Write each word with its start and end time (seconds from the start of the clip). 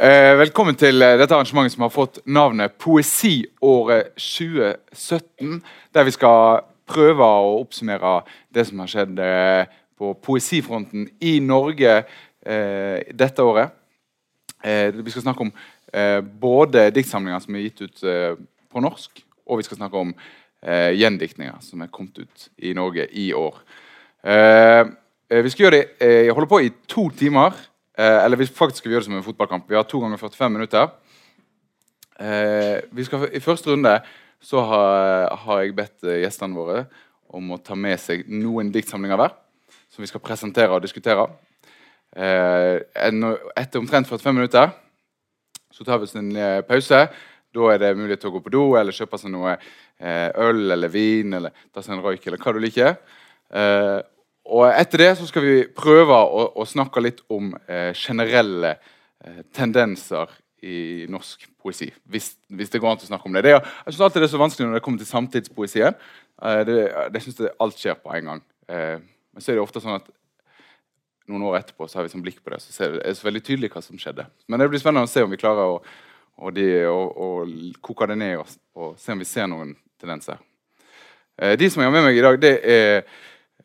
Eh, 0.00 0.38
velkommen 0.38 0.78
til 0.80 1.02
eh, 1.04 1.18
dette 1.20 1.36
arrangementet 1.36 1.74
som 1.74 1.82
har 1.84 1.90
fått 1.92 2.22
navnet 2.24 2.72
Poesiåret 2.80 4.14
2017. 4.16 5.58
Der 5.92 6.06
vi 6.08 6.14
skal 6.14 6.62
prøve 6.88 7.26
å 7.28 7.58
oppsummere 7.58 8.14
det 8.48 8.64
som 8.64 8.80
har 8.80 8.88
skjedd 8.88 9.20
eh, 9.20 9.74
på 10.00 10.14
poesifronten 10.24 11.04
i 11.20 11.34
Norge 11.44 11.98
dette 12.40 13.44
året. 13.44 13.74
Vi 14.64 15.12
skal 15.12 15.26
snakke 15.26 15.44
om 15.44 15.50
både 16.40 16.86
diktsamlinger 16.96 17.42
som 17.44 17.58
er 17.58 17.66
gitt 17.66 17.82
ut 17.84 18.00
på 18.72 18.80
norsk, 18.80 19.20
og 19.44 19.60
vi 19.60 19.66
skal 19.66 19.76
snakke 19.76 20.00
om 20.00 20.14
gjendiktninger 20.96 21.58
som 21.60 21.84
er 21.84 21.92
kommet 21.92 22.16
ut 22.22 22.46
i 22.64 22.72
Norge 22.72 23.04
i 23.12 23.26
år. 23.36 23.60
vi 25.28 25.52
skal 25.52 25.66
gjøre 25.66 25.82
det, 25.82 26.32
holde 26.32 26.48
på 26.48 26.62
i 26.64 26.72
to 26.88 27.10
timer. 27.20 27.60
Eh, 28.00 28.24
eller 28.24 28.40
vi 28.40 28.48
faktisk 28.48 28.80
skal 28.80 28.94
gjøre 28.94 29.04
det 29.04 29.08
som 29.10 29.18
en 29.18 29.26
fotballkamp. 29.26 29.68
Vi 29.68 29.76
har 29.76 29.84
to 29.84 30.00
ganger 30.00 30.20
45 30.20 30.52
minutter. 30.56 30.88
Eh, 32.20 33.04
skal, 33.04 33.26
I 33.36 33.42
første 33.44 33.72
runde 33.72 33.92
så 34.40 34.62
har, 34.64 35.28
har 35.44 35.60
jeg 35.60 35.76
bedt 35.76 36.06
eh, 36.08 36.22
gjestene 36.22 36.56
våre 36.56 36.84
om 37.28 37.52
å 37.52 37.60
ta 37.60 37.76
med 37.76 38.00
seg 38.00 38.24
noen 38.32 38.70
diktsamlinger 38.72 39.20
hver. 39.20 39.34
Som 39.92 40.06
vi 40.06 40.08
skal 40.08 40.24
presentere 40.24 40.72
og 40.72 40.84
diskutere. 40.84 41.26
Eh, 42.16 42.80
etter 42.96 43.82
omtrent 43.82 44.08
45 44.08 44.38
minutter 44.38 44.72
så 45.70 45.84
tar 45.86 46.00
vi 46.00 46.08
oss 46.08 46.16
en 46.16 46.32
eh, 46.36 46.62
pause. 46.66 47.02
Da 47.50 47.68
er 47.74 47.82
det 47.82 47.96
mulighet 47.98 48.24
til 48.24 48.30
å 48.30 48.38
gå 48.38 48.42
på 48.46 48.54
do 48.54 48.64
eller 48.78 48.96
kjøpe 48.96 49.18
seg 49.20 49.34
noe 49.34 49.58
eh, 49.58 50.30
øl 50.40 50.70
eller 50.70 50.90
vin 50.92 51.36
eller 51.36 51.52
ta 51.74 51.84
seg 51.84 51.98
en 51.98 52.04
røyk 52.04 52.26
eller 52.26 52.40
hva 52.40 52.54
du 52.54 52.62
liker. 52.64 52.96
Og 54.50 54.66
Etter 54.66 55.04
det 55.04 55.10
så 55.18 55.28
skal 55.30 55.44
vi 55.46 55.56
prøve 55.74 56.14
å, 56.14 56.46
å 56.58 56.66
snakke 56.66 57.02
litt 57.04 57.20
om 57.30 57.52
eh, 57.70 57.92
generelle 57.94 58.74
eh, 58.74 59.42
tendenser 59.54 60.32
i 60.66 61.06
norsk 61.08 61.46
poesi. 61.62 61.88
Hvis, 62.10 62.32
hvis, 62.50 62.72
det 62.72 62.80
går 62.82 62.92
an 62.92 63.00
å 63.00 63.08
snakke 63.08 63.28
om 63.30 63.36
det. 63.36 63.44
det 63.46 63.54
er, 63.54 63.68
jeg 63.86 63.94
synes 63.94 64.02
alltid 64.08 64.24
det 64.24 64.28
er 64.28 64.34
så 64.34 64.42
vanskelig 64.42 64.68
når 64.68 64.78
det 64.78 64.82
kommer 64.84 65.00
til 65.00 65.08
samtidspoesien. 65.08 66.00
Eh, 66.42 66.62
det, 66.66 66.78
det 67.14 67.22
synes 67.22 67.40
jeg 67.44 67.54
alt 67.62 67.78
skjer 67.78 68.00
på 68.00 68.12
en 68.16 68.32
gang. 68.32 68.42
Eh, 68.68 68.96
men 69.30 69.44
så 69.44 69.52
er 69.52 69.60
det 69.60 69.64
ofte 69.64 69.82
sånn 69.84 70.00
at 70.00 70.10
noen 71.30 71.46
år 71.46 71.60
etterpå 71.60 71.86
så 71.86 72.00
har 72.00 72.06
vi 72.06 72.12
sånn 72.12 72.24
blikk 72.24 72.42
på 72.42 72.50
det, 72.50 72.58
så 72.64 72.74
er 72.84 72.98
det 72.98 73.14
så 73.14 73.28
veldig 73.28 73.42
tydelig 73.46 73.70
hva 73.70 73.82
som 73.84 73.98
skjedde. 74.00 74.26
Men 74.50 74.58
det 74.58 74.70
blir 74.72 74.82
spennende 74.82 75.06
å 75.06 75.12
se 75.12 75.22
om 75.22 75.30
vi 75.30 75.38
klarer 75.38 75.76
å, 75.76 75.80
å, 76.42 76.50
de, 76.54 76.66
å, 76.90 76.98
å 77.06 77.28
koke 77.86 78.08
det 78.10 78.18
ned 78.18 78.40
og, 78.40 78.54
og, 78.74 78.94
se 78.98 79.14
om 79.14 79.22
vi 79.22 79.28
ser 79.28 79.46
noen 79.50 79.76
tendenser. 80.00 80.40
Eh, 81.38 81.54
de 81.60 81.70
som 81.70 81.84
jeg 81.84 81.90
har 81.90 81.94
med 81.94 82.08
meg 82.08 82.18
i 82.18 82.24
dag, 82.26 82.40
det 82.42 82.56
er 82.66 83.04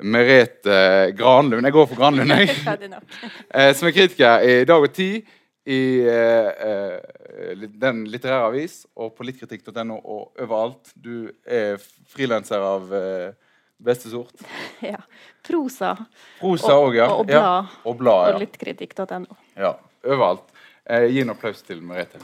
Merete 0.04 1.12
Granlund. 1.18 1.66
Jeg 1.66 1.76
går 1.76 1.88
for 1.90 2.00
Granlund, 2.00 2.32
jeg. 2.36 2.52
Eh, 3.56 3.72
som 3.76 3.88
er 3.88 3.96
kritiker 3.96 4.44
i 4.44 4.56
Dag 4.68 4.84
og 4.84 4.94
Tid, 4.94 5.28
i 5.66 5.82
eh, 6.06 6.50
eh, 6.70 7.64
den 7.82 8.04
litterære 8.12 8.52
avis, 8.52 8.84
og 8.96 9.16
på 9.18 9.26
littkritikk.no 9.26 9.98
og 9.98 10.44
overalt. 10.44 10.94
Du 10.94 11.32
er 11.46 11.80
frilanser 12.12 12.62
av 12.62 12.94
eh, 12.94 13.34
beste 13.78 14.12
sort. 14.14 14.46
Ja. 14.86 15.02
Prosa. 15.46 15.96
Prosa 16.40 16.74
og, 16.74 16.88
også, 16.90 16.98
ja. 16.98 17.10
og, 17.14 17.26
blad. 17.26 17.42
Ja. 17.42 17.82
Og, 17.86 17.98
blad, 17.98 18.30
ja. 18.30 18.34
og 18.36 18.42
littkritikk.no. 18.44 19.42
Ja. 19.58 19.76
Overalt. 20.06 20.50
Eh, 20.86 21.10
gi 21.14 21.26
en 21.26 21.34
applaus 21.34 21.62
til 21.66 21.82
Merete. 21.86 22.22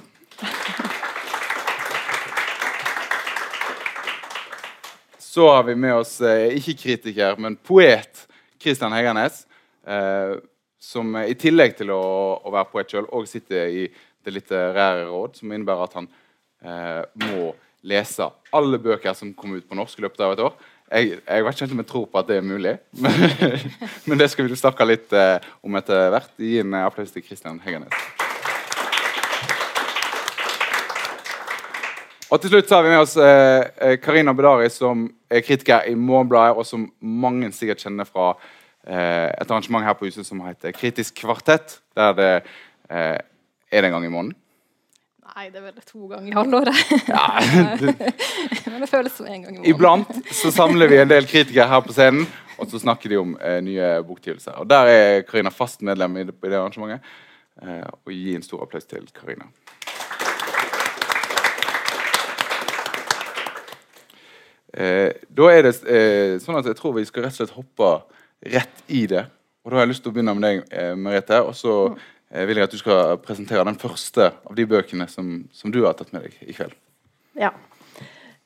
Så 5.32 5.50
har 5.50 5.64
vi 5.64 5.76
med 5.76 5.94
oss 5.96 6.18
eh, 6.22 6.52
ikke 6.60 6.74
kritiker, 6.76 7.38
men 7.40 7.54
poet 7.56 8.26
Kristian 8.60 8.92
Heggernes. 8.92 9.46
Eh, 9.88 10.34
som 10.82 11.14
i 11.22 11.38
tillegg 11.40 11.78
til 11.78 11.94
å, 11.96 12.02
å 12.44 12.52
være 12.52 12.68
poet 12.74 12.92
sjøl 12.92 13.08
òg 13.16 13.30
sitter 13.30 13.70
i 13.72 13.86
Det 14.22 14.34
litterære 14.36 15.06
råd, 15.08 15.40
som 15.40 15.54
innebærer 15.54 15.86
at 15.88 15.96
han 15.98 16.10
eh, 16.68 17.06
må 17.24 17.54
lese 17.88 18.28
alle 18.54 18.78
bøker 18.84 19.16
som 19.18 19.32
kommer 19.34 19.62
ut 19.62 19.70
på 19.70 19.78
norsk 19.80 20.02
i 20.02 20.04
løpet 20.04 20.26
av 20.26 20.36
et 20.36 20.44
år. 20.50 20.58
Jeg, 20.92 21.22
jeg 21.24 21.46
vet 21.48 21.64
ikke 21.64 21.78
om 21.78 21.84
jeg 21.86 21.92
tror 21.94 22.10
på 22.12 22.22
at 22.22 22.30
det 22.30 22.38
er 22.42 22.50
mulig, 22.52 22.76
men, 23.06 23.24
men 24.12 24.22
det 24.22 24.28
skal 24.34 24.52
vi 24.52 24.60
snakke 24.60 24.90
litt 24.90 25.16
om 25.64 25.80
etter 25.80 26.12
hvert. 26.12 26.36
Gi 26.44 26.60
en 26.66 26.76
applaus 26.84 27.16
til 27.16 27.24
Kristian 27.24 27.64
Heggernes. 27.64 28.21
Og 32.32 32.40
til 32.40 32.54
slutt 32.54 32.70
så 32.70 32.78
har 32.78 32.86
vi 32.86 32.92
med 32.94 33.04
oss 33.04 33.18
eh, 33.20 33.66
eh, 33.84 33.98
Karina 34.00 34.32
eh, 34.32 34.38
Bedari, 34.38 34.70
som 34.72 35.04
er 35.28 35.44
kritiker 35.44 35.88
i 35.90 35.96
Morgenbladet, 36.00 36.56
og 36.56 36.68
som 36.68 36.86
mange 37.04 37.50
sikkert 37.52 37.84
kjenner 37.84 38.08
fra 38.08 38.30
eh, 38.88 39.28
et 39.28 39.50
arrangement 39.50 39.84
her 39.84 39.98
på 40.00 40.08
huset 40.08 40.28
som 40.28 40.40
heter 40.46 40.72
Kritisk 40.76 41.20
kvartett, 41.20 41.82
der 41.98 42.16
det 42.16 42.30
eh, 42.88 43.18
er 43.72 43.84
det 43.84 43.90
en 43.90 43.98
gang 43.98 44.08
i 44.08 44.14
måneden. 44.14 44.38
Nei, 45.32 45.50
det 45.52 45.60
er 45.60 45.66
vel 45.68 45.84
to 45.88 46.08
ganger 46.12 46.32
i 46.32 46.36
halvåret. 46.36 46.80
Ja, 47.08 47.28
Men 48.72 48.84
det 48.84 48.90
føles 48.92 49.14
som 49.16 49.28
en 49.28 49.44
gang 49.44 49.52
i 49.52 49.60
måneden. 49.60 49.68
Iblant 49.76 50.32
så 50.36 50.52
samler 50.56 50.92
vi 50.92 51.02
en 51.04 51.12
del 51.12 51.28
kritikere 51.28 51.68
her 51.72 51.84
på 51.84 51.96
scenen, 51.96 52.26
og 52.56 52.72
så 52.72 52.80
snakker 52.80 53.12
de 53.12 53.20
om 53.20 53.36
eh, 53.44 53.60
nye 53.64 53.92
bokutgivelser. 54.08 54.56
Og 54.64 54.72
der 54.72 54.92
er 54.92 55.28
Karina 55.28 55.52
fast 55.52 55.84
medlem 55.84 56.16
i 56.16 56.26
det, 56.32 56.40
i 56.40 56.48
det 56.48 56.60
arrangementet. 56.64 57.04
og 57.62 58.12
gi 58.16 58.32
en 58.34 58.44
stor 58.44 58.64
applaus 58.64 58.88
til 58.88 59.04
Karina. 59.14 59.46
Eh, 64.74 65.12
da 65.28 65.52
er 65.52 65.68
det 65.68 65.76
eh, 65.84 66.38
sånn 66.40 66.60
at 66.60 66.70
jeg 66.70 66.78
tror 66.80 66.96
vi 66.96 67.06
skal 67.08 67.26
rett 67.26 67.36
og 67.36 67.42
slett 67.42 67.58
hoppe 67.58 67.92
rett 68.54 68.84
i 68.88 69.06
det. 69.10 69.26
Og 69.62 69.72
Da 69.72 69.78
har 69.78 69.86
jeg 69.86 69.94
lyst 69.94 70.06
til 70.06 70.12
å 70.12 70.16
begynne 70.16 70.36
med 70.38 70.48
deg, 70.48 70.62
eh, 70.74 70.94
Merete. 70.98 71.42
Og 71.46 71.54
så 71.58 71.76
eh, 72.32 72.46
vil 72.50 72.58
jeg 72.58 72.70
at 72.70 72.74
du 72.74 72.80
skal 72.82 73.18
presentere 73.22 73.66
den 73.68 73.80
første 73.82 74.32
av 74.32 74.56
de 74.58 74.66
bøkene 74.66 75.08
som, 75.12 75.44
som 75.54 75.74
du 75.74 75.84
har 75.86 75.98
tatt 75.98 76.14
med 76.16 76.26
deg 76.28 76.40
i 76.48 76.56
kveld. 76.58 76.74
Ja. 77.40 77.54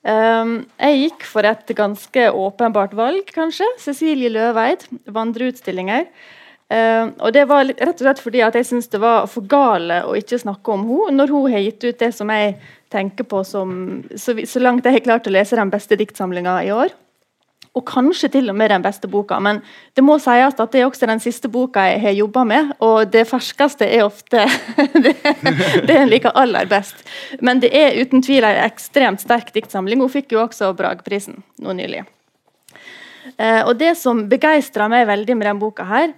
Um, 0.06 0.68
jeg 0.78 0.98
gikk 1.00 1.24
for 1.26 1.48
et 1.50 1.72
ganske 1.74 2.28
åpenbart 2.30 2.94
valg, 2.94 3.32
kanskje. 3.34 3.66
Cecilie 3.82 4.30
Løveid, 4.30 4.86
'Vandreutstillinger'. 5.10 6.06
Uh, 6.70 7.14
og 7.22 7.34
det 7.34 7.46
var 7.50 7.66
rett 7.66 7.94
og 7.94 8.04
slett 8.04 8.22
fordi 8.22 8.42
at 8.42 8.56
jeg 8.58 8.66
syns 8.66 8.88
det 8.90 8.98
var 9.02 9.28
for 9.30 9.46
gale 9.46 10.00
å 10.06 10.16
ikke 10.18 10.40
snakke 10.42 10.74
om 10.74 10.86
henne 10.90 11.14
når 11.14 11.34
hun 11.34 11.52
har 11.54 11.62
gitt 11.62 11.84
ut 11.86 12.00
det 12.02 12.10
som 12.18 12.30
jeg 12.34 12.56
tenker 12.94 13.28
på 13.28 13.44
som 13.48 14.04
så, 14.16 14.36
så 14.46 14.62
langt 14.62 14.86
jeg 14.86 15.00
har 15.00 15.06
klart 15.06 15.28
å 15.28 15.34
lese 15.34 15.58
den 15.58 15.74
beste 15.74 15.98
diktsamlinga 16.00 16.60
i 16.66 16.72
år. 16.76 16.94
Og 17.76 17.84
kanskje 17.90 18.30
til 18.32 18.48
og 18.52 18.56
med 18.56 18.72
den 18.72 18.84
beste 18.86 19.10
boka. 19.12 19.36
Men 19.44 19.60
det 19.98 20.04
må 20.06 20.16
sies 20.24 20.56
at 20.56 20.72
det 20.72 20.80
er 20.80 20.88
også 20.88 21.10
den 21.10 21.20
siste 21.20 21.50
boka 21.52 21.84
jeg 21.90 22.00
har 22.06 22.16
jobba 22.16 22.46
med. 22.48 22.72
Og 22.86 23.12
det 23.12 23.26
ferskeste 23.28 23.90
er 23.90 24.06
ofte 24.06 24.46
det, 25.04 25.16
det 25.84 25.98
en 25.98 26.12
liker 26.12 26.32
aller 26.40 26.70
best. 26.72 27.04
Men 27.44 27.60
det 27.64 27.74
er 27.76 28.00
uten 28.00 28.24
tvil 28.24 28.48
en 28.48 28.64
ekstremt 28.64 29.24
sterk 29.24 29.52
diktsamling. 29.56 30.00
Hun 30.00 30.14
fikk 30.14 30.32
jo 30.38 30.46
også 30.46 30.72
Bragprisen 30.78 31.44
nå 31.60 31.76
nylig. 31.76 32.06
Eh, 33.36 33.62
og 33.66 33.76
det 33.82 33.96
som 34.00 34.24
begeistra 34.32 34.88
meg 34.92 35.10
veldig 35.10 35.36
med 35.36 35.50
denne 35.50 35.60
boka, 35.60 35.84
her, 35.90 36.16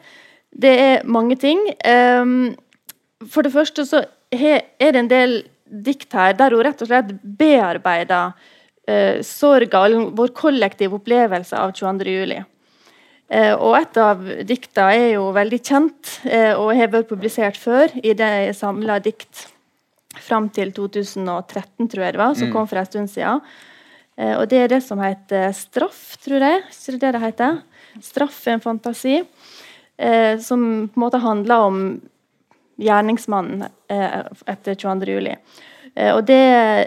det 0.53 0.73
er 0.77 1.05
mange 1.09 1.37
ting. 1.41 1.59
Um, 1.85 2.55
for 3.25 3.45
det 3.45 3.53
første 3.53 3.85
så 3.85 4.03
er 4.31 4.61
det 4.93 4.99
en 4.99 5.09
del 5.11 5.39
dikt 5.69 6.13
her 6.17 6.35
der 6.37 6.55
hun 6.55 6.63
rett 6.65 6.81
og 6.81 6.89
slett 6.89 7.11
bearbeider 7.21 8.35
eh, 8.87 9.23
sorga, 9.25 9.85
vår 10.15 10.33
kollektive 10.37 10.99
opplevelse 10.99 11.57
av 11.57 11.73
22. 11.75 12.13
juli. 12.13 12.39
Eh, 13.27 13.53
og 13.53 13.75
et 13.81 13.99
av 13.99 14.23
dikta 14.47 14.87
er 14.95 15.17
jo 15.17 15.29
veldig 15.35 15.59
kjent 15.59 16.17
eh, 16.23 16.53
og 16.55 16.71
har 16.77 16.93
vært 16.93 17.09
publisert 17.09 17.59
før 17.59 17.91
i 17.99 18.15
det 18.15 18.55
samla 18.55 19.01
dikt 19.03 19.47
fram 20.23 20.47
til 20.53 20.71
2013, 20.73 21.89
tror 21.91 22.05
jeg 22.05 22.15
det 22.15 22.21
var, 22.21 22.37
som 22.37 22.49
mm. 22.49 22.53
kom 22.55 22.69
for 22.69 22.79
en 22.79 22.87
stund 22.87 23.11
siden. 23.11 23.43
Eh, 24.17 24.33
og 24.33 24.47
det 24.49 24.63
er 24.63 24.71
det 24.71 24.81
som 24.85 25.01
heter 25.03 25.51
'Straff', 25.53 26.17
tror 26.23 26.41
jeg. 26.41 26.63
Ikke 26.71 26.99
det 26.99 27.13
det 27.13 27.21
heter? 27.21 27.61
'Straff 28.01 28.47
er 28.47 28.53
en 28.53 28.61
fantasi' 28.63 29.25
eh, 29.99 30.39
som 30.39 30.89
på 30.89 30.97
en 30.97 31.03
måte 31.03 31.21
handler 31.21 31.67
om 31.67 32.01
gjerningsmannen 32.77 33.67
eh, 33.89 34.21
etter 34.45 34.77
22. 34.77 35.11
juli. 35.17 35.35
Eh, 35.95 36.13
og 36.13 36.23
det, 36.29 36.41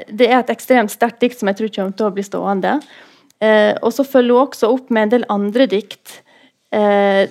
det, 0.08 0.30
er 0.30 0.40
et 0.40 0.52
ekstremt 0.54 0.92
sterkt 0.92 1.20
dikt 1.22 1.40
som 1.40 1.50
jeg 1.50 1.60
tror 1.60 1.72
kommer 1.76 1.96
til 1.98 2.08
å 2.08 2.14
bli 2.16 2.26
stående. 2.26 2.78
Eh, 3.40 3.74
og 3.80 3.94
så 3.96 4.06
følger 4.06 4.36
hun 4.36 4.48
også 4.48 4.70
opp 4.70 4.90
med 4.92 5.08
en 5.08 5.14
del 5.14 5.28
andre 5.32 5.66
dikt 5.70 6.20
eh, 6.76 7.24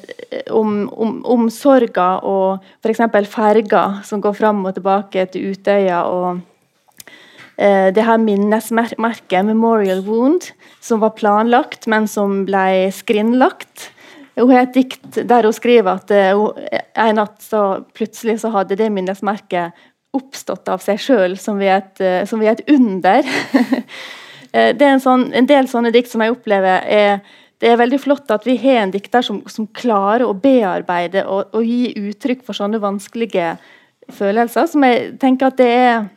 om, 0.50 0.88
om, 0.89 1.19
om, 1.25 1.50
sorga 1.53 2.15
og 2.25 2.65
f.eks. 2.81 3.03
ferga 3.29 3.83
som 4.07 4.23
går 4.23 4.38
fram 4.38 4.63
og 4.65 4.75
tilbake 4.77 5.27
til 5.33 5.53
Utøya. 5.53 6.01
og 6.09 6.41
eh, 7.57 7.94
det 7.94 8.07
her 8.07 8.17
minnesmerket, 8.17 9.45
'Memorial 9.45 10.01
Wound', 10.03 10.51
som 10.81 11.00
var 11.00 11.15
planlagt, 11.15 11.88
men 11.88 12.07
som 12.07 12.44
ble 12.45 12.89
skrinlagt. 12.91 13.91
Hun 14.39 14.53
har 14.53 14.65
et 14.65 14.75
dikt 14.75 15.19
der 15.27 15.47
hun 15.47 15.56
skriver 15.56 16.00
at 16.00 16.12
uh, 16.13 16.47
en 16.95 17.19
natt 17.19 17.41
så 17.44 17.83
plutselig 17.95 18.39
så 18.44 18.53
hadde 18.53 18.77
det 18.80 18.89
minnesmerket 18.94 19.75
oppstått 20.15 20.71
av 20.71 20.81
seg 20.81 21.01
sjøl, 21.01 21.36
som, 21.38 21.59
uh, 21.59 22.24
som 22.30 22.41
ved 22.41 22.57
et 22.57 22.74
under. 22.77 23.30
Eh, 24.50 24.71
det 24.74 24.81
er 24.81 24.95
en, 24.95 25.01
sånn, 25.03 25.27
en, 25.38 25.45
del 25.45 25.68
sånne 25.69 25.91
dikt 25.94 26.09
som 26.09 26.24
jeg 26.25 26.33
opplever 26.33 26.81
er 26.89 27.19
det 27.62 27.68
er 27.69 27.75
veldig 27.77 28.00
flott 28.01 28.31
at 28.33 28.47
vi 28.47 28.56
har 28.57 28.80
en 28.81 28.94
dikter 28.94 29.21
som, 29.21 29.44
som 29.51 29.68
klarer 29.77 30.24
å 30.25 30.33
bearbeide 30.33 31.21
og, 31.27 31.51
og, 31.53 31.62
gi 31.62 31.91
uttrykk 32.00 32.41
for 32.47 32.57
sånne 32.57 32.80
vanskelige 32.81 33.51
følelser 34.15 34.69
som 34.71 34.88
jeg 34.88 35.12
tenker 35.21 35.51
at 35.51 35.59
det 35.59 35.68
er 35.75 36.07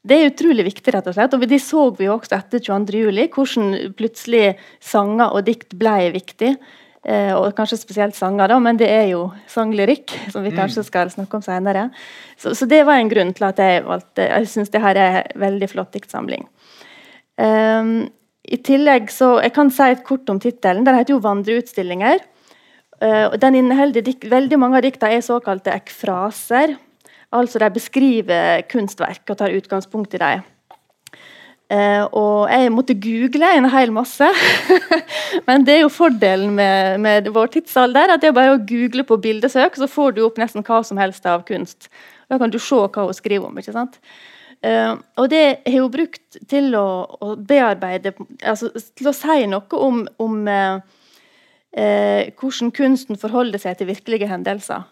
det 0.00 0.16
er 0.16 0.30
utrolig 0.30 0.64
viktig, 0.64 0.94
rett 0.94 1.08
og 1.10 1.16
slett. 1.16 1.34
Og 1.36 1.42
det 1.44 1.58
så 1.60 1.82
vi 1.92 2.06
jo 2.06 2.14
også 2.14 2.38
etter 2.38 2.62
22. 2.64 3.00
juli, 3.02 3.26
hvordan 3.28 3.94
plutselig 3.98 4.54
sanger 4.80 5.36
og 5.36 5.44
dikt 5.44 5.76
ble 5.76 6.08
viktig. 6.14 6.54
Eh, 7.00 7.32
og 7.32 7.54
kanskje 7.56 7.78
spesielt 7.80 8.16
sanger, 8.16 8.50
da, 8.52 8.58
men 8.60 8.76
det 8.76 8.88
er 8.92 9.06
jo 9.14 9.22
sanglyrikk, 9.48 10.12
som 10.34 10.44
vi 10.44 10.52
mm. 10.52 10.58
kanskje 10.58 10.84
skal 10.84 11.08
snakke 11.12 11.38
om 11.38 11.44
senere. 11.44 11.86
Så, 12.36 12.52
så, 12.52 12.68
det 12.68 12.82
var 12.84 13.00
en 13.00 13.08
grunn 13.08 13.32
til 13.36 13.46
at 13.48 13.60
jeg 13.62 13.86
valgte 13.86 14.26
Jeg 14.28 14.50
syns 14.52 14.72
det 14.72 14.82
her 14.84 15.00
er 15.00 15.16
en 15.22 15.40
veldig 15.40 15.70
flott 15.72 15.96
diktsamling. 15.96 16.44
Um, 17.40 18.10
I 18.44 18.58
tillegg 18.60 19.08
så 19.08 19.38
Jeg 19.40 19.54
kan 19.56 19.70
si 19.72 19.86
et 19.88 20.04
kort 20.04 20.28
om 20.28 20.40
tittelen. 20.40 20.84
Den 20.84 20.98
heter 20.98 21.14
jo 21.14 21.22
'Vandreutstillinger'. 21.24 22.20
Uh, 23.00 23.32
den 23.40 23.54
inneholder 23.54 24.04
Veldig 24.28 24.58
mange 24.60 24.76
av 24.76 24.84
diktene 24.84 25.16
er 25.16 25.24
såkalte 25.24 25.72
ekfraser. 25.72 26.76
Altså 27.32 27.58
de 27.62 27.70
beskriver 27.72 28.66
kunstverk 28.68 29.24
og 29.30 29.38
tar 29.38 29.56
utgangspunkt 29.56 30.14
i 30.14 30.20
dem. 30.20 30.42
Uh, 31.70 32.02
og 32.18 32.50
jeg 32.50 32.70
måtte 32.74 32.96
google 32.98 33.46
en 33.54 33.68
hel 33.70 33.92
masse. 33.94 34.26
Men 35.46 35.62
det 35.66 35.76
er 35.76 35.84
jo 35.84 35.92
fordelen 35.94 36.56
med, 36.56 36.98
med, 37.04 37.30
vår 37.30 37.52
tidsalder, 37.54 38.10
at 38.10 38.24
det 38.24 38.32
er 38.32 38.34
bare 38.34 38.56
å 38.56 38.64
google 38.66 39.04
på 39.06 39.20
bildesøk, 39.22 39.78
så 39.78 39.86
får 39.90 40.16
du 40.16 40.24
opp 40.26 40.40
nesten 40.40 40.66
hva 40.66 40.80
som 40.86 40.98
helst 40.98 41.28
av 41.30 41.44
kunst. 41.46 41.86
Da 42.30 42.40
kan 42.42 42.50
du 42.50 42.58
se 42.58 42.74
hva 42.74 43.06
hun 43.06 43.14
skriver 43.14 43.46
om. 43.46 43.62
ikke 43.62 43.76
sant? 43.76 44.00
Eh, 44.66 44.92
og 45.16 45.30
det 45.32 45.44
har 45.64 45.78
hun 45.78 45.92
brukt 45.94 46.40
til 46.50 46.74
å, 46.76 46.86
å, 47.22 47.32
bearbeide 47.48 48.12
altså 48.44 48.68
Til 48.76 49.08
å 49.08 49.14
si 49.16 49.46
noe 49.48 49.78
om, 49.80 50.02
om 50.20 50.42
eh, 50.52 52.34
hvordan 52.36 52.74
kunsten 52.76 53.16
forholder 53.20 53.62
seg 53.62 53.78
til 53.78 53.88
virkelige 53.88 54.28
hendelser. 54.28 54.84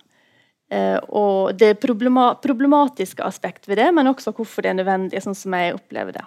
Uh, 0.68 1.00
og 1.16 1.56
det 1.56 1.78
problema 1.80 2.34
problematiske 2.36 3.24
aspekt 3.24 3.64
ved 3.70 3.78
det, 3.80 3.86
men 3.96 4.10
også 4.10 4.34
hvorfor 4.36 4.60
det 4.60 4.74
er 4.74 4.76
nødvendig, 4.76 5.22
sånn 5.24 5.36
som 5.36 5.54
jeg 5.56 5.72
opplever 5.78 6.12
det. 6.18 6.24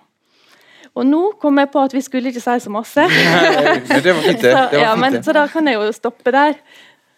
Og 0.99 1.07
nå 1.07 1.21
kom 1.39 1.59
jeg 1.61 1.71
på 1.71 1.83
at 1.87 1.93
vi 1.95 2.03
skulle 2.03 2.31
ikke 2.33 2.43
si 2.43 2.57
så 2.65 2.71
masse. 2.73 3.07
Nei, 3.07 3.99
det 4.03 4.11
var 4.11 4.23
fint, 4.25 4.41
det. 4.41 4.41
det 4.43 4.55
var 4.55 4.75
ja, 4.75 4.91
fint, 4.91 5.03
men, 5.05 5.19
så 5.23 5.35
da 5.35 5.45
kan 5.51 5.69
jeg 5.69 5.79
jo 5.79 5.91
stoppe 5.95 6.33
der. 6.35 6.57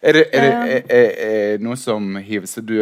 Er 0.04 0.18
det, 0.18 0.24
er 0.36 0.44
det 0.44 0.54
er, 0.54 0.82
er, 0.92 1.12
er 1.26 1.62
noe 1.64 1.80
som 1.80 2.18
hiver 2.22 2.50
seg? 2.50 2.68
Du, 2.68 2.76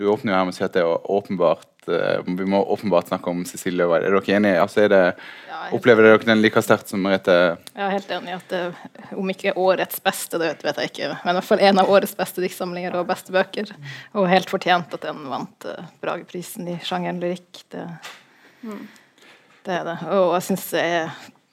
du 0.00 0.06
åpner 0.08 0.32
jo 0.32 0.38
her 0.38 0.46
med 0.48 0.54
å 0.54 0.56
si 0.56 0.64
at 0.64 0.74
det 0.74 0.82
er 0.82 1.10
åpenbart 1.12 1.88
uh, 1.92 2.24
Vi 2.26 2.46
må 2.48 2.62
åpenbart 2.74 3.12
snakke 3.12 3.30
om 3.30 3.44
Cecilie 3.48 3.82
Løvaid. 3.82 4.08
Er 4.08 4.16
dere 4.16 4.36
enige? 4.38 4.64
Altså, 4.64 4.88
det, 4.90 5.02
ja, 5.50 5.60
opplever 5.76 6.08
dere 6.08 6.20
den 6.24 6.42
like 6.42 6.64
sterkt 6.64 6.90
som 6.90 7.04
Merete? 7.04 7.36
Er 7.76 7.94
helt 7.94 8.10
enig 8.18 8.34
at 8.38 8.50
det, 8.50 8.64
om 9.14 9.32
ikke 9.32 9.54
årets 9.60 10.02
beste, 10.04 10.40
det 10.42 10.52
vet 10.64 10.82
jeg 10.82 10.92
ikke, 10.94 11.14
men 11.22 11.32
i 11.32 11.38
hvert 11.38 11.50
fall 11.52 11.64
en 11.68 11.82
av 11.84 11.92
årets 11.92 12.16
beste 12.18 12.44
diktsamlinger 12.44 12.98
og 12.98 13.08
beste 13.12 13.36
bøker. 13.36 13.72
Og 14.16 14.28
helt 14.32 14.50
fortjent 14.52 14.96
at 14.96 15.06
den 15.06 15.26
vant 15.30 15.68
uh, 15.70 15.88
Brageprisen 16.02 16.72
i 16.72 16.80
sjangeren 16.84 17.20
lyrikk. 17.22 17.66
Det, 17.72 17.84
mm. 18.64 18.86
Det, 19.66 19.80
er 19.80 19.88
det. 19.88 19.96
Og 20.14 20.34
jeg 20.36 20.46
syns 20.50 20.66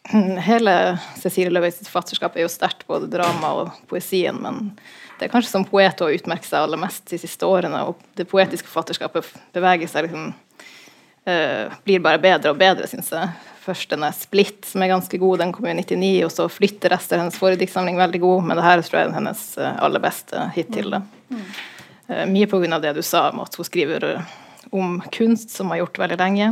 hele 0.49 0.75
Cecilie 1.19 1.53
Løveis 1.53 1.79
forfatterskap 1.85 2.35
er 2.37 2.45
jo 2.45 2.51
sterkt, 2.51 2.85
både 2.89 3.09
drama 3.11 3.53
og 3.61 3.79
poesien, 3.89 4.39
men 4.43 4.73
det 5.19 5.27
er 5.27 5.31
kanskje 5.31 5.53
som 5.53 5.65
poet 5.67 6.01
å 6.03 6.11
utmerke 6.11 6.47
seg 6.47 6.65
aller 6.65 6.81
mest 6.81 7.05
de 7.11 7.19
siste 7.21 7.47
årene. 7.47 7.85
Og 7.87 8.01
det 8.17 8.27
poetiske 8.29 8.67
forfatterskapet 8.67 9.29
beveger 9.55 9.89
seg 9.89 10.07
liksom 10.07 10.31
uh, 10.33 11.73
Blir 11.85 12.03
bare 12.03 12.21
bedre 12.21 12.51
og 12.51 12.59
bedre, 12.59 12.89
syns 12.89 13.11
jeg. 13.13 13.29
Først 13.63 13.93
denne 13.93 14.09
Split, 14.17 14.65
som 14.67 14.83
er 14.83 14.91
ganske 14.91 15.19
god, 15.21 15.39
den 15.39 15.53
kom 15.55 15.69
i 15.69 15.75
99, 15.77 16.09
og 16.25 16.33
så 16.33 16.49
flytter 16.51 16.91
resten 16.91 17.15
av 17.15 17.23
hennes 17.23 17.37
forrige 17.39 17.61
diktsamling 17.61 18.01
veldig 18.01 18.19
god, 18.25 18.49
men 18.49 18.59
det 18.59 18.65
her 18.65 18.83
tror 18.83 18.99
jeg 18.99 19.07
er 19.07 19.15
hennes 19.15 19.43
eh, 19.55 19.77
aller 19.85 20.03
beste 20.03 20.49
hittil. 20.57 20.97
Mm. 21.31 21.45
Uh, 22.09 22.25
mye 22.33 22.49
pga. 22.51 22.81
det 22.83 22.97
du 22.97 23.03
sa 23.07 23.29
om 23.29 23.39
at 23.45 23.55
hun 23.55 23.69
skriver 23.69 24.09
om 24.75 24.97
kunst, 25.13 25.53
som 25.53 25.71
har 25.71 25.85
gjort 25.85 26.01
veldig 26.03 26.19
lenge 26.19 26.49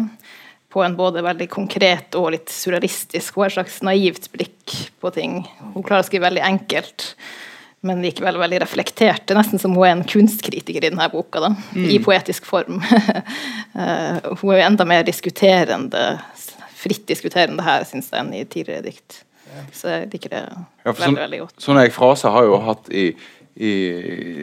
på 0.71 0.83
en 0.85 0.95
både 0.95 1.23
veldig 1.25 1.47
konkret 1.51 2.15
og 2.19 2.31
litt 2.35 2.51
surrealistisk 2.51 3.37
og 3.37 3.47
et 3.47 3.55
slags 3.57 3.81
naivt 3.83 4.29
blikk 4.31 4.75
på 5.03 5.11
ting. 5.15 5.41
Hun 5.73 5.83
klarer 5.83 6.05
å 6.05 6.07
skrive 6.07 6.29
veldig 6.29 6.45
enkelt 6.47 7.09
men 7.81 8.01
likevel 8.01 8.37
veldig 8.37 8.59
reflektert. 8.61 9.23
Det 9.25 9.33
er 9.33 9.39
nesten 9.39 9.61
som 9.61 9.73
hun 9.73 9.87
er 9.87 9.95
en 9.95 10.05
kunstkritiker 10.05 10.83
i 10.83 10.91
denne 10.91 11.07
boka, 11.09 11.41
da, 11.41 11.49
mm. 11.73 11.87
i 11.89 11.97
poetisk 12.03 12.45
form. 12.45 12.77
uh, 12.77 14.21
hun 14.37 14.51
er 14.53 14.59
jo 14.59 14.65
enda 14.67 14.85
mer 14.85 15.05
diskuterende, 15.07 16.05
fritt 16.77 17.07
diskuterende 17.09 17.65
her, 17.65 17.85
syns 17.89 18.11
jeg, 18.11 18.21
enn 18.21 18.33
i 18.37 18.45
tidligere 18.45 18.85
dikt. 18.91 19.23
Så 19.75 19.89
jeg 19.89 20.11
liker 20.13 20.31
det 20.31 20.41
ja, 20.45 20.93
veldig, 20.93 21.01
sånn, 21.01 21.21
veldig 21.23 21.39
godt. 21.41 21.55
Sånne 21.65 21.87
fraser 21.91 22.35
har 22.35 22.45
jeg 22.45 22.51
jo 22.53 22.59
hatt 22.67 22.91
i, 22.93 23.05
i 23.57 23.71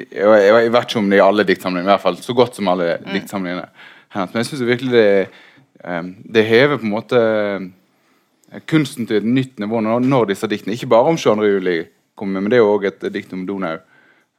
jeg, 0.03 0.43
jeg, 0.43 0.73
vet 0.75 0.91
ikke 0.91 1.01
om 1.01 1.09
det 1.09 1.17
er 1.17 1.23
i 1.23 1.27
alle 1.29 1.47
diktsamlingene, 1.49 1.89
i 1.89 1.95
hvert 1.95 2.07
fall 2.09 2.19
så 2.27 2.37
godt 2.43 2.59
som 2.59 2.73
alle 2.75 2.97
mm. 2.99 3.13
diktsamlingene. 3.15 3.87
Men 4.19 4.41
jeg 4.41 4.51
syns 4.51 4.67
virkelig 4.67 4.93
det, 4.97 5.09
um, 5.31 5.47
det 5.79 6.43
hever 6.43 6.81
på 6.81 6.87
en 6.89 6.91
måte 6.91 7.19
kunsten 8.67 9.07
til 9.07 9.21
et 9.21 9.29
nytt 9.29 9.61
nivå 9.63 9.81
når, 9.85 10.31
disse 10.31 10.49
diktene, 10.51 10.75
ikke 10.75 10.91
bare 10.91 11.13
om 11.13 11.19
22. 11.21 11.47
juli 11.53 11.77
kommer. 12.19 12.43
Men 12.43 12.53
det 12.53 12.59
er 12.59 12.67
òg 12.67 12.89
et 12.89 13.07
dikt 13.15 13.35
om 13.37 13.45
Donau. 13.47 13.79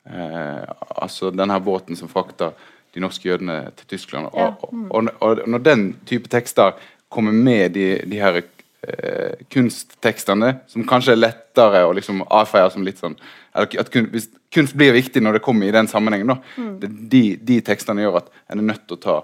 Eh, 0.09 0.63
altså 0.97 1.29
denne 1.31 1.59
båten 1.61 1.97
som 1.99 2.09
frakter 2.09 2.55
de 2.95 3.01
norske 3.03 3.27
jødene 3.29 3.69
til 3.77 3.95
Tyskland. 3.95 4.31
Ja. 4.33 4.53
Mm. 4.71 4.87
Og, 4.89 4.95
og, 5.03 5.09
og, 5.21 5.43
når 5.47 5.65
den 5.65 5.83
type 6.09 6.31
tekster 6.31 6.77
kommer 7.09 7.35
med 7.35 7.75
de, 7.77 7.99
de 8.09 8.21
her 8.21 8.41
eh, 8.41 9.45
kunsttekstene, 9.53 10.55
som 10.67 10.87
kanskje 10.89 11.13
er 11.13 11.21
lettere 11.21 11.83
å 11.85 11.93
liksom 11.93 12.23
avfeie 12.25 12.71
som 12.73 12.85
litt 12.85 13.01
sånn 13.01 13.17
at 13.59 13.89
kunst, 13.91 14.33
kunst 14.53 14.75
blir 14.77 14.93
viktig 14.95 15.21
når 15.21 15.37
det 15.37 15.43
kommer 15.45 15.67
i 15.67 15.73
den 15.73 15.89
sammenhengen, 15.89 16.31
da, 16.31 16.37
mm. 16.57 16.73
det, 16.81 16.89
de, 17.11 17.23
de, 17.49 17.57
tekstene 17.65 18.05
gjør 18.05 18.21
at 18.21 18.29
en 18.49 18.61
er 18.61 18.67
nødt 18.71 18.85
til 18.87 18.97
å 18.97 19.03
ta 19.03 19.15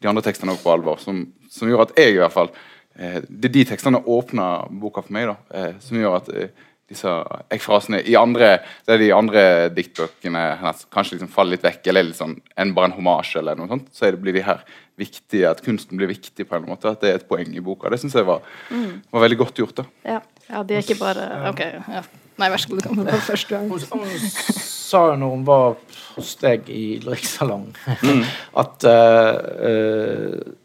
de 0.00 0.10
andre 0.10 0.24
tekstene 0.24 0.54
også 0.54 0.66
på 0.66 0.74
alvor. 0.74 1.00
Som, 1.02 1.22
som 1.52 1.70
gjør 1.70 1.86
at 1.86 1.94
jeg 1.98 2.16
i 2.16 2.20
hvert 2.20 2.34
fall 2.34 2.50
eh, 2.96 3.20
det, 3.28 3.52
De 3.54 3.66
tekstene 3.68 4.02
åpner 4.02 4.68
boka 4.82 5.04
for 5.04 5.16
meg, 5.16 5.30
da, 5.30 5.38
eh, 5.54 5.78
som 5.84 6.00
gjør 6.00 6.18
at 6.20 6.30
eh, 6.34 6.66
disse 6.90 7.10
ekfrasene 7.54 8.00
i 8.10 8.16
andre, 8.18 8.56
det 8.86 8.94
er 8.96 9.02
de 9.02 9.10
andre 9.14 9.42
diktbøkene 9.74 10.42
kanskje 10.90 11.16
liksom 11.16 11.30
faller 11.30 11.54
litt 11.54 11.66
vekk, 11.66 11.84
eller 11.92 12.08
litt 12.08 12.18
sånn, 12.18 12.34
en, 12.58 12.72
bare 12.74 12.90
en 12.90 12.96
homasj, 12.96 13.36
eller 13.38 13.58
noe 13.58 13.70
sånt, 13.70 13.92
så 13.94 14.10
det, 14.10 14.18
blir 14.22 14.34
de 14.34 14.42
her 14.42 14.64
viktige, 14.98 15.46
at 15.48 15.62
kunsten 15.64 16.00
blir 16.00 16.10
viktig 16.10 16.48
på 16.48 16.58
en 16.58 16.66
måte. 16.66 16.90
At 16.90 17.04
det 17.04 17.12
er 17.12 17.20
et 17.20 17.28
poeng 17.30 17.54
i 17.54 17.62
boka. 17.64 17.88
Det 17.92 18.00
syns 18.02 18.18
jeg 18.18 18.26
var, 18.28 18.42
mm. 18.68 19.06
var, 19.14 19.22
veldig 19.24 19.38
godt 19.44 19.62
gjort. 19.62 19.78
da. 19.80 19.86
Ja. 20.16 20.18
ja, 20.48 20.64
de 20.66 20.76
er 20.76 20.84
ikke 20.84 20.98
bare 21.00 21.30
Ok. 21.52 21.62
Ja. 21.62 22.02
Nei, 22.40 22.48
vær 22.48 22.62
så 22.62 22.70
god. 22.70 22.80
Du 22.80 23.04
kan 23.04 23.20
få 23.26 23.36
gang? 23.50 23.68
Hun 23.68 24.14
sa 24.30 25.02
jo 25.10 25.18
når 25.20 25.34
hun 25.34 25.44
var 25.48 25.76
hos 26.16 26.32
deg 26.40 26.70
i 26.72 26.84
drikkesalong, 27.02 27.68
mm. 28.00 28.24
at 28.62 28.88
uh, 28.88 30.40
det 30.40 30.56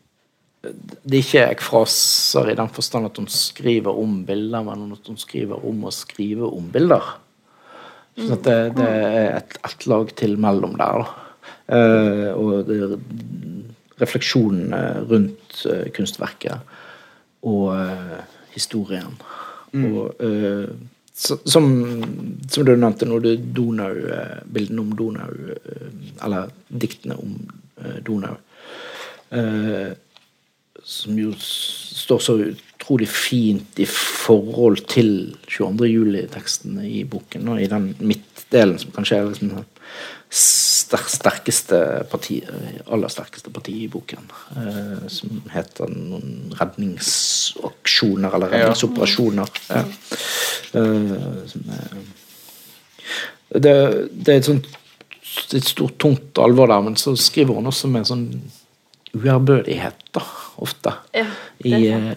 det 1.05 1.19
er 1.19 1.21
ikke 1.21 1.43
ekfraser 1.53 2.47
i 2.49 2.55
den 2.57 2.71
forstand 2.73 3.05
at 3.05 3.19
hun 3.21 3.27
skriver 3.29 3.93
om 4.01 4.23
bilder, 4.25 4.63
men 4.65 4.95
at 4.95 5.11
hun 5.11 5.19
skriver 5.21 5.61
om 5.61 5.83
å 5.85 5.93
skrive 5.93 6.47
om 6.49 6.71
bilder. 6.73 7.11
Så 8.15 8.37
det, 8.39 8.55
det, 8.77 8.87
er 8.87 9.35
et, 9.41 9.57
et, 9.67 9.85
lag 9.91 10.09
til 10.17 10.37
mellom 10.41 10.73
der. 10.79 11.05
Uh, 11.69 12.31
og 12.33 12.69
det, 12.69 12.97
refleksjonene 14.01 14.81
rundt 15.09 15.61
uh, 15.69 15.85
kunstverket 15.95 16.75
og 17.45 17.75
uh, 17.75 18.19
historien. 18.55 19.13
Mm. 19.75 19.85
Og 19.91 20.25
som, 21.15 21.39
som, 21.47 22.65
du 22.65 22.73
nevnte 22.75 23.07
nå, 23.07 23.19
du 23.23 23.35
Donau, 23.37 23.93
bildene 24.51 24.83
om 24.83 24.95
Donau, 24.99 25.29
eller 26.25 26.49
diktene 26.67 27.15
om 27.15 27.37
Donau. 28.03 28.35
Uh, 29.31 29.95
som 30.85 31.17
jo 31.17 31.31
står 31.39 32.19
så 32.21 32.35
utrolig 32.43 33.07
fint 33.09 33.79
i 33.81 33.87
forhold 33.89 34.83
til 34.91 35.33
22. 35.49 35.87
juli-tekstene 35.89 36.85
i 36.85 37.01
boken, 37.09 37.47
og 37.49 37.61
i 37.61 37.69
den 37.71 37.87
midtdelen 38.05 38.77
som 38.81 38.93
kanskje 38.93 39.17
er 39.17 39.31
liksom 39.31 39.55
sterkeste 40.35 41.79
parti, 42.11 42.39
aller 42.91 43.11
sterkeste 43.11 43.51
parti 43.53 43.75
i 43.83 43.89
boken. 43.91 44.31
Eh, 44.57 45.07
som 45.11 45.41
heter 45.53 45.91
noen 45.91 46.53
redningsaksjoner 46.59 48.35
eller 48.35 48.53
redningsoperasjoner. 48.55 49.53
Ja. 49.69 49.83
Eh, 50.75 51.13
det, 53.55 53.75
det, 54.11 54.33
er 54.33 54.39
et 54.39 54.49
sånt 54.49 54.67
et 55.53 55.67
stort, 55.67 55.97
tungt 56.01 56.39
alvor 56.41 56.69
der, 56.71 56.81
men 56.83 56.95
så 56.99 57.15
skriver 57.19 57.57
hun 57.57 57.69
også 57.69 57.89
med 57.91 58.07
sånn 58.09 58.25
uærbødighet, 59.15 60.01
ofte. 60.63 60.93
Ja, 61.15 61.25
I, 61.59 61.73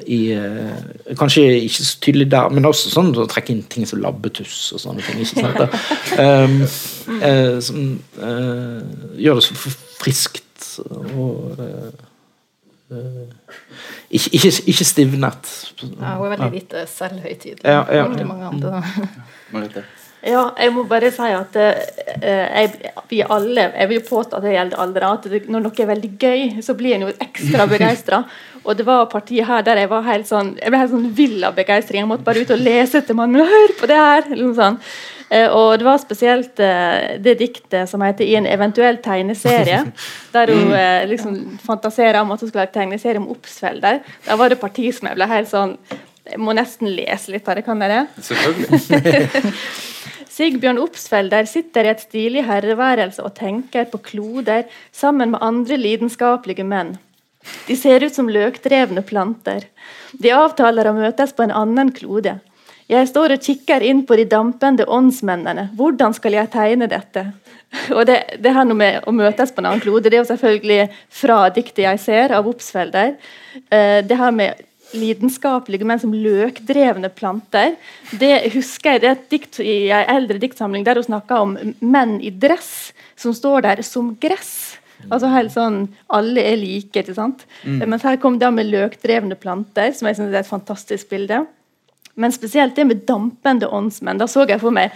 i, 0.07 0.19
eh, 0.33 1.15
kanskje 1.19 1.45
ikke 1.65 1.85
så 1.85 1.99
tydelig 2.05 2.29
der, 2.31 2.51
men 2.55 2.69
også 2.69 2.93
sånn 2.93 3.11
å 3.19 3.27
trekke 3.31 3.55
inn 3.55 3.65
ting 3.71 3.87
som 3.89 4.03
labbetuss 4.03 4.73
og 4.77 4.83
sånne 4.85 5.05
ting. 5.07 5.23
ikke 5.25 5.43
sant? 5.43 5.79
um, 6.19 6.61
uh, 7.25 7.57
som 7.65 7.83
uh, 8.21 9.17
gjør 9.19 9.41
det 9.41 9.47
så 9.49 9.59
friskt 9.99 10.69
og 10.85 11.59
uh, 11.59 12.07
ikke, 14.09 14.31
ikke, 14.33 14.53
ikke, 14.73 14.85
stivnet. 14.87 15.51
Ja, 15.83 16.15
hun 16.17 16.25
er 16.25 16.31
veldig 16.33 16.53
lite 16.55 16.85
selvhøytidelig. 16.89 17.65
Ja, 17.65 17.83
ja. 17.93 18.07
Mange 18.25 18.47
andre. 18.49 19.83
Ja, 20.27 20.49
jeg 20.59 20.73
må 20.75 20.83
bare 20.91 21.13
si 21.15 21.29
at 21.31 21.57
eh, 21.63 21.77
jeg, 22.23 22.93
vi 23.07 23.21
alle 23.23 23.69
Jeg 23.71 23.89
vil 23.93 24.01
påstå 24.03 24.39
at 24.39 24.47
det 24.47 24.55
gjelder 24.57 24.81
alle. 24.83 25.11
At 25.13 25.29
når 25.47 25.63
noe 25.63 25.85
er 25.85 25.91
veldig 25.93 26.11
gøy, 26.19 26.41
så 26.65 26.75
blir 26.79 26.97
en 26.97 27.07
jo 27.07 27.13
ekstra 27.15 27.69
begeistra. 27.75 28.25
Og 28.65 28.75
det 28.79 28.87
var 28.89 29.07
partiet 29.13 29.47
her 29.49 29.63
der 29.67 29.85
jeg 29.85 29.91
var 29.93 30.03
helt 30.09 30.27
sånn 30.29 30.57
Jeg 30.59 30.73
ble 30.73 30.81
helt 30.83 30.95
sånn 30.95 31.13
vill 31.15 31.39
av 31.47 31.55
begeistring. 31.59 32.03
Jeg 32.03 32.11
måtte 32.11 32.27
bare 32.27 32.43
ut 32.43 32.57
og 32.57 32.67
lese 32.67 33.03
etter 33.03 33.19
mannen. 33.19 33.47
Hør 33.47 33.79
på 33.79 33.91
det 33.91 34.01
her! 34.03 34.35
Eh, 35.29 35.47
og 35.53 35.77
det 35.79 35.85
var 35.85 36.01
spesielt 36.01 36.61
eh, 36.65 37.19
det 37.21 37.35
diktet 37.39 37.91
som 37.91 38.01
heter 38.01 38.25
'I 38.25 38.37
en 38.41 38.47
eventuell 38.47 38.97
tegneserie'. 39.05 39.93
Der 40.33 40.53
hun 40.55 40.73
eh, 40.83 41.07
liksom 41.09 41.59
fantaserer 41.67 42.21
om 42.21 42.33
at 42.33 42.41
hun 42.41 42.49
skulle 42.49 42.65
lage 42.65 42.75
tegneserie 42.75 43.21
om 43.21 43.31
Obsfelder. 43.31 44.01
Da 44.27 44.37
var 44.37 44.49
det 44.49 44.61
parti 44.61 44.91
som 44.95 45.09
jeg 45.09 45.17
ble 45.17 45.27
helt 45.27 45.49
sånn 45.49 45.77
Jeg 46.29 46.41
må 46.45 46.53
nesten 46.53 46.91
lese 46.93 47.33
litt 47.33 47.47
av 47.49 47.55
det, 47.57 47.65
kan 47.65 47.81
jeg 47.81 47.89
det? 47.89 48.23
Selvfølgelig. 48.23 49.53
Sigbjørn 50.39 50.79
Obsfelder 50.79 51.49
sitter 51.51 51.89
i 51.89 51.91
et 51.91 52.03
stilig 52.05 52.45
herreværelse 52.47 53.25
og 53.27 53.35
tenker 53.35 53.89
på 53.91 53.99
kloder 54.05 54.69
sammen 54.95 55.33
med 55.33 55.43
andre 55.43 55.79
lidenskapelige 55.81 56.67
menn. 56.67 56.93
De 57.67 57.75
ser 57.79 58.05
ut 58.05 58.15
som 58.15 58.29
løkdrevne 58.31 59.03
planter. 59.09 59.67
De 60.15 60.31
avtaler 60.35 60.87
å 60.87 60.95
møtes 60.95 61.35
på 61.35 61.43
en 61.43 61.55
annen 61.63 61.91
klode. 61.97 62.37
Jeg 62.89 63.09
står 63.11 63.35
og 63.35 63.43
kikker 63.45 63.83
inn 63.85 64.05
på 64.07 64.17
de 64.17 64.29
dampende 64.31 64.87
åndsmennene. 64.87 65.73
Hvordan 65.77 66.15
skal 66.17 66.39
jeg 66.39 66.53
tegne 66.55 66.87
dette? 66.89 67.27
Og 67.97 68.07
det, 68.09 68.21
det 68.39 68.55
her 68.55 68.71
med 68.71 69.03
å 69.11 69.13
møtes 69.13 69.51
på 69.53 69.61
en 69.61 69.73
annen 69.73 69.83
klode, 69.83 70.07
det 70.07 70.17
er 70.17 70.23
jo 70.23 70.31
selvfølgelig 70.31 70.87
fra 71.19 71.41
diktet 71.53 71.83
jeg 71.85 72.01
ser, 72.07 72.37
av 72.39 72.47
Obsfelder. 72.49 73.19
Eh, 73.69 73.99
det 74.07 74.17
her 74.17 74.33
med 74.33 74.63
lidenskapelige, 74.97 75.87
men 75.89 76.01
som 76.01 76.15
løkdrevne 76.15 77.11
planter. 77.13 77.77
Det 78.21 78.33
husker 78.55 78.97
jeg, 78.97 79.03
det 79.03 79.11
er 79.11 79.17
et 79.17 79.31
dikt 79.33 79.61
i 79.65 79.79
en 79.93 80.13
eldre 80.17 80.41
diktsamling 80.41 80.87
der 80.87 81.01
hun 81.01 81.09
snakker 81.11 81.45
om 81.45 81.57
menn 81.81 82.19
i 82.25 82.33
dress 82.33 82.93
som 83.19 83.35
står 83.37 83.67
der 83.67 83.83
som 83.87 84.15
gress. 84.21 84.79
Altså 85.07 85.31
helt 85.31 85.53
sånn, 85.55 85.85
Alle 86.11 86.43
er 86.43 86.57
like. 86.59 87.03
ikke 87.03 87.15
sant? 87.15 87.45
Mm. 87.63 87.85
Mens 87.87 88.03
her 88.07 88.19
kom 88.19 88.39
det 88.41 88.51
med 88.55 88.67
løkdrevne 88.73 89.39
planter, 89.39 89.93
som 89.95 90.09
jeg 90.11 90.19
synes 90.19 90.35
er 90.35 90.43
et 90.43 90.51
fantastisk 90.51 91.11
bilde. 91.13 91.45
Men 92.19 92.35
spesielt 92.35 92.75
det 92.77 92.85
med 92.89 93.05
dampende 93.07 93.69
åndsmenn. 93.71 94.19
Da 94.19 94.27
så 94.31 94.43
jeg 94.49 94.59
for 94.63 94.75
meg 94.75 94.95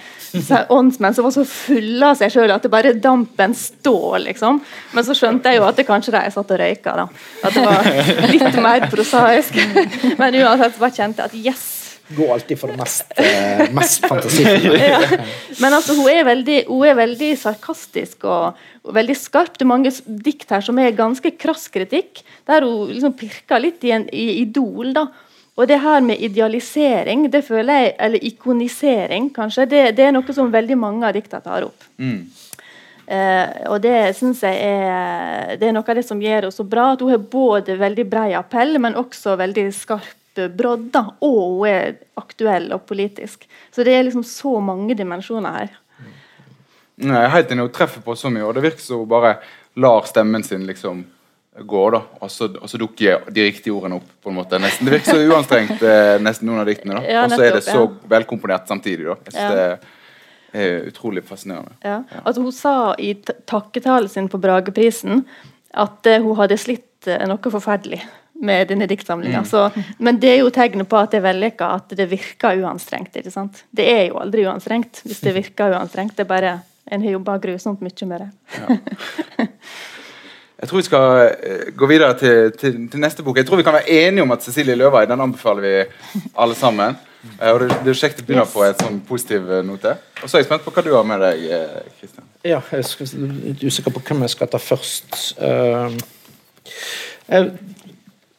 åndsmenn 0.72 1.14
som 1.14 1.26
var 1.28 1.34
så 1.36 1.44
fulle 1.46 2.08
av 2.12 2.18
seg 2.18 2.32
sjøl 2.34 2.50
at 2.50 2.64
det 2.66 2.72
bare 2.72 2.94
dampen 2.98 3.54
står, 3.54 4.18
liksom. 4.26 4.58
Men 4.96 5.06
så 5.06 5.14
skjønte 5.16 5.52
jeg 5.52 5.60
jo 5.60 5.68
at 5.68 5.78
det 5.78 5.86
kanskje 5.86 6.16
de 6.16 6.24
satt 6.34 6.50
og 6.50 6.62
røyka, 6.62 6.96
da. 6.98 7.06
At 7.46 7.54
det 7.54 7.62
var 7.68 8.32
litt 8.32 8.58
mer 8.64 8.88
prosaisk. 8.90 9.62
Men 10.18 10.40
uansett 10.42 10.82
bare 10.82 10.98
kjente 10.98 11.22
jeg 11.22 11.30
at 11.30 11.38
yes, 11.46 11.70
går 12.16 12.32
alltid 12.34 12.58
for 12.60 12.72
det 12.72 12.78
mest, 12.80 13.12
eh, 13.16 13.64
mest 13.74 14.06
fantasifulle. 14.06 14.78
ja. 14.94 15.00
Men 15.62 15.76
altså, 15.78 15.96
hun 15.96 16.10
er 16.10 16.26
veldig, 16.26 16.58
hun 16.68 16.86
er 16.88 16.98
veldig 16.98 17.32
sarkastisk 17.40 18.26
og, 18.26 18.58
og, 18.82 18.94
veldig 18.98 19.16
skarp. 19.18 19.56
Det 19.56 19.66
er 19.66 19.72
mange 19.72 19.92
dikt 20.26 20.52
her 20.52 20.64
som 20.64 20.80
er 20.82 20.96
ganske 20.98 21.34
krass 21.38 21.68
kritikk, 21.72 22.24
der 22.48 22.66
hun 22.66 22.90
liksom 22.92 23.14
pirker 23.18 23.62
litt 23.62 23.84
i 23.86 23.94
en 23.96 24.08
i 24.12 24.32
idol. 24.42 24.92
da 24.96 25.06
og 25.62 25.68
det 25.70 25.78
her 25.78 26.00
med 26.02 26.18
idealisering, 26.18 27.28
det 27.30 27.44
føler 27.46 27.84
jeg, 27.84 27.90
eller 28.02 28.24
ikonisering, 28.26 29.28
kanskje, 29.34 29.66
det, 29.70 29.82
det 29.94 30.08
er 30.08 30.14
noe 30.16 30.34
som 30.34 30.50
veldig 30.50 30.78
mange 30.78 31.06
av 31.06 31.14
dikta 31.14 31.38
tar 31.44 31.68
opp. 31.68 31.84
Mm. 32.02 32.24
Uh, 33.02 33.46
og 33.70 33.76
det 33.84 33.94
syns 34.16 34.40
jeg 34.42 34.58
er, 34.62 35.54
det 35.60 35.68
er 35.68 35.76
noe 35.76 35.86
av 35.86 35.98
det 35.98 36.04
som 36.06 36.20
gjør 36.22 36.46
henne 36.46 36.54
så 36.54 36.66
bra. 36.66 36.92
At 36.94 37.04
hun 37.04 37.12
har 37.12 37.22
både 37.22 37.76
veldig 37.78 38.06
bred 38.10 38.34
appell, 38.38 38.78
men 38.82 38.98
også 38.98 39.36
veldig 39.38 39.68
skarp 39.76 40.42
brodd. 40.56 40.98
Og 41.22 41.40
hun 41.60 41.70
er 41.70 41.96
aktuell 42.18 42.70
og 42.74 42.86
politisk. 42.88 43.46
Så 43.70 43.86
det 43.86 43.94
er 43.94 44.06
liksom 44.08 44.26
så 44.26 44.56
mange 44.64 44.96
dimensjoner 44.98 45.58
her. 45.60 45.78
Nei, 47.02 47.26
Helt 47.32 47.50
enig. 47.50 47.68
hun 47.68 47.74
treffer 47.74 48.02
på 48.04 48.16
så 48.18 48.30
mye, 48.30 48.44
og 48.46 48.54
det 48.56 48.66
virker 48.66 48.82
som 48.82 49.02
hun 49.02 49.10
bare 49.10 49.36
lar 49.78 50.06
stemmen 50.10 50.42
sin 50.44 50.66
liksom 50.66 51.04
går, 51.60 51.90
da. 51.90 52.00
Og 52.20 52.30
så, 52.30 52.48
og 52.56 52.70
så, 52.70 52.78
dukker 52.80 53.26
de 53.30 53.44
riktige 53.44 53.74
ordene 53.74 53.98
opp. 54.00 54.08
på 54.22 54.30
en 54.30 54.38
måte. 54.38 54.58
Nesten, 54.62 54.88
det 54.88 54.96
virker 54.96 55.16
så 55.16 55.24
uanstrengt, 55.34 55.82
eh, 55.82 56.14
nesten 56.22 56.48
noen 56.48 56.62
av 56.62 56.68
diktene. 56.68 57.00
da. 57.00 57.02
Ja, 57.04 57.24
og 57.26 57.34
så 57.34 57.42
er 57.44 57.58
det 57.58 57.64
så 57.66 57.80
ja. 57.80 57.90
velkomponert 58.14 58.68
samtidig. 58.68 59.04
da. 59.06 59.16
Jeg 59.26 59.36
synes 59.36 59.58
ja. 59.58 59.76
Det 60.52 60.62
er 60.62 60.88
utrolig 60.88 61.24
fascinerende. 61.24 61.76
Ja. 61.84 62.02
Altså, 62.24 62.42
hun 62.42 62.52
sa 62.52 62.94
i 62.98 63.14
takketalen 63.48 64.08
sin 64.08 64.28
på 64.28 64.40
Brageprisen 64.40 65.24
at 65.72 66.08
uh, 66.08 66.18
hun 66.20 66.36
hadde 66.36 66.58
slitt 66.60 67.08
uh, 67.08 67.22
noe 67.28 67.52
forferdelig 67.54 68.02
med 68.42 68.68
denne 68.68 68.88
diktsamlinga. 68.90 69.44
Mm. 69.48 69.86
Men 69.98 70.18
det 70.20 70.28
er 70.28 70.42
jo 70.42 70.50
tegnet 70.52 70.88
på 70.90 70.98
at 70.98 71.12
det 71.12 71.22
er 71.22 71.28
vellykka, 71.28 71.70
at 71.78 71.94
det 71.96 72.08
virker 72.10 72.58
uanstrengt. 72.60 73.16
ikke 73.16 73.32
sant? 73.32 73.64
Det 73.70 73.86
er 73.88 74.06
jo 74.10 74.18
aldri 74.20 74.44
uanstrengt 74.44 75.00
hvis 75.06 75.22
det 75.24 75.36
virker 75.36 75.72
uanstrengt. 75.76 76.16
Det 76.16 76.26
er 76.26 76.32
bare 76.32 76.52
en 76.92 77.04
har 77.04 77.14
jobba 77.14 77.38
grusomt 77.38 77.80
mye 77.80 78.08
med 78.10 78.24
det. 78.24 78.30
Ja. 78.58 79.46
Jeg 80.62 80.68
tror 80.70 80.78
vi 80.78 80.86
skal 80.86 81.04
eh, 81.42 81.70
gå 81.74 81.86
videre 81.90 82.14
til, 82.18 82.52
til, 82.54 82.76
til, 82.90 83.00
neste 83.02 83.24
bok. 83.26 83.36
Jeg 83.36 83.46
tror 83.48 83.58
vi 83.58 83.64
kan 83.66 83.74
være 83.74 83.90
enige 83.90 84.22
om 84.22 84.30
at 84.30 84.44
Cecilie 84.44 84.76
Løvaid 84.78 85.08
den 85.10 85.20
anbefaler 85.20 85.64
vi 85.64 86.20
alle 86.38 86.54
sammen. 86.54 86.94
Eh, 87.40 87.50
og 87.50 87.60
det, 87.60 87.70
det 87.82 87.90
er 87.90 87.98
kjekt 87.98 88.22
å 88.22 88.26
begynne 88.28 88.44
yes. 88.46 88.52
på 88.54 88.62
et 88.68 88.84
sånn 88.84 89.00
positiv 89.08 89.50
eh, 89.50 89.64
note. 89.66 89.96
Og 90.22 90.30
så 90.30 90.38
er 90.38 90.44
jeg 90.44 90.46
spent 90.46 90.62
på 90.62 90.70
hva 90.76 90.84
du 90.86 90.92
har 90.94 91.08
med 91.08 91.18
deg, 91.24 91.42
Kristian. 91.98 92.28
Ja, 92.46 92.60
jeg 92.70 92.86
er 92.86 93.26
litt 93.48 93.66
usikker 93.66 93.96
på 93.96 94.04
hvem 94.06 94.22
jeg 94.22 94.34
skal 94.36 94.52
ta 94.52 94.62
først. 94.62 95.18
Jeg 97.26 97.50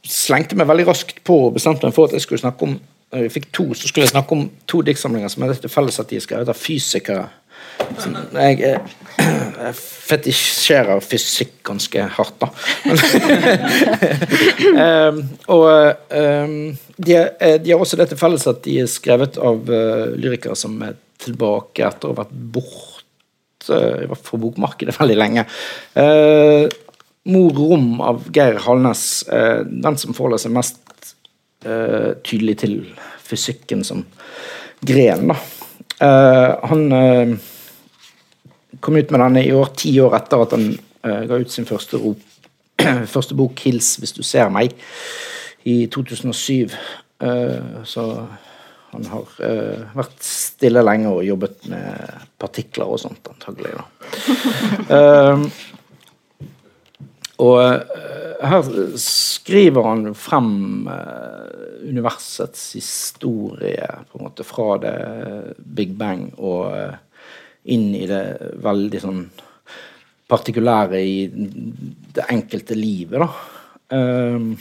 slengte 0.07 0.55
meg 0.59 0.71
veldig 0.71 0.87
raskt 0.93 1.19
på 1.27 1.41
og 1.49 1.57
bestemte 1.59 1.89
meg 1.89 1.95
for 1.97 2.07
at 2.07 2.15
jeg 2.15 2.23
skulle 2.23 2.39
snakke 2.39 2.69
om 2.69 2.79
jeg 3.13 3.29
fikk 3.35 3.51
to, 3.53 3.65
så 3.77 3.85
skulle 3.85 4.07
jeg 4.07 4.15
snakke 4.15 4.33
om 4.33 4.47
to 4.65 4.79
diktsamlinger 4.81 5.29
som 5.29 5.43
er 5.45 5.59
felles 5.69 5.99
at 6.01 6.09
de 6.09 6.23
skal 6.23 6.47
av 6.49 6.57
fysikere 6.57 7.27
jeg, 8.33 8.79
jeg 9.65 9.73
fetisjerer 9.77 11.03
fysikk 11.03 11.59
ganske 11.67 12.07
hardt, 12.17 12.43
da. 12.43 12.49
um, 14.73 15.21
og 15.55 15.67
um, 16.09 16.57
de, 16.97 17.17
de, 17.63 17.71
har 17.71 17.79
også 17.79 17.99
det 17.99 18.09
til 18.11 18.19
felles 18.19 18.47
at 18.49 18.63
de 18.65 18.79
er 18.83 18.91
skrevet 18.91 19.39
av 19.41 19.69
uh, 19.69 20.11
lyrikere 20.17 20.57
som 20.59 20.75
er 20.85 20.97
tilbake 21.23 21.85
etter 21.87 22.09
å 22.09 22.13
ha 22.13 22.23
vært 22.23 22.33
borte 22.55 23.71
uh, 23.71 24.15
fra 24.19 24.41
bokmarkedet 24.41 24.97
veldig 25.01 25.19
lenge. 25.19 25.47
Uh, 25.95 26.67
Mor 27.31 27.55
Rom 27.55 28.01
av 28.03 28.25
Geir 28.35 28.59
Halnes, 28.65 29.23
uh, 29.31 29.63
den 29.63 29.99
som 29.99 30.15
forholder 30.15 30.45
seg 30.45 30.55
mest 30.59 30.79
tydelig 31.63 32.57
til 32.59 32.73
fysikken 33.23 33.85
som 33.87 34.01
gren. 34.83 35.29
da. 35.29 35.37
han 36.67 36.81
kom 38.83 38.99
ut 38.99 39.11
med 39.11 39.21
denne 39.23 39.45
i 39.45 39.53
år, 39.55 39.71
ti 39.79 39.93
år 40.03 40.17
etter 40.19 40.43
at 40.43 40.55
han 40.57 40.65
uh, 40.75 41.21
ga 41.29 41.39
ut 41.39 41.51
sin 41.51 41.67
første, 41.67 41.99
ro, 42.01 42.15
første, 43.15 43.37
bok 43.39 43.59
'Hils 43.63 43.95
hvis 44.01 44.15
du 44.17 44.23
ser 44.27 44.51
meg', 44.53 44.75
i 45.63 45.85
2007. 45.87 46.73
Uh, 47.23 47.29
eh, 47.29 47.83
så 47.87 48.03
han 48.91 49.05
har 49.07 49.29
uh, 49.39 49.95
vært 49.95 50.25
stille 50.27 50.83
lenge 50.83 51.13
og 51.13 51.23
jobbet 51.23 51.69
med 51.71 52.27
partikler 52.41 52.91
og 52.91 52.99
sånt, 52.99 53.23
antagelig. 53.31 53.71
og 57.47 57.59
her 58.43 58.67
skriver 58.99 59.87
han 59.87 60.03
frem 60.19 60.51
universets 61.87 62.73
historie 62.75 63.87
på 64.11 64.19
en 64.19 64.27
måte 64.27 64.43
fra 64.45 64.77
det 64.83 64.97
Big 65.63 65.95
Bang 65.97 66.27
og 66.35 66.67
inn 67.71 67.93
i 67.95 68.05
det 68.09 68.23
veldig 68.63 69.01
sånn 69.03 69.23
partikulære 70.33 71.01
i 71.03 71.17
det 72.15 72.25
enkelte 72.31 72.77
livet, 72.77 73.23
da. 73.23 73.29
Um, 73.93 74.53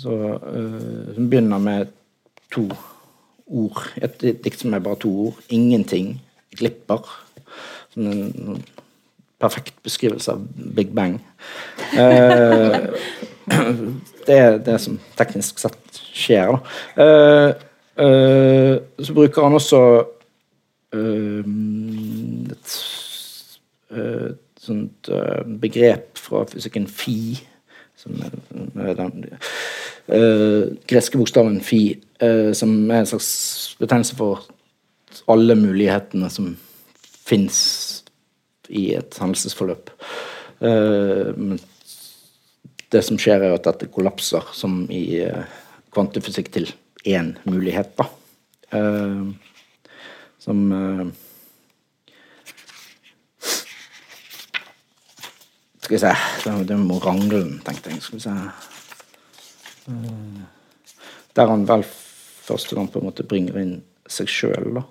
så 0.00 0.16
uh, 0.40 1.16
Hun 1.16 1.28
begynner 1.28 1.58
med 1.60 1.90
to 2.54 2.68
ord. 3.46 3.82
Et 4.00 4.22
dikt 4.44 4.62
som 4.62 4.74
er 4.74 4.84
bare 4.84 5.00
to 5.02 5.10
ord. 5.26 5.40
'Ingenting'. 5.50 6.20
'Glipper'. 6.56 7.10
Som 7.92 8.06
en, 8.06 8.22
en 8.22 8.64
perfekt 9.40 9.74
beskrivelse 9.82 10.32
av 10.32 10.46
Big 10.76 10.94
Bang. 10.94 11.20
Uh, 11.92 12.88
det 14.26 14.38
er 14.38 14.58
det 14.64 14.78
som 14.80 15.00
teknisk 15.18 15.58
sett 15.58 16.00
skjer, 16.14 16.54
da. 16.54 16.58
Uh, 16.96 17.52
så 19.04 19.12
bruker 19.12 19.44
han 19.44 19.58
også 19.58 19.80
et, 20.94 22.72
et 23.94 24.64
sånt 24.64 25.10
begrep 25.62 26.18
fra 26.18 26.42
fysikken 26.50 26.88
fi, 26.90 27.38
som 28.00 28.16
er 28.80 28.94
den 28.98 29.26
uh, 30.08 30.70
greske 30.88 31.18
bokstaven 31.20 31.60
fi, 31.64 31.82
uh, 32.22 32.52
som 32.56 32.72
er 32.90 33.02
en 33.02 33.10
slags 33.10 33.30
betegnelse 33.80 34.16
for 34.18 34.46
alle 35.30 35.56
mulighetene 35.58 36.30
som 36.32 36.54
fins 37.00 37.58
i 38.70 38.92
et 38.98 39.18
hendelsesforløp. 39.20 39.92
Uh, 40.62 41.56
det 42.90 43.04
som 43.06 43.18
skjer, 43.20 43.44
er 43.46 43.54
at 43.54 43.66
dette 43.68 43.90
kollapser, 43.92 44.48
som 44.56 44.82
i 44.90 45.20
kvantefysikk, 45.94 46.48
til 46.50 46.72
én 47.06 47.36
mulighet. 47.46 47.92
da. 48.00 48.08
Som 50.40 50.64
eh, 50.72 51.06
Skal 55.80 55.96
vi 55.96 56.02
se 56.02 56.16
Det 56.44 56.58
det 56.68 56.74
er 56.76 56.82
Morangelen, 56.84 57.56
tenkte 57.66 57.90
jeg. 57.90 58.02
Skal 58.02 58.20
vi 58.20 58.26
se 58.28 58.34
Eh, 59.88 60.42
Der 61.34 61.46
han 61.46 61.66
vel 61.68 61.84
første 61.84 62.74
gang 62.74 62.88
på 62.90 62.98
en 62.98 63.06
måte 63.06 63.26
bringer 63.26 63.60
inn 63.60 63.76
seg 64.10 64.28
sjøl, 64.30 64.72
da. 64.80 64.82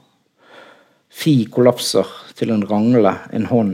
Fi 1.10 1.34
kollapser 1.52 2.08
til 2.40 2.54
en 2.54 2.64
rangle, 2.70 3.12
en 3.36 3.50
hånd, 3.50 3.74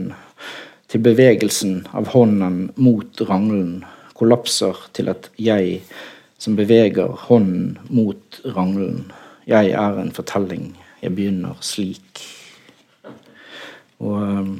til 0.90 1.02
bevegelsen 1.04 1.84
av 1.94 2.10
hånden 2.14 2.72
mot 2.76 3.20
ranglen. 3.28 3.84
kollapser 4.16 4.76
til 4.96 5.08
et 5.08 5.28
jeg 5.36 5.82
som 6.38 6.56
beveger 6.56 7.12
hånden 7.28 7.78
mot 7.90 8.40
ranglen. 8.44 9.12
Jeg 9.46 9.70
er 9.70 9.98
en 10.00 10.10
fortelling, 10.10 10.74
jeg 11.06 11.14
begynner 11.14 11.58
slik. 11.64 12.22
Og 14.02 14.58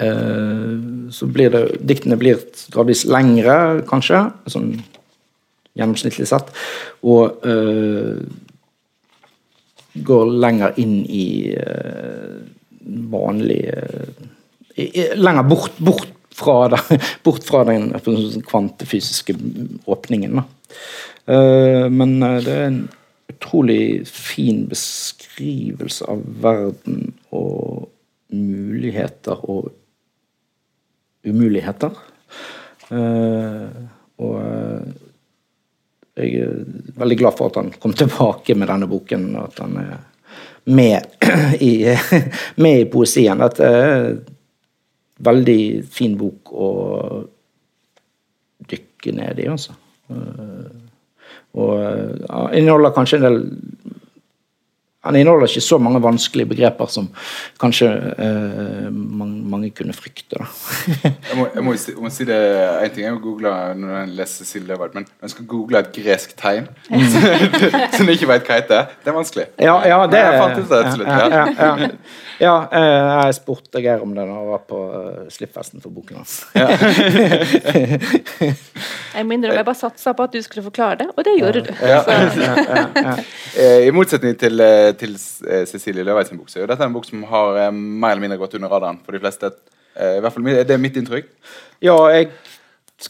eh, 0.00 0.80
så 1.14 1.28
blir 1.30 1.52
det 1.54 1.62
Diktene 1.84 2.18
blir 2.20 2.40
gradvis 2.74 3.04
lengre, 3.10 3.84
kanskje, 3.88 4.24
sånn 4.50 4.72
gjennomsnittlig 5.74 6.26
sett. 6.30 6.50
Og 7.04 7.44
eh, 7.46 8.24
går 9.94 10.34
lenger 10.42 10.80
inn 10.82 10.98
i 11.04 11.28
eh, 11.54 12.40
vanlig 13.12 13.62
i, 14.74 14.88
i, 14.88 15.06
Lenger 15.14 15.46
bort, 15.46 15.78
bort 15.78 16.10
fra, 16.34 16.68
det, 16.72 16.80
bort 17.26 17.44
fra 17.46 17.62
den 17.68 17.92
kvantefysiske 18.48 19.36
åpningen. 19.84 20.40
Da. 20.40 20.48
Eh, 21.26 21.86
men 21.90 22.22
eh, 22.22 22.40
det 22.44 22.54
er 22.54 22.68
en 22.68 22.82
utrolig 23.28 24.08
fin 24.08 24.66
beskrivelse 24.68 26.04
av 26.08 26.22
verden 26.42 27.12
og 27.34 27.88
muligheter 28.34 29.44
og 29.50 29.70
umuligheter. 31.24 31.96
Eh, 32.90 33.76
og 34.22 34.34
eh, 34.40 34.90
jeg 36.14 36.42
er 36.44 36.64
veldig 37.00 37.18
glad 37.18 37.38
for 37.38 37.50
at 37.50 37.58
han 37.58 37.72
kom 37.80 37.94
tilbake 37.96 38.54
med 38.58 38.70
denne 38.70 38.88
boken, 38.90 39.30
og 39.34 39.48
at 39.48 39.62
han 39.64 39.78
er 39.82 39.94
med 40.64 41.24
i, 41.70 41.74
med 42.62 42.80
i 42.84 42.88
poesien. 42.90 43.40
Dette 43.42 43.70
er 43.70 43.94
en 43.96 44.20
veldig 45.24 45.62
fin 45.90 46.16
bok 46.18 46.52
å 46.54 46.70
dykke 48.70 49.16
ned 49.16 49.42
i, 49.42 49.50
altså. 49.50 49.76
Eh, 51.54 51.60
Og 51.62 51.80
ja, 51.80 52.48
inneholder 52.58 52.90
kanskje 52.90 53.16
en 53.20 53.24
del 53.24 53.36
Han 55.04 55.16
inneholder 55.16 55.50
ikke 55.50 55.60
så 55.60 55.78
mange 55.78 56.00
vanskelige 56.02 56.48
begreper 56.48 56.88
som 56.90 57.08
kanskje 57.60 57.88
eh, 58.18 58.88
mange, 58.90 59.42
mange 59.52 59.70
kunne 59.76 59.92
frykte. 59.96 60.38
Da. 60.38 60.46
Jeg 61.30 61.38
må, 61.38 61.46
jeg 61.54 61.64
må, 61.64 61.72
si, 61.80 61.90
jeg 61.92 62.02
må 62.02 62.10
si 62.12 62.24
det 62.28 62.36
En 62.84 62.90
ting 62.92 63.04
Jeg 63.04 63.14
å 63.16 63.20
google 63.22 63.50
når 63.78 63.92
jeg 63.94 64.08
leser 64.18 64.44
Cecilie 64.44 64.68
Løvaert, 64.68 64.94
men 64.94 65.04
når 65.06 65.26
jeg 65.26 65.32
skal 65.32 65.46
google 65.50 65.80
et 65.80 65.90
gresk 65.94 66.34
tegn 66.38 66.68
som 67.96 68.08
jeg 68.08 68.18
ikke 68.18 68.28
vet 68.30 68.46
hva 68.46 68.58
heter, 68.58 68.92
det 69.02 69.10
er 69.10 69.16
vanskelig. 69.16 69.46
Ja, 69.62 69.74
ja, 69.88 69.98
det 70.10 70.20
Jeg 70.22 70.40
fant 70.40 70.58
ut 70.60 70.68
det 70.70 70.82
til 70.92 71.04
Ja, 71.04 71.16
ja. 71.16 71.44
ja, 71.48 71.70
ja. 71.82 71.88
ja 72.44 72.54
eh, 72.70 73.10
jeg 73.26 73.38
spurte 73.40 73.82
Geir 73.84 74.04
om 74.04 74.14
det 74.14 74.24
da 74.24 74.38
jeg 74.38 74.50
var 74.52 74.62
på 74.68 74.80
uh, 74.94 75.24
slippfesten 75.32 75.84
for 75.84 75.94
boken 75.94 76.22
hans. 76.22 76.34
Jeg 79.14 79.26
må 79.26 79.36
innrømme 79.36 79.58
jeg 79.60 79.66
bare 79.66 79.78
satsa 79.78 80.14
på 80.16 80.28
at 80.28 80.34
du 80.34 80.40
skulle 80.44 80.64
forklare 80.66 81.02
det, 81.02 81.08
og 81.14 81.26
det 81.26 81.36
gjorde 81.38 81.66
du. 81.68 81.72
Ja. 81.82 82.00
Så, 82.04 82.12
Eh, 83.54 83.86
I 83.86 83.90
motsetning 83.94 84.34
til, 84.38 84.60
eh, 84.60 84.92
til 85.00 85.14
eh, 85.16 85.64
Cecilie 85.68 86.04
Løveis 86.06 86.30
sin 86.30 86.40
bok, 86.40 86.50
så 86.50 86.60
er 86.60 86.64
jo 86.64 86.70
dette 86.72 86.86
en 86.86 86.94
bok 86.94 87.06
som 87.08 87.24
har 87.30 87.60
eh, 87.62 87.70
mer 87.74 88.14
eller 88.14 88.24
mindre 88.26 88.40
gått 88.40 88.56
under 88.58 88.72
radaren 88.72 89.00
for 89.04 89.16
de 89.16 89.22
fleste. 89.22 89.52
Eh, 89.94 90.18
I 90.18 90.22
hvert 90.24 90.34
fall 90.34 90.48
er 90.52 90.64
Det 90.68 90.76
er 90.76 90.82
mitt 90.82 90.96
inntrykk. 91.00 91.30
Ja, 91.84 91.96
jeg 92.14 92.30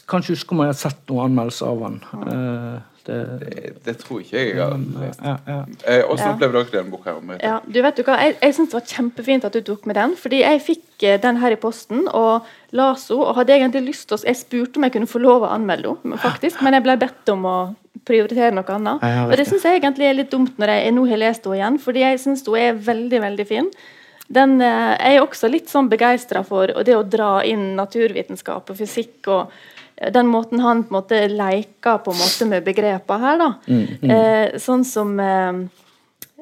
kan 0.09 0.23
ikke 0.23 0.35
huske 0.35 0.55
om 0.55 0.63
jeg 0.63 0.73
har 0.73 0.79
sett 0.79 1.01
noen 1.09 1.29
anmeldelser 1.29 1.71
av 1.71 1.85
han. 1.85 1.97
Eh, 2.25 2.94
det, 3.05 3.17
Det, 3.41 3.73
det 3.85 3.93
tror 4.01 4.19
ikke 4.23 4.37
jeg 4.39 4.55
jeg 4.55 4.61
har 4.63 4.77
lest. 5.01 5.19
ja, 5.23 5.35
ja. 5.47 5.59
Eh, 5.85 6.01
Hvordan 6.05 6.25
Ja. 6.25 6.33
opplevde 6.33 6.63
dere 6.63 6.83
den 6.83 6.91
boka? 6.91 7.13
ja, 7.43 7.59
du 7.67 7.81
vet 7.81 7.95
du 7.95 8.03
hva, 8.03 8.17
Jeg, 8.23 8.35
jeg 8.41 8.53
syns 8.55 8.69
det 8.71 8.77
var 8.79 8.87
kjempefint 8.91 9.45
at 9.45 9.53
du 9.53 9.61
tok 9.61 9.85
med 9.85 9.95
den, 9.95 10.15
fordi 10.15 10.39
jeg 10.41 10.61
fikk 10.61 11.03
eh, 11.03 11.19
den 11.21 11.37
her 11.37 11.51
i 11.51 11.55
posten 11.61 12.07
og 12.07 12.45
las 12.71 13.07
henne, 13.09 13.21
og 13.25 13.35
hadde 13.35 13.53
egentlig 13.57 13.85
lyst 13.89 14.07
til 14.09 14.17
å 14.17 14.23
Jeg 14.25 14.35
spurte 14.35 14.77
om 14.77 14.83
jeg 14.83 14.91
kunne 14.93 15.07
få 15.07 15.19
lov 15.21 15.43
å 15.43 15.51
anmelde 15.53 15.95
henne, 16.03 16.17
faktisk, 16.17 16.61
men 16.61 16.73
jeg 16.73 16.83
ble 16.83 16.97
bedt 16.97 17.29
om 17.29 17.45
å 17.45 17.57
prioritere 18.05 18.51
noe 18.53 18.65
annet. 18.69 19.01
Og 19.29 19.37
det 19.37 19.47
syns 19.47 19.63
jeg 19.63 19.79
egentlig 19.81 20.05
er 20.09 20.13
litt 20.13 20.29
dumt 20.31 20.57
når 20.59 20.67
jeg 20.67 20.93
nå 20.93 21.05
har 21.09 21.17
lest 21.17 21.45
henne 21.45 21.55
igjen, 21.57 21.79
fordi 21.79 21.99
jeg 22.03 22.19
syns 22.19 22.45
hun 22.45 22.55
er 22.57 22.73
veldig, 22.73 23.21
veldig 23.21 23.47
fin. 23.47 23.69
Den 24.27 24.59
er 24.61 24.97
jeg 25.13 25.21
også 25.21 25.47
litt 25.49 25.69
sånn 25.69 25.87
begeistra 25.89 26.43
for 26.43 26.71
og 26.75 26.83
det 26.85 26.95
å 26.97 27.03
dra 27.05 27.43
inn 27.45 27.75
naturvitenskap 27.77 28.69
og 28.73 28.77
fysikk 28.77 29.27
og 29.27 29.51
eh, 29.51 29.74
den 30.11 30.27
måten 30.27 30.59
han 30.59 30.83
på 30.83 30.91
en 30.91 30.97
måte 30.99 31.19
leker 31.31 32.01
på 32.03 32.11
en 32.11 32.19
måte 32.19 32.47
med 32.49 32.65
begrepene 32.65 33.19
her. 33.21 33.37
da. 33.37 33.49
Eh, 34.15 34.57
sånn 34.59 34.83
som 34.87 35.19
eh, 35.19 35.61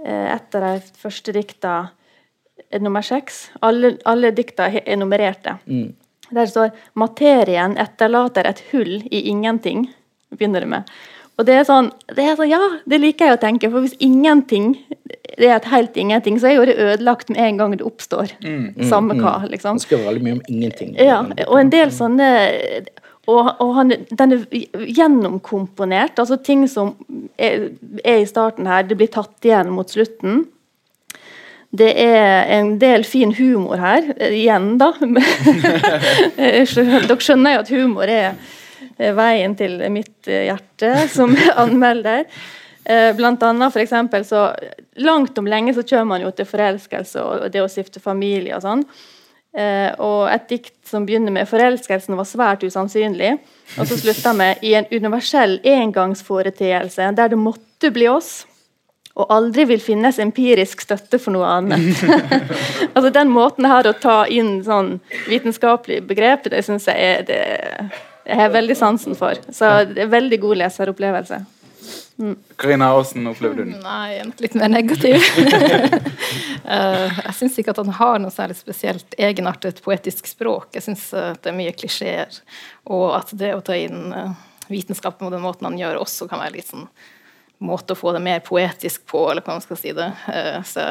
et 0.03 0.55
av 0.57 0.65
de 0.65 0.99
første 0.99 1.35
dikta, 1.35 1.73
nummer 2.81 3.05
seks. 3.05 3.51
Alle, 3.61 3.97
alle 4.09 4.31
dikta 4.33 4.67
er 4.73 4.97
nummererte. 4.97 5.59
Der 6.33 6.45
står 6.49 6.71
'Materien 6.95 7.77
etterlater 7.77 8.45
et 8.49 8.63
hull 8.71 9.03
i 9.11 9.29
ingenting'. 9.29 9.87
begynner 10.33 10.61
det 10.61 10.67
med. 10.67 10.89
Og 11.37 11.45
det 11.45 11.53
er 11.53 11.63
sånn, 11.63 11.91
det 12.15 12.23
er 12.25 12.35
sånn, 12.35 12.49
Ja, 12.49 12.59
det 12.89 12.99
liker 13.01 13.25
jeg 13.25 13.37
å 13.37 13.41
tenke, 13.41 13.69
for 13.69 13.81
hvis 13.81 13.95
ingenting 13.99 14.75
det 15.37 15.49
er 15.49 15.55
et 15.55 15.65
helt 15.65 15.95
ingenting, 15.97 16.37
så 16.39 16.47
er 16.49 16.55
jo 16.57 16.65
det 16.65 16.77
ødelagt 16.77 17.29
med 17.29 17.39
en 17.41 17.57
gang 17.57 17.71
det 17.77 17.85
oppstår. 17.85 18.33
Samme 18.89 19.15
hva, 19.17 19.39
liksom. 19.49 19.77
Han 19.77 19.79
skriver 19.79 20.05
veldig 20.11 20.23
mye 20.23 20.33
om 20.37 20.41
ingenting. 20.47 20.95
Ja, 21.01 21.21
og 21.47 21.59
en 21.59 21.71
del 21.73 21.89
sånne 21.89 22.27
og, 23.31 23.53
og 23.63 23.69
han, 23.77 23.93
den 24.11 24.35
er 24.35 24.41
gjennomkomponert. 24.91 26.17
altså 26.19 26.37
Ting 26.43 26.65
som 26.67 26.93
er, 27.39 27.69
er 28.03 28.19
i 28.19 28.27
starten 28.27 28.67
her, 28.67 28.83
det 28.87 28.97
blir 28.99 29.11
tatt 29.13 29.47
igjen 29.47 29.71
mot 29.71 29.89
slutten. 29.89 30.43
Det 31.73 31.89
er 32.03 32.51
en 32.53 32.75
del 32.81 33.05
fin 33.07 33.31
humor 33.33 33.79
her, 33.81 34.11
eh, 34.19 34.35
igjen, 34.43 34.75
da. 34.77 34.91
Dere 36.37 36.65
skjønner 36.67 37.55
jo 37.55 37.63
at 37.63 37.71
humor 37.73 38.11
er 38.11 38.35
eh, 38.99 39.13
veien 39.15 39.55
til 39.57 39.79
mitt 39.93 40.29
eh, 40.29 40.49
hjerte 40.51 41.07
som 41.09 41.33
anmelder. 41.63 42.27
Eh, 42.83 43.09
Blant 43.15 43.41
annet 43.47 43.73
for 43.73 43.81
eksempel, 43.81 44.27
så 44.27 44.51
Langt 45.01 45.39
om 45.41 45.47
lenge 45.49 45.73
så 45.73 45.81
kjører 45.81 46.05
man 46.05 46.21
jo 46.21 46.29
til 46.35 46.45
forelskelse 46.45 47.21
og 47.23 47.47
det 47.49 47.63
å 47.63 47.69
stifte 47.71 48.03
familie 48.03 48.53
og 48.53 48.61
sånn. 48.61 48.83
Eh, 49.53 49.91
og 50.01 50.31
et 50.33 50.47
dikt 50.49 50.79
som 50.89 51.05
begynner 51.05 51.31
med 51.31 51.45
'forelskelsen 51.45 52.17
var 52.17 52.25
svært 52.25 52.63
usannsynlig', 52.65 53.37
og 53.77 53.85
så 53.87 53.97
slutter 53.97 54.33
med 54.33 54.63
'i 54.63 54.73
en 54.73 54.89
universell 54.91 55.59
engangsforeteelse 55.63 57.11
der 57.15 57.27
det 57.27 57.37
måtte 57.37 57.91
bli 57.93 58.07
oss' 58.09 58.45
og 59.13 59.29
aldri 59.29 59.65
vil 59.69 59.81
finnes 59.81 60.17
empirisk 60.19 60.81
støtte 60.81 61.19
for 61.21 61.35
noe 61.35 61.45
annet. 61.45 62.01
altså 62.95 63.09
Den 63.13 63.29
måten 63.29 63.65
her 63.69 63.85
å 63.85 63.93
ta 63.93 64.23
inn 64.25 64.63
sånn 64.65 64.99
vitenskapelig 65.27 66.01
begrep, 66.09 66.49
det 66.49 66.63
syns 66.65 66.87
jeg 66.89 66.97
er 66.97 67.27
det, 67.27 67.41
jeg 68.25 68.39
har 68.39 68.49
veldig 68.49 68.77
sansen 68.79 69.17
for. 69.19 69.37
Så 69.51 69.85
det 69.91 70.07
er 70.07 70.15
veldig 70.15 70.39
god 70.39 70.63
leseropplevelse. 70.63 71.43
Karina, 72.61 72.91
hvordan 72.95 73.29
opplevde 73.31 73.65
du 73.65 73.71
den? 73.73 73.83
Nei, 73.85 74.21
litt 74.43 74.57
mer 74.59 74.73
negativ. 74.73 75.19
Eh, 76.63 77.17
jeg 77.17 77.33
syns 77.35 77.57
ikke 77.59 77.73
at 77.73 77.79
han 77.81 77.89
har 77.97 78.21
noe 78.23 78.31
særlig 78.31 78.55
spesielt 78.55 79.17
egenartet 79.19 79.81
poetisk 79.83 80.29
språk. 80.31 80.69
Jeg 80.77 80.85
syns 80.85 81.01
det 81.11 81.49
er 81.51 81.57
mye 81.57 81.73
klisjeer, 81.75 82.37
og 82.87 83.17
at 83.17 83.33
det 83.35 83.49
å 83.51 83.59
ta 83.67 83.75
inn 83.75 84.13
eh, 84.15 84.31
vitenskap 84.71 85.19
på 85.19 85.29
den 85.29 85.43
måten 85.43 85.67
han 85.67 85.77
gjør, 85.77 85.99
også 86.05 86.29
kan 86.31 86.39
være 86.39 86.55
litt 86.55 86.71
sånn 86.71 86.87
måte 87.63 87.95
å 87.95 87.99
få 87.99 88.13
det 88.15 88.23
mer 88.23 88.39
poetisk 88.43 89.05
på, 89.09 89.25
eller 89.31 89.43
hva 89.43 89.57
man 89.57 89.63
skal 89.63 89.79
si 89.79 89.93
det. 89.95 90.09
Eh, 90.31 90.59
så 90.67 90.85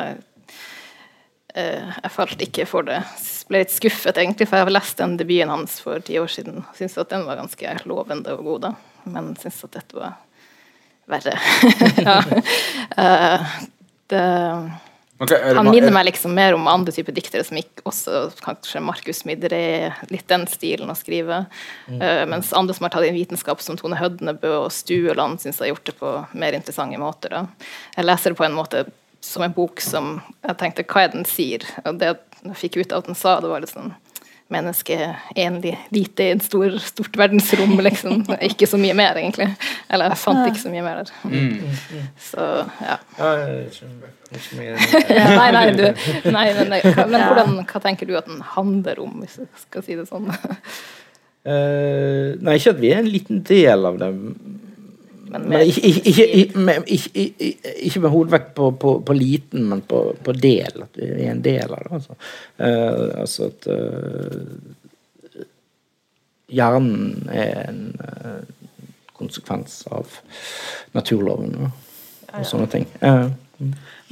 eh, 1.54 1.88
jeg 1.88 2.14
falt 2.14 2.44
ikke 2.46 2.66
for 2.68 2.88
det. 2.88 3.00
Jeg 3.02 3.48
Ble 3.50 3.62
litt 3.64 3.74
skuffet, 3.74 4.16
egentlig, 4.16 4.48
for 4.48 4.58
jeg 4.58 4.68
har 4.68 4.76
lest 4.78 5.00
den 5.00 5.18
debuten 5.20 5.52
hans 5.52 5.78
for 5.84 6.02
ti 6.04 6.16
år 6.20 6.30
siden. 6.32 6.62
Syns 6.78 6.96
at 7.00 7.12
den 7.12 7.26
var 7.28 7.40
ganske 7.40 7.76
lovende 7.88 8.36
og 8.36 8.46
god, 8.48 8.68
da. 8.68 8.74
Men 9.12 9.32
syns 9.40 9.64
at 9.66 9.76
dette 9.76 9.98
var 9.98 10.16
verre. 11.10 11.34
ja. 12.06 12.16
Eh, 12.96 13.52
det, 14.12 14.24
Ok, 15.22 15.30
er 15.36 15.54
han 15.54 15.68
minner 15.70 15.86
er- 15.86 15.94
meg 15.94 16.06
liksom 16.08 16.32
mer 16.34 16.56
om 16.56 16.64
andre 16.66 16.90
typer 16.92 17.14
diktere 17.14 17.44
som 17.46 17.56
ikke 17.60 17.84
også 17.86 18.22
kanskje 18.42 18.80
Markus 18.82 19.20
Midre, 19.28 19.92
litt 20.10 20.26
den 20.28 20.48
stilen 20.50 20.90
å 20.90 20.96
skrive. 20.98 21.44
Eh, 21.94 22.24
mens 22.26 22.50
andre 22.58 22.74
som 22.74 22.88
har 22.88 22.94
tatt 22.96 23.06
inn 23.06 23.14
vitenskap, 23.14 23.62
som 23.62 23.78
Tone 23.78 24.00
Hødnebø 24.00 24.50
og 24.64 24.72
Stueland, 24.74 25.38
syns 25.38 25.60
jeg 25.60 25.68
har 25.68 25.76
gjort 25.76 25.86
det 25.92 25.94
på 26.00 26.10
mer 26.42 26.58
interessante 26.58 26.98
måter. 26.98 27.36
Da. 27.36 27.44
Jeg 27.94 28.08
leser 28.08 28.34
det 28.34 28.40
på 28.42 28.48
en 28.48 28.58
måte 28.58 28.82
som 29.22 29.44
en 29.46 29.54
bok 29.54 29.78
som 29.80 30.16
jeg 30.42 30.58
tenkte 30.58 30.82
hva 30.90 31.04
er 31.04 31.12
det 31.12 31.20
den 31.20 31.28
sier? 31.30 31.68
Og 31.86 32.00
det 32.02 32.10
jeg 32.42 32.56
fikk 32.58 32.80
ut 32.82 32.90
av 32.96 33.04
at 33.04 33.12
den 33.12 33.14
sa, 33.14 33.36
det 33.38 33.46
var 33.52 33.62
litt 33.62 33.70
sånn 33.70 33.92
menneske 34.52 34.96
enlig 35.38 35.74
lite 35.94 36.26
i 36.28 36.32
et 36.36 36.44
stor, 36.44 36.76
stort 36.84 37.18
verdensrom, 37.18 37.74
liksom. 37.84 38.22
Ikke 38.44 38.68
så 38.70 38.80
mye 38.80 38.96
mer, 38.98 39.18
egentlig. 39.20 39.48
Eller 39.88 40.12
jeg 40.12 40.20
fant 40.22 40.46
ikke 40.46 40.62
så 40.62 40.72
mye 40.72 40.84
mer 40.86 41.02
der. 41.02 41.12
Mm. 41.24 41.76
Så, 42.20 42.48
ja. 42.84 42.98
Nei, 45.40 45.48
nei, 45.52 45.64
du, 45.76 45.84
nei 46.32 46.46
men, 46.56 46.70
men 46.72 47.18
hvordan, 47.20 47.58
hva 47.68 47.82
tenker 47.84 48.08
du 48.08 48.14
at 48.16 48.28
den 48.30 48.40
handler 48.54 49.02
om, 49.02 49.18
hvis 49.20 49.40
jeg 49.42 49.64
skal 49.66 49.84
si 49.84 49.96
det 49.98 50.06
sånn? 50.08 50.30
Uh, 51.42 52.38
nei, 52.38 52.54
ikke 52.56 52.72
at 52.76 52.80
vi 52.80 52.92
er 52.94 53.02
en 53.02 53.10
liten 53.10 53.42
del 53.48 53.88
av 53.88 53.98
det. 54.00 54.12
Men 55.32 55.48
Men 55.48 55.64
ikke, 55.66 55.80
ikke, 55.88 56.02
ikke, 56.12 56.26
ikke, 56.42 56.58
med- 56.68 56.88
ikke, 56.96 57.10
ikke, 57.24 57.72
ikke 57.88 58.00
med 58.04 58.10
hovedvekt 58.12 58.50
på, 58.58 58.70
på, 58.84 58.92
på 59.08 59.16
liten, 59.16 59.64
men 59.70 59.80
på, 59.88 60.02
på 60.24 60.34
del. 60.36 60.82
At 60.84 60.98
vi 61.00 61.08
er 61.24 61.30
en 61.32 61.42
del 61.44 61.72
av 61.72 61.82
det. 61.86 61.92
Altså, 61.98 62.16
uh, 62.60 63.20
altså 63.22 63.48
at 63.48 63.68
uh, 63.72 65.44
hjernen 66.52 67.28
er 67.32 67.52
en 67.70 67.82
uh, 68.00 68.42
konsekvens 69.16 69.82
av 69.94 70.18
naturloven 70.96 71.54
og, 71.62 71.70
og 72.32 72.44
sånne 72.48 72.68
ting. 72.72 72.88
Eh, 73.00 73.28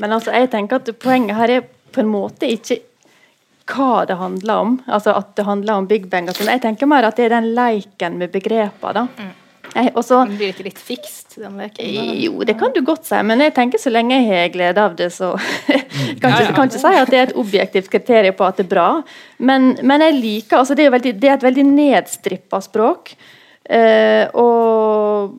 Men 0.01 0.13
altså, 0.15 0.31
jeg 0.33 0.51
tenker 0.53 0.79
at 0.81 0.89
poenget 1.03 1.37
her 1.37 1.51
er 1.59 1.67
på 1.91 2.01
en 2.05 2.11
måte 2.13 2.47
ikke 2.49 2.79
hva 3.71 4.05
det 4.09 4.17
handler 4.19 4.63
om. 4.65 4.77
Altså 4.91 5.13
at 5.19 5.35
det 5.39 5.45
handler 5.47 5.81
om 5.83 5.87
Big 5.91 6.07
Bang. 6.11 6.29
og 6.31 6.39
sånn. 6.39 6.51
Jeg 6.51 6.63
tenker 6.65 6.89
mer 6.91 7.07
at 7.07 7.19
det 7.19 7.27
er 7.29 7.35
den 7.37 7.51
leiken 7.55 8.17
med 8.19 8.33
begreper. 8.33 8.95
da. 8.97 9.05
Jeg, 9.19 9.35
og 9.95 10.03
så, 10.05 10.25
Men 10.27 10.37
Blir 10.37 10.51
det 10.51 10.55
ikke 10.57 10.67
litt 10.67 10.81
fikst, 10.83 11.37
den 11.39 11.59
leken? 11.61 11.91
da? 11.95 12.07
jo, 12.25 12.45
det 12.47 12.57
kan 12.59 12.73
du 12.75 12.81
godt 12.87 13.07
si, 13.07 13.19
men 13.27 13.43
jeg 13.45 13.55
tenker 13.55 13.83
så 13.83 13.93
lenge 13.93 14.17
jeg 14.19 14.29
har 14.29 14.55
glede 14.55 14.87
av 14.87 14.97
det, 14.99 15.11
så 15.15 15.33
kan 16.21 16.33
ikke, 16.35 16.55
kan 16.57 16.71
ikke 16.71 16.83
si 16.83 16.95
at 17.03 17.13
det 17.13 17.21
er 17.21 17.29
et 17.29 17.37
objektivt 17.39 17.91
kriterium 17.93 18.39
på 18.39 18.49
at 18.49 18.59
det 18.59 18.67
er 18.67 18.73
bra. 18.73 18.89
Men, 19.39 19.77
men 19.87 20.07
jeg 20.07 20.19
liker 20.19 20.61
altså 20.63 20.75
det 20.79 20.89
er, 20.89 20.95
veldig, 20.97 21.15
det 21.23 21.31
er 21.31 21.39
et 21.39 21.47
veldig 21.47 21.67
nedstrippa 21.71 22.63
språk. 22.67 23.15
Eh, 23.71 24.27
og 24.35 25.39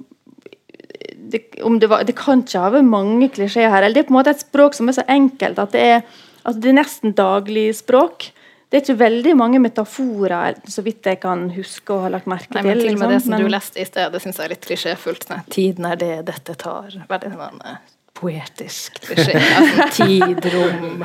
det, 1.32 1.44
om 1.64 1.80
det, 1.80 1.90
var, 1.92 2.04
det 2.08 2.16
kan 2.20 2.44
ikke 2.44 2.64
ha 2.64 2.74
vært 2.76 2.88
mange 2.88 3.30
klisjeer 3.36 3.72
her. 3.72 3.84
Eller 3.84 4.00
det 4.00 4.06
er 4.06 4.10
på 4.10 4.16
en 4.16 4.20
måte 4.20 4.36
et 4.36 4.44
språk 4.44 4.78
som 4.78 4.92
er 4.92 5.00
så 5.00 5.08
enkelt 5.12 5.60
at 5.62 5.76
det 5.76 5.88
er, 5.98 6.06
altså 6.44 6.64
det 6.64 6.72
er 6.72 6.80
nesten 6.80 7.16
dagligspråk. 7.18 8.32
Det 8.72 8.78
er 8.80 8.84
ikke 8.86 9.00
veldig 9.02 9.32
mange 9.36 9.60
metaforer, 9.60 10.56
så 10.72 10.82
vidt 10.86 11.04
jeg 11.10 11.20
kan 11.20 11.50
huske 11.52 11.92
og 11.92 12.06
har 12.06 12.14
lagt 12.14 12.26
merke 12.32 12.54
Nei, 12.56 12.62
men 12.64 12.78
til. 12.78 12.86
til 12.88 12.94
og 12.96 13.00
med 13.02 13.10
det 13.10 13.16
liksom. 13.18 13.26
som 13.28 13.32
Men- 13.36 13.42
du 13.42 13.56
leste 13.58 13.82
i 13.82 13.86
sted, 13.86 14.12
det 14.14 14.22
syns 14.24 14.38
jeg 14.38 14.46
er 14.46 14.54
litt 14.54 14.66
klisjéfullt. 14.68 15.26
Sånn, 15.28 15.42
Tiden 15.52 15.86
er 15.92 15.96
det 16.00 16.26
dette 16.26 16.56
tar. 16.56 16.88
Veldig 17.10 17.34
sånn 17.36 17.60
eh, 17.66 17.76
poetisk 18.16 19.02
klisjé. 19.04 19.36
Altså, 19.58 19.90
tid, 20.06 20.46
rom, 20.54 21.04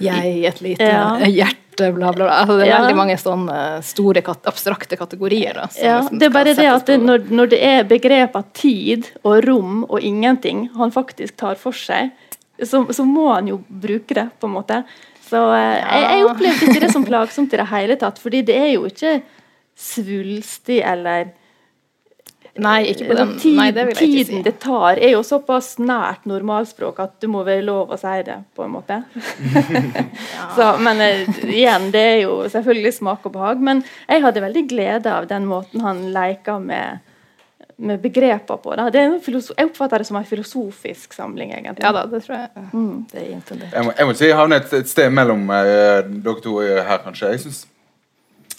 jeg, 0.00 0.44
et 0.44 0.60
lite 0.60 0.84
Ja. 0.84 1.16
hjerte, 1.24 1.94
bla, 1.94 2.12
bla, 2.12 2.26
bla. 2.26 2.28
Altså, 2.42 2.58
det 2.58 2.66
er 2.66 2.70
Ja. 2.74 2.78
veldig 2.82 2.96
mange 2.96 3.16
sånne 3.16 3.58
store, 3.82 4.20
kat 4.22 4.42
abstrakte 4.44 4.98
kategorier. 4.98 5.54
Da, 5.54 5.68
Ja, 5.80 6.00
liksom 6.02 6.18
det 6.18 6.26
er 6.26 6.30
bare 6.30 6.54
det 6.54 6.66
at 6.66 6.86
det, 6.86 7.00
når, 7.00 7.28
når 7.30 7.48
det 7.50 7.62
er 7.62 7.84
begrepet 7.84 8.52
tid 8.52 9.08
og 9.24 9.44
rom 9.48 9.84
og 9.88 10.00
ingenting 10.02 10.68
han 10.76 10.90
faktisk 10.90 11.36
tar 11.36 11.54
for 11.56 11.72
seg, 11.72 12.10
så, 12.60 12.84
så 12.92 13.04
må 13.06 13.32
han 13.32 13.46
jo 13.46 13.64
bruke 13.70 14.12
det, 14.14 14.28
på 14.40 14.44
en 14.48 14.54
måte. 14.58 14.84
Så 15.28 15.42
eh, 15.54 15.74
jeg, 15.80 16.06
jeg 16.12 16.28
opplevde 16.30 16.68
ikke 16.70 16.84
det 16.86 16.92
som 16.94 17.04
plagsomt 17.04 17.52
i 17.52 17.60
det 17.60 17.68
hele 17.72 17.96
tatt, 18.00 18.18
fordi 18.22 18.40
det 18.48 18.56
er 18.56 18.70
jo 18.74 18.86
ikke 18.88 19.18
svulstig 19.78 20.80
eller 20.82 21.34
Nei, 22.58 22.88
ikke 22.90 23.06
på 23.06 23.14
den. 23.14 23.28
Tid- 23.38 23.54
Nei, 23.54 23.68
det 23.70 23.82
vil 23.86 23.94
jeg 24.00 24.08
ikke 24.08 24.22
Tiden 24.32 24.42
det 24.42 24.52
tar, 24.58 24.98
er 24.98 25.12
jo 25.12 25.20
såpass 25.22 25.76
nært 25.78 26.24
normalspråk 26.26 26.96
at 27.04 27.12
du 27.22 27.28
må 27.30 27.44
være 27.46 27.62
lov 27.62 27.92
å 27.94 27.98
si 28.00 28.16
det, 28.26 28.34
på 28.58 28.64
en 28.64 28.72
måte. 28.74 28.96
Så, 30.56 30.66
men 30.82 30.98
eh, 31.04 31.28
igjen, 31.46 31.86
det 31.94 32.02
er 32.02 32.18
jo 32.24 32.40
selvfølgelig 32.50 32.96
smak 32.96 33.28
og 33.30 33.36
behag. 33.36 33.62
Men 33.62 33.84
jeg 34.08 34.24
hadde 34.24 34.42
veldig 34.42 34.64
glede 34.72 35.12
av 35.20 35.28
den 35.30 35.46
måten 35.46 35.84
han 35.86 36.02
leker 36.16 36.58
med, 36.64 36.98
med 37.78 38.00
begreper 38.02 38.56
på. 38.56 38.74
Da. 38.74 38.88
Det 38.90 39.00
er 39.00 39.06
en 39.06 39.20
jeg 39.22 39.68
oppfatter 39.68 40.02
det 40.02 40.06
som 40.08 40.16
en 40.18 40.26
filosofisk 40.26 41.12
samling, 41.14 41.52
egentlig. 41.54 41.84
Ja 41.84 41.92
da, 41.94 42.06
det 42.10 42.24
tror 42.24 42.40
jeg 42.40 42.48
det 43.12 43.20
er 43.20 43.28
intendert. 43.36 43.74
Jeg 43.74 43.86
må, 43.86 43.92
jeg 43.98 44.08
må 44.08 44.16
si 44.18 44.26
jeg 44.26 44.38
havner 44.38 44.64
et, 44.64 44.72
et 44.80 44.90
sted 44.90 45.12
mellom 45.14 45.44
uh, 45.46 46.00
dere 46.08 46.42
to 46.42 46.56
eh, 46.64 46.80
her, 46.88 46.98
kanskje. 47.04 47.30
Jeg 47.36 47.44
synes 47.44 47.60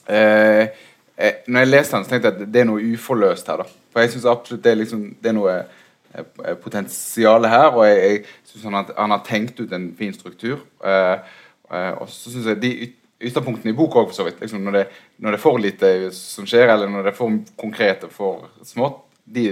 uh, 0.08 0.69
eh, 1.17 1.41
Når 1.47 1.65
jeg 1.65 1.71
leste 1.73 1.97
den, 1.97 2.05
så 2.05 2.13
tenkte 2.13 2.32
jeg 2.32 2.38
at 2.38 2.53
det 2.53 2.62
er 2.63 2.69
noe 2.69 2.86
uforløst 2.93 3.51
her. 3.51 3.65
da 3.65 3.67
For 3.91 4.05
jeg 4.05 4.13
syns 4.13 4.29
absolutt 4.32 4.63
det 4.63 4.71
er, 4.71 4.79
liksom, 4.86 5.03
det 5.19 5.34
er 5.34 5.36
noe 5.36 5.58
uh, 5.60 6.55
potensial 6.63 7.49
her. 7.51 7.67
Og 7.73 7.84
jeg, 7.89 7.99
jeg 7.99 8.53
syns 8.53 8.69
han, 8.69 8.95
han 9.01 9.17
har 9.17 9.25
tenkt 9.27 9.60
ut 9.60 9.75
en 9.75 9.91
fin 9.99 10.15
struktur. 10.15 10.63
Eh, 10.79 11.36
eh, 11.67 11.91
og 11.99 12.08
så 12.08 12.32
syns 12.32 12.47
jeg 12.53 12.62
de 12.63 12.71
yt- 12.88 12.95
ytterpunktene 13.29 13.73
i 13.73 13.77
boka 13.77 13.99
òg, 13.99 14.13
for 14.13 14.21
så 14.21 14.29
vidt. 14.29 14.39
Liksom 14.39 14.63
når, 14.63 14.79
det, 14.79 14.88
når 15.19 15.36
det 15.36 15.41
er 15.41 15.43
for 15.43 15.60
lite 15.60 15.93
som 16.15 16.47
skjer, 16.47 16.71
eller 16.71 16.88
når 16.88 17.03
det 17.03 17.13
er 17.13 17.19
for 17.19 17.36
konkret 17.60 18.08
og 18.08 18.15
for 18.15 18.47
smått, 18.63 19.03
de, 19.34 19.46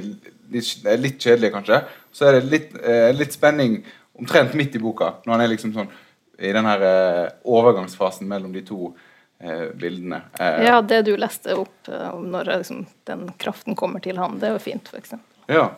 er 0.88 1.02
litt 1.02 1.22
kjedelige, 1.22 1.54
kanskje. 1.54 1.82
Så 2.16 2.28
er 2.28 2.38
det 2.38 2.52
litt, 2.52 2.76
eh, 2.82 3.12
litt 3.16 3.36
spenning 3.36 3.80
omtrent 4.18 4.56
midt 4.58 4.76
i 4.76 4.82
boka, 4.82 5.13
når 5.26 5.36
han 5.36 5.46
er 5.46 5.54
liksom 5.54 5.74
sånn 5.76 5.92
i 6.38 6.54
den 6.54 6.68
her 6.70 6.84
eh, 6.86 7.24
overgangsfasen 7.50 8.28
mellom 8.30 8.54
de 8.54 8.62
to 8.66 8.92
eh, 9.42 9.70
bildene. 9.78 10.22
Eh, 10.40 10.66
Ja, 10.68 10.82
det 10.82 11.04
du 11.08 11.16
leste 11.18 11.56
opp 11.58 11.90
eh, 11.90 12.10
om 12.13 12.30
når 12.34 12.52
liksom, 12.58 12.86
den 13.10 13.26
kraften 13.42 13.78
kommer 13.78 14.04
til 14.04 14.20
han, 14.22 14.38
det 14.42 14.52
er 14.52 14.58
jo 14.58 14.63
fint, 14.68 14.92
eksempel. 14.98 15.26
Ja. 15.48 15.70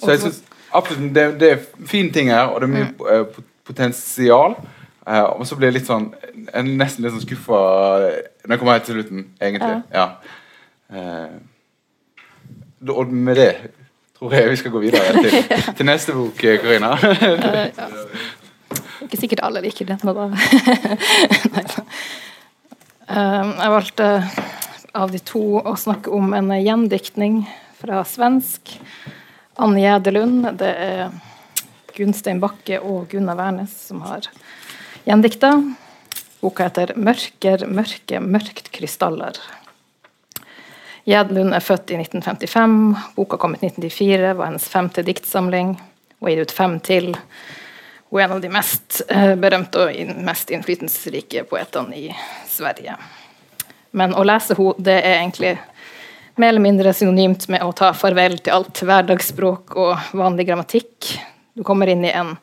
Så 0.00 0.14
jeg 0.14 0.22
synes 0.22 0.42
absolutt 0.72 1.14
det, 1.14 1.26
det 1.40 1.50
er 1.52 1.86
fine 1.86 2.12
ting 2.14 2.30
her, 2.32 2.50
og 2.50 2.62
det 2.62 2.70
er 2.70 2.74
mye 2.74 2.90
mm. 2.90 3.48
potensial. 3.68 4.56
Eh, 5.06 5.22
og 5.22 5.46
så 5.48 5.56
blir 5.58 5.70
jeg 5.70 5.78
litt 5.80 5.88
sånn 5.88 6.10
Jeg 6.12 6.50
er 6.60 6.66
nesten 6.68 7.04
litt 7.04 7.14
sånn 7.14 7.24
skuffa 7.24 7.60
når 8.44 8.54
jeg 8.54 8.60
kommer 8.60 8.76
helt 8.76 8.86
til 8.88 8.98
slutten, 8.98 9.24
egentlig. 9.40 9.76
Ja. 9.94 10.06
Eh, 10.90 11.30
da- 11.30 11.49
og 12.88 13.12
med 13.12 13.36
det 13.36 13.52
tror 14.20 14.34
jeg 14.36 14.50
vi 14.52 14.60
skal 14.60 14.72
gå 14.74 14.82
videre 14.84 15.22
til, 15.24 15.36
til 15.78 15.88
neste 15.88 16.14
bok, 16.16 16.44
eh, 16.44 16.60
Karina. 16.60 16.92
Eh, 16.96 17.68
ja. 17.80 17.88
Ikke 19.06 19.16
sikkert 19.16 19.40
alle 19.46 19.62
liker 19.64 19.88
den, 19.88 20.00
da. 20.04 20.12
Da. 20.12 20.28
Eh, 23.10 23.48
jeg 23.48 23.72
valgte 23.74 24.10
av 24.94 25.10
de 25.14 25.20
to 25.24 25.44
å 25.60 25.72
snakke 25.78 26.12
om 26.12 26.34
en 26.36 26.52
gjendiktning 26.60 27.42
fra 27.80 28.04
svensk. 28.04 28.76
Anne 29.60 29.80
Gjedelund. 29.80 30.50
Det 30.60 30.70
er 30.70 31.10
Gunstein 31.96 32.40
Bakke 32.42 32.80
og 32.80 33.08
Gunnar 33.12 33.38
Wærnes 33.40 33.72
som 33.88 34.04
har 34.04 34.28
gjendikta. 35.08 35.56
Boka 36.40 36.68
heter 36.68 36.94
'Mørker, 36.96 37.66
mørke, 37.68 38.20
mørkt 38.20 38.70
krystaller'. 38.72 39.40
Gjedelund 41.08 41.54
er 41.56 41.64
født 41.64 41.94
i 41.94 42.00
1955. 42.00 42.76
Boka 43.16 43.38
kom 43.40 43.54
i 43.56 43.60
1994, 43.62 44.34
var 44.36 44.50
hennes 44.50 44.68
femte 44.68 45.04
diktsamling. 45.06 45.74
Hun 46.18 46.28
har 46.28 46.34
gitt 46.34 46.50
ut 46.50 46.56
fem 46.56 46.76
til. 46.84 47.10
Hun 48.10 48.20
er 48.20 48.26
en 48.26 48.36
av 48.36 48.42
de 48.44 48.52
mest 48.52 49.00
eh, 49.08 49.34
berømte 49.40 49.86
og 49.86 50.14
mest 50.26 50.52
innflytelsesrike 50.52 51.46
poetene 51.48 51.96
i 51.96 52.10
Sverige. 52.48 52.98
Men 53.96 54.14
å 54.14 54.24
lese 54.26 54.56
henne, 54.58 54.76
det 54.78 54.98
er 55.00 55.16
egentlig 55.20 55.54
mer 56.40 56.52
eller 56.52 56.64
mindre 56.64 56.92
synonymt 56.96 57.48
med 57.52 57.64
å 57.64 57.72
ta 57.76 57.92
farvel 57.96 58.38
til 58.38 58.54
alt 58.54 58.82
hverdagsspråk 58.84 59.76
og 59.80 60.12
vanlig 60.16 60.46
grammatikk. 60.48 61.14
Du 61.56 61.64
kommer 61.66 61.90
inn 61.90 62.04
i 62.06 62.12
en 62.12 62.36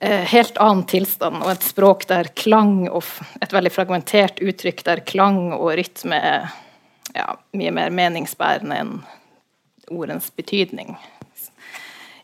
eh, 0.00 0.24
helt 0.32 0.58
annen 0.58 0.86
tilstand 0.88 1.44
og 1.44 1.52
et 1.52 1.68
språk 1.68 2.08
der 2.10 2.32
klang 2.36 2.88
og 2.88 3.04
et 3.40 3.54
veldig 3.54 3.72
fragmentert 3.72 4.42
uttrykk 4.42 4.84
der 4.88 5.04
klang 5.06 5.50
og 5.56 5.72
rytme 5.78 6.18
er 6.18 6.50
ja, 7.14 7.34
mye 7.56 7.72
mer 7.74 7.90
meningsbærende 7.94 8.76
enn 8.82 8.94
ordens 9.90 10.28
betydning. 10.36 10.94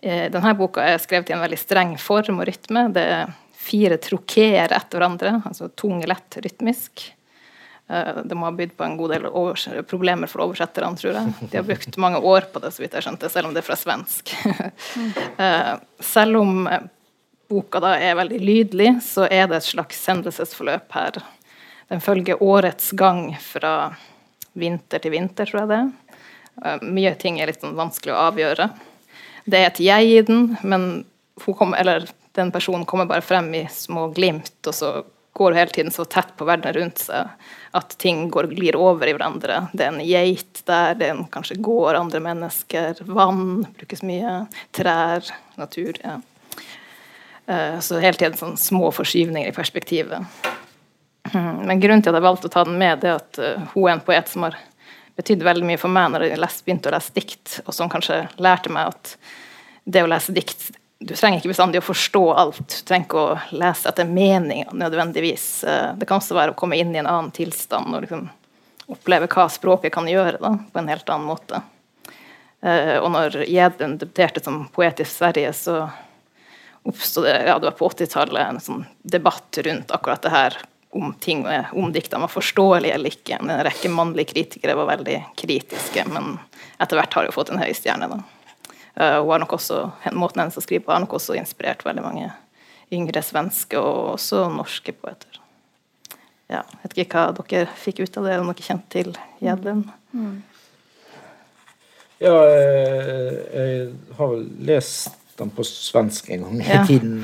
Eh, 0.03 0.29
Denne 0.31 0.53
boka 0.59 0.85
er 0.87 1.01
skrevet 1.03 1.31
i 1.31 1.35
en 1.37 1.42
veldig 1.42 1.59
streng 1.59 1.96
form 1.99 2.40
og 2.42 2.46
rytme. 2.49 2.87
Det 2.94 3.03
er 3.16 3.33
fire 3.66 3.99
trokeer 3.99 4.70
etter 4.77 5.01
hverandre, 5.01 5.33
altså 5.49 5.68
tung, 5.75 5.99
lett, 6.07 6.37
rytmisk. 6.44 7.09
Eh, 7.90 8.22
Det 8.22 8.37
må 8.38 8.46
ha 8.46 8.53
bydd 8.55 8.77
på 8.79 8.85
en 8.87 8.96
god 9.01 9.14
del 9.16 9.27
problemer 9.88 10.31
for 10.31 10.44
oversetterne, 10.46 10.94
tror 11.01 11.16
jeg. 11.18 11.51
De 11.51 11.57
har 11.59 11.66
brukt 11.66 11.96
mange 11.99 12.20
år 12.22 12.46
på 12.53 12.62
det, 12.62 12.70
så 12.77 12.85
vidt 12.85 12.94
jeg 12.94 13.03
skjønte, 13.09 13.31
selv 13.33 13.49
om 13.51 13.55
det 13.57 13.64
er 13.64 13.70
fra 13.70 13.79
svensk. 13.81 14.35
Eh, 15.37 15.75
Selv 16.01 16.38
om 16.40 16.68
boka 17.51 17.79
da 17.83 17.92
er 18.01 18.14
veldig 18.18 18.38
lydlig, 18.42 18.88
så 19.05 19.27
er 19.31 19.46
det 19.51 19.59
et 19.61 19.66
slags 19.68 19.99
hendelsesforløp 20.09 20.92
her. 20.96 21.18
Den 21.90 22.01
følger 22.03 22.40
årets 22.42 22.90
gang 22.99 23.35
fra 23.38 23.75
vinter 24.57 25.03
til 25.03 25.14
vinter, 25.14 25.49
tror 25.49 25.62
jeg 25.64 25.73
det. 25.73 25.81
Eh, 26.64 26.87
Mye 26.87 27.14
ting 27.21 27.40
er 27.40 27.53
litt 27.53 27.62
sånn 27.64 27.77
vanskelig 27.79 28.14
å 28.14 28.23
avgjøre. 28.31 28.71
Det 29.47 29.61
er 29.61 29.69
et 29.71 29.83
jeg 29.85 30.14
i 30.14 30.23
den, 30.27 30.57
men 30.66 31.05
eller 31.77 32.09
den 32.37 32.51
personen 32.53 32.87
kommer 32.88 33.07
bare 33.07 33.25
frem 33.25 33.53
i 33.55 33.66
små 33.71 34.09
glimt, 34.16 34.57
og 34.66 34.75
så 34.75 34.90
går 35.37 35.53
hun 35.53 35.59
hele 35.61 35.71
tiden 35.75 35.92
så 35.92 36.07
tett 36.09 36.31
på 36.37 36.47
verden 36.49 36.73
rundt 36.73 37.03
seg 37.05 37.29
at 37.77 37.92
ting 38.01 38.31
går, 38.33 38.49
glir 38.57 38.77
over 38.81 39.07
i 39.07 39.12
hverandre. 39.12 39.66
Det 39.77 39.85
er 39.85 39.92
en 39.92 40.01
geit 40.01 40.62
der, 40.64 40.95
det 40.97 41.11
er 41.11 41.12
en, 41.12 41.27
kanskje 41.29 41.59
går 41.61 41.99
andre 41.99 42.23
mennesker, 42.25 43.03
vann 43.05 43.66
brukes 43.77 44.01
mye, 44.07 44.47
trær, 44.77 45.29
natur. 45.61 46.01
ja. 46.03 46.16
Eh, 47.47 47.79
Så 47.85 48.01
hele 48.01 48.16
tiden 48.16 48.38
sånn 48.40 48.57
små 48.57 48.88
forskyvninger 48.97 49.53
i 49.53 49.57
perspektivet. 49.57 50.25
Men 51.69 51.81
grunnen 51.81 52.03
til 52.05 52.12
at 52.12 52.19
jeg 52.19 52.27
valgte 52.27 52.51
å 52.51 52.55
ta 52.55 52.65
den 52.67 52.79
med, 52.81 53.03
det 53.03 53.12
er 53.12 53.21
at 53.21 53.41
uh, 53.43 53.69
hun 53.75 53.89
er 53.89 53.97
en 53.97 54.07
poet 54.07 54.33
som 54.33 54.47
har 54.47 54.57
betydd 55.17 55.45
veldig 55.47 55.67
mye 55.67 55.81
for 55.81 55.93
meg 55.93 56.11
når 56.12 56.27
jeg 56.29 56.41
begynte 56.67 56.91
å 56.91 56.97
lese 56.97 57.15
dikt, 57.17 57.61
og 57.65 57.75
som 57.75 57.91
kanskje 57.93 58.27
lærte 58.43 58.73
meg 58.73 58.93
at 58.93 59.15
det 59.85 60.03
å 60.05 60.11
lese 60.11 60.35
dikt 60.37 60.73
Du 60.97 61.12
trenger 61.12 61.43
ikke 61.43 61.51
bestandig 61.53 61.83
å 61.83 61.85
forstå 61.85 62.23
alt, 62.41 62.61
du 62.73 62.87
trenger 62.89 63.05
ikke 63.05 63.23
å 63.23 63.57
lese 63.61 63.91
etter 63.91 64.07
meninga 64.09 64.73
nødvendigvis. 64.73 65.47
Uh, 65.69 65.93
det 65.99 66.09
kan 66.09 66.23
også 66.23 66.37
være 66.39 66.55
å 66.55 66.59
komme 66.59 66.79
inn 66.81 66.95
i 66.95 67.01
en 67.03 67.09
annen 67.11 67.29
tilstand 67.37 67.93
og 67.93 68.07
liksom 68.07 68.23
oppleve 68.87 69.29
hva 69.29 69.45
språket 69.51 69.93
kan 69.93 70.09
gjøre, 70.09 70.39
da, 70.41 70.55
på 70.73 70.81
en 70.81 70.89
helt 70.89 71.11
annen 71.12 71.29
måte. 71.29 71.61
Uh, 72.65 72.97
og 73.03 73.11
når 73.12 73.43
Gjedlund 73.45 74.01
debuterte 74.01 74.41
som 74.41 74.62
poet 74.73 75.03
i 75.05 75.09
Sverige, 75.09 75.53
så 75.53 75.83
oppstod 76.87 77.29
det 77.29 77.37
ja, 77.45 77.59
det 77.59 77.69
var 77.69 77.77
på 77.77 77.91
80-tallet 77.91 78.47
en 78.47 78.62
sånn 78.62 78.89
debatt 79.03 79.59
rundt 79.67 79.93
akkurat 79.93 80.25
det 80.25 80.33
her 80.33 80.59
om 80.97 81.15
ting 81.21 81.45
om 81.73 81.93
diktene 81.93 82.25
var 82.25 82.33
forståelige 82.33 82.95
eller 82.97 83.13
ikke. 83.15 83.39
En 83.41 83.53
rekke 83.67 83.91
mannlige 83.93 84.33
kritikere 84.33 84.77
var 84.79 84.91
veldig 84.95 85.21
kritiske, 85.39 86.07
men 86.11 86.37
etter 86.81 86.99
hvert 86.99 87.15
har 87.17 87.29
hun 87.29 87.37
fått 87.37 87.53
en 87.53 87.63
høy 87.63 87.73
stjerne. 87.77 88.09
Da. 88.13 88.21
Uh, 88.97 89.19
hun 89.21 89.31
har 89.35 89.43
nok 89.45 89.57
også, 89.59 89.83
Måten 90.17 90.43
hennes 90.43 90.57
å 90.57 90.65
skrive 90.65 90.87
på 90.87 90.95
har 90.95 91.03
nok 91.05 91.19
også 91.19 91.37
inspirert 91.37 91.85
veldig 91.85 92.05
mange 92.05 92.31
yngre 92.95 93.23
svenske 93.25 93.79
og 93.81 94.15
også 94.17 94.47
norske 94.55 94.95
poeter. 94.97 95.41
Ja, 96.47 96.63
jeg 96.63 96.83
vet 96.83 97.01
ikke 97.03 97.25
hva 97.27 97.47
dere 97.51 97.79
fikk 97.81 98.05
ut 98.05 98.19
av 98.21 98.29
det, 98.29 98.37
om 98.39 98.51
dere 98.53 98.67
kjente 98.69 98.93
til 98.95 99.17
Gjedlund? 99.43 99.89
Mm. 100.15 100.37
Ja, 102.23 102.33
jeg, 102.49 103.33
jeg 103.53 103.89
har 104.17 104.31
vel 104.31 104.45
lest 104.69 105.17
den 105.37 105.51
på 105.53 105.67
svensk 105.69 106.31
en 106.33 106.47
gang 106.47 106.61
i 106.63 106.79
tiden. 106.89 107.19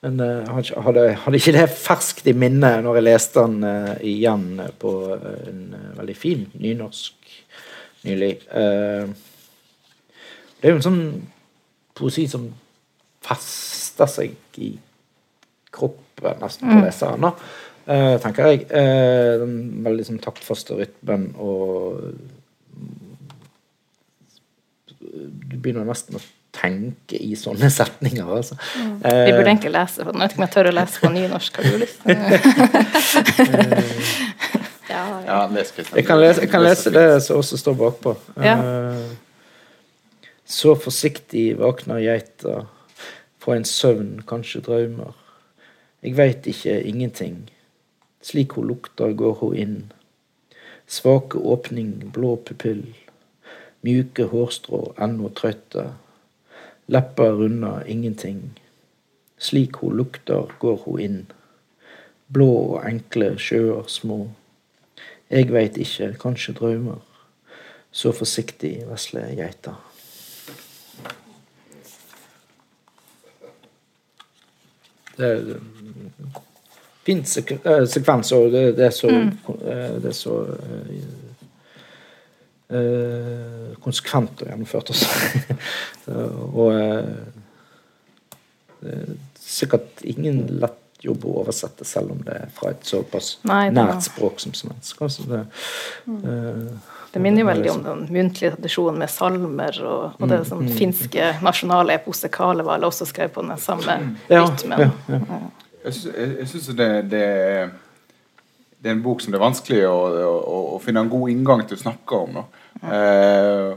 Men 0.00 0.20
uh, 0.20 0.48
hadde, 0.48 1.10
hadde, 1.12 1.36
ikke 1.36 1.52
det 1.52 1.66
ferskt 1.76 2.28
i 2.30 2.32
minnet 2.36 2.80
når 2.84 2.98
jeg 2.98 3.04
leste 3.06 3.42
den 3.44 3.64
uh, 3.66 3.96
igjen 4.06 4.46
på 4.80 4.92
en 5.12 5.74
uh, 5.76 5.98
veldig 5.98 6.16
fin 6.16 6.46
nynorsk 6.56 7.16
nylig. 8.00 8.38
det 8.48 9.10
er 10.64 10.72
jo 10.72 10.78
en 10.78 10.86
sånn 10.86 11.02
poesi 11.92 12.22
som 12.32 12.46
fester 13.20 14.08
seg 14.08 14.56
i 14.56 14.70
kroppen 15.68 16.40
nesten 16.40 16.64
på 16.64 16.78
mm. 16.78 16.84
leseren, 16.86 17.26
da, 17.26 17.34
tenker 18.24 18.48
jeg. 18.48 18.64
den 18.72 19.84
veldig 19.84 20.06
sånn 20.08 20.22
taktfaste 20.24 20.78
rytmen 20.80 21.28
og 21.36 22.00
Du 24.96 25.56
begynner 25.60 25.84
nesten 25.84 26.16
å 26.16 26.24
tenke 26.56 27.18
i 27.18 27.36
sånne 27.38 27.70
setninger. 27.78 28.26
Altså. 28.36 28.54
Mm. 28.76 28.96
Vi 29.04 29.32
burde 29.32 29.48
egentlig 29.48 29.72
lese 29.74 30.04
for 30.04 30.12
Jeg 30.12 30.20
vet 30.20 30.30
ikke 30.34 30.40
om 30.40 30.46
jeg 30.46 30.54
tør 30.56 30.70
å 30.70 30.76
lese 30.76 30.96
på 31.04 31.08
nynorsk. 31.14 31.52
Har 31.56 31.64
du 31.64 31.68
lyst? 31.80 31.98
ja, 34.90 35.04
ja. 35.26 35.38
Jeg 35.94 36.04
kan 36.06 36.20
lese, 36.20 36.40
jeg 36.44 36.50
kan 36.50 36.62
lese 36.64 36.90
det 36.94 37.22
som 37.24 37.36
også 37.40 37.56
står 37.60 37.74
bakpå. 37.80 38.10
Ja. 38.42 38.56
Uh, 38.58 38.64
så 40.50 40.74
forsiktig 40.74 41.58
våkner 41.60 41.98
geita 42.02 42.54
fra 43.40 43.56
en 43.56 43.64
søvn, 43.64 44.20
kanskje 44.26 44.60
drømmer. 44.66 45.12
Jeg 46.02 46.16
veit 46.16 46.46
ikke 46.50 46.82
ingenting. 46.82 47.50
Slik 48.22 48.52
hun 48.58 48.66
lukter, 48.68 49.12
går 49.16 49.34
hun 49.40 49.56
inn. 49.56 49.92
Svake 50.90 51.38
åpning, 51.38 52.12
blå 52.12 52.36
pupill. 52.36 52.84
Mjuke 53.86 54.24
hårstrå, 54.32 54.94
ennå 55.00 55.28
trøtte. 55.38 55.84
Lepper 56.90 57.44
unna 57.46 57.84
ingenting. 57.86 58.60
Slik 59.38 59.76
hun 59.80 59.96
lukter, 59.96 60.50
går 60.58 60.76
hun 60.84 61.00
inn. 61.00 61.20
Blå 62.34 62.48
og 62.50 62.88
enkle 62.88 63.36
sjøer 63.38 63.86
små. 63.86 64.24
Jeg 65.30 65.52
veit 65.54 65.78
ikke, 65.78 66.16
kanskje 66.18 66.56
drømmer. 66.58 66.98
Så 67.92 68.10
forsiktig 68.14 68.72
vesle 68.90 69.22
geita. 69.38 69.76
Det 75.14 75.30
er 75.30 75.56
fin 77.06 77.22
eh, 77.22 77.86
sekvens, 77.86 78.32
og 78.32 78.50
det, 78.52 78.64
det, 78.76 78.86
er 78.90 78.94
så, 78.94 79.10
mm. 79.10 79.30
Eh, 79.62 79.96
det 80.02 80.10
er 80.10 80.16
så 80.16 80.36
eh, 82.70 83.70
konsekvent 83.82 84.42
og 84.42 84.50
gjennomført 84.50 84.92
også. 84.94 85.08
og 86.60 86.74
eh, 86.74 87.40
det 88.80 88.94
er 88.96 89.16
sikkert 89.40 90.04
ingen 90.08 90.46
lett 90.60 90.78
jobb 91.04 91.24
å 91.24 91.34
oversette, 91.42 91.84
selv 91.88 92.12
om 92.14 92.22
det 92.24 92.36
er 92.36 92.48
fra 92.52 92.74
et 92.74 92.84
såpass 92.84 93.38
Nei, 93.48 93.70
nært 93.72 94.04
språk 94.04 94.40
som 94.42 94.52
svensk. 94.56 95.00
Altså 95.06 95.24
det, 95.28 95.42
mm. 96.06 96.18
eh, 96.20 96.98
det 97.14 97.22
minner 97.24 97.42
jo 97.42 97.48
veldig 97.48 97.70
om 97.72 97.80
den 97.86 98.02
muntlige 98.12 98.52
tradisjonen 98.54 99.00
med 99.02 99.12
salmer, 99.12 99.80
og, 99.82 100.18
og 100.20 100.26
det 100.28 100.42
mm, 100.42 100.48
sånn, 100.50 100.66
mm, 100.68 100.74
finske 100.76 101.30
nasjonale 101.44 101.96
eposet 101.98 102.32
Kalevala 102.34 102.90
også 102.90 103.08
skrev 103.08 103.32
på 103.34 103.44
den 103.46 103.56
samme 103.60 103.96
ja, 104.28 104.44
rytmen. 104.44 104.84
Ja, 104.86 104.90
ja. 105.16 105.40
Jeg 105.88 106.46
syns 106.50 106.68
det, 106.76 106.90
det, 107.08 107.26
det, 108.80 108.88
er 108.88 108.94
en 108.96 109.02
bok 109.04 109.20
som 109.20 109.32
det 109.32 109.38
er 109.38 109.44
vanskelig 109.44 109.80
å, 109.88 109.96
å, 110.24 110.60
å, 110.74 110.78
finne 110.82 111.02
en 111.04 111.12
god 111.12 111.32
inngang 111.32 111.64
til 111.68 111.76
å 111.76 111.82
snakke 111.82 112.20
om. 112.24 112.38
Eh, 112.80 113.74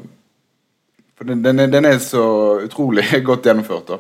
for 1.18 1.28
den, 1.28 1.44
den, 1.44 1.60
er, 1.60 1.72
den, 1.72 1.88
er, 1.90 2.00
så 2.04 2.24
utrolig 2.64 3.06
godt 3.28 3.50
gjennomført. 3.50 3.92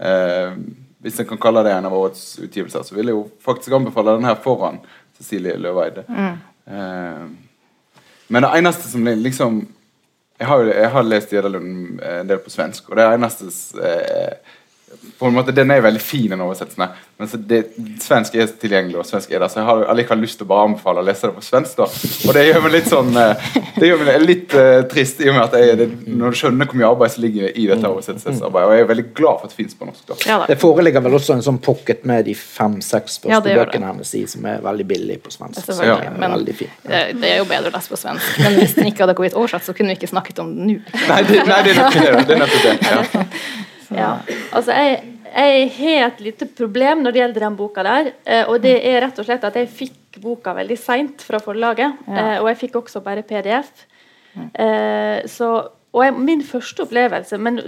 eh, 0.00 0.56
Hvis 1.04 1.20
en 1.20 1.28
kan 1.28 1.40
kalle 1.42 1.64
det 1.66 1.76
en 1.76 1.90
av 1.90 1.98
årets 1.98 2.24
utgivelser, 2.40 2.86
så 2.86 2.96
vil 2.96 3.12
jeg 3.12 3.18
jo 3.18 3.26
faktisk 3.44 3.76
anbefale 3.76 4.16
den 4.16 4.28
her 4.30 4.40
foran 4.40 4.80
Cecilie 5.18 5.58
Løveide. 5.60 6.06
Mm. 6.08 6.40
Eh, 6.66 7.22
men 8.32 8.46
det 8.46 8.56
eneste 8.56 8.88
som 8.88 9.04
liksom 9.04 9.62
Jeg 10.40 10.48
har, 10.48 10.64
jeg 10.64 10.88
har 10.90 11.04
lest 11.06 11.30
Gjedalund 11.30 12.00
en 12.02 12.26
del 12.26 12.40
på 12.42 12.50
svensk, 12.50 12.88
og 12.88 12.96
det 12.98 13.04
eneste 13.14 13.46
eh, 13.78 14.56
på 15.18 15.26
en 15.26 15.34
måte, 15.34 15.52
Den 15.52 15.70
er 15.70 15.80
veldig 15.80 16.00
fin, 16.02 16.30
den 16.30 16.40
oversettelsen. 16.40 16.88
Men 17.18 17.28
så 17.28 17.36
det, 17.36 17.60
svensk 18.02 18.34
er 18.34 18.48
tilgjengelig, 18.58 18.96
og 18.98 19.06
svensk 19.06 19.30
er 19.30 19.42
der, 19.42 19.50
så 19.52 19.60
jeg 19.60 19.66
har 19.68 19.84
allikevel 19.92 20.24
lyst 20.24 20.40
til 20.40 20.46
å 20.46 20.50
bare 20.50 20.66
anbefale 20.66 21.02
å 21.02 21.06
lese 21.06 21.28
det 21.28 21.36
på 21.36 21.44
svensk. 21.46 21.76
da 21.78 21.86
Og 21.86 22.36
det 22.36 22.42
gjør 22.48 22.64
meg 22.64 22.74
litt 22.74 22.88
sånn 22.90 23.12
eh, 23.20 23.44
Det 23.76 23.90
gjør 23.90 24.02
meg 24.02 24.24
litt 24.26 24.56
uh, 24.58 24.82
trist, 24.90 25.22
i 25.22 25.30
og 25.30 25.36
med 25.36 25.44
at 25.44 25.56
jeg, 25.58 25.78
det, 25.78 25.86
når 26.08 26.34
du 26.34 26.40
skjønner 26.40 26.70
hvor 26.70 26.80
mye 26.80 26.90
arbeid 26.90 27.14
som 27.14 27.24
ligger 27.26 27.48
i 27.54 27.68
dette 27.70 27.92
oversettelsesarbeidet. 27.92 28.68
Og 28.68 28.74
jeg 28.74 28.86
er 28.86 28.90
veldig 28.92 29.06
glad 29.20 29.40
for 29.40 29.48
at 29.48 29.54
det 29.54 29.60
fins 29.62 29.78
på 29.78 29.88
norsk. 29.88 30.04
da 30.10 30.18
ja, 30.26 30.38
Det 30.50 30.58
foreligger 30.62 31.06
vel 31.06 31.18
også 31.20 31.36
en 31.36 31.46
sånn 31.46 31.62
pocket 31.62 32.06
med 32.08 32.26
de 32.28 32.36
fem-seks 32.38 33.18
første 33.22 33.54
ja, 33.54 33.62
bøkene 33.62 33.92
hennes 33.92 34.14
i, 34.18 34.26
som 34.30 34.46
er 34.50 34.62
veldig 34.66 34.88
billig 34.94 35.18
på 35.22 35.34
svensk. 35.34 35.72
Ja. 35.82 35.98
Men 36.18 36.38
det, 36.42 36.56
det, 36.84 37.34
er 37.34 37.36
jo 37.40 37.48
bedre 37.50 37.70
å 37.70 37.76
lese 37.76 37.92
på 37.94 38.00
svensk. 38.02 38.38
Men 38.42 38.58
hvis 38.60 38.78
den 38.78 38.90
ikke 38.90 39.06
hadde 39.06 39.18
kommet 39.18 39.38
oversatt, 39.38 39.66
så 39.66 39.76
kunne 39.76 39.94
vi 39.94 40.02
ikke 40.02 40.10
snakket 40.10 40.42
om 40.42 40.54
den 40.56 40.72
nå. 40.72 40.80
Nei, 41.08 41.20
det, 41.28 41.44
nei, 41.48 41.60
det 41.68 41.76
er 41.78 42.42
nettopp 42.42 42.64
det. 42.66 42.78
Ja. 42.90 43.36
Ja. 43.96 44.12
Altså, 44.52 44.76
jeg, 44.76 45.12
jeg 45.32 45.68
har 45.78 46.06
et 46.10 46.22
lite 46.26 46.48
problem 46.58 47.02
når 47.04 47.14
det 47.14 47.22
gjelder 47.22 47.46
den 47.46 47.58
boka 47.58 47.84
der. 47.86 48.12
Eh, 48.24 48.44
og 48.46 48.62
det 48.64 48.76
er 48.80 49.00
rett 49.06 49.20
og 49.20 49.28
slett 49.28 49.46
at 49.48 49.58
jeg 49.58 49.70
fikk 49.72 50.20
boka 50.22 50.54
veldig 50.56 50.78
seint 50.80 51.24
fra 51.24 51.40
forlaget. 51.42 52.02
Ja. 52.06 52.18
Eh, 52.18 52.36
og 52.42 52.50
jeg 52.52 52.60
fikk 52.66 52.82
også 52.82 53.02
bare 53.04 53.24
PDF. 53.26 53.86
Eh, 54.36 55.22
så 55.28 55.52
og 55.92 56.00
jeg, 56.06 56.12
min 56.24 56.40
første 56.40 56.86
opplevelse 56.86 57.36
Men 57.36 57.58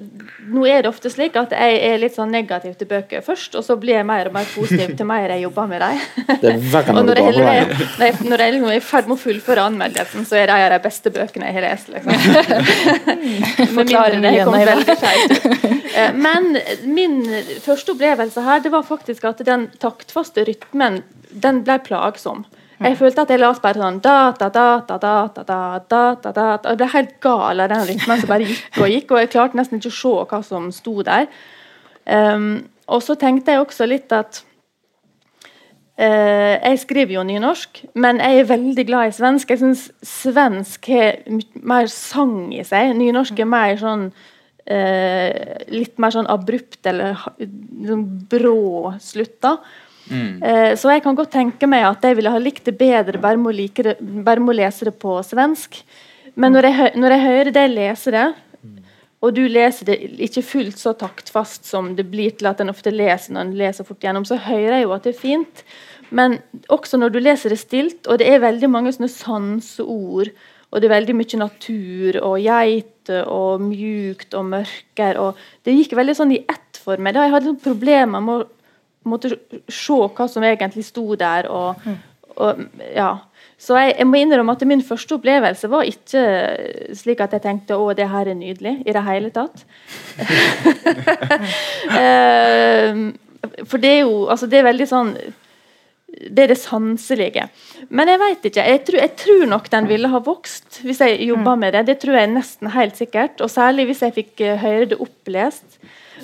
nå 0.48 0.62
er 0.64 0.84
det 0.84 0.88
ofte 0.88 1.10
slik 1.12 1.34
at 1.36 1.52
jeg 1.52 1.80
er 1.84 1.98
litt 2.00 2.14
sånn 2.16 2.30
negativ 2.32 2.72
til 2.80 2.88
bøker 2.88 3.20
først, 3.24 3.56
og 3.58 3.66
så 3.66 3.76
blir 3.80 3.98
jeg 3.98 4.06
mer 4.08 4.30
og 4.30 4.36
mer 4.36 4.48
positiv 4.54 4.94
til 4.96 5.08
mer 5.08 5.34
jeg 5.34 5.44
jobber 5.44 5.68
med 5.68 5.84
dem. 5.84 6.00
og 6.96 7.02
når 7.04 7.20
jeg, 7.20 7.34
når, 7.36 7.50
jeg, 7.52 7.66
når, 7.98 8.06
jeg, 8.06 8.16
når 8.30 8.44
jeg 8.44 8.62
er 8.62 8.78
i 8.78 8.84
ferd 8.84 9.10
med 9.10 9.18
å 9.18 9.20
fullføre 9.20 9.66
anmeldelsen, 9.68 10.24
så 10.28 10.40
er 10.40 10.48
de 10.48 10.70
de 10.72 10.80
beste 10.86 11.12
bøkene 11.12 11.50
jeg 11.50 11.58
har 11.58 11.66
lest. 11.66 11.92
Liksom. 11.92 12.16
Forklarer 13.78 14.24
det 14.24 14.34
kom 14.40 14.56
veldig 14.72 14.98
feil. 15.04 15.36
Eh, 15.94 16.16
men 16.16 16.56
min 16.88 17.20
første 17.62 17.92
opplevelse 17.92 18.42
her, 18.48 18.64
det 18.64 18.72
var 18.72 18.88
faktisk 18.88 19.28
at 19.28 19.44
den 19.44 19.68
taktfaste 19.84 20.46
rytmen, 20.48 21.02
den 21.44 21.60
ble 21.66 21.76
plagsom. 21.84 22.46
Jeg 22.80 22.96
følte 22.98 23.22
at 23.22 23.30
jeg 23.30 23.40
leste 23.40 23.62
bare 23.62 23.80
sånn 23.80 24.00
data, 24.02 24.48
data, 24.50 24.96
data, 24.98 25.42
data, 25.46 26.32
data, 26.34 26.70
Jeg 26.70 26.78
ble 26.80 26.88
helt 26.94 27.12
gal 27.22 27.62
av 27.62 27.70
den 27.70 27.84
rytmen 27.90 28.22
som 28.22 28.32
bare 28.32 28.48
gikk 28.48 28.80
og 28.80 28.90
gikk, 28.90 29.12
og 29.12 29.20
jeg 29.22 29.30
klarte 29.34 29.58
nesten 29.60 29.78
ikke 29.78 29.92
å 29.92 29.98
se 30.00 30.14
hva 30.32 30.40
som 30.46 30.66
sto 30.74 30.96
der. 31.06 31.28
Um, 32.04 32.66
og 32.90 33.00
så 33.04 33.16
tenkte 33.16 33.54
jeg 33.54 33.62
også 33.62 33.86
litt 33.88 34.12
at 34.12 34.42
uh, 35.96 36.54
Jeg 36.58 36.82
skriver 36.82 37.14
jo 37.16 37.24
nynorsk, 37.24 37.84
men 37.94 38.20
jeg 38.20 38.42
er 38.42 38.50
veldig 38.50 38.86
glad 38.90 39.08
i 39.08 39.16
svensk. 39.16 39.54
Jeg 39.54 39.62
syns 39.62 39.86
svensk 40.04 40.90
har 40.90 41.22
mer 41.62 41.88
sang 41.92 42.52
i 42.52 42.64
seg. 42.66 42.92
Nynorsk 42.98 43.40
er 43.40 43.48
mer 43.48 43.78
sånn 43.80 44.08
uh, 44.10 45.30
Litt 45.70 46.02
mer 46.02 46.18
sånn 46.18 46.28
abrupt 46.28 46.82
eller 46.90 47.16
sånn 47.38 48.06
brå 48.28 48.96
slutter. 49.00 49.62
Mm. 50.10 50.42
Eh, 50.42 50.72
så 50.76 50.92
jeg 50.92 51.04
kan 51.04 51.16
godt 51.16 51.32
tenke 51.32 51.68
meg 51.70 51.86
at 51.88 52.04
jeg 52.04 52.18
ville 52.18 52.32
ha 52.32 52.40
likt 52.40 52.66
det 52.68 52.76
bedre 52.80 53.20
bare 53.22 53.40
med 53.40 53.52
å, 53.52 53.56
like 53.56 53.96
lese 54.54 54.88
det 54.88 54.96
på 55.00 55.16
svensk. 55.24 55.80
Men 56.34 56.52
når 56.56 56.68
jeg, 56.68 56.92
når 56.98 57.14
jeg 57.14 57.24
hører 57.24 57.54
deg 57.54 57.74
lese 57.74 58.14
det, 58.14 58.28
og 59.24 59.32
du 59.32 59.44
leser 59.48 59.88
det 59.88 59.96
ikke 60.26 60.44
fullt 60.44 60.80
så 60.80 60.92
taktfast 61.00 61.64
som 61.64 61.94
det 61.96 62.04
blir 62.12 62.34
til 62.36 62.50
at 62.50 62.60
en 62.60 62.72
ofte 62.72 62.92
leser 62.92 63.32
når 63.32 63.46
en 63.46 63.54
leser 63.56 63.86
fort 63.88 64.02
gjennom, 64.04 64.26
så 64.28 64.36
hører 64.36 64.76
jeg 64.76 64.84
jo 64.84 64.96
at 64.96 65.06
det 65.06 65.14
er 65.14 65.20
fint. 65.22 65.62
Men 66.14 66.36
også 66.72 67.00
når 67.00 67.14
du 67.14 67.22
leser 67.22 67.54
det 67.54 67.62
stilt, 67.62 68.02
og 68.04 68.20
det 68.20 68.28
er 68.28 68.44
veldig 68.44 68.68
mange 68.70 68.92
sånne 68.92 69.08
sanseord, 69.08 70.34
og 70.74 70.82
det 70.82 70.88
er 70.88 70.96
veldig 70.96 71.16
mye 71.16 71.40
natur 71.40 72.18
og 72.20 72.36
geiter 72.42 73.28
og 73.30 73.62
mjukt 73.62 74.34
og 74.34 74.48
mørker 74.50 75.20
og 75.22 75.40
Det 75.64 75.72
gikk 75.76 75.94
veldig 75.94 76.16
sånn 76.18 76.34
i 76.34 76.42
ett 76.50 76.80
for 76.82 76.98
meg. 76.98 77.14
Da 77.14 77.24
jeg 77.24 77.34
hadde 77.36 77.54
problemer 77.62 78.20
med 78.20 78.42
å 78.42 78.48
måtte 79.04 79.36
se 79.68 80.00
hva 80.16 80.26
som 80.30 80.44
egentlig 80.44 80.84
sto 80.86 81.06
der. 81.18 81.48
og, 81.50 81.80
og 82.34 82.66
ja 82.94 83.14
så 83.64 83.78
jeg, 83.78 83.94
jeg, 83.98 84.06
må 84.08 84.18
innrømme 84.20 84.54
at 84.56 84.64
min 84.68 84.82
første 84.84 85.16
opplevelse 85.16 85.70
var 85.72 85.86
ikke 85.88 86.24
slik 86.96 87.22
at 87.24 87.36
jeg 87.36 87.44
tenkte 87.44 87.78
å, 87.78 87.92
det 87.96 88.10
her 88.10 88.28
er 88.28 88.36
nydelig 88.36 88.74
i 88.84 88.94
det 88.94 89.04
hele 89.06 89.30
tatt. 89.34 89.62
uh, 91.94 92.90
for 93.70 93.80
det 93.80 93.92
er 93.92 94.02
jo 94.02 94.26
altså 94.32 94.50
det 94.50 94.60
er 94.60 94.68
veldig 94.68 94.88
sånn 94.90 95.14
det 96.14 96.44
er 96.44 96.52
det 96.52 96.60
sanselige. 96.60 97.48
Men 97.90 98.06
jeg 98.06 98.20
vet 98.20 98.44
ikke. 98.46 98.64
Jeg 98.70 98.80
tror, 98.86 98.98
jeg 99.00 99.12
tror, 99.18 99.40
nok 99.50 99.64
den 99.72 99.88
ville 99.90 100.10
ha 100.12 100.20
vokst 100.22 100.78
hvis 100.86 101.00
jeg 101.02 101.24
jobba 101.26 101.56
mm. 101.56 101.64
med 101.64 101.74
det. 101.74 101.82
Det 101.88 101.96
tror 102.04 102.20
jeg 102.20 102.30
nesten 102.30 102.70
helt 102.70 103.00
sikkert. 103.00 103.42
Og 103.42 103.50
særlig 103.50 103.88
hvis 103.88 104.04
jeg 104.04 104.14
fikk 104.14 104.44
uh, 104.44 104.52
høre 104.62 104.92
det 104.92 105.00
opplest. 105.02 105.80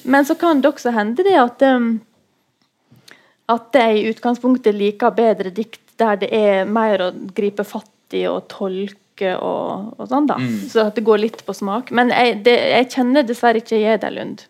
Men 0.07 0.29
så 0.29 0.37
kan 0.39 0.63
det 0.63 0.71
også 0.71 0.93
hende 0.95 1.27
det 1.27 1.35
at 1.41 1.65
um, 1.67 1.97
at 3.51 3.77
jeg 3.77 3.99
i 3.99 4.09
utgangspunktet 4.11 4.77
liker 4.77 5.15
bedre 5.17 5.53
dikt 5.55 5.83
der 6.01 6.21
det 6.21 6.31
er 6.33 6.69
mer 6.69 7.05
å 7.05 7.11
gripe 7.37 7.67
fatt 7.67 8.17
i 8.17 8.25
og 8.31 8.47
tolke 8.51 9.35
og, 9.37 9.91
og 9.99 10.07
sånn, 10.09 10.29
da. 10.31 10.39
Mm. 10.41 10.55
Så 10.71 10.87
at 10.89 10.97
det 10.97 11.05
går 11.07 11.21
litt 11.27 11.43
på 11.47 11.55
smak. 11.57 11.93
Men 11.95 12.13
jeg, 12.15 12.41
det, 12.47 12.57
jeg 12.73 12.89
kjenner 12.95 13.27
dessverre 13.27 13.61
ikke 13.61 13.83
Jederlund 13.83 14.47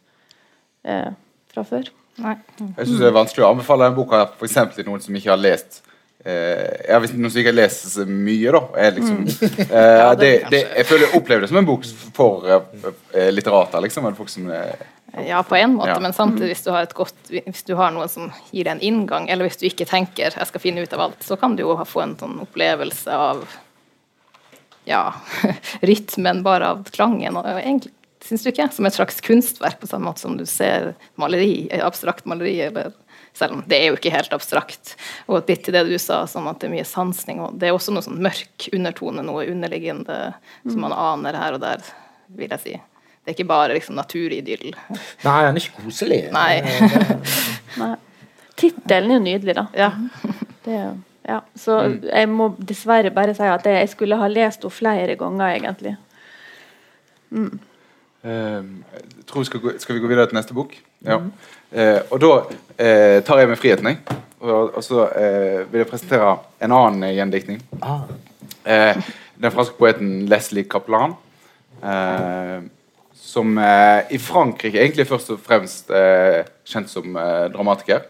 eh, 0.87 1.11
fra 1.51 1.65
før. 1.67 1.91
Nei. 2.21 2.37
Mm. 2.61 2.75
Jeg 2.77 2.87
syns 2.87 3.01
det 3.03 3.09
er 3.09 3.17
vanskelig 3.17 3.47
å 3.47 3.51
anbefale 3.51 3.89
den 3.89 3.99
boka 3.99 4.23
f.eks. 4.29 4.59
til 4.77 4.87
noen 4.87 5.03
som 5.03 5.17
ikke 5.17 5.33
har 5.33 5.41
lest 5.41 5.83
eh, 6.25 6.87
ja, 6.89 7.01
Hvis 7.01 7.13
noen 7.17 7.33
som 7.33 7.43
ikke 7.43 7.55
har 7.57 7.75
så 7.75 8.07
mye, 8.07 8.55
da. 8.55 8.63
Er 8.77 8.97
liksom, 8.97 9.25
mm. 9.25 9.67
ja, 9.71 10.15
det, 10.19 10.31
det, 10.53 10.63
jeg 10.77 10.89
føler 10.89 11.07
jeg 11.07 11.21
opplever 11.21 11.45
det 11.45 11.51
som 11.53 11.61
en 11.61 11.69
bok 11.69 11.87
for 12.17 12.49
eh, 12.55 13.29
litterater, 13.35 13.85
liksom. 13.87 14.07
Eller 14.07 14.19
folk 14.19 14.33
som 14.33 14.51
eh, 14.55 14.89
ja, 15.27 15.43
på 15.43 15.57
en 15.59 15.73
måte, 15.75 15.91
ja. 15.91 16.01
men 16.01 16.13
samtidig 16.15 16.53
hvis 16.53 16.63
du, 16.63 16.71
har 16.71 16.87
et 16.87 16.95
godt, 16.95 17.17
hvis 17.33 17.65
du 17.67 17.73
har 17.75 17.91
noen 17.91 18.11
som 18.11 18.29
gir 18.53 18.69
deg 18.69 18.77
en 18.77 18.85
inngang, 18.85 19.27
eller 19.29 19.49
hvis 19.49 19.59
du 19.59 19.67
ikke 19.67 19.89
tenker 19.89 20.31
'jeg 20.31 20.47
skal 20.47 20.63
finne 20.63 20.85
ut 20.85 20.93
av 20.95 21.03
alt', 21.09 21.25
så 21.27 21.37
kan 21.37 21.57
du 21.57 21.65
jo 21.65 21.75
få 21.85 22.05
en 22.05 22.15
sånn 22.19 22.39
opplevelse 22.45 23.11
av 23.11 23.43
ja, 24.87 25.15
rytmen, 25.91 26.45
bare 26.47 26.69
av 26.75 26.85
klangen. 26.95 27.37
og 27.37 27.47
egentlig, 27.47 27.93
Syns 28.21 28.43
du 28.45 28.51
ikke? 28.51 28.69
Som 28.69 28.85
et 28.85 28.95
slags 28.95 29.21
kunstverk, 29.25 29.79
på 29.81 29.89
samme 29.89 30.05
måte 30.11 30.21
som 30.21 30.37
du 30.37 30.45
ser 30.47 30.93
maleri, 31.17 31.71
abstrakt 31.81 32.27
maleri. 32.29 32.61
eller 32.61 32.93
selv 33.37 33.57
om 33.57 33.63
det 33.67 33.79
er 33.79 33.91
jo 33.91 33.97
ikke 33.99 34.13
helt 34.15 34.35
abstrakt. 34.37 34.95
Og 35.31 35.49
litt 35.49 35.65
til 35.67 35.77
det 35.77 35.85
du 35.89 35.97
sa, 36.03 36.23
sånn 36.29 36.49
at 36.51 36.61
det 36.61 36.69
er 36.69 36.75
mye 36.75 36.89
sansning. 36.89 37.41
og 37.45 37.59
Det 37.61 37.71
er 37.71 37.77
også 37.77 37.95
noe 37.95 38.05
sånn 38.05 38.21
mørk 38.23 38.69
undertone, 38.77 39.25
noe 39.27 39.47
underliggende 39.51 40.21
som 40.67 40.81
man 40.85 40.97
aner 40.97 41.39
her 41.39 41.59
og 41.59 41.65
der, 41.65 41.85
vil 42.37 42.53
jeg 42.57 42.65
si. 42.65 42.77
Det 43.21 43.33
er 43.33 43.37
ikke 43.37 43.51
bare 43.51 43.77
liksom, 43.77 43.99
naturidyll. 43.99 44.71
Nei, 45.27 45.39
han 45.45 45.55
er 45.55 45.61
ikke 45.63 45.85
koselig. 45.85 46.23
Nei. 46.35 46.61
Nei. 47.83 47.95
Tittelen 48.61 49.13
er 49.13 49.19
jo 49.19 49.25
nydelig, 49.25 49.57
da. 49.57 49.67
Ja. 49.77 49.91
Det, 50.65 50.79
ja. 51.29 51.41
Så 51.57 51.77
mm. 51.79 51.99
jeg 52.09 52.31
må 52.33 52.51
dessverre 52.59 53.13
bare 53.15 53.35
si 53.37 53.47
at 53.47 53.69
jeg 53.69 53.93
skulle 53.93 54.19
ha 54.21 54.29
lest 54.31 54.65
henne 54.65 54.77
flere 54.77 55.17
ganger, 55.21 55.53
egentlig. 55.53 55.97
Mm. 57.31 57.61
Um, 58.21 58.73
tror 59.29 59.45
vi 59.45 59.49
skal, 59.49 59.63
gå, 59.63 59.73
skal, 59.81 59.97
vi 59.97 60.03
gå 60.03 60.11
videre 60.11 60.29
til 60.29 60.37
neste 60.41 60.57
bok? 60.57 60.75
Ja. 61.07 61.21
Mm. 61.21 61.31
Uh, 61.71 62.01
og 62.11 62.19
da 62.23 62.33
eh, 62.83 63.21
tar 63.23 63.41
jeg 63.41 63.51
meg 63.51 63.61
friheten, 63.61 63.93
jeg. 63.93 64.19
Og, 64.41 64.75
og 64.75 64.83
så 64.83 65.05
eh, 65.15 65.61
vil 65.71 65.83
jeg 65.83 65.91
presentere 65.91 66.33
en 66.65 66.73
annen 66.75 67.11
gjendiktning. 67.13 67.61
Ah. 67.85 68.09
den 69.41 69.53
franske 69.53 69.77
poeten 69.77 70.27
Leslie 70.29 70.65
Kaplan. 70.65 71.15
Uh, 71.81 72.65
som 73.31 73.59
eh, 73.59 74.01
i 74.11 74.19
Frankrike 74.19 74.81
egentlig 74.81 75.07
først 75.09 75.31
og 75.35 75.43
fremst 75.45 75.91
eh, 75.95 76.41
kjent 76.67 76.91
som 76.91 77.15
eh, 77.17 77.47
dramatiker. 77.53 78.07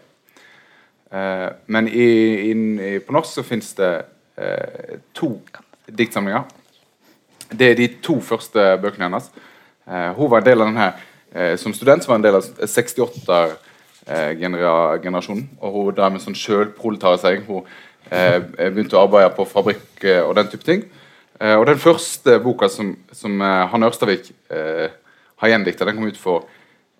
Eh, 1.11 1.47
men 1.67 1.89
i, 1.91 2.07
in, 2.51 2.63
i, 2.79 2.91
på 3.03 3.13
norsk 3.15 3.35
så 3.37 3.45
fins 3.45 3.73
det 3.77 3.91
eh, 4.39 4.97
to 5.17 5.33
diktsamlinger. 5.85 6.47
Det 7.51 7.69
er 7.69 7.79
de 7.79 7.89
to 8.03 8.17
første 8.23 8.65
bøkene 8.81 9.09
hennes. 9.09 9.27
Eh, 9.85 10.09
hun 10.17 10.31
var 10.31 10.41
en 10.41 10.47
del 10.47 10.63
av 10.63 10.71
denne 11.33 11.57
Som 11.57 11.73
student 11.73 12.03
som 12.03 12.11
var 12.11 12.15
en 12.19 12.25
del 12.25 12.35
av 12.35 12.43
68-generasjonen. 12.59 15.47
og 15.61 15.73
hun 15.73 15.95
drev 15.95 16.11
med 16.11 16.21
sånn 16.21 16.35
sjølproletarisering. 16.35 17.43
Hun 17.47 17.63
begynte 18.57 18.97
å 18.97 19.03
arbeide 19.05 19.35
på 19.35 19.45
fabrikk 19.45 20.05
og 20.25 20.35
den 20.35 20.47
type 20.47 20.63
ting. 20.63 20.83
og 21.39 21.65
den 21.65 21.77
første 21.77 22.39
boka 22.39 22.69
som, 22.69 22.97
som 23.11 23.41
Hanne 23.41 23.85
Ørstavik 23.87 24.31
eh, 24.49 24.89
har 25.41 25.49
gjendikta. 25.49 25.85
Den 25.85 25.97
kom 25.97 26.07
ut 26.07 26.19
for 26.19 26.45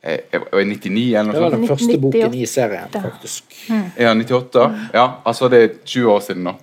eh, 0.01 0.19
99 0.31 1.15
eller 1.15 1.29
noe 1.29 1.33
sånt. 1.33 1.33
Det 1.33 1.43
var 1.43 1.55
den 1.55 1.67
første 1.69 1.97
boken 2.01 2.37
i 2.37 2.45
serien, 2.49 2.93
faktisk. 2.93 3.57
Mm. 3.69 3.87
Ja, 3.97 4.13
98. 4.17 4.67
Ja, 4.93 5.07
altså 5.25 5.49
det 5.51 5.63
er 5.63 5.75
20 5.85 6.13
år 6.15 6.23
siden 6.25 6.47
nå. 6.49 6.55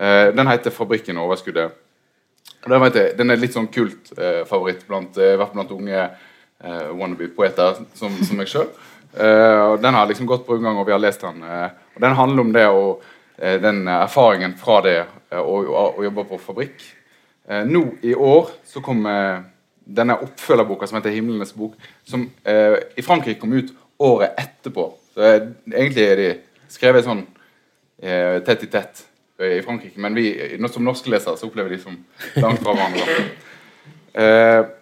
Eh, 0.00 0.26
den 0.36 0.48
heter 0.48 0.70
'Fabrikken 0.70 1.16
og 1.16 1.30
overskuddet'. 1.30 1.70
Den, 2.68 2.82
jeg, 2.82 3.12
den 3.18 3.30
er 3.30 3.40
litt 3.40 3.56
sånn 3.56 3.70
kult 3.72 4.12
eh, 4.18 4.42
favoritt 4.48 4.84
blant, 4.88 5.16
eh, 5.16 5.36
blant 5.36 5.72
unge 5.72 6.10
eh, 6.64 6.90
wannabe-poeter 6.96 7.82
som, 7.98 8.16
som 8.24 8.40
meg 8.40 8.50
sjøl. 8.50 8.70
Uh, 9.10 9.74
den 9.82 9.96
har 9.96 10.06
liksom 10.06 10.28
gått 10.30 10.44
på 10.46 10.54
omgang, 10.54 10.76
gang, 10.76 10.84
og 10.84 10.86
vi 10.86 10.94
har 10.94 11.00
lest 11.02 11.24
den. 11.24 11.40
Uh, 11.42 11.72
og 11.96 12.04
Den 12.04 12.14
handler 12.14 12.44
om 12.44 12.52
det 12.54 12.66
og 12.70 13.00
uh, 13.42 13.56
den 13.58 13.80
erfaringen 13.90 14.54
fra 14.58 14.76
det 14.86 14.98
å 15.34 16.02
jobbe 16.02 16.24
på 16.26 16.38
fabrikk. 16.42 16.82
nå 17.66 17.80
i 18.02 18.14
år 18.14 18.50
så 18.66 18.80
kommer 18.82 19.42
denne 19.96 20.16
oppfølgerboka 20.22 20.86
som 20.86 20.98
heter 20.98 21.10
'Himlenes 21.10 21.52
bok', 21.52 21.74
som 22.04 22.30
eh, 22.44 22.76
i 22.96 23.02
Frankrike 23.02 23.40
kom 23.40 23.52
ut 23.52 23.72
året 23.98 24.30
etterpå. 24.38 24.94
Så 25.14 25.22
eh, 25.22 25.48
Egentlig 25.72 26.04
er 26.04 26.16
de 26.16 26.28
skrevet 26.68 27.04
sånn 27.04 27.24
eh, 28.02 28.40
tett 28.46 28.64
i 28.64 28.70
tett 28.70 29.04
eh, 29.40 29.58
i 29.58 29.62
Frankrike, 29.62 30.00
men 30.00 30.14
vi 30.14 30.58
som 30.68 30.84
norske 30.84 31.10
lesere 31.10 31.36
så 31.36 31.46
opplever 31.46 31.70
de 31.70 31.78
som 31.82 31.96
langt 32.36 32.62
fra 32.62 32.74
hverandre. 32.74 33.06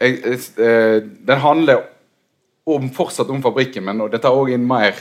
Eh, 0.00 0.18
eh, 0.26 1.02
den 1.02 1.40
handler 1.40 1.84
om, 2.66 2.90
fortsatt 2.90 3.30
om 3.30 3.42
fabrikken, 3.42 3.84
men 3.84 4.02
det 4.10 4.20
tar 4.24 4.34
òg 4.34 4.50
inn 4.52 4.66
mer 4.66 4.98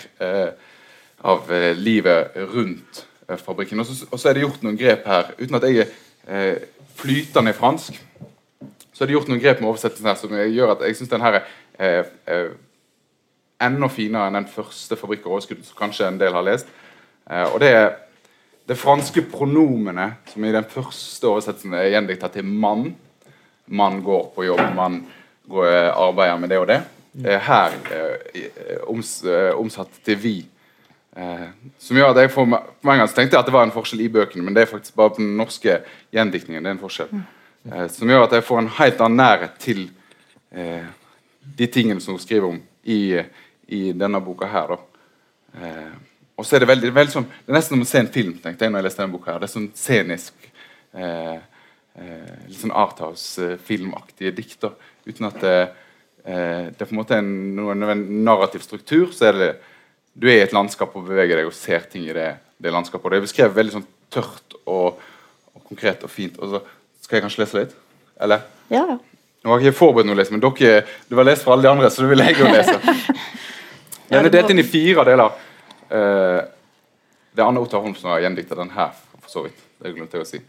av 1.25 1.47
livet 1.73 2.35
rundt 2.53 2.99
fabrikken. 3.41 3.81
Og 3.81 3.87
så, 3.89 4.27
er 4.29 4.37
det 4.37 4.43
gjort 4.43 4.61
noen 4.61 4.77
grep 4.77 5.07
her, 5.09 5.31
uten 5.39 5.57
at 5.57 5.65
jeg 5.65 5.87
er 6.29 6.59
flytende 6.95 7.55
fransk 7.57 7.97
så 8.95 9.03
er 9.03 9.09
det 9.09 9.17
gjort 9.17 9.27
noen 9.27 9.41
grep 9.43 9.59
med 9.59 9.67
oversettelsen 9.67 10.07
her 10.07 10.19
som 10.19 10.33
gjør 10.39 10.71
at 10.71 10.85
jeg 10.87 10.95
syns 10.95 11.11
den 11.11 11.23
her 11.25 11.41
er 11.75 12.05
eh, 12.31 12.53
enda 13.65 13.89
finere 13.91 14.29
enn 14.29 14.37
den 14.39 14.47
første 14.47 14.95
'Fabrikk 14.95 15.25
og 15.27 15.35
overskudd', 15.35 15.65
som 15.67 15.79
kanskje 15.79 16.07
en 16.07 16.19
del 16.19 16.31
har 16.31 16.45
lest. 16.47 16.69
Eh, 17.29 17.43
og 17.53 17.59
det 17.59 17.71
er 17.75 17.89
det 18.67 18.77
franske 18.79 19.21
pronomene 19.31 20.13
som 20.31 20.43
i 20.43 20.53
den 20.55 20.63
første 20.63 21.27
oversettelsen 21.27 21.73
er 21.73 21.91
gjendikta 21.91 22.31
til 22.31 22.47
'mann'. 22.47 22.93
Mann 23.67 24.01
går 24.03 24.27
på 24.35 24.45
jobb, 24.45 24.61
man 24.75 24.99
går, 25.49 25.67
eh, 25.67 25.91
arbeider 25.93 26.41
med 26.41 26.49
det 26.49 26.59
og 26.59 26.67
det. 26.67 26.81
Eh, 27.23 27.39
her 27.39 27.77
eh, 27.91 28.83
oms, 28.87 29.23
omsatt 29.55 30.01
til 30.03 30.17
'vi'. 30.17 30.45
som 31.79 31.97
gjør 31.97 32.09
at 32.09 32.17
jeg 32.17 32.31
for, 32.31 32.45
for 32.83 32.91
en 32.91 32.99
gang 32.99 33.07
tenkte 33.07 33.35
jeg 33.35 33.39
at 33.39 33.45
det 33.45 33.53
var 33.53 33.63
en 33.63 33.71
forskjell 33.71 34.01
i 34.01 34.09
bøkene, 34.11 34.43
men 34.43 34.53
det 34.53 34.61
er 34.61 34.65
faktisk 34.67 34.95
bare 34.95 35.09
på 35.09 35.21
den 35.21 35.37
norske 35.37 35.79
gjendiktningen. 36.11 36.63
det 36.63 36.69
er 36.69 36.73
en 36.73 36.79
forskjell. 36.79 37.07
Mm. 37.11 37.23
Eh, 37.71 37.87
som 37.89 38.09
gjør 38.09 38.27
at 38.27 38.35
jeg 38.37 38.45
får 38.45 38.61
en 38.61 38.73
helt 38.77 38.99
annen 39.01 39.17
nærhet 39.17 39.55
til 39.61 39.87
eh, 40.53 40.85
de 41.57 41.67
tingene 41.67 42.01
som 42.01 42.13
hun 42.13 42.21
skriver 42.21 42.51
om 42.51 42.59
i, 42.83 42.99
i 43.67 43.81
denne 43.97 44.21
boka 44.21 44.49
her. 44.49 44.75
Eh, 45.57 45.95
og 46.35 46.45
så 46.45 46.55
er 46.55 46.65
det 46.65 46.69
veldig, 46.69 46.91
veldig 46.93 47.15
sånn, 47.15 47.25
det 47.25 47.53
er 47.53 47.57
nesten 47.57 47.77
som 47.77 47.85
å 47.85 47.89
se 47.89 48.03
en 48.03 48.11
film. 48.13 48.35
tenkte 48.43 48.67
jeg 48.67 48.73
når 48.73 48.83
jeg 48.83 48.89
leste 48.89 49.01
denne 49.01 49.15
boka 49.15 49.31
her. 49.31 49.41
Det 49.41 49.49
er 49.49 49.55
sånn 49.55 49.69
scenisk 49.79 50.49
eh, 50.93 51.37
Litt 51.95 52.59
sånn 52.59 52.75
Arthouse-filmaktige 52.75 54.33
dikter. 54.35 54.75
Uten 55.07 55.29
at 55.29 55.39
det, 55.43 55.55
eh, 56.25 56.67
det 56.71 56.81
er 56.81 56.89
på 56.89 56.93
en 56.95 56.99
måte 56.99 57.19
en, 57.21 57.31
noen 57.55 58.03
narrativ 58.25 58.65
struktur. 58.65 59.11
så 59.15 59.29
er 59.29 59.39
det 59.39 59.51
du 60.15 60.29
er 60.29 60.39
i 60.39 60.45
et 60.45 60.53
landskap 60.55 60.93
og 60.95 61.07
beveger 61.09 61.41
deg 61.41 61.49
og 61.49 61.55
ser 61.55 61.87
ting 61.91 62.05
i 62.07 62.13
det, 62.15 62.29
det 62.57 62.71
landskapet. 62.71 63.05
Og 63.05 63.11
det 63.11 63.17
er 63.19 63.25
beskrevet 63.27 63.57
veldig 63.57 63.73
sånn 63.73 63.87
tørt 64.13 64.55
og, 64.63 65.01
og 65.51 65.65
konkret 65.67 66.05
og 66.07 66.11
fint. 66.11 66.37
Og 66.39 66.53
så 66.53 66.61
skal 67.03 67.17
jeg 67.17 67.25
kanskje 67.25 67.43
lese 67.43 67.59
litt? 67.59 67.75
Eller? 68.23 68.45
Ja, 68.71 68.85
ja. 68.93 68.97
Nå 69.45 69.51
har 69.51 69.61
jeg 69.61 69.69
ikke 69.69 69.77
forberedt 69.83 70.07
noe 70.07 70.15
å 70.15 70.17
lese, 70.17 70.33
men 70.33 70.41
dere, 70.41 70.85
du 71.05 71.19
har 71.19 71.27
lest 71.27 71.43
for 71.45 71.53
alle 71.53 71.67
de 71.67 71.69
andre, 71.69 71.89
så 71.93 72.01
du 72.01 72.09
vil 72.09 72.23
jeg 72.23 72.39
jo 72.39 72.47
lese. 72.49 72.79
Den 74.09 74.25
er 74.25 74.31
delt 74.33 74.53
inn 74.53 74.61
i 74.61 74.65
fire 74.65 75.03
deler. 75.05 75.35
Uh, 75.91 76.39
det 77.35 77.43
er 77.43 77.45
Anne 77.45 77.61
Ottar 77.61 77.83
Holm 77.83 77.93
som 77.97 78.09
har 78.13 78.23
gjendikta 78.23 78.55
den 78.57 78.71
her, 78.73 78.95
for 79.19 79.29
så 79.29 79.43
vidt. 79.45 79.59
Det 79.81 79.91
glemte 79.93 80.17
jeg 80.17 80.25
å 80.25 80.29
si. 80.29 80.39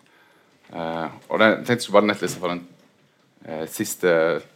Uh, 0.73 1.07
og 1.29 1.39
den, 1.39 1.49
jeg 1.49 1.57
tenkte 1.57 1.73
jeg 1.73 1.83
skulle 1.83 2.01
bare 2.01 2.11
nettlese 2.11 2.41
for 2.43 2.53
den 2.53 2.63
uh, 3.49 3.67
siste, 3.71 4.13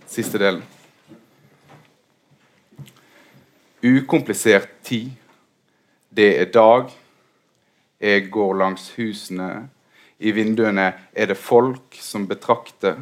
siste 0.06 0.38
delen. 0.38 0.64
Ukomplisert 3.84 4.68
tid. 4.84 5.10
Det 6.10 6.40
er 6.40 6.50
dag. 6.52 6.90
Jeg 8.00 8.30
går 8.30 8.54
langs 8.54 8.90
husene. 8.96 9.68
I 10.18 10.32
vinduene 10.36 10.92
er 11.12 11.30
det 11.30 11.38
folk 11.38 11.96
som 12.00 12.26
betrakter. 12.28 12.98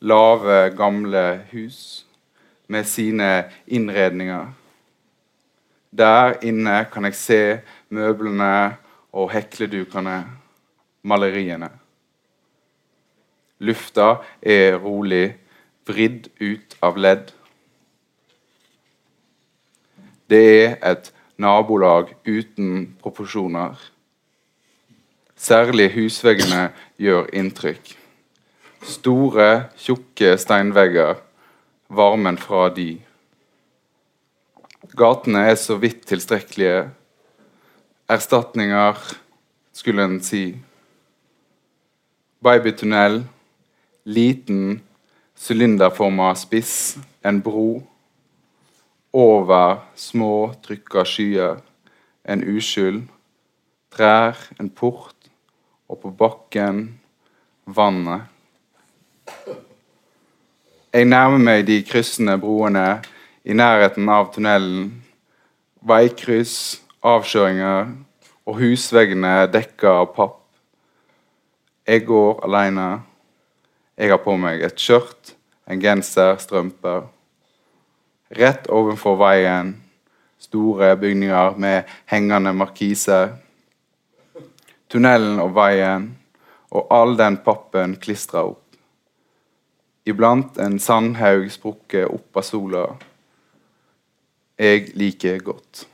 Lave, 0.00 0.70
gamle 0.76 1.40
hus 1.52 2.06
med 2.68 2.84
sine 2.84 3.50
innredninger. 3.66 4.52
Der 5.98 6.36
inne 6.42 6.84
kan 6.92 7.04
jeg 7.04 7.14
se 7.14 7.40
møblene 7.88 8.76
og 9.12 9.30
hekledukene, 9.32 10.24
maleriene. 11.02 11.70
Lufta 13.58 14.20
er 14.42 14.76
rolig, 14.82 15.36
vridd 15.86 16.28
ut 16.40 16.76
av 16.84 16.98
ledd. 17.00 17.30
Det 20.28 20.42
er 20.44 20.74
et 20.84 21.12
nabolag 21.38 22.12
uten 22.26 22.96
proporsjoner. 23.00 23.76
Særlig 25.36 25.90
husveggene 25.94 26.70
gjør 27.00 27.28
inntrykk. 27.36 27.94
Store, 28.86 29.68
tjukke 29.80 30.36
steinvegger, 30.40 31.20
varmen 31.88 32.38
fra 32.40 32.68
de. 32.74 32.96
Gatene 34.96 35.42
er 35.50 35.56
så 35.60 35.76
vidt 35.80 36.06
tilstrekkelige. 36.08 36.88
Erstatninger, 38.08 39.00
skulle 39.76 40.04
en 40.08 40.20
si. 40.24 40.56
Babytunnel, 42.42 43.24
liten, 44.06 44.80
sylinderforma 45.34 46.34
spiss, 46.34 46.96
en 47.22 47.40
bro. 47.42 47.82
Over 49.12 49.82
små, 49.94 50.54
trykka 50.62 51.04
skyer, 51.04 51.58
en 52.24 52.44
uskyld. 52.56 53.02
Trær, 53.90 54.38
en 54.60 54.70
port, 54.70 55.16
og 55.88 56.00
på 56.02 56.10
bakken 56.10 56.98
vannet. 57.66 58.26
Jeg 60.92 61.04
nærmer 61.04 61.42
meg 61.42 61.66
de 61.68 61.80
kryssende 61.84 62.36
broene 62.40 63.00
i 63.44 63.54
nærheten 63.56 64.08
av 64.08 64.30
tunnelen. 64.34 64.86
Veikryss, 65.86 66.80
avkjøringer 67.06 67.90
og 68.46 68.58
husveggene 68.60 69.34
dekka 69.52 69.92
av 70.02 70.08
papp. 70.14 70.38
Jeg 71.86 72.06
går 72.06 72.40
alene. 72.46 72.86
Jeg 73.96 74.12
har 74.12 74.20
på 74.20 74.34
meg 74.36 74.60
et 74.60 74.76
skjørt, 74.76 75.32
en 75.64 75.80
genser, 75.80 76.36
strømper. 76.36 77.06
Rett 78.36 78.68
ovenfor 78.68 79.16
veien 79.22 79.72
store 80.42 80.90
bygninger 81.00 81.56
med 81.56 81.88
hengende 82.12 82.52
markiser. 82.52 83.32
Tunnelen 84.92 85.40
og 85.40 85.54
veien 85.56 86.10
og 86.76 86.92
all 86.92 87.16
den 87.16 87.40
pappen 87.40 87.96
klistra 87.96 88.44
opp. 88.50 88.62
Iblant 90.06 90.60
en 90.60 90.76
sandhaug 90.78 91.48
sprukket 91.50 92.12
opp 92.12 92.36
av 92.36 92.44
sola. 92.44 92.86
Jeg 94.60 94.90
liker 94.92 95.40
godt. 95.40 95.86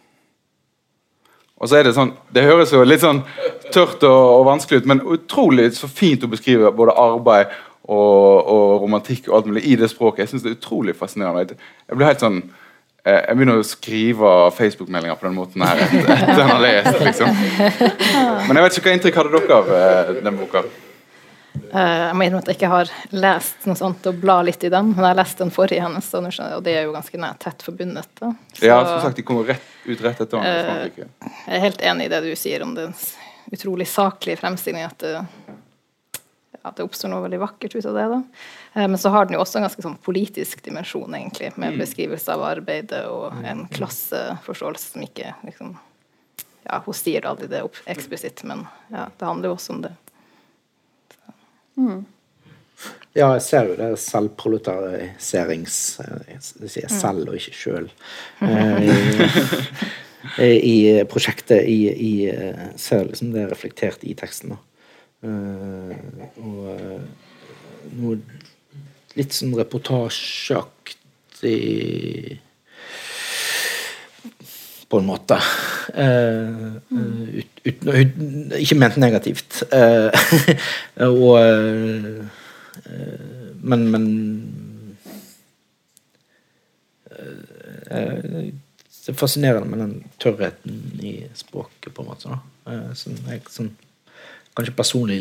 Og 1.63 1.71
så 1.71 1.79
er 1.79 1.85
Det 1.85 1.95
sånn, 1.95 2.17
det 2.35 2.43
høres 2.43 2.73
jo 2.75 2.83
litt 2.83 3.01
sånn 3.01 3.23
tørt 3.71 4.03
og, 4.03 4.41
og 4.41 4.49
vanskelig 4.51 4.83
ut, 4.83 4.87
men 4.91 5.07
utrolig 5.07 5.71
så 5.77 5.87
fint 5.87 6.25
å 6.27 6.31
beskrive 6.33 6.75
både 6.75 6.99
arbeid 6.99 7.55
og, 7.83 8.51
og 8.53 8.83
romantikk 8.85 9.29
og 9.29 9.39
alt 9.39 9.51
mulig 9.51 9.65
i 9.67 9.77
det 9.81 9.91
språket. 9.91 10.25
Jeg 10.25 10.33
synes 10.33 10.45
det 10.45 10.53
er 10.53 10.59
utrolig 10.61 10.95
fascinerende. 10.99 11.57
Jeg 11.89 11.99
blir 11.99 12.07
helt 12.07 12.23
sånn 12.23 12.39
eh, 12.43 13.19
jeg 13.19 13.39
begynner 13.39 13.59
å 13.59 13.67
skrive 13.67 14.37
Facebook-meldinger 14.59 15.19
på 15.19 15.29
den 15.29 15.37
måten 15.41 15.67
her 15.67 15.83
etter 15.89 16.39
han 16.39 16.55
har 16.55 16.63
lest. 16.63 17.03
liksom. 17.03 17.43
Men 18.47 18.61
jeg 18.61 18.69
vet 18.69 18.79
ikke 18.79 18.89
hva 18.89 18.97
inntrykk 18.99 19.21
hadde 19.23 19.35
dere 19.39 19.59
av 19.59 19.77
eh, 19.81 20.17
den 20.23 20.39
boka? 20.39 20.63
Eh, 21.73 22.03
jeg 22.07 22.15
må 22.17 22.25
innrømme 22.27 22.45
at 22.45 22.51
jeg 22.53 22.59
ikke 22.61 22.71
har 22.73 22.93
lest 23.13 23.67
noe 23.69 23.79
sånt 23.81 24.07
og 24.09 24.21
bla 24.23 24.39
litt 24.47 24.63
i 24.65 24.71
den, 24.73 24.93
men 24.93 25.03
jeg 25.03 25.11
har 25.11 25.19
lest 25.19 25.43
den 25.43 25.53
forrige 25.53 25.85
hennes, 25.85 26.09
og 26.17 26.63
det 26.65 26.77
er 26.79 26.87
jo 26.87 26.95
ganske 26.95 27.21
nært 27.21 27.43
tett 27.45 27.65
forbundet. 27.67 28.09
Da. 28.21 28.31
Så, 28.53 28.65
Ja, 28.67 28.79
som 28.89 29.03
sagt, 29.05 29.19
De 29.19 29.27
kommer 29.27 29.51
rett, 29.53 29.67
ut 29.85 30.01
rett 30.05 30.23
etter 30.23 30.39
hverandre. 30.39 31.09
Jeg 31.09 31.59
er 31.59 31.67
helt 31.67 31.85
enig 31.93 32.09
i 32.09 32.13
det 32.13 32.23
du 32.25 32.33
sier 32.39 32.65
om 32.65 32.75
den 32.79 32.95
utrolig 33.53 33.89
saklige 33.91 34.41
fremstillingen, 34.41 34.93
at 34.93 35.05
det, 35.05 35.25
at 36.65 36.77
det 36.79 36.85
oppstår 36.87 37.11
noe 37.11 37.25
veldig 37.25 37.41
vakkert 37.43 37.75
ut 37.75 37.87
av 37.91 37.95
det. 37.99 38.05
da. 38.13 38.19
Eh, 38.75 38.89
Men 38.89 38.99
så 38.99 39.11
har 39.11 39.27
den 39.27 39.35
jo 39.35 39.41
også 39.43 39.59
en 39.59 39.67
ganske 39.67 39.83
sånn 39.83 39.99
politisk 40.03 40.63
dimensjon, 40.63 41.15
egentlig, 41.15 41.53
med 41.59 41.79
beskrivelse 41.81 42.33
av 42.37 42.43
arbeidet 42.47 43.05
og 43.11 43.33
en 43.45 43.65
klasseforståelse 43.69 44.93
som 44.95 45.03
ikke 45.03 45.35
liksom 45.47 45.77
ja, 46.65 46.79
Hun 46.87 46.95
sier 46.95 47.27
aldri 47.27 47.49
det 47.51 47.65
opp 47.67 47.77
eksplisitt, 47.91 48.45
men 48.47 48.63
ja, 48.93 49.09
det 49.19 49.27
handler 49.27 49.51
jo 49.51 49.55
også 49.57 49.73
om 49.75 49.81
det. 49.83 49.93
Ja, 53.15 53.33
jeg 53.35 53.43
ser 53.45 53.67
jo 53.69 53.75
det 53.77 53.87
er 53.93 53.99
selvproletarisерings... 54.01 55.79
eh, 56.01 56.37
Jeg 56.37 56.71
sier 56.71 56.89
selv 56.93 57.29
og 57.29 57.37
ikke 57.39 57.55
sjøl. 57.59 57.91
I, 60.39 60.49
I 60.55 61.05
prosjektet 61.11 61.67
i, 61.67 61.81
i 61.91 62.13
eh, 62.31 62.69
Ser 62.79 63.05
liksom 63.09 63.33
det 63.35 63.43
er 63.43 63.51
reflektert 63.51 64.05
i 64.07 64.15
teksten. 64.15 64.55
da. 64.55 64.61
Eh, 65.23 65.93
Og 66.43 66.59
eh, 66.73 67.03
noe 67.99 68.17
litt 69.19 69.33
sånn 69.37 69.55
reportasjeaktig 69.59 71.59
på 74.93 75.01
en 75.01 75.09
måte. 75.09 75.39
Uh, 75.93 76.77
ut, 76.93 77.61
uten, 77.65 77.89
uten, 77.89 78.53
ikke 78.59 78.77
ment 78.81 78.97
negativt. 79.01 79.63
Uh, 79.73 80.11
og 81.09 81.41
uh, 81.41 82.25
Men, 83.63 83.81
men 83.93 84.05
Det 87.93 89.11
er 89.13 89.19
fascinerende 89.19 89.69
med 89.69 89.79
den 89.83 90.05
tørrheten 90.23 91.01
i 91.03 91.27
språket, 91.37 91.93
på 91.95 92.03
en 92.03 92.09
måte. 92.09 92.29
Som 92.99 93.13
jeg 93.29 93.41
sånn, 93.53 93.71
kanskje 94.57 94.75
personlig 94.77 95.19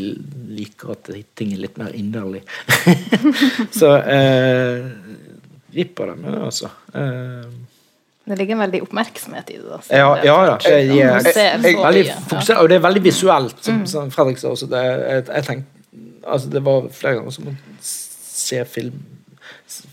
liker 0.52 0.92
at 0.96 1.10
ting 1.40 1.54
er 1.56 1.62
litt 1.64 1.78
mer 1.80 1.94
inderlig. 1.96 2.42
Så 3.80 3.94
eh, 3.98 4.88
vipper 5.72 6.12
det 6.12 6.16
med 6.20 6.34
det, 6.36 6.42
altså. 6.50 6.72
Eh, 6.94 7.46
Det 8.32 8.38
ligger 8.38 8.56
en 8.58 8.64
veldig 8.66 8.82
oppmerksomhet 8.86 9.50
i 9.50 9.58
det. 9.58 9.68
da. 9.70 9.80
ja, 9.98 10.10
ja 10.28 10.36
da. 10.52 10.58
Jeg, 10.68 10.92
jeg, 10.94 11.34
jeg, 11.36 11.62
veldig 11.64 12.04
mye, 12.06 12.18
fokuser- 12.30 12.60
og 12.62 12.70
det 12.70 12.78
er 12.78 12.84
veldig 12.86 13.04
visuelt, 13.08 13.58
som, 13.66 13.82
som 13.90 14.12
Fredrik 14.14 14.38
sa 14.42 14.52
også. 14.54 14.70
Det, 14.72 14.84
jeg, 15.32 15.46
tenkte, 15.48 16.06
altså 16.28 16.52
det 16.54 16.62
var 16.68 16.88
flere 16.96 17.18
ganger 17.22 17.36
som 17.40 17.50
å 17.52 17.56
se 17.82 18.62
film, 18.70 19.00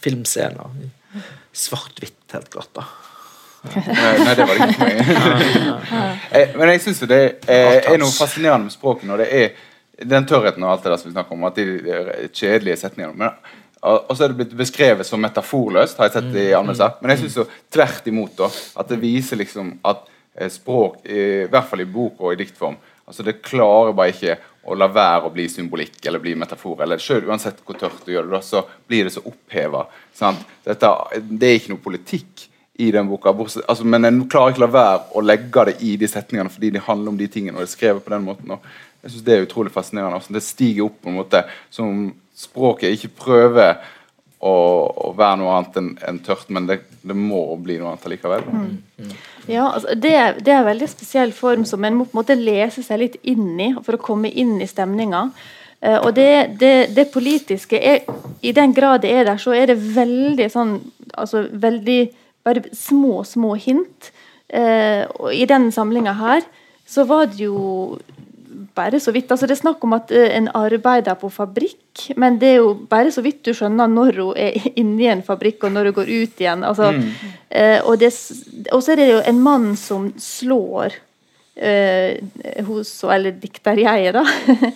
filmscener. 0.05 0.74
Svart-hvitt, 1.59 2.20
helt 2.34 2.51
klart. 2.53 2.74
da. 2.76 2.84
Nei, 3.63 4.19
nei, 4.23 4.35
det 4.39 4.45
var 4.47 4.55
det 4.55 4.67
ikke 4.69 4.79
for 4.79 4.89
meg. 4.89 5.05
Eh, 6.39 6.51
Men 6.59 6.71
jeg 6.75 6.83
syns 6.85 7.01
det 7.09 7.19
er, 7.49 7.79
er 7.89 7.97
noe 8.01 8.13
fascinerende 8.13 8.69
med 8.69 8.75
språket 8.75 9.09
når 9.09 9.23
det 9.23 9.29
er 9.39 10.05
den 10.09 10.27
tørrheten 10.29 10.63
og 10.63 10.75
alt 10.75 10.85
det 10.85 10.93
der 10.93 11.01
som 11.01 11.09
vi 11.09 11.15
snakker 11.15 11.35
om, 11.35 11.47
at 11.49 11.57
de 11.59 11.65
de 11.83 12.29
kjedelige 12.37 12.77
setningene. 12.83 13.17
Men, 13.17 13.57
og 13.81 14.13
så 14.13 14.27
er 14.27 14.33
det 14.33 14.39
blitt 14.43 14.53
beskrevet 14.59 15.09
som 15.09 15.23
metaforløst, 15.25 15.99
har 15.99 16.11
jeg 16.11 16.19
sett 16.19 16.37
i 16.37 16.45
anmeldelser. 16.55 16.99
Men 17.01 17.15
jeg 17.15 17.23
syns 17.25 17.39
jo 17.41 17.47
tvert 17.75 18.07
imot 18.13 18.37
da, 18.39 18.51
at 18.83 18.93
det 18.93 19.01
viser 19.03 19.41
liksom 19.41 19.73
at 19.89 20.05
eh, 20.37 20.51
språk, 20.53 21.01
i 21.09 21.49
hvert 21.51 21.71
fall 21.71 21.83
i 21.83 21.89
bok 21.89 22.21
og 22.21 22.37
i 22.37 22.41
diktform, 22.43 22.77
altså 23.09 23.27
det 23.27 23.41
klarer 23.41 23.97
bare 23.97 24.13
ikke 24.15 24.39
å 24.69 24.77
la 24.77 24.91
være 24.93 25.31
å 25.31 25.33
bli 25.33 25.49
symbolikk 25.49 25.97
eller 26.07 26.21
bli 26.23 26.35
metafor. 26.37 26.83
eller 26.85 27.01
selv 27.01 27.31
Uansett 27.33 27.65
hvor 27.65 27.79
tørt 27.81 28.05
du 28.05 28.13
gjør 28.13 28.29
det, 28.29 28.37
da, 28.37 28.43
så 28.45 28.63
blir 28.87 29.09
det 29.09 29.15
så 29.17 29.25
oppheva. 29.25 29.87
Det 30.69 30.77
er 30.77 31.57
ikke 31.57 31.73
noe 31.73 31.85
politikk 31.89 32.48
i 32.79 32.91
den 32.95 33.09
boka. 33.11 33.35
Altså, 33.66 33.85
men 33.85 34.07
jeg 34.07 34.26
klarer 34.31 34.55
ikke 34.55 34.62
la 34.62 34.70
være 34.70 34.99
å 35.18 35.22
legge 35.24 35.64
det 35.66 35.76
i 35.83 35.97
de 35.99 36.09
setningene 36.11 36.53
fordi 36.53 36.70
de 36.76 36.83
handler 36.87 37.12
om 37.12 37.18
de 37.18 37.26
tingene. 37.26 37.57
og 37.57 37.64
det 37.64 37.68
er 37.68 37.74
skrevet 37.74 38.05
på 38.05 38.14
den 38.14 38.26
måten. 38.26 38.55
Og 38.55 38.61
jeg 39.03 39.11
synes 39.11 39.24
Det 39.24 39.35
er 39.35 39.47
utrolig 39.47 39.72
fascinerende. 39.74 40.14
Altså, 40.14 40.33
det 40.33 40.43
stiger 40.47 40.85
opp 40.87 41.01
på 41.03 41.11
en 41.11 41.18
måte 41.18 41.45
som 41.70 42.12
språket 42.39 42.95
ikke 42.95 43.16
prøver 43.24 43.81
å, 44.39 44.55
å 45.11 45.12
være 45.18 45.41
noe 45.41 45.57
annet 45.57 45.79
enn 45.81 45.89
en 46.07 46.20
tørt, 46.22 46.47
men 46.55 46.68
det, 46.68 46.79
det 47.03 47.16
må 47.18 47.43
bli 47.59 47.81
noe 47.81 47.93
annet 47.93 48.07
allikevel. 48.07 48.47
Ja, 49.51 49.72
altså 49.72 49.97
det, 49.99 50.14
det 50.47 50.53
er 50.53 50.61
en 50.61 50.68
veldig 50.70 50.89
spesiell 50.91 51.35
form 51.35 51.64
som 51.66 51.83
en 51.85 51.99
må 51.99 52.07
på 52.07 52.14
en 52.14 52.20
måte 52.20 52.39
lese 52.39 52.85
seg 52.87 53.03
litt 53.03 53.18
inn 53.26 53.59
i 53.59 53.72
for 53.83 53.99
å 53.99 54.03
komme 54.03 54.31
inn 54.31 54.61
i 54.62 54.70
stemninga. 54.70 55.31
Uh, 55.83 55.99
og 55.99 56.12
det, 56.14 56.59
det, 56.59 56.91
det 56.95 57.09
politiske 57.14 57.79
er, 57.79 58.07
I 58.43 58.55
den 58.55 58.72
grad 58.74 59.03
det 59.03 59.12
er 59.14 59.26
der, 59.26 59.43
så 59.43 59.55
er 59.55 59.70
det 59.70 59.79
veldig 59.79 60.49
sånn 60.51 60.79
altså 61.14 61.45
veldig 61.51 62.01
Bare 62.49 62.65
små, 62.77 63.21
små 63.29 63.55
hint. 63.61 64.13
Eh, 64.49 65.05
og 65.21 65.35
i 65.37 65.45
den 65.49 65.69
samlinga 65.75 66.17
her 66.17 66.47
så 66.89 67.05
var 67.05 67.29
det 67.29 67.45
jo 67.45 67.99
bare 68.79 69.01
så 69.01 69.13
vidt. 69.15 69.31
Altså, 69.31 69.47
det 69.47 69.57
er 69.57 69.63
snakk 69.63 69.83
om 69.85 69.97
at 69.97 70.13
eh, 70.15 70.31
en 70.37 70.49
arbeider 70.57 71.19
på 71.21 71.31
fabrikk, 71.33 72.07
men 72.21 72.39
det 72.41 72.53
er 72.55 72.61
jo 72.63 72.73
bare 72.91 73.13
så 73.15 73.25
vidt 73.25 73.43
du 73.47 73.53
skjønner 73.57 73.91
når 73.91 74.21
hun 74.23 74.39
er 74.39 74.57
inni 74.81 75.09
en 75.11 75.25
fabrikk, 75.27 75.67
og 75.67 75.75
når 75.75 75.91
hun 75.91 75.99
går 75.99 76.15
ut 76.15 76.41
igjen. 76.45 76.65
Altså, 76.67 76.93
eh, 77.51 77.79
og, 77.83 78.07
så 78.07 78.95
er 78.95 79.03
det 79.03 79.11
jo 79.11 79.21
en 79.33 79.43
mann 79.45 79.69
som 79.79 80.09
slår 80.23 80.97
eh, 81.57 82.19
hos 82.69 82.95
Eller 83.05 83.37
dikterjeget, 83.43 84.19
da. 84.19 84.25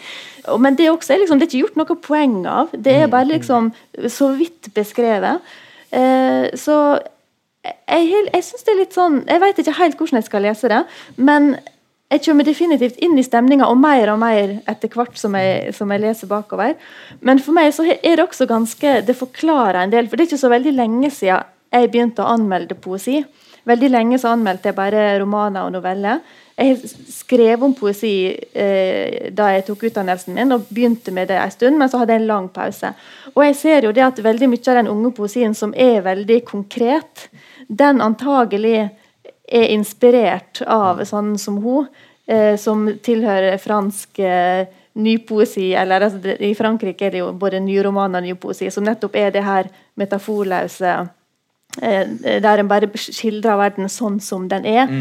Men 0.62 0.74
det, 0.74 0.88
er 0.88 0.96
også, 0.96 1.16
liksom, 1.20 1.38
det 1.38 1.46
er 1.46 1.52
ikke 1.52 1.64
gjort 1.68 1.76
noe 1.78 1.98
poeng 2.02 2.38
av. 2.50 2.72
Det 2.74 2.96
er 3.04 3.10
bare 3.10 3.30
liksom 3.30 3.70
så 4.10 4.32
vidt 4.34 4.72
beskrevet. 4.74 5.52
Eh, 5.94 6.50
så 6.58 6.76
jeg, 7.62 8.08
jeg, 8.32 8.44
synes 8.44 8.64
det 8.66 8.72
er 8.72 8.80
litt 8.80 8.96
sånn 8.96 9.20
Jeg 9.28 9.42
vet 9.42 9.60
ikke 9.62 9.76
helt 9.78 10.00
hvordan 10.00 10.18
jeg 10.18 10.26
skal 10.26 10.42
lese 10.42 10.70
det, 10.72 10.80
men 11.14 11.52
jeg 12.12 12.24
kommer 12.26 12.44
definitivt 12.44 12.98
inn 13.00 13.14
i 13.16 13.24
stemninga, 13.24 13.70
og 13.72 13.78
mer 13.80 14.10
og 14.12 14.18
mer 14.20 14.58
etter 14.68 14.90
hvert 14.92 15.16
som 15.16 15.32
jeg, 15.38 15.70
som 15.72 15.88
jeg 15.94 16.02
leser 16.02 16.28
bakover. 16.28 16.74
Men 17.24 17.40
for 17.40 17.56
meg 17.56 17.70
så 17.72 17.86
er 17.88 18.18
det 18.18 18.26
også 18.26 18.44
ganske 18.50 18.98
Det 19.06 19.16
forklarer 19.16 19.80
en 19.80 19.94
del, 19.94 20.10
for 20.10 20.18
det 20.18 20.26
er 20.26 20.32
ikke 20.32 20.42
så 20.42 20.52
veldig 20.52 20.74
lenge 20.76 21.12
siden 21.14 21.48
jeg 21.72 21.88
begynte 21.88 22.20
å 22.20 22.34
anmelde 22.34 22.76
poesi. 22.76 23.22
Veldig 23.64 23.88
lenge 23.88 24.18
så 24.20 24.34
anmeldte 24.34 24.68
jeg 24.68 24.76
bare 24.76 25.06
romaner 25.22 25.64
og 25.64 25.72
noveller. 25.72 26.20
Jeg 26.58 26.90
skrev 27.08 27.62
om 27.64 27.72
poesi 27.72 28.28
eh, 28.28 29.30
da 29.32 29.48
jeg 29.54 29.64
tok 29.70 29.86
utdannelsen 29.88 30.36
min, 30.36 30.52
og 30.52 30.66
begynte 30.68 31.14
med 31.16 31.30
det 31.32 31.38
en 31.40 31.54
stund, 31.54 31.78
men 31.80 31.88
så 31.88 32.02
hadde 32.02 32.12
jeg 32.12 32.24
en 32.24 32.28
lang 32.28 32.50
pause. 32.52 32.92
Og 33.32 33.40
jeg 33.46 33.56
ser 33.56 33.88
jo 33.88 33.94
det 33.96 34.04
at 34.04 34.20
veldig 34.20 34.50
mye 34.52 34.66
av 34.68 34.82
den 34.82 34.92
unge 34.92 35.14
poesien 35.16 35.56
som 35.56 35.72
er 35.72 36.04
veldig 36.04 36.42
konkret, 36.50 37.30
den 37.72 38.00
antagelig 38.04 38.90
er 39.52 39.72
inspirert 39.72 40.62
av 40.66 41.02
sånn 41.08 41.34
som 41.40 41.58
hun, 41.64 41.88
eh, 42.26 42.56
som 42.60 42.84
tilhører 43.04 43.58
fransk 43.60 44.20
eh, 44.20 44.68
nypoesi, 44.92 45.72
eller 45.78 46.06
altså, 46.08 46.36
i 46.36 46.52
Frankrike 46.54 47.06
er 47.06 47.14
det 47.14 47.22
jo 47.22 47.32
både 47.32 47.62
nyroman 47.64 48.18
og 48.18 48.26
nypoesi, 48.26 48.70
som 48.70 48.84
nettopp 48.84 49.16
er 49.16 49.32
det 49.32 49.44
her 49.46 49.70
metaforløse 50.00 50.94
eh, 51.80 52.40
der 52.44 52.60
en 52.60 52.70
bare 52.70 52.90
skildrer 52.94 53.60
verden 53.60 53.88
sånn 53.92 54.20
som 54.20 54.48
den 54.52 54.68
er. 54.68 54.92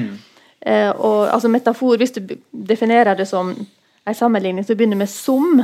Eh, 0.62 0.90
og 0.90 1.28
altså 1.34 1.52
metafor, 1.52 1.98
Hvis 1.98 2.12
du 2.16 2.22
definerer 2.52 3.16
det 3.18 3.28
som 3.28 3.52
en 4.08 4.16
sammenligning 4.16 4.66
så 4.66 4.76
begynner 4.76 4.98
med 4.98 5.10
som, 5.10 5.64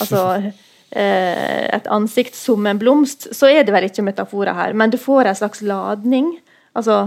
altså 0.00 0.52
et 0.92 1.86
ansikt 1.88 2.36
som 2.36 2.66
en 2.68 2.78
blomst, 2.78 3.30
så 3.32 3.48
er 3.48 3.64
det 3.64 3.72
vel 3.72 3.86
ikke 3.88 4.04
metaforer 4.04 4.52
her. 4.58 4.74
Men 4.76 4.92
du 4.92 4.98
får 5.00 5.30
en 5.30 5.38
slags 5.38 5.62
ladning. 5.64 6.34
Altså 6.76 7.06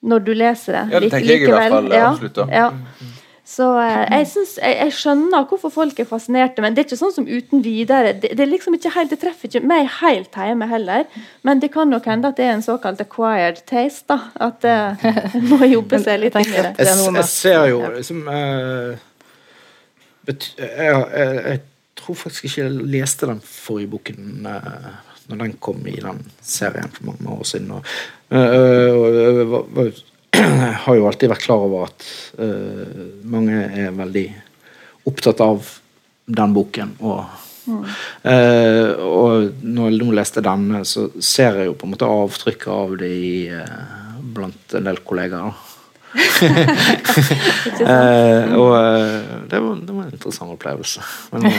når 0.00 0.26
du 0.26 0.34
leser 0.36 0.76
det. 0.76 0.82
Ja, 0.92 1.00
det 1.02 1.10
tenker 1.12 1.32
jeg 1.32 1.46
i 1.46 1.50
hvert 1.50 1.72
fall, 1.72 1.88
Ja, 1.92 2.10
absolutt, 2.12 2.36
da. 2.36 2.46
Ja. 2.52 2.68
Så 3.48 3.66
eh, 3.80 4.02
jeg, 4.12 4.26
synes, 4.28 4.50
jeg, 4.60 4.74
jeg 4.76 4.92
skjønner 4.92 5.46
hvorfor 5.48 5.72
folk 5.72 6.00
er 6.02 6.06
fascinerte, 6.06 6.60
men 6.60 6.74
det 6.76 6.82
er 6.82 6.86
ikke 6.90 6.98
sånn 7.00 7.14
som 7.14 7.24
uten 7.26 7.62
videre. 7.64 8.12
Det, 8.12 8.34
det 8.36 8.44
er 8.44 8.50
liksom 8.50 8.76
ikke 8.76 8.92
helt, 8.92 9.14
det 9.14 9.22
treffer 9.22 9.48
ikke 9.48 9.62
meg 9.64 9.88
helt 10.02 10.36
hjemme 10.36 10.68
heller. 10.68 11.06
Men 11.48 11.62
det 11.62 11.70
kan 11.72 11.88
nok 11.88 12.04
hende 12.12 12.28
at 12.28 12.36
det 12.36 12.44
er 12.44 12.58
en 12.58 12.64
såkalt 12.66 13.00
acquired 13.00 13.62
taste. 13.66 14.04
da, 14.12 14.20
At 14.50 14.60
det 14.62 15.40
må 15.48 15.62
jobbe 15.64 16.02
seg 16.04 16.20
litt. 16.26 16.36
Det 16.36 16.60
er 16.60 16.70
Jeg, 16.76 17.00
jeg 17.08 17.26
ser 17.32 17.64
jo 17.72 17.80
liksom 17.96 18.28
eh, 18.36 19.00
jeg, 20.28 20.52
jeg, 20.60 21.02
jeg 21.48 21.64
tror 21.98 22.18
faktisk 22.18 22.48
ikke 22.48 22.64
jeg 22.64 22.88
leste 22.94 23.28
den 23.28 23.42
forrige 23.44 23.92
boken 23.92 24.48
uh, 24.48 24.96
når 25.28 25.42
den 25.42 25.56
kom 25.60 25.80
i 25.88 25.96
den 26.00 26.22
serien 26.40 26.92
for 26.92 27.10
mange 27.10 27.32
år 27.34 27.48
siden. 27.48 27.72
Og, 27.76 27.90
eh, 28.32 29.50
og 29.58 29.82
jeg 30.38 30.78
har 30.84 30.96
jo 30.96 31.08
alltid 31.08 31.32
vært 31.32 31.44
klar 31.44 31.66
over 31.66 31.88
at 31.88 32.06
eh, 32.40 33.04
mange 33.28 33.60
er 33.66 33.92
veldig 33.96 34.26
opptatt 35.08 35.42
av 35.44 35.68
den 36.28 36.56
boken. 36.56 36.94
Og, 37.04 37.20
eh, 38.24 38.92
og 39.04 39.62
når 39.64 39.90
jeg 39.90 40.00
nå 40.00 40.10
leste 40.16 40.44
denne, 40.44 40.84
så 40.88 41.08
ser 41.20 41.60
jeg 41.60 41.70
jo 41.70 41.76
på 41.76 41.88
en 41.88 41.96
måte 41.96 42.08
avtrykket 42.08 42.72
av 42.72 42.96
det 43.00 43.12
i, 43.12 43.32
uh, 43.52 44.16
blant 44.20 44.76
en 44.76 44.88
del 44.88 45.02
kollegaer. 45.04 45.64
Eh, 47.78 48.54
og 48.58 48.72
eh, 48.76 49.12
det, 49.50 49.58
var, 49.60 49.76
det 49.86 49.92
var 49.94 50.02
en 50.02 50.12
interessant 50.12 50.50
opplevelse. 50.52 51.00
Men 51.32 51.46
eh, 51.46 51.52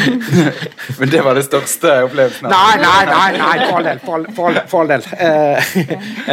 Men 0.98 1.10
det 1.12 1.22
var 1.24 1.34
det 1.38 1.44
største 1.46 1.94
opplevelsen? 2.06 2.48
Nei, 2.50 2.74
nei, 2.82 3.00
nei, 3.08 3.30
nei 3.38 3.56
for 3.64 3.78
all 3.80 3.86
del. 3.88 3.98
For 4.04 4.12
all, 4.18 4.26
for 4.36 4.44
all, 4.50 4.60
for 4.70 4.78
all 4.84 4.92
del. 4.92 5.02
Eh, 5.16 5.58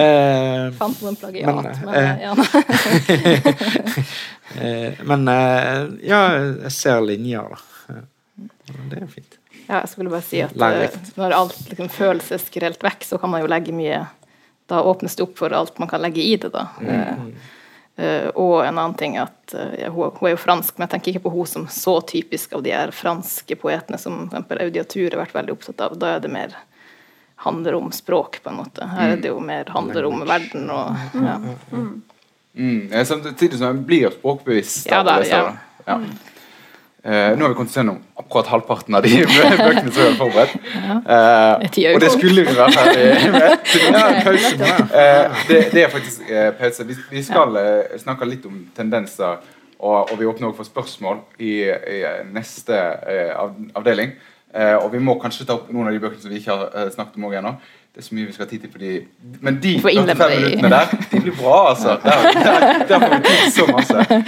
eh, 0.01 0.67
Fant 0.79 1.01
noen 1.05 1.17
plagiat, 1.19 1.47
Men, 1.47 1.55
men, 1.85 1.93
eh, 1.95 2.13
ja. 2.27 2.31
men 5.11 5.21
ja, 6.03 6.21
jeg 6.67 6.73
ser 6.77 7.03
linjer, 7.07 7.55
da. 7.55 7.57
Det 8.91 9.01
er 9.01 9.09
fint. 9.11 9.33
Ja, 9.67 9.81
jeg 9.81 9.89
skulle 9.91 10.11
bare 10.11 10.23
si 10.23 10.39
at 10.43 10.53
Lærerikt. 10.55 10.95
eh, 10.95 11.17
når 11.19 11.33
alt 11.35 11.57
liksom, 11.71 11.89
føles 11.91 12.29
skrelt 12.45 12.83
vekk, 12.83 13.03
så 13.03 13.19
kan 13.19 13.29
man 13.33 13.43
jo 13.43 13.49
legge 13.51 13.73
mye 13.75 14.05
Da 14.67 14.81
åpnes 14.83 15.15
det 15.15 15.23
opp 15.23 15.37
for 15.39 15.53
alt 15.55 15.79
man 15.79 15.89
kan 15.91 16.03
legge 16.03 16.23
i 16.23 16.35
det, 16.39 16.51
da. 16.53 16.67
Mm. 16.81 17.29
Uh, 17.97 18.27
og 18.37 18.59
en 18.61 18.75
annen 18.77 18.93
ting 18.99 19.15
at 19.17 19.55
uh, 19.57 19.73
ja, 19.79 19.89
hun, 19.89 20.11
hun 20.19 20.27
er 20.29 20.35
jo 20.35 20.41
fransk, 20.43 20.75
men 20.77 20.85
jeg 20.85 20.91
tenker 20.91 21.11
ikke 21.15 21.23
på 21.25 21.33
hun 21.33 21.47
som 21.49 21.63
så 21.71 21.95
typisk 22.05 22.53
av 22.53 22.61
de 22.65 22.75
her 22.75 22.91
franske 22.93 23.57
poetene 23.57 23.97
som 23.97 24.27
f.eks. 24.29 24.51
audiatur 24.67 25.07
har 25.09 25.23
vært 25.23 25.37
veldig 25.39 25.55
opptatt 25.55 25.81
av. 25.87 25.95
Da 25.97 26.11
er 26.17 26.21
det 26.21 26.33
mer 26.33 26.53
handler 27.47 27.79
om 27.79 27.89
språk, 27.91 28.39
på 28.43 28.49
en 28.51 28.59
måte. 28.59 28.85
Her 28.85 29.15
er 29.15 29.19
det 29.21 29.31
jo 29.31 29.39
mer 29.41 29.69
handler 29.73 30.07
om 30.09 30.21
verden 30.25 30.69
og 30.73 31.17
ja. 31.17 31.39
Mm, 31.71 32.03
Mm. 32.57 33.05
samtidig 33.05 33.59
som 33.59 33.67
jeg 33.67 33.85
blir 33.85 34.09
språkbevisst. 34.09 34.87
Ja 34.89 35.03
da, 35.05 35.19
ja. 35.21 35.41
så, 35.45 35.83
ja. 35.85 35.99
Eh, 37.07 37.37
nå 37.37 37.45
har 37.45 37.53
vi 37.53 37.55
kommet 37.55 37.71
til 37.71 37.79
gjennom 37.79 37.99
akkurat 38.19 38.49
halvparten 38.51 38.95
av 38.97 39.05
de 39.05 39.21
bøkene 39.23 39.91
som 39.93 40.01
vi 40.01 40.07
har 40.09 40.17
forberedt. 40.19 40.55
Eh, 41.15 41.93
og 41.93 42.01
det 42.03 42.09
skulle 42.11 42.43
vi 42.43 42.55
være 42.57 42.73
ferdig 42.75 43.29
med. 43.37 43.53
Ja. 44.59 44.73
Eh, 45.01 45.37
det, 45.47 45.59
det 45.71 45.85
er 45.85 45.93
faktisk 45.93 46.25
eh, 46.27 46.49
pause. 46.59 46.87
Vi, 46.89 46.97
vi 47.13 47.23
skal 47.23 47.55
eh, 47.61 47.95
snakke 48.01 48.27
litt 48.27 48.43
om 48.49 48.59
tendenser, 48.75 49.39
og, 49.79 50.11
og 50.11 50.17
vi 50.19 50.27
åpner 50.27 50.49
også 50.49 50.59
for 50.59 50.71
spørsmål 50.73 51.21
i, 51.39 51.53
i 51.71 52.03
neste 52.35 52.75
eh, 52.75 53.31
avdeling. 53.77 54.11
Eh, 54.51 54.75
og 54.75 54.91
vi 54.91 54.99
må 54.99 55.15
kanskje 55.21 55.47
ta 55.47 55.55
opp 55.61 55.71
noen 55.71 55.87
av 55.87 55.95
de 55.95 56.03
bøkene 56.03 56.25
som 56.25 56.33
vi 56.33 56.41
ikke 56.41 56.59
har 56.59 56.91
snakket 56.91 57.21
om 57.21 57.29
òg 57.29 57.39
ennå. 57.39 57.55
Det 57.97 58.03
er 58.03 58.05
så 58.05 58.15
mye 58.15 58.27
vi 58.27 58.33
skal 58.33 58.45
ha 58.45 58.49
tid 58.49 58.59
til 58.61 58.69
på 58.69 58.77
de 58.77 58.89
Men 59.41 59.55
de 59.61 59.71
45 59.81 60.29
det 60.29 60.41
minuttene 60.41 60.69
der, 60.69 60.91
de 61.11 61.21
blir 61.21 61.33
bra, 61.39 61.69
altså. 61.69 61.95
Der, 62.03 62.27
der, 62.33 62.65
der 62.87 62.99
får 62.99 63.13
vi 63.13 63.21
tid 63.25 63.53
så 63.55 63.65
masse. 63.71 64.23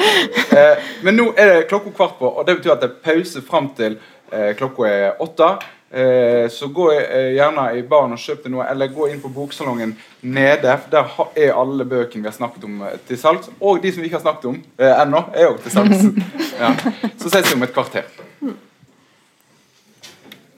Eh, 0.58 0.88
men 1.04 1.20
nå 1.20 1.28
er 1.38 1.52
det 1.54 1.68
klokka 1.70 1.92
kvart 1.96 2.16
på, 2.20 2.30
og 2.30 2.48
det 2.48 2.56
betyr 2.58 2.72
at 2.74 2.82
det 2.82 2.90
er 2.90 3.04
pause 3.04 3.44
fram 3.46 3.68
til 3.78 4.00
eh, 4.34 4.56
klokka 4.58 4.88
er 4.90 5.22
åtte. 5.22 5.50
Eh, 5.92 6.50
så 6.50 6.70
gå 6.74 6.88
gjerne 6.94 7.68
i 7.78 7.84
baren 7.92 8.16
og 8.18 8.22
kjøp 8.24 8.42
deg 8.48 8.56
noe, 8.56 8.66
eller 8.72 8.90
gå 8.94 9.12
inn 9.12 9.22
på 9.22 9.30
boksalongen 9.36 9.94
nede. 10.22 10.78
for 10.82 10.96
Der 10.96 11.14
er 11.36 11.54
alle 11.62 11.86
bøkene 11.86 12.24
vi 12.24 12.32
har 12.32 12.38
snakket 12.40 12.66
om, 12.66 12.82
til 13.08 13.22
salgs. 13.22 13.52
Og 13.60 13.84
de 13.84 13.94
som 13.94 14.02
vi 14.02 14.10
ikke 14.10 14.18
har 14.18 14.26
snakket 14.26 14.50
om 14.50 14.58
ennå, 14.80 15.24
er 15.36 15.52
òg 15.52 15.62
til 15.62 15.78
salgs. 15.78 16.10
Ja. 16.60 16.74
Så 17.16 17.30
ses 17.30 17.46
vi 17.48 17.56
om 17.56 17.64
et 17.64 17.72
kvarter. 17.72 18.10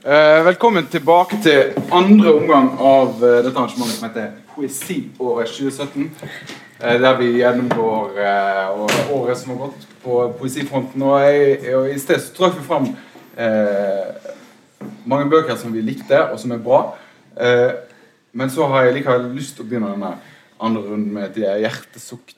Eh, 0.06 0.46
velkommen 0.46 0.88
tilbake 0.90 1.38
til 1.44 1.76
andre 1.94 2.32
omgang 2.34 2.72
av 2.82 3.20
eh, 3.22 3.36
dette 3.46 3.52
arrangementet 3.54 4.00
som 4.00 4.08
heter 4.08 4.30
Poesiåret 4.50 5.52
2017. 5.54 6.08
eh, 6.82 6.96
der 7.04 7.18
vi 7.20 7.28
gjennomgår 7.38 8.16
året 9.14 9.38
som 9.38 9.52
har 9.52 9.60
gått 9.60 9.84
på 10.02 10.16
poesifronten. 10.40 11.04
Og, 11.06 11.22
jeg, 11.22 11.76
og 11.78 11.90
I 11.94 12.00
sted 12.02 12.18
så 12.18 12.34
trakk 12.34 12.58
vi 12.58 12.66
fram 12.66 12.88
eh, 13.38 14.32
mange 15.06 15.30
bøker 15.30 15.60
som 15.62 15.70
vi 15.76 15.84
likte, 15.86 16.18
og 16.32 16.40
som 16.42 16.56
er 16.56 16.64
bra. 16.66 16.80
Eh, 17.38 17.70
men 18.34 18.50
så 18.50 18.72
har 18.72 18.88
jeg 18.88 18.96
likevel 18.96 19.28
lyst 19.36 19.54
til 19.60 19.68
å 19.68 19.70
begynne 19.70 19.92
denne 19.94 20.16
andre 20.58 20.82
runden 20.88 21.14
med 21.14 21.30
et 21.30 21.62
hjertesukk. 21.62 22.34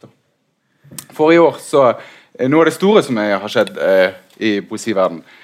Forrige 1.16 1.48
år 1.48 1.64
så 1.64 1.94
Noe 2.34 2.64
av 2.64 2.66
det 2.66 2.74
store 2.74 3.04
som 3.06 3.18
jeg 3.22 3.40
har 3.40 3.52
skjedd 3.56 3.76
eh, 3.78 4.16
i 4.42 4.56
poesiverden, 4.66 5.20
eh, 5.22 5.43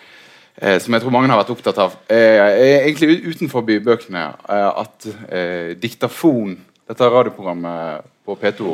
som 0.83 0.93
jeg 0.93 1.03
tror 1.03 1.13
mange 1.13 1.29
har 1.31 1.39
vært 1.39 1.53
opptatt 1.53 1.77
av, 1.79 1.93
eh, 2.11 2.81
egentlig 2.83 3.21
utenfor 3.23 3.63
bøkene 3.63 4.25
eh, 4.49 4.81
at 4.83 5.07
eh, 5.29 5.69
Diktafon, 5.79 6.57
dette 6.89 7.09
radioprogrammet 7.13 8.03
på 8.25 8.35
P2, 8.35 8.73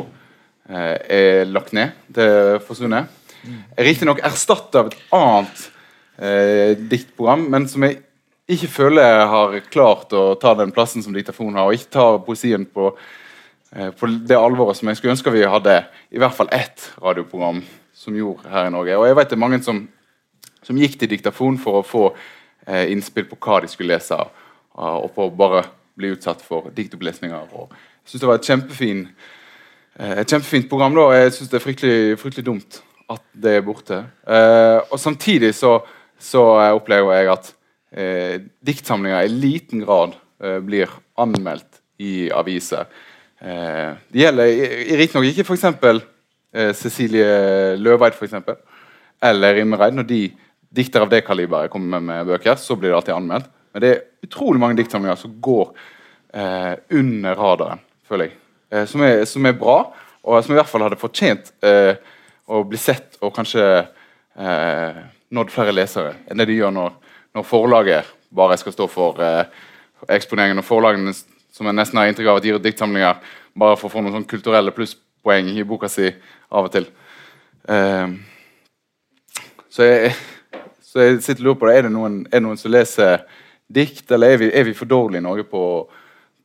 eh, 0.70 0.96
er 1.20 1.46
lagt 1.46 1.74
ned. 1.78 1.94
Det 2.08 2.64
forsvunnet. 2.66 3.12
Riktignok 3.78 4.24
erstatta 4.26 4.82
av 4.82 4.90
et 4.90 4.98
annet 5.14 5.68
eh, 6.18 6.74
diktprogram, 6.90 7.46
men 7.54 7.68
som 7.70 7.86
jeg 7.86 8.02
ikke 8.50 8.70
føler 8.70 9.06
jeg 9.06 9.30
har 9.32 9.56
klart 9.74 10.14
å 10.14 10.26
ta 10.42 10.54
den 10.58 10.74
plassen 10.74 11.06
som 11.06 11.14
Diktafon 11.14 11.56
har, 11.58 11.70
og 11.70 11.78
ikke 11.78 11.94
ta 11.94 12.08
poesien 12.26 12.66
på 12.66 12.92
eh, 13.76 13.92
på 13.94 14.10
det 14.26 14.38
alvoret 14.38 14.78
som 14.78 14.90
jeg 14.90 15.00
skulle 15.00 15.16
ønske 15.16 15.34
vi 15.34 15.46
hadde 15.50 15.84
i 16.14 16.22
hvert 16.22 16.36
fall 16.38 16.50
ett 16.54 16.90
radioprogram 17.02 17.62
som 17.96 18.18
gjorde 18.18 18.50
her 18.52 18.70
i 18.70 18.74
Norge. 18.74 18.98
Og 18.98 19.08
jeg 19.08 19.18
vet 19.18 19.32
det 19.32 19.38
er 19.38 19.46
mange 19.46 19.62
som, 19.66 19.86
som 20.66 20.80
gikk 20.80 20.98
til 21.00 21.12
diktafon 21.12 21.60
for 21.62 21.80
å 21.80 21.86
få 21.86 22.04
eh, 22.68 22.92
innspill 22.94 23.28
på 23.30 23.40
hva 23.42 23.62
de 23.64 23.72
skulle 23.72 23.94
lese, 23.96 24.18
og, 24.18 24.30
og 24.76 25.10
på 25.16 25.30
bare 25.38 25.64
bli 25.96 26.12
utsatt 26.16 26.42
for 26.44 26.72
diktopplesninger. 26.76 27.52
Jeg 27.54 28.12
syns 28.12 28.24
det 28.24 28.30
var 28.30 28.42
et, 28.42 28.50
kjempefin, 28.50 29.06
eh, 30.00 30.18
et 30.24 30.36
kjempefint 30.36 30.70
program, 30.72 30.98
da, 30.98 31.08
og 31.08 31.16
jeg 31.16 31.36
syns 31.38 31.54
det 31.54 31.60
er 31.60 31.66
fryktelig, 31.66 32.20
fryktelig 32.22 32.48
dumt 32.50 32.82
at 33.12 33.22
det 33.38 33.60
er 33.60 33.66
borte. 33.66 34.02
Eh, 34.28 34.80
og 34.90 35.00
samtidig 35.00 35.54
så, 35.56 35.78
så 36.20 36.44
opplever 36.74 37.20
jeg 37.20 37.34
at 37.36 37.52
eh, 37.96 38.38
diktsamlinger 38.66 39.26
i 39.26 39.34
liten 39.34 39.86
grad 39.86 40.16
eh, 40.42 40.60
blir 40.66 40.92
anmeldt 41.22 41.82
i 42.02 42.32
aviser. 42.34 42.90
Eh, 43.40 43.92
det 44.12 44.24
gjelder 44.26 44.52
riktignok 45.00 45.30
ikke 45.30 45.46
f.eks. 45.46 45.68
Eh, 46.56 46.72
Cecilie 46.76 47.76
Løveid 47.78 48.16
eksempel, 48.24 48.58
eller 49.24 49.56
Rimmereid. 49.60 49.96
Når 49.96 50.08
de 50.10 50.22
dikter 50.76 51.06
av 51.06 51.12
det 51.12 51.24
kaliberet 51.26 51.72
kommer 51.74 52.00
med, 52.00 52.08
med 52.10 52.32
bøker, 52.34 52.58
så 52.60 52.78
blir 52.78 52.92
det 52.92 52.98
alltid 53.00 53.16
anmeldt. 53.16 53.52
Men 53.76 53.84
det 53.84 53.92
er 53.92 54.04
utrolig 54.24 54.62
mange 54.62 54.78
diktsamlinger 54.80 55.20
som 55.20 55.34
går 55.44 55.72
eh, 56.34 56.74
under 56.96 57.36
radaren, 57.40 57.82
føler 58.08 58.30
jeg. 58.30 58.38
Eh, 58.72 58.86
som, 58.88 59.04
er, 59.04 59.24
som, 59.30 59.48
er, 59.48 59.58
bra, 59.60 59.78
og 60.24 60.44
som 60.44 60.56
i 60.56 60.60
hvert 60.60 60.72
fall 60.72 60.86
hadde 60.86 61.00
fortjent 61.00 61.52
eh, 61.66 61.96
å 62.48 62.62
bli 62.68 62.80
sett 62.80 63.18
og 63.20 63.34
kanskje 63.36 63.66
eh, 63.82 65.02
nådd 65.36 65.52
flere 65.54 65.74
lesere 65.76 66.14
enn 66.30 66.40
det 66.40 66.48
de 66.50 66.60
gjør 66.60 66.74
når, 66.76 66.94
når 67.36 67.48
forlaget 67.50 68.14
bare 68.36 68.58
skal 68.62 68.76
stå 68.76 68.88
for 68.92 69.20
eh, 69.24 69.44
eksponeringen. 70.12 70.62
Og 70.62 70.68
forlagene 70.68 71.14
som 71.16 71.68
jeg 71.68 71.78
nesten 71.78 72.00
har 72.00 72.12
inntrykk 72.12 72.32
av 72.32 72.40
at 72.40 72.48
gir 72.48 72.60
ut 72.60 72.66
diktsamlinger 72.66 73.20
bare 73.56 73.80
for 73.80 73.90
å 73.90 73.96
få 73.96 74.04
noen 74.04 74.18
sånn 74.20 74.30
kulturelle 74.30 74.74
plusspoeng 74.76 75.52
i 75.56 75.68
boka 75.68 75.90
si 75.92 76.10
av 76.52 76.68
og 76.68 76.74
til. 76.74 76.88
Eh, 77.72 78.16
så, 79.68 79.88
jeg, 79.88 80.16
så 80.96 81.04
jeg 81.04 81.16
sitter 81.26 81.42
og 81.42 81.48
lurer 81.50 81.58
på 81.60 81.68
det. 81.68 81.74
Er 81.76 81.84
det 81.84 81.92
noen, 81.92 82.14
er 82.30 82.40
det 82.40 82.46
noen 82.46 82.60
som 82.60 82.72
leser 82.72 83.26
dikt, 83.68 84.06
eller 84.16 84.32
er 84.32 84.38
vi, 84.40 84.48
er 84.56 84.64
vi 84.64 84.76
for 84.78 84.88
dårlige 84.88 85.20
i 85.20 85.26
Norge 85.26 85.44
på, 85.50 85.64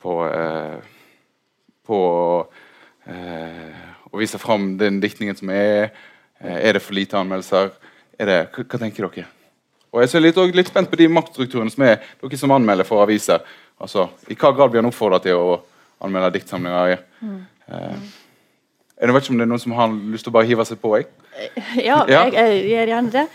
på, 0.03 0.14
eh, 0.26 0.80
på 1.86 1.98
eh, 3.07 3.84
å 4.11 4.18
vise 4.18 4.40
fram 4.42 4.72
den 4.80 4.98
diktningen 4.98 5.38
som 5.38 5.53
er? 5.55 5.92
Eh, 6.40 6.57
er 6.66 6.74
det 6.74 6.82
for 6.82 6.98
lite 6.98 7.20
anmeldelser? 7.20 7.70
Det, 8.18 8.40
hva, 8.51 8.64
hva, 8.64 8.80
tenker 8.82 9.07
dere? 9.07 9.28
Og 9.94 10.03
jeg 10.03 10.11
er 10.18 10.24
litt, 10.26 10.40
litt, 10.59 10.72
spent 10.72 10.90
på 10.90 10.98
de 10.98 11.07
maktstrukturene 11.14 11.70
som 11.70 11.86
er 11.86 12.01
dere 12.18 12.40
som 12.42 12.57
anmelder 12.57 12.88
for 12.88 13.05
aviser. 13.05 13.46
Altså, 13.78 14.09
I 14.26 14.34
hva 14.34 14.51
grad 14.57 14.74
blir 14.74 14.82
han 14.82 14.90
oppfordra 14.90 15.22
til 15.22 15.38
å 15.38 15.61
anmelde 16.03 16.34
diktsamlinger? 16.40 17.07
Mm. 17.22 17.38
Eh, 17.70 18.11
jeg 19.01 19.14
vet 19.14 19.24
ikke 19.24 19.32
om 19.32 19.38
det 19.38 19.46
er 19.46 19.55
noen 19.55 19.62
som 19.62 19.78
har 19.78 19.94
lyst 20.12 20.26
til 20.26 20.34
å 20.34 20.36
bare 20.36 20.51
hive 20.51 20.66
seg 20.68 20.82
på? 20.82 20.92
Jeg. 20.98 21.09
Ja, 21.78 22.03
ja. 22.11 22.26
Jeg, 22.26 22.34
jeg, 22.34 22.64
gjør 22.74 22.94
gjerne 22.96 23.14
det. 23.14 23.26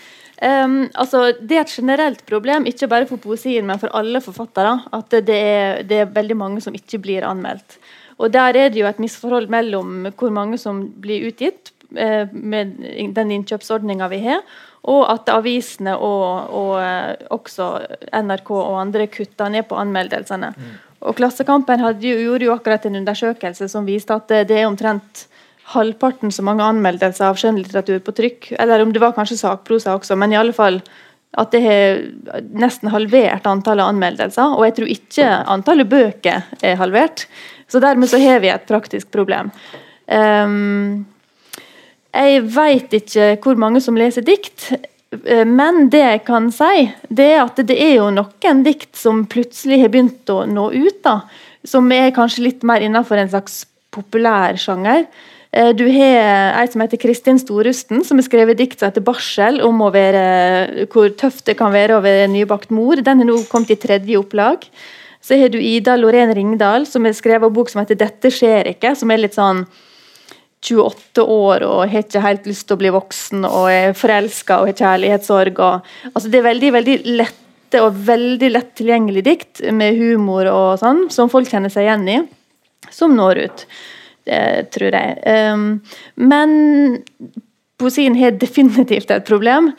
Um, 0.42 0.90
altså, 1.00 1.30
det 1.40 1.56
er 1.56 1.64
et 1.64 1.72
generelt 1.72 2.26
problem, 2.28 2.66
ikke 2.68 2.90
bare 2.92 3.08
for 3.08 3.22
poesien, 3.24 3.66
men 3.68 3.80
for 3.80 3.94
alle 3.96 4.20
forfattere, 4.24 4.82
at 4.94 5.16
det 5.28 5.36
er, 5.36 5.84
det 5.88 6.02
er 6.02 6.12
veldig 6.12 6.36
mange 6.36 6.64
som 6.64 6.76
ikke 6.76 7.00
blir 7.00 7.28
anmeldt. 7.28 7.78
Og 8.18 8.32
Der 8.34 8.56
er 8.56 8.70
det 8.70 8.80
jo 8.80 8.88
et 8.88 9.00
misforhold 9.00 9.48
mellom 9.52 10.08
hvor 10.16 10.32
mange 10.32 10.58
som 10.58 10.86
blir 11.02 11.28
utgitt 11.28 11.72
eh, 11.98 12.28
med 12.32 12.76
den 13.16 13.32
innkjøpsordninga 13.32 14.08
vi 14.12 14.22
har, 14.28 14.44
og 14.86 15.08
at 15.12 15.32
avisene 15.34 15.96
og, 15.98 16.52
og, 16.54 16.74
eh, 16.84 17.28
også 17.34 17.70
NRK 18.14 18.52
og 18.56 18.82
andre 18.82 19.08
kutter 19.12 19.52
ned 19.52 19.68
på 19.68 19.80
anmeldelsene. 19.80 20.52
Mm. 20.56 20.76
Og 21.06 21.16
Klassekampen 21.16 21.84
hadde, 21.84 22.08
gjorde 22.08 22.48
jo 22.48 22.54
akkurat 22.56 22.86
en 22.88 23.00
undersøkelse 23.02 23.68
som 23.72 23.88
viste 23.88 24.16
at 24.16 24.32
det 24.50 24.60
er 24.60 24.68
omtrent 24.70 25.26
halvparten 25.74 26.32
så 26.32 26.44
mange 26.46 26.66
anmeldelser 26.66 27.32
av 27.32 27.40
skjønnlitteratur 27.42 28.04
på 28.06 28.14
trykk. 28.16 28.52
Eller 28.60 28.84
om 28.84 28.94
det 28.94 29.02
var 29.02 29.16
kanskje 29.18 29.40
sakprosa 29.40 29.96
også, 29.98 30.18
men 30.20 30.34
i 30.34 30.40
alle 30.40 30.54
fall 30.56 30.82
at 31.36 31.52
det 31.52 31.62
har 31.66 31.98
nesten 32.56 32.92
halvert 32.94 33.48
antallet 33.50 33.90
anmeldelser. 33.92 34.56
Og 34.56 34.64
jeg 34.68 34.76
tror 34.78 34.94
ikke 34.94 35.32
antallet 35.56 35.90
bøker 35.92 36.46
er 36.64 36.80
halvert. 36.80 37.26
Så 37.68 37.82
dermed 37.84 38.12
så 38.12 38.22
har 38.22 38.40
vi 38.44 38.54
et 38.54 38.68
praktisk 38.70 39.12
problem. 39.12 39.52
Um, 40.06 41.06
jeg 42.16 42.44
veit 42.56 42.94
ikke 42.96 43.34
hvor 43.44 43.58
mange 43.60 43.82
som 43.84 43.98
leser 44.00 44.24
dikt, 44.24 44.70
eh, 45.26 45.44
men 45.50 45.90
det 45.92 46.04
jeg 46.04 46.22
kan 46.30 46.48
si, 46.54 46.86
det 47.10 47.26
er 47.34 47.42
at 47.42 47.60
det 47.68 47.76
er 47.76 47.98
jo 47.98 48.12
noen 48.14 48.62
dikt 48.64 48.94
som 48.96 49.26
plutselig 49.28 49.82
har 49.82 49.92
begynt 49.92 50.32
å 50.32 50.46
nå 50.48 50.70
ut. 50.72 51.02
da, 51.04 51.22
Som 51.68 51.92
er 51.92 52.16
kanskje 52.16 52.46
litt 52.46 52.64
mer 52.64 52.86
innenfor 52.86 53.20
en 53.20 53.34
slags 53.34 53.66
populær 53.92 54.56
sjanger. 54.56 55.04
Eh, 55.10 55.35
du 55.56 55.86
har 55.88 56.58
ei 56.60 56.68
som 56.68 56.82
heter 56.84 57.00
Kristin 57.00 57.38
Storusten, 57.40 58.04
som 58.04 58.20
har 58.20 58.26
skrevet 58.28 58.58
dikt 58.60 58.80
som 58.80 58.90
heter 58.90 59.04
'Barsel', 59.06 59.62
om 59.64 59.80
være, 59.94 60.88
hvor 60.92 61.08
tøft 61.16 61.46
det 61.48 61.56
kan 61.58 61.72
være 61.72 61.96
å 61.96 62.04
være 62.04 62.28
nybakt 62.28 62.72
mor. 62.76 63.00
Den 63.00 63.24
har 63.24 63.26
nå 63.30 63.38
kommet 63.48 63.72
i 63.72 63.80
tredje 63.80 64.20
opplag. 64.20 64.68
Så 65.22 65.40
har 65.40 65.50
du 65.50 65.58
Ida 65.58 65.96
Lorén 65.96 66.36
Ringdal, 66.36 66.86
som 66.86 67.06
har 67.06 67.14
skrevet 67.14 67.48
en 67.48 67.54
bok 67.54 67.70
som 67.70 67.82
heter 67.82 67.96
'Dette 67.96 68.30
skjer 68.30 68.68
ikke', 68.76 68.96
som 68.96 69.12
er 69.12 69.18
litt 69.18 69.34
sånn 69.34 69.66
28 70.62 71.24
år 71.24 71.64
og 71.64 71.90
har 71.90 72.04
ikke 72.04 72.24
helt 72.24 72.46
lyst 72.50 72.68
til 72.68 72.76
å 72.76 72.82
bli 72.82 72.92
voksen 72.94 73.46
og 73.46 73.70
er 73.72 73.94
forelska 73.98 74.60
og 74.60 74.72
har 74.72 74.80
kjærlighetssorg. 74.80 75.60
Og, 75.60 75.90
altså 76.14 76.32
det 76.32 76.40
er 76.40 76.50
veldig, 76.50 76.72
veldig 76.80 76.98
lette 77.06 77.82
og 77.82 78.00
veldig 78.08 78.50
lett 78.52 78.72
tilgjengelig 78.78 79.24
dikt 79.26 79.62
med 79.72 79.98
humor 80.00 80.50
og 80.52 80.80
sånn, 80.82 81.08
som 81.14 81.32
folk 81.32 81.50
kjenner 81.52 81.74
seg 81.74 81.88
igjen 81.88 82.08
i, 82.10 82.20
som 82.94 83.16
når 83.18 83.46
ut 83.46 83.66
det 84.26 84.72
tror 84.74 84.96
jeg. 84.98 85.18
Um, 85.54 85.68
men 86.16 86.56
poesien 87.80 88.16
har 88.20 88.38
definitivt 88.40 89.12
et 89.14 89.28
problem. 89.28 89.72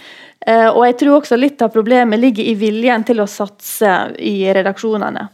Uh, 0.47 0.71
og 0.71 0.85
jeg 0.87 0.99
tror 1.01 1.21
også 1.21 1.39
litt 1.39 1.63
av 1.65 1.73
problemet 1.75 2.21
ligger 2.23 2.47
i 2.47 2.55
viljen 2.59 3.05
til 3.07 3.23
å 3.23 3.29
satse 3.31 3.97
i 4.23 4.39
redaksjonene. 4.55 5.27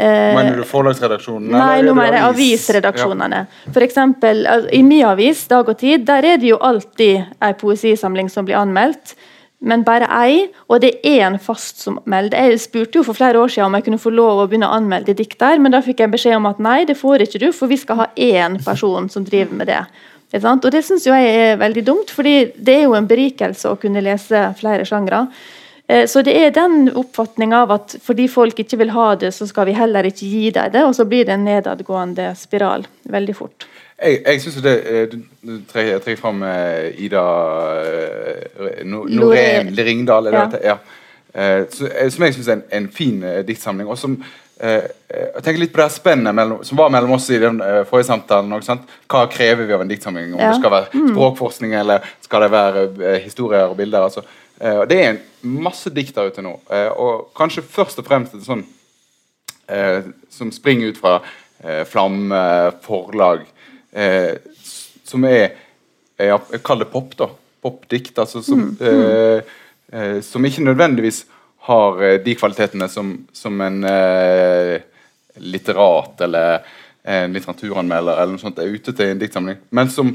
Uh, 0.00 0.06
mener 0.36 0.60
du 0.60 0.64
forlagsredaksjonene? 0.68 1.52
Nei, 1.56 1.80
nå 1.84 1.94
mener 1.96 2.18
jeg 2.18 2.28
avisredaksjonene. 2.28 3.42
Ja. 3.48 3.72
For 3.74 3.84
eksempel, 3.84 4.46
I 4.72 4.80
min 4.84 5.04
avis, 5.08 5.44
Dag 5.48 5.68
og 5.68 5.80
Tid, 5.80 6.06
der 6.08 6.34
er 6.34 6.40
det 6.40 6.52
jo 6.52 6.60
alltid 6.60 7.36
en 7.40 7.58
poesisamling 7.60 8.32
som 8.32 8.48
blir 8.48 8.60
anmeldt 8.60 9.14
men 9.60 9.82
bare 9.84 10.08
ei, 10.16 10.46
og 10.72 10.80
det 10.80 10.94
er 11.04 11.26
en 11.26 11.36
fast 11.42 11.82
som 11.84 11.98
melder. 12.08 12.48
Jeg 12.48 12.62
spurte 12.62 13.00
jo 13.00 13.04
for 13.04 13.18
flere 13.18 13.40
år 13.42 13.52
siden 13.52 13.68
om 13.68 13.76
jeg 13.76 13.84
kunne 13.88 14.00
få 14.00 14.12
lov 14.14 14.40
å 14.40 14.46
begynne 14.48 14.70
å 14.70 14.78
anmelde 14.78 15.14
dikt 15.18 15.36
der, 15.42 15.60
men 15.60 15.74
da 15.74 15.82
fikk 15.84 16.00
jeg 16.00 16.12
beskjed 16.14 16.38
om 16.38 16.48
at 16.48 16.62
nei, 16.64 16.78
det 16.88 16.96
får 16.96 17.26
ikke 17.26 17.42
du, 17.42 17.50
for 17.52 17.68
vi 17.68 17.76
skal 17.80 18.00
ha 18.00 18.08
én 18.16 18.56
person 18.64 19.10
som 19.12 19.26
driver 19.26 19.60
med 19.60 19.68
det. 19.68 19.82
Og 20.32 20.68
det 20.72 20.84
syns 20.86 21.04
jeg 21.08 21.32
er 21.36 21.60
veldig 21.60 21.84
dumt, 21.84 22.12
fordi 22.14 22.52
det 22.56 22.78
er 22.78 22.84
jo 22.86 22.96
en 22.96 23.08
berikelse 23.10 23.68
å 23.68 23.78
kunne 23.80 24.02
lese 24.04 24.46
flere 24.60 24.86
sjangre. 24.88 25.26
Eh, 25.90 26.06
så 26.06 26.22
det 26.22 26.36
er 26.38 26.54
den 26.54 26.86
oppfatninga 26.94 27.64
av 27.64 27.74
at 27.74 27.96
fordi 28.04 28.28
folk 28.30 28.62
ikke 28.62 28.78
vil 28.80 28.94
ha 28.94 29.10
det, 29.18 29.32
så 29.34 29.48
skal 29.50 29.66
vi 29.68 29.76
heller 29.76 30.06
ikke 30.06 30.28
gi 30.28 30.52
dem 30.54 30.70
det, 30.72 30.86
og 30.86 30.94
så 30.96 31.04
blir 31.04 31.26
det 31.26 31.34
en 31.34 31.44
nedadgående 31.48 32.30
spiral 32.38 32.86
veldig 33.10 33.36
fort. 33.36 33.66
Jeg, 34.00 34.20
jeg 34.24 34.40
syns 34.40 34.60
det 34.64 34.74
eh, 34.88 35.16
Du 35.44 35.56
trekker 35.68 36.16
fram 36.20 36.42
eh, 36.46 36.90
Ida 37.04 37.24
uh, 38.60 38.84
Norén 38.88 39.72
Ringdal. 39.76 40.30
Ja. 40.32 40.46
ja. 40.64 40.78
Uh, 41.30 41.66
som 42.10 42.24
jeg 42.24 42.36
syns 42.36 42.48
er 42.48 42.58
en, 42.58 42.64
en 42.72 42.88
fin 42.92 43.20
diktsamling. 43.46 43.88
Og 43.88 43.98
som 43.98 44.20
jeg 44.60 45.40
tenker 45.40 45.56
litt 45.62 45.70
på 45.72 45.80
det 45.80 45.86
spennet 45.94 46.50
som 46.68 46.76
var 46.76 46.90
mellom 46.92 47.14
oss 47.14 47.30
i 47.32 47.38
den 47.40 47.62
forrige 47.88 48.10
samtalen. 48.10 48.82
Hva 49.08 49.22
krever 49.32 49.64
vi 49.64 49.72
av 49.72 49.80
en 49.80 49.88
diktsamling? 49.88 50.34
Om 50.34 50.42
ja. 50.42 50.50
det 50.50 50.58
skal 50.58 50.74
være 50.74 50.90
mm. 50.92 51.06
språkforskning 51.14 51.72
eller 51.80 52.10
skal 52.20 52.44
det 52.44 52.50
være 52.52 53.14
historier 53.24 53.72
og 53.72 53.78
bilder? 53.78 54.04
Altså. 54.04 54.20
det 54.90 54.98
er 54.98 55.14
en 55.14 55.22
masse 55.64 55.88
dikt 55.96 56.12
der 56.12 56.28
ute 56.28 56.44
nå. 56.44 56.52
og 56.92 57.30
kanskje 57.40 57.64
først 57.64 58.02
og 58.04 58.10
fremst 58.10 58.36
sånn 58.44 58.66
som 60.28 60.52
springer 60.52 60.92
ut 60.92 61.00
fra 61.00 61.16
Flamme 61.88 62.44
forlag 62.84 63.48
eh, 63.92 64.36
som 65.04 65.24
er 65.24 65.50
Jeg 66.20 66.60
kaller 66.60 66.84
det 66.84 66.92
pop, 66.92 67.14
da. 67.16 67.30
Popdikt. 67.64 68.18
Altså 68.20 68.42
som, 68.44 68.76
mm. 68.76 68.80
eh, 68.84 69.52
eh, 69.92 70.18
som 70.20 70.44
ikke 70.44 70.66
nødvendigvis 70.66 71.22
har 71.68 72.02
eh, 72.04 72.18
de 72.20 72.34
kvalitetene 72.36 72.88
som, 72.92 73.14
som 73.32 73.60
en 73.64 73.84
eh, 73.88 74.82
litterat 75.40 76.20
eller 76.26 76.66
en 77.02 77.32
litteraturanmelder 77.32 78.20
eller 78.20 78.34
noe 78.34 78.42
sånt 78.42 78.60
er 78.60 78.68
ute 78.68 78.92
til 78.92 79.08
i 79.08 79.14
en 79.14 79.20
diktsamling, 79.20 79.60
men 79.72 79.88
som 79.92 80.12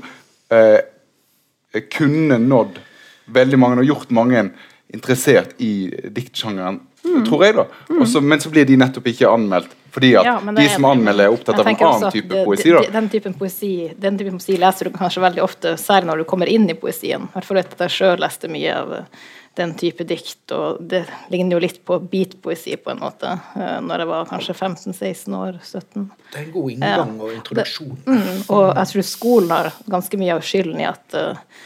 eh, 0.53 1.81
kunne 1.91 2.37
nådd 2.41 2.77
veldig 3.33 3.59
mange 3.59 3.81
og 3.81 3.89
gjort 3.89 4.13
mange 4.13 4.43
interessert 4.93 5.55
i 5.65 5.89
diktsjangeren, 6.13 6.77
mm. 7.01 7.23
tror 7.25 7.45
jeg. 7.45 7.55
da. 7.57 7.65
Mm. 7.89 8.01
Også, 8.05 8.21
men 8.21 8.43
så 8.43 8.51
blir 8.53 8.67
de 8.69 8.77
nettopp 8.79 9.09
ikke 9.11 9.31
anmeldt 9.31 9.73
fordi 9.95 10.11
at 10.19 10.27
ja, 10.27 10.35
de 10.57 10.65
som 10.73 10.85
anmelder, 10.89 11.29
er 11.29 11.33
opptatt 11.37 11.61
av 11.61 11.69
en 11.71 11.77
annen 11.87 12.11
type 12.11 12.27
det, 12.33 12.43
poesi. 12.43 12.73
Da. 12.75 12.81
Den 12.91 13.07
typen 13.13 13.37
poesi 13.39 13.71
den 13.95 14.17
typen 14.19 14.41
poesi 14.41 14.57
leser 14.59 14.89
du 14.89 14.97
kanskje 14.97 15.23
veldig 15.23 15.43
ofte, 15.45 15.77
særlig 15.79 16.09
når 16.09 16.21
du 16.21 16.27
kommer 16.27 16.51
inn 16.51 16.67
i 16.67 16.75
poesien. 16.75 17.29
I 17.29 17.37
hvert 17.37 17.47
fall 17.47 17.61
at 17.61 17.77
jeg 17.85 17.93
sjøl 17.95 18.19
leste 18.19 18.51
mye 18.51 18.73
av 18.75 18.91
eh, 18.97 19.23
den 19.55 19.71
type 19.79 20.03
dikt, 20.03 20.51
og 20.51 20.81
det 20.91 21.05
ligner 21.31 21.55
jo 21.55 21.61
litt 21.63 21.79
på 21.87 22.01
beatpoesi 22.11 22.75
på 22.75 22.91
en 22.91 22.99
måte, 23.05 23.37
eh, 23.55 23.77
når 23.87 24.03
jeg 24.03 24.11
var 24.11 24.29
kanskje 24.33 24.57
15-16 24.57 25.39
år, 25.39 25.59
17. 25.63 26.09
Det 26.33 26.41
er 26.41 26.43
en 26.43 26.53
god 26.57 26.75
inngang 26.75 27.15
og 27.15 27.33
introduksjon. 27.37 27.95
Det, 27.95 28.19
mm, 28.19 28.45
og 28.49 28.65
jeg 28.67 28.91
tror 28.91 29.07
skolen 29.13 29.55
har 29.55 29.71
ganske 29.95 30.19
mye 30.19 30.35
av 30.35 30.43
skylden 30.43 30.83
i 30.83 30.89
at 30.91 31.19
eh, 31.21 31.63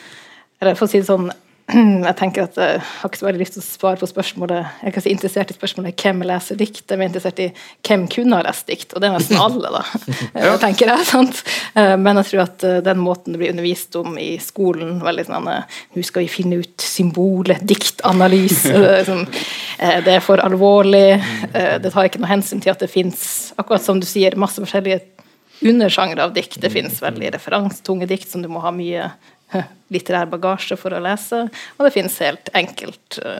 Eller 0.60 0.76
for 0.76 0.86
å 0.86 0.92
si 0.92 1.00
det 1.00 1.08
sånn 1.08 1.32
jeg 2.08 2.16
tenker 2.18 2.48
at 2.48 2.58
jeg 2.58 2.80
har 2.82 3.10
ikke 3.10 3.20
så 3.20 3.28
veldig 3.28 3.42
lyst 3.42 3.56
til 3.56 3.62
å 3.62 3.66
svare 3.66 4.00
på 4.02 4.08
spørsmålet 4.10 4.58
Jeg 4.58 4.88
er 4.88 4.94
ikke 4.94 5.04
så 5.06 5.12
interessert 5.12 5.52
i 5.54 5.58
spørsmålet 5.58 6.04
hvem 6.04 6.24
leser 6.26 6.58
dikt, 6.60 6.82
jeg 6.86 6.98
er 6.98 7.06
interessert 7.06 7.42
i 7.44 7.48
hvem 7.86 8.06
kunne 8.10 8.40
ha 8.40 8.46
lest 8.48 8.70
dikt, 8.70 8.94
og 8.94 9.04
det 9.04 9.10
er 9.10 9.16
nesten 9.18 9.42
alle, 9.46 9.72
da. 9.76 9.84
ja. 10.34 10.56
tenker 10.62 10.92
jeg, 10.94 11.08
sant? 11.14 11.44
Eh, 11.78 11.96
men 12.02 12.22
jeg 12.22 12.30
tror 12.32 12.44
at 12.48 12.66
eh, 12.68 12.80
den 12.86 13.02
måten 13.04 13.36
det 13.36 13.42
blir 13.42 13.54
undervist 13.54 14.00
om 14.00 14.18
i 14.22 14.32
skolen, 14.44 14.98
veldig 15.06 15.28
sånn 15.30 15.50
Nå 15.50 16.04
skal 16.06 16.26
vi 16.26 16.32
finne 16.32 16.60
ut 16.64 16.84
symbolet, 16.84 17.64
diktanalyse 17.68 18.76
sånn, 19.10 19.26
Det 19.80 20.14
er 20.18 20.24
for 20.24 20.42
alvorlig. 20.44 21.20
Det 21.54 21.92
tar 21.94 22.10
ikke 22.10 22.20
noe 22.22 22.32
hensyn 22.32 22.60
til 22.64 22.74
at 22.74 22.82
det 22.84 22.90
fins, 22.92 23.22
akkurat 23.60 23.84
som 23.84 24.02
du 24.02 24.08
sier, 24.08 24.36
masse 24.40 24.60
forskjellige 24.60 25.00
undersjangre 25.62 26.24
av 26.24 26.34
dikt. 26.36 26.60
Det 26.62 26.72
finnes 26.74 27.00
veldig 27.04 27.34
referansetunge 27.36 28.08
dikt 28.10 28.32
som 28.32 28.44
du 28.44 28.50
må 28.52 28.64
ha 28.64 28.74
mye 28.76 29.10
litterær 29.94 30.30
bagasje 30.32 30.78
for 30.80 30.96
å 30.96 31.02
lese, 31.04 31.46
og 31.78 31.86
det 31.86 31.94
finnes 31.96 32.20
helt 32.24 32.52
enkelt 32.58 33.20
uh, 33.26 33.40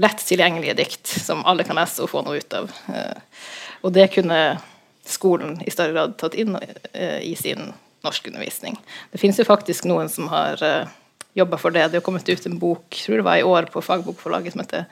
lett 0.00 0.24
tilgjengelige 0.26 0.76
dikt 0.82 1.14
som 1.22 1.44
alle 1.48 1.66
kan 1.66 1.78
lese 1.78 2.04
og 2.04 2.12
få 2.12 2.24
noe 2.26 2.40
ut 2.40 2.58
av. 2.58 2.72
Uh, 2.88 3.16
og 3.84 3.94
det 3.96 4.10
kunne 4.14 4.40
skolen 5.04 5.58
i 5.64 5.72
større 5.72 5.94
grad 5.94 6.18
tatt 6.20 6.36
inn 6.38 6.56
uh, 6.56 7.20
i 7.20 7.34
sin 7.38 7.72
norskundervisning. 8.04 8.76
Det 9.12 9.20
finnes 9.20 9.40
jo 9.40 9.48
faktisk 9.48 9.86
noen 9.88 10.10
som 10.12 10.28
har 10.32 10.60
jobba 11.34 11.56
for 11.58 11.74
det. 11.74 11.86
Det 11.88 11.98
har 11.98 12.04
kommet 12.04 12.28
ut 12.28 12.46
en 12.46 12.58
bok 12.60 12.94
tror 13.00 13.16
det 13.18 13.26
var 13.26 13.40
i 13.40 13.46
år 13.48 13.70
på 13.72 13.82
fagbokforlaget 13.82 14.52
som 14.52 14.60
heter 14.60 14.84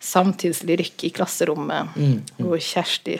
'Samtidslyrikk 0.00 1.04
i 1.04 1.10
klasserommet', 1.10 1.90
mm. 1.96 2.04
Mm. 2.06 2.46
hvor 2.46 2.62
Kjersti 2.62 3.18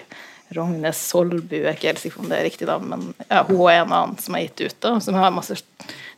Rognes 0.51 0.99
Solbu, 1.11 1.55
jeg 1.55 1.67
er 1.69 1.77
ikke 1.77 1.91
helt 1.93 2.03
sikker 2.03 2.19
på 2.19 2.25
om 2.25 2.31
det 2.31 2.39
er 2.39 2.49
riktig 2.49 2.67
navn, 2.67 2.89
men 2.91 3.03
ja, 3.29 3.45
hun 3.47 3.61
er 3.71 3.85
en 3.85 3.93
annen 3.95 4.17
som 4.19 4.35
er 4.35 4.49
gitt 4.49 4.65
ut, 4.65 4.79
da, 4.83 4.97
som 5.05 5.15
har 5.15 5.31
masse 5.35 5.55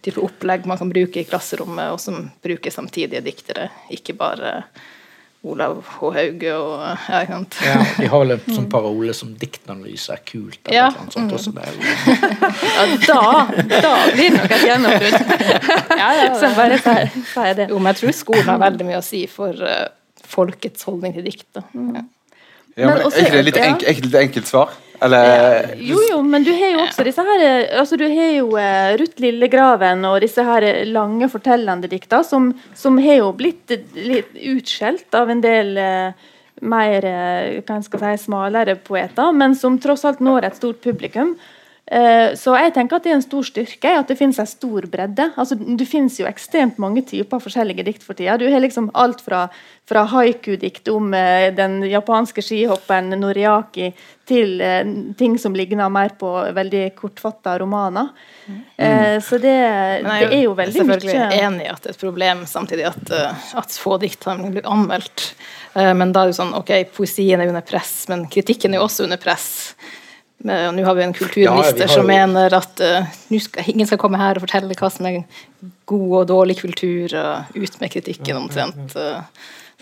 type 0.03 0.23
opplegg 0.23 0.67
man 0.69 0.81
kan 0.81 0.91
bruke 0.91 1.23
i 1.23 1.29
klasserommet, 1.29 1.93
og 1.95 2.01
som 2.03 2.27
bruker 2.43 2.75
samtidige 2.75 3.23
diktere, 3.25 3.69
ikke 3.95 4.17
bare 4.19 4.57
Olav 5.43 5.81
H. 5.83 6.11
Hauge 6.15 6.51
og 6.55 6.83
ja, 6.83 7.21
ikke 7.25 7.35
sant. 7.35 7.57
Ja, 7.67 7.79
de 7.99 8.09
har 8.13 8.21
vel 8.23 8.35
en 8.37 8.43
sånn 8.59 8.69
parole 8.71 9.15
som 9.17 9.33
'diktanalyse 9.35 10.15
er 10.15 10.23
kult'. 10.23 10.61
Eller 10.69 10.79
ja. 10.79 10.91
noe 10.95 11.11
sånt 11.11 11.35
også. 11.35 11.55
Der. 11.57 11.81
ja, 12.77 12.85
da, 13.09 13.25
da 13.73 13.91
blir 14.13 14.29
det 14.29 14.37
nok 14.37 14.55
et 14.55 14.67
gjennombrudd. 14.69 15.35
ja, 16.03 16.13
ja, 16.21 16.29
så 16.39 16.53
bare 16.55 16.79
sier 16.79 17.59
det. 17.59 17.69
Jo, 17.75 17.81
men 17.83 17.91
jeg 17.91 18.03
tror 18.05 18.17
skolen 18.21 18.53
har 18.53 18.63
veldig 18.63 18.87
mye 18.87 19.01
å 19.01 19.07
si 19.07 19.25
for 19.31 19.67
uh, 19.67 19.89
folkets 20.31 20.87
holdning 20.87 21.19
til 21.19 21.27
dikt. 21.27 21.49
Da. 21.59 21.67
Ja. 21.75 22.07
Ja, 22.73 22.87
men, 22.87 22.95
men 22.95 23.07
også, 23.09 23.19
Er 23.19 23.27
ikke 23.27 23.37
det 23.37 23.47
litt, 23.51 23.61
enk, 23.61 23.83
ja. 23.85 23.93
litt 24.07 24.19
enkelt 24.23 24.49
svar? 24.49 24.71
Eller, 25.03 25.25
ja. 25.27 25.77
Jo, 25.83 26.01
jo, 26.11 26.19
men 26.23 26.45
du 26.47 26.53
har 26.55 26.75
jo 26.77 26.83
også 26.85 27.05
disse 27.07 27.23
her 27.27 27.41
altså 27.81 27.97
Du 27.99 28.05
har 28.07 28.29
jo 28.37 28.53
uh, 28.55 28.93
Ruth 29.01 29.19
Lillegraven 29.23 30.05
og 30.07 30.21
disse 30.23 30.45
her 30.47 30.67
lange 30.87 31.27
fortellende 31.33 31.91
dikta 31.91 32.21
som, 32.27 32.53
som 32.79 33.01
har 33.03 33.19
jo 33.19 33.33
blitt 33.35 33.75
litt 33.97 34.37
utskjelt 34.53 35.19
av 35.19 35.33
en 35.33 35.43
del 35.43 35.75
uh, 35.81 36.29
mer 36.63 37.09
uh, 37.09 37.81
si, 37.83 38.13
smalere 38.27 38.77
poeter, 38.87 39.33
men 39.35 39.57
som 39.59 39.81
tross 39.83 40.05
alt 40.07 40.23
når 40.23 40.47
et 40.47 40.61
stort 40.61 40.79
publikum. 40.85 41.35
Eh, 41.93 42.33
så 42.41 42.55
jeg 42.57 42.73
tenker 42.73 42.97
at 42.97 43.05
det 43.05 43.11
er 43.13 43.19
en 43.19 43.25
stor 43.25 43.45
styrke 43.45 43.91
at 43.99 44.09
det 44.09 44.17
finnes 44.17 44.39
en 44.41 44.49
stor 44.49 44.87
bredde. 44.89 45.27
Altså, 45.37 45.59
det 45.61 45.85
finnes 45.91 46.17
jo 46.17 46.29
ekstremt 46.29 46.81
mange 46.81 47.03
typer 47.05 47.43
forskjellige 47.43 47.85
dikt 47.85 48.07
for 48.07 48.17
tida. 48.17 48.39
Du 48.41 48.47
har 48.49 48.65
liksom 48.65 48.89
alt 48.97 49.21
fra, 49.21 49.43
fra 49.89 50.07
haiku-dikt 50.09 50.89
om 50.93 51.13
uh, 51.13 51.51
den 51.53 51.83
japanske 51.91 52.45
skihopperen 52.45 53.13
Noriaki 53.21 53.91
til 54.29 54.57
uh, 54.65 54.81
ting 55.21 55.37
som 55.41 55.53
ligner 55.59 55.93
mer 55.93 56.17
på 56.17 56.33
veldig 56.57 56.87
kortfatta 56.97 57.59
romaner. 57.61 58.09
Mm. 58.43 58.61
Så 59.23 59.37
det, 59.39 59.53
det, 60.03 60.15
er 60.25 60.41
jo 60.43 60.57
veldig 60.59 60.83
mye 60.83 60.97
Jeg 60.97 60.97
er 60.97 61.03
selvfølgelig 61.05 61.43
enig 61.45 61.67
i 61.67 61.71
at 61.71 61.85
det 61.85 61.93
er 61.93 61.95
et 61.95 62.01
problem 62.01 62.41
samtidig 62.51 62.87
at, 62.89 63.13
at 63.61 63.77
få 63.79 64.01
dikt 64.03 64.27
har 64.27 64.41
blitt 64.43 64.67
anmeldt. 64.67 65.29
men 65.77 66.11
da 66.11 66.25
er 66.25 66.31
det 66.31 66.35
jo 66.35 66.39
sånn, 66.41 66.57
ok, 66.59 66.73
poesien 66.97 67.39
er 67.39 67.53
under 67.53 67.63
press, 67.63 67.93
men 68.11 68.27
kritikken 68.33 68.75
er 68.75 68.83
jo 68.83 68.89
også 68.89 69.07
under 69.07 69.21
press. 69.23 69.53
Nå 70.43 70.85
har 70.85 70.95
vi 70.99 71.03
en 71.05 71.15
kulturminister 71.15 71.87
ja, 71.87 71.95
som 71.95 72.07
mener 72.09 72.55
at 72.57 72.81
uh, 72.83 73.11
skal, 73.39 73.69
ingen 73.71 73.87
skal 73.87 74.01
komme 74.03 74.19
her 74.19 74.39
og 74.39 74.43
fortelle 74.47 74.75
hva 74.75 74.91
som 74.91 75.07
er 75.07 75.21
god 75.87 76.15
og 76.19 76.29
dårlig 76.33 76.57
kultur, 76.59 77.15
og 77.15 77.59
ut 77.59 77.77
med 77.79 77.93
kritikken 77.95 78.41
omtrent. 78.41 78.97
Uh, 78.99 79.23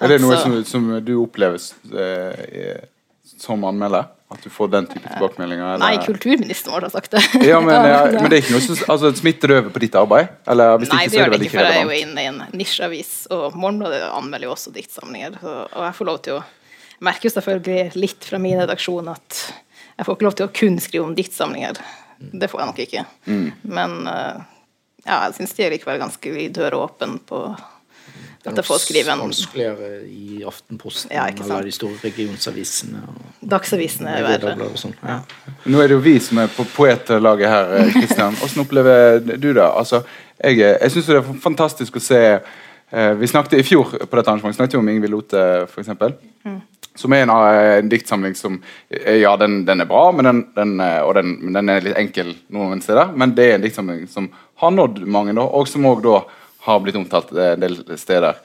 er 0.00 0.14
det 0.14 0.20
noe 0.20 0.36
som, 0.40 0.56
som 0.68 0.90
du 1.04 1.14
opplever 1.22 1.60
uh, 1.96 2.80
som 3.40 3.64
anmelder? 3.68 4.10
At 4.30 4.44
du 4.46 4.50
får 4.52 4.68
den 4.70 4.86
type 4.86 5.08
tilbakemeldinger? 5.08 5.64
Eller? 5.74 5.82
Nei, 5.82 6.04
kulturministeren 6.04 6.76
vår 6.76 6.84
har 6.86 6.92
sagt 6.92 7.16
det. 7.16 7.22
ja, 7.48 7.56
men, 7.64 7.74
ja, 7.90 8.04
men, 8.12 8.28
det 8.30 8.36
er 8.36 8.44
ikke 8.44 8.54
noe 8.54 8.62
som 8.62 8.92
altså, 8.94 9.10
smitter 9.18 9.56
over 9.56 9.72
på 9.74 9.82
ditt 9.82 9.96
arbeid? 9.98 10.36
Eller, 10.46 10.76
Nei, 10.84 10.84
ikke, 10.86 11.10
det 11.10 11.18
gjør 11.18 11.32
det 11.32 11.40
ikke, 11.40 11.54
for 11.56 11.66
jeg 11.66 11.80
er 11.80 11.88
jo 11.88 11.96
inne 12.04 12.22
i 12.22 12.28
en 12.30 12.38
nisjeavis, 12.54 13.10
og 13.34 13.56
Morgenbladet 13.58 14.04
anmelder 14.06 14.46
jo 14.46 14.52
også 14.54 14.70
diktsamlinger. 14.76 15.40
Og 15.42 15.82
jeg 15.82 15.96
får 15.98 16.10
lov 16.12 16.22
til 16.28 16.38
å 16.38 16.44
merke 17.02 17.26
jo 17.26 17.34
selvfølgelig 17.34 17.98
litt 17.98 18.28
fra 18.28 18.38
min 18.44 18.60
redaksjon 18.60 19.10
at 19.10 19.40
jeg 20.00 20.06
får 20.08 20.16
ikke 20.16 20.24
lov 20.24 20.38
til 20.38 20.48
å 20.48 20.54
kun 20.56 20.78
skrive 20.80 21.04
om 21.10 21.16
diktsamlinger. 21.16 21.80
Det 22.32 22.48
får 22.48 22.62
jeg 22.62 22.70
nok 22.70 22.80
ikke. 22.86 23.02
Mm. 23.28 23.48
Men 23.76 23.98
uh, 24.08 24.40
ja, 25.04 25.26
jeg 25.26 25.36
syns 25.36 25.52
de 25.56 25.66
er 25.66 25.74
likevel 25.74 26.00
ganske 26.00 26.46
døråpen 26.56 27.18
på 27.28 27.42
at 28.40 28.56
jeg 28.56 28.64
får 28.64 28.78
skrive 28.80 29.12
en 29.12 29.20
Vanskeligere 29.20 29.88
i 30.08 30.38
Aftenposten 30.48 31.12
ja, 31.12 31.26
eller 31.28 31.66
de 31.68 31.74
store 31.76 31.98
regionsavisene. 32.00 33.02
Dagsavisene 33.44 34.14
er 34.16 34.24
verre. 34.24 34.70
Sånn. 34.80 34.94
Ja. 35.04 35.18
Nå 35.68 35.82
er 35.82 35.90
det 35.90 35.98
jo 35.98 36.04
vi 36.06 36.14
som 36.24 36.40
er 36.40 36.48
på 36.54 36.64
poetlaget 36.72 37.52
her, 37.52 37.74
Kristian. 37.92 38.32
Eh, 38.32 38.40
Hvordan 38.40 38.62
opplever 38.64 39.20
du 39.36 39.50
det? 39.52 39.66
Altså, 39.66 40.00
jeg 40.40 40.62
jeg 40.62 40.94
syns 40.94 41.12
det 41.12 41.20
er 41.20 41.30
fantastisk 41.44 42.00
å 42.00 42.04
se 42.04 42.22
eh, 42.40 43.12
Vi 43.20 43.28
snakket 43.28 43.60
i 43.60 43.66
fjor 43.66 43.92
på 43.92 44.16
dette 44.16 44.32
arrangementet 44.32 44.62
snakket 44.62 44.80
om 44.80 44.88
Ingvild 44.88 45.18
Lote, 45.18 45.44
f.eks. 45.68 45.92
Mm. 46.48 46.60
Som 47.00 47.16
er 47.16 47.24
en, 47.24 47.32
eh, 47.32 47.78
en 47.80 47.90
diktsamling 47.90 48.36
som 48.36 48.60
eh, 48.90 49.22
Ja, 49.22 49.32
den, 49.40 49.62
den 49.68 49.80
er 49.80 49.88
bra, 49.88 50.04
men 50.12 50.28
den, 50.28 50.44
den, 50.56 50.76
eh, 50.84 51.00
og 51.00 51.14
den, 51.16 51.34
den, 51.54 51.72
er 51.72 51.84
litt 51.84 51.98
enkel 52.00 52.34
noen 52.52 52.84
steder. 52.84 53.14
Men 53.16 53.34
det 53.36 53.48
er 53.48 53.58
en 53.58 53.64
diktsamling 53.64 54.06
som 54.12 54.28
har 54.60 54.76
nådd 54.76 55.02
mange, 55.08 55.34
da, 55.38 55.44
og 55.44 55.68
som 55.68 55.88
òg 55.88 56.06
har 56.66 56.80
blitt 56.84 56.98
omtalt 57.00 57.32
en 57.32 57.62
del 57.62 57.80
steder. 57.98 58.38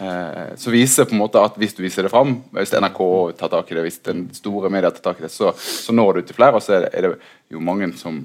Eh, 0.00 0.56
så 0.56 0.70
viser 0.70 1.08
på 1.08 1.16
en 1.16 1.22
måte 1.22 1.40
at 1.42 1.56
hvis 1.58 1.74
du 1.74 1.82
viser 1.82 2.06
det 2.06 2.12
fram, 2.12 2.36
hvis 2.54 2.74
NRK 2.76 3.00
tar 3.38 3.52
tak 3.52 3.70
i 3.72 3.78
det, 3.78 3.86
hvis 3.88 4.02
den 4.06 4.26
store 4.36 4.70
media 4.72 4.92
tar 4.94 5.10
tak 5.10 5.22
i 5.22 5.26
det, 5.26 5.32
så, 5.34 5.52
så 5.56 5.94
når 5.96 6.20
du 6.20 6.28
til 6.28 6.38
flere. 6.38 6.58
Og 6.58 6.64
så 6.64 6.76
er 6.78 6.86
det, 6.86 6.92
er 6.94 7.08
det 7.08 7.14
jo 7.54 7.62
mange 7.64 7.90
som, 7.98 8.20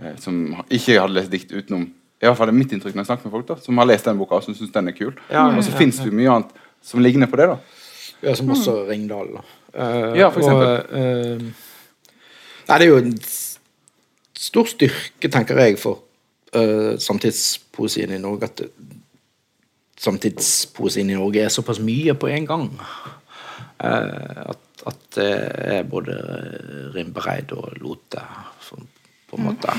eh, 0.00 0.16
som 0.22 0.42
ikke 0.68 1.00
hadde 1.00 1.16
lest 1.16 1.32
dikt 1.32 1.54
utenom 1.54 1.88
i 2.16 2.24
hvert 2.24 2.38
fall 2.38 2.48
det 2.48 2.54
er 2.54 2.56
mitt 2.56 2.70
inntrykk 2.72 2.94
når 2.96 3.02
jeg 3.02 3.08
snakker 3.10 3.28
med 3.28 3.32
folk 3.34 3.48
da, 3.50 3.54
som 3.60 3.76
har 3.76 3.88
lest 3.90 4.06
den 4.08 4.16
boka 4.16 4.38
og 4.38 4.44
som 4.46 4.54
syns 4.56 4.70
den 4.72 4.88
er 4.88 4.94
kul. 4.96 5.10
Ja, 5.28 5.42
og 5.50 5.58
så 5.60 5.74
ja, 5.74 5.76
fins 5.76 5.98
det 6.00 6.14
mye 6.16 6.30
annet 6.32 6.54
som 6.80 7.02
ligner 7.04 7.28
på 7.28 7.36
det. 7.36 7.50
da 7.50 7.58
ja, 8.26 8.34
som 8.34 8.50
også 8.50 8.74
mm. 8.74 8.88
Ringdal. 8.90 9.32
Uh, 9.76 10.16
ja, 10.18 10.28
for 10.34 10.42
eksempel. 10.42 10.66
Og, 10.66 10.90
uh, 10.90 11.42
nei, 12.66 12.78
det 12.78 12.86
er 12.86 12.90
jo 12.90 13.00
en 13.04 13.14
stor 14.36 14.70
styrke, 14.70 15.30
tenker 15.32 15.62
jeg, 15.62 15.78
for 15.80 16.02
uh, 16.56 16.96
samtidspoesien 17.00 18.14
i 18.16 18.22
Norge 18.22 18.50
at 18.50 18.64
samtidspoesien 20.02 21.10
i 21.10 21.16
Norge 21.16 21.46
er 21.46 21.52
såpass 21.54 21.80
mye 21.80 22.16
på 22.18 22.30
en 22.34 22.48
gang. 22.48 22.70
at, 23.78 24.62
at 24.86 25.02
det 25.14 25.32
er 25.76 25.82
både 25.88 26.14
Rimbereid 26.94 27.52
og 27.52 27.76
Lote, 27.80 28.22
på 29.30 29.36
en 29.36 29.44
måte. 29.44 29.72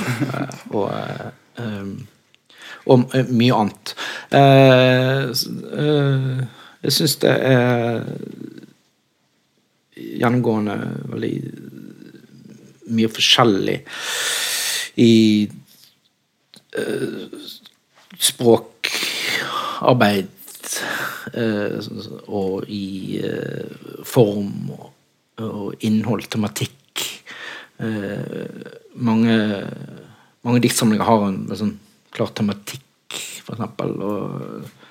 og 0.69 0.91
um, 1.57 2.07
og 2.87 3.03
mye 3.29 3.55
annet. 3.55 3.93
Uh, 4.31 5.31
uh, 5.73 6.56
jeg 6.83 6.91
syns 6.93 7.15
det 7.23 7.33
er 7.33 8.03
gjennomgående 9.97 10.77
veldig 11.11 11.35
mye 12.97 13.09
forskjellig 13.11 13.77
i 15.03 15.49
uh, 16.77 17.25
språkarbeid 18.29 20.29
uh, 21.37 21.79
og 22.27 22.63
i 22.71 23.19
uh, 23.21 23.65
form 24.07 24.69
og, 24.77 24.91
og, 25.43 25.73
innhold, 25.85 26.23
tematikk. 26.33 26.73
mange 28.97 29.35
mange 30.47 30.63
diktsamlinger 30.63 31.05
har 31.05 31.27
en, 31.27 31.35
en 31.45 31.59
sånn 31.59 31.75
klar 32.15 32.31
tematikk, 32.33 32.86
Og 33.47 33.57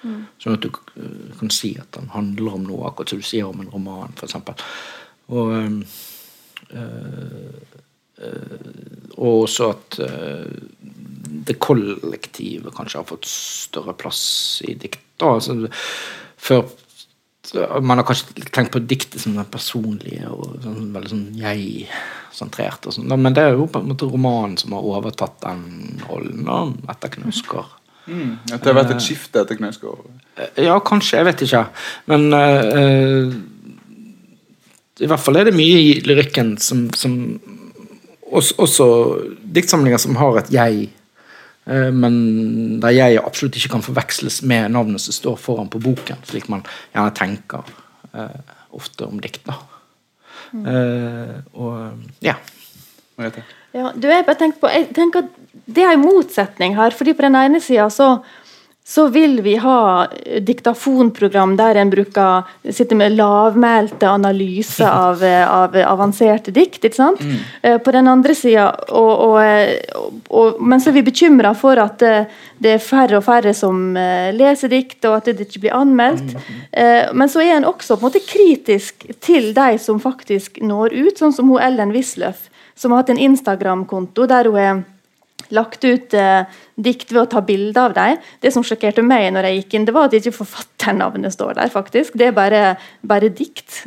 Mm. 0.06 0.26
Sånn 0.42 0.56
at 0.56 0.64
du 0.64 0.70
kan 1.40 1.52
si 1.54 1.72
at 1.80 1.90
den 1.96 2.10
handler 2.14 2.58
om 2.58 2.66
noe, 2.68 2.86
akkurat 2.88 3.12
som 3.12 3.22
du 3.22 3.26
sier 3.26 3.48
om 3.48 3.62
en 3.62 3.72
roman, 3.72 4.14
f.eks. 4.16 4.36
Og, 5.34 5.52
øh, 5.56 5.72
øh, 6.76 7.56
og 9.16 9.42
også 9.42 9.70
at 9.74 10.00
øh, 10.06 10.56
det 11.46 11.58
kollektive 11.62 12.72
kanskje 12.74 13.00
har 13.00 13.08
fått 13.08 13.28
større 13.30 13.96
plass 13.98 14.22
i 14.66 14.76
dikt. 14.78 15.02
Altså, 15.24 15.66
før 16.36 16.66
man 17.82 18.00
har 18.00 18.06
kanskje 18.06 18.46
tenkt 18.50 18.72
på 18.74 18.82
diktet 18.82 19.22
som 19.22 19.36
det 19.38 19.46
personlige 19.52 20.26
og 20.34 20.56
sånn, 20.64 20.90
veldig 20.94 21.10
sånn 21.12 21.26
jeg-sentrert. 21.38 22.88
Sånn. 22.90 23.10
Men 23.14 23.36
det 23.36 23.44
er 23.46 23.54
jo 23.54 23.68
på 23.70 23.82
en 23.82 23.92
måte 23.92 24.08
romanen 24.10 24.56
som 24.58 24.74
har 24.74 24.88
overtatt 24.96 25.38
den 25.44 26.00
rollen 26.08 26.74
etter 26.90 27.14
Knausgård. 27.14 27.85
Mm, 28.06 28.32
at 28.52 28.62
det 28.62 28.70
har 28.70 28.78
vært 28.78 28.94
et 28.94 29.04
skifte 29.04 29.42
etter 29.42 29.58
Knausgård. 29.58 30.04
Ja, 30.62 30.78
kanskje. 30.84 31.18
Jeg 31.18 31.28
vet 31.28 31.44
ikke. 31.46 31.62
Men 32.12 32.28
uh, 32.34 32.40
eh, 32.80 33.36
i 35.02 35.08
hvert 35.10 35.22
fall 35.22 35.40
er 35.40 35.50
det 35.50 35.56
mye 35.56 35.78
i 35.82 35.92
lyrikken 36.06 36.54
som, 36.62 36.86
som 36.94 37.16
også, 38.30 38.56
også 38.62 38.86
diktsamlinger 39.58 40.00
som 40.02 40.18
har 40.20 40.40
et 40.42 40.52
jeg, 40.54 40.88
uh, 41.66 41.90
men 41.94 42.14
der 42.82 42.94
jeg 42.94 43.22
absolutt 43.22 43.58
ikke 43.58 43.74
kan 43.76 43.86
forveksles 43.86 44.42
med 44.46 44.70
navnet 44.76 45.02
som 45.02 45.16
står 45.16 45.40
foran 45.42 45.72
på 45.72 45.82
boken, 45.82 46.22
slik 46.30 46.50
man 46.52 46.66
gjerne 46.94 47.16
tenker 47.16 47.72
uh, 48.14 48.38
ofte 48.76 49.08
om 49.08 49.18
dikt. 49.22 49.42
da. 49.48 49.58
Eh, 50.54 51.36
og 51.54 51.92
ja. 52.22 52.34
Merete. 53.16 53.42
Ja, 53.74 53.90
du, 53.96 54.08
jeg 54.08 54.24
bare 54.26 54.38
tenker 54.40 54.60
på, 54.60 54.70
jeg 54.72 54.88
tenker 54.96 55.24
at 55.24 55.45
Det 55.66 55.82
er 55.82 55.96
en 55.96 56.04
motsetning 56.06 56.76
her. 56.78 56.90
fordi 56.90 57.14
På 57.14 57.26
den 57.26 57.36
ene 57.36 57.60
sida 57.60 57.90
så, 57.90 58.18
så 58.86 59.08
vil 59.10 59.40
vi 59.42 59.56
ha 59.58 60.06
eh, 60.06 60.42
diktafonprogram 60.42 61.56
der 61.58 61.80
en 61.80 61.90
bruker 61.90 62.46
sitter 62.70 62.96
med 62.96 63.16
lavmælte 63.18 64.06
analyser 64.06 64.86
av, 65.08 65.24
eh, 65.24 65.42
av 65.42 65.74
avanserte 65.82 66.54
dikt. 66.54 66.84
ikke 66.84 66.96
sant? 66.96 67.20
Mm. 67.20 67.82
På 67.82 67.92
den 67.92 68.08
andre 68.08 68.34
sida 68.34 68.68
eh, 69.42 69.74
Men 70.60 70.80
så 70.80 70.90
er 70.90 70.98
vi 71.00 71.06
bekymra 71.10 71.54
for 71.58 71.82
at 71.82 72.02
eh, 72.06 72.30
det 72.62 72.76
er 72.76 72.82
færre 72.82 73.18
og 73.18 73.26
færre 73.26 73.54
som 73.54 73.96
eh, 73.98 74.30
leser 74.32 74.70
dikt, 74.70 75.02
og 75.04 75.18
at 75.18 75.32
det 75.34 75.48
ikke 75.48 75.66
blir 75.66 75.74
anmeldt. 75.76 76.36
Mm. 76.36 77.16
Men 77.16 77.28
så 77.28 77.42
er 77.42 77.56
en 77.56 77.66
også 77.66 77.96
på 77.96 78.04
en 78.04 78.06
måte 78.06 78.22
kritisk 78.22 79.08
til 79.20 79.50
de 79.56 79.78
som 79.82 79.98
faktisk 80.00 80.60
når 80.62 80.94
ut, 80.94 81.18
sånn 81.18 81.34
som 81.34 81.50
hun 81.50 81.60
Ellen 81.60 81.94
Wisløff 81.96 82.52
som 82.76 82.92
har 82.92 83.02
hatt 83.02 83.10
en 83.14 83.20
Instagram-konto 83.20 84.26
der 84.28 84.50
hun 84.50 84.58
har 84.60 84.82
lagt 85.54 85.84
ut 85.84 86.14
eh, 86.14 86.42
dikt 86.76 87.12
ved 87.12 87.22
å 87.22 87.28
ta 87.30 87.40
bilde 87.44 87.80
av 87.80 87.92
dem. 87.96 88.16
Det 88.42 88.50
som 88.52 88.64
sjokkerte 88.66 89.02
meg 89.04 89.28
når 89.34 89.46
jeg 89.48 89.60
gikk 89.60 89.76
inn, 89.78 89.84
det 89.88 89.94
var 89.94 90.08
at 90.08 90.16
ikke 90.18 90.32
forfatternavnet 90.34 91.32
står 91.32 91.54
der. 91.60 91.70
faktisk. 91.72 92.16
Det 92.18 92.28
er 92.30 92.34
bare, 92.36 92.62
bare 93.06 93.30
dikt. 93.30 93.84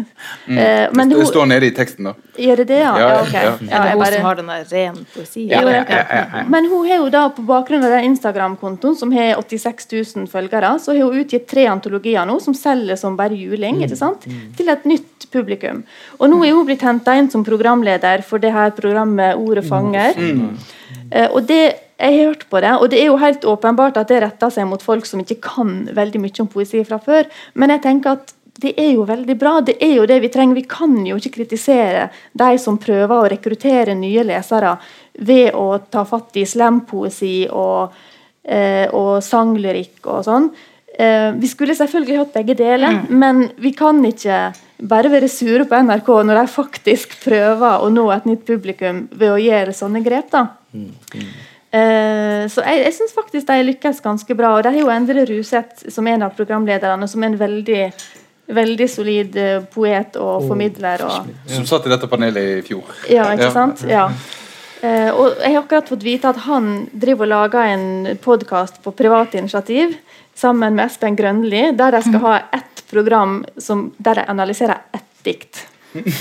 Eh, 0.50 0.88
men 0.96 1.12
det, 1.12 1.20
det 1.20 1.28
står 1.30 1.46
nede 1.52 1.68
i 1.70 1.74
teksten, 1.76 2.08
da. 2.10 2.14
Gjør 2.40 2.62
det 2.62 2.66
det, 2.72 2.80
ja? 2.80 2.94
Ja, 2.98 3.10
ja, 3.12 3.20
okay. 3.22 3.44
ja. 3.44 3.52
Ja, 3.70 3.76
Er 3.76 3.84
det 3.84 3.92
hun 3.92 4.00
bare- 4.02 4.16
som 4.16 4.26
har 4.30 4.36
den 4.40 4.48
der 4.50 4.66
ren 4.72 4.98
poesi? 5.14 5.44
Jo, 5.50 5.60
ja, 5.68 5.84
ja, 5.90 6.00
ja, 6.10 6.44
Men 6.50 6.70
hun 6.72 6.88
har 6.88 6.98
jo 7.04 7.10
da 7.14 7.26
på 7.36 7.46
bakgrunn 7.46 7.84
av 7.84 7.92
den 7.92 8.08
Instagram-kontoen, 8.14 8.96
som 8.98 9.12
har 9.12 9.36
86 9.44 9.92
000 10.16 10.28
følgere, 10.32 10.72
så 10.80 10.96
har 10.96 11.04
hun 11.12 11.20
utgitt 11.22 11.48
tre 11.52 11.68
antologier 11.70 12.26
nå 12.26 12.40
som 12.42 12.56
selger 12.58 12.98
som 12.98 13.18
bare 13.20 13.36
juling 13.38 13.84
ikke 13.84 14.00
sant? 14.00 14.26
til 14.58 14.70
et 14.72 14.86
nytt 14.90 15.28
publikum. 15.34 15.84
Og 16.20 16.30
nå 16.32 16.42
er 16.48 16.56
hun 16.56 16.66
blitt 16.66 16.82
henta 16.82 17.14
inn 17.20 17.30
som 17.30 17.44
programleder 17.46 18.24
for 18.26 18.40
det 18.42 18.52
her 18.56 18.72
programmet 18.72 19.36
Ordet 19.40 19.68
fanger. 19.68 20.18
Eh, 20.18 20.99
og 21.10 21.46
det 21.50 21.64
jeg 22.00 22.16
har 22.16 22.30
hørt 22.30 22.46
på 22.48 22.60
det, 22.64 22.72
og 22.80 22.92
det 22.92 23.00
er 23.02 23.10
jo 23.10 23.18
helt 23.20 23.44
åpenbart 23.44 23.98
at 24.00 24.08
det 24.08 24.22
retter 24.24 24.52
seg 24.56 24.68
mot 24.70 24.84
folk 24.84 25.08
som 25.08 25.20
ikke 25.20 25.42
kan 25.44 25.74
veldig 25.98 26.22
mye 26.24 26.44
om 26.46 26.48
poesi 26.48 26.80
fra 26.88 27.00
før, 27.04 27.28
men 27.60 27.74
jeg 27.74 27.84
tenker 27.84 28.16
at 28.16 28.32
det 28.60 28.74
er 28.80 28.94
jo 28.94 29.06
veldig 29.08 29.36
bra. 29.40 29.60
Det 29.64 29.78
er 29.84 29.94
jo 29.98 30.08
det 30.10 30.20
vi 30.24 30.32
trenger. 30.32 30.58
Vi 30.58 30.68
kan 30.68 30.96
jo 31.08 31.18
ikke 31.20 31.38
kritisere 31.38 32.10
de 32.36 32.50
som 32.60 32.80
prøver 32.82 33.14
å 33.16 33.30
rekruttere 33.32 33.96
nye 33.96 34.26
lesere 34.28 34.74
ved 35.20 35.56
å 35.56 35.80
ta 35.92 36.04
fatt 36.08 36.36
i 36.40 36.46
slampoesi 36.48 37.48
og, 37.48 37.96
eh, 38.44 38.88
og 38.92 39.24
sanglyrikk 39.24 40.08
og 40.08 40.26
sånn. 40.28 40.50
Eh, 40.92 41.32
vi 41.40 41.48
skulle 41.48 41.78
selvfølgelig 41.78 42.18
hatt 42.20 42.34
begge 42.36 42.58
deler, 42.60 43.06
men 43.10 43.50
vi 43.58 43.72
kan 43.72 44.04
ikke 44.04 44.50
bare 44.82 45.10
være 45.12 45.28
sure 45.30 45.66
på 45.68 45.76
NRK 45.84 46.08
når 46.24 46.40
de 46.42 46.48
faktisk 46.54 47.18
prøver 47.26 47.84
å 47.84 47.90
nå 47.92 48.06
et 48.16 48.26
nytt 48.30 48.46
publikum 48.48 49.08
ved 49.12 49.32
å 49.34 49.40
gjøre 49.42 49.74
sånne 49.76 50.04
grep. 50.06 50.30
da. 50.32 50.46
Eh, 51.70 52.48
så 52.50 52.64
jeg, 52.66 52.80
jeg 52.88 52.94
syns 52.98 53.14
faktisk 53.14 53.48
de 53.50 53.60
lykkes 53.68 54.00
ganske 54.02 54.36
bra. 54.38 54.56
Og 54.58 54.64
de 54.66 54.72
har 54.74 54.80
jo 54.82 54.90
Endre 54.94 55.26
Ruseth 55.30 55.90
som 55.94 56.08
en 56.10 56.24
av 56.26 56.34
programlederne, 56.38 57.08
som 57.08 57.24
er 57.24 57.34
en 57.34 57.38
veldig 57.44 57.84
veldig 58.50 58.88
solid 58.90 59.36
eh, 59.38 59.60
poet 59.70 60.16
og 60.18 60.48
formidler. 60.50 61.04
Og, 61.06 61.28
Som 61.54 61.68
satt 61.70 61.86
i 61.86 61.92
dette 61.92 62.08
panelet 62.10 62.58
i 62.58 62.62
fjor. 62.66 62.88
ja, 63.10 63.28
ikke 63.36 63.44
Ja. 63.46 63.52
sant? 63.54 63.84
Ja. 63.86 64.08
Eh, 64.82 65.10
og 65.12 65.42
jeg 65.44 65.52
har 65.56 65.64
akkurat 65.64 65.90
fått 65.92 66.04
vite 66.08 66.30
at 66.32 66.38
han 66.46 66.70
driver 66.96 67.26
og 67.28 67.32
lager 67.34 67.72
en 67.74 68.18
podkast 68.24 68.78
på 68.84 68.94
privat 68.96 69.34
initiativ 69.36 69.96
sammen 70.40 70.78
med 70.78 70.86
Espen 70.88 71.18
Grønli, 71.20 71.66
der 71.76 71.92
de 71.98 72.02
skal 72.06 72.22
ha 72.24 72.36
ett 72.56 72.84
program 72.90 73.42
som, 73.60 73.90
der 74.00 74.22
de 74.22 74.28
analyserer 74.32 74.78
ett 74.96 75.04
dikt. 75.28 75.66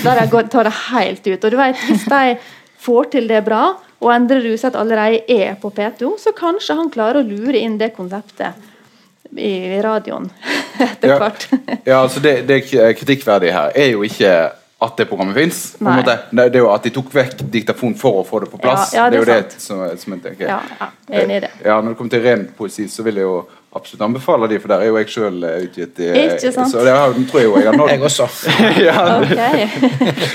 Der 0.03 0.19
de 0.27 0.41
tar 0.51 0.67
det 0.67 0.73
helt 0.89 1.27
ut. 1.27 1.43
Og 1.45 1.51
du 1.53 1.57
vet, 1.57 1.79
hvis 1.87 2.03
de 2.11 2.35
får 2.83 3.07
til 3.15 3.29
det 3.31 3.45
bra, 3.47 3.77
og 3.99 4.11
Endre 4.13 4.39
Ruseth 4.43 4.79
allerede 4.79 5.23
er 5.31 5.55
på 5.59 5.71
P2, 5.75 6.13
så 6.19 6.31
kanskje 6.35 6.75
han 6.79 6.91
klarer 6.91 7.19
å 7.21 7.27
lure 7.27 7.59
inn 7.59 7.77
det 7.79 7.93
konseptet 7.95 8.67
i 9.39 9.77
radioen 9.83 10.29
etter 10.83 11.11
Ja. 11.13 11.17
hvert. 11.21 11.47
Ja, 11.85 12.01
altså 12.03 12.19
det, 12.23 12.41
det 12.49 12.63
kritikkverdige 12.71 13.53
her 13.55 13.71
er 13.75 13.91
jo 13.93 14.03
ikke 14.07 14.31
at 14.79 14.97
det 14.97 15.05
programmet 15.09 15.35
fins. 15.35 15.75
Det 15.79 16.15
det 16.31 16.55
er 16.55 16.61
jo 16.61 16.69
at 16.71 16.85
de 16.87 16.91
tok 16.95 17.09
vekk 17.11 17.41
diktafon 17.51 17.95
for 17.99 18.21
å 18.21 18.25
få 18.27 18.39
det 18.45 18.51
på 18.53 18.59
plass. 18.63 18.93
Ja, 18.95 19.05
ja, 19.05 19.09
det 19.11 19.19
er 19.19 19.25
det 19.25 19.33
jo 19.33 19.39
sant. 19.41 19.55
det 19.55 19.63
som, 19.63 19.81
som 19.99 20.13
jeg 20.15 20.23
tenker. 20.23 20.45
Ja, 20.47 20.59
ja, 20.79 20.87
jeg 21.09 21.17
er 21.17 21.25
enig 21.25 21.39
i 21.39 21.41
det. 21.43 21.49
Ja, 21.65 21.79
Når 21.81 21.89
det 21.95 21.99
kommer 21.99 22.13
til 22.13 22.23
ren 22.23 22.45
poesi, 22.55 22.87
så 22.87 23.03
vil 23.03 23.19
jeg 23.19 23.27
jo 23.27 23.41
absolutt 23.75 24.01
anbefaler 24.01 24.49
de, 24.49 24.57
for 24.59 24.71
der 24.71 24.81
er 24.81 24.89
jo 24.89 24.97
jeg 24.97 25.07
sjøl 25.13 25.43
utgitt. 25.45 25.99
i- 26.01 26.07
Ikke 26.23 26.51
sant? 26.55 26.71
Så 26.71 26.81
det 26.83 26.93
har, 26.95 27.13
tror 27.29 27.39
jeg 27.41 27.45
jo 27.49 27.57
jeg 27.59 27.67
har 27.69 27.77
nådd. 27.77 27.89
Jeg 27.89 28.01
også. 28.07 28.27
ja, 28.87 28.95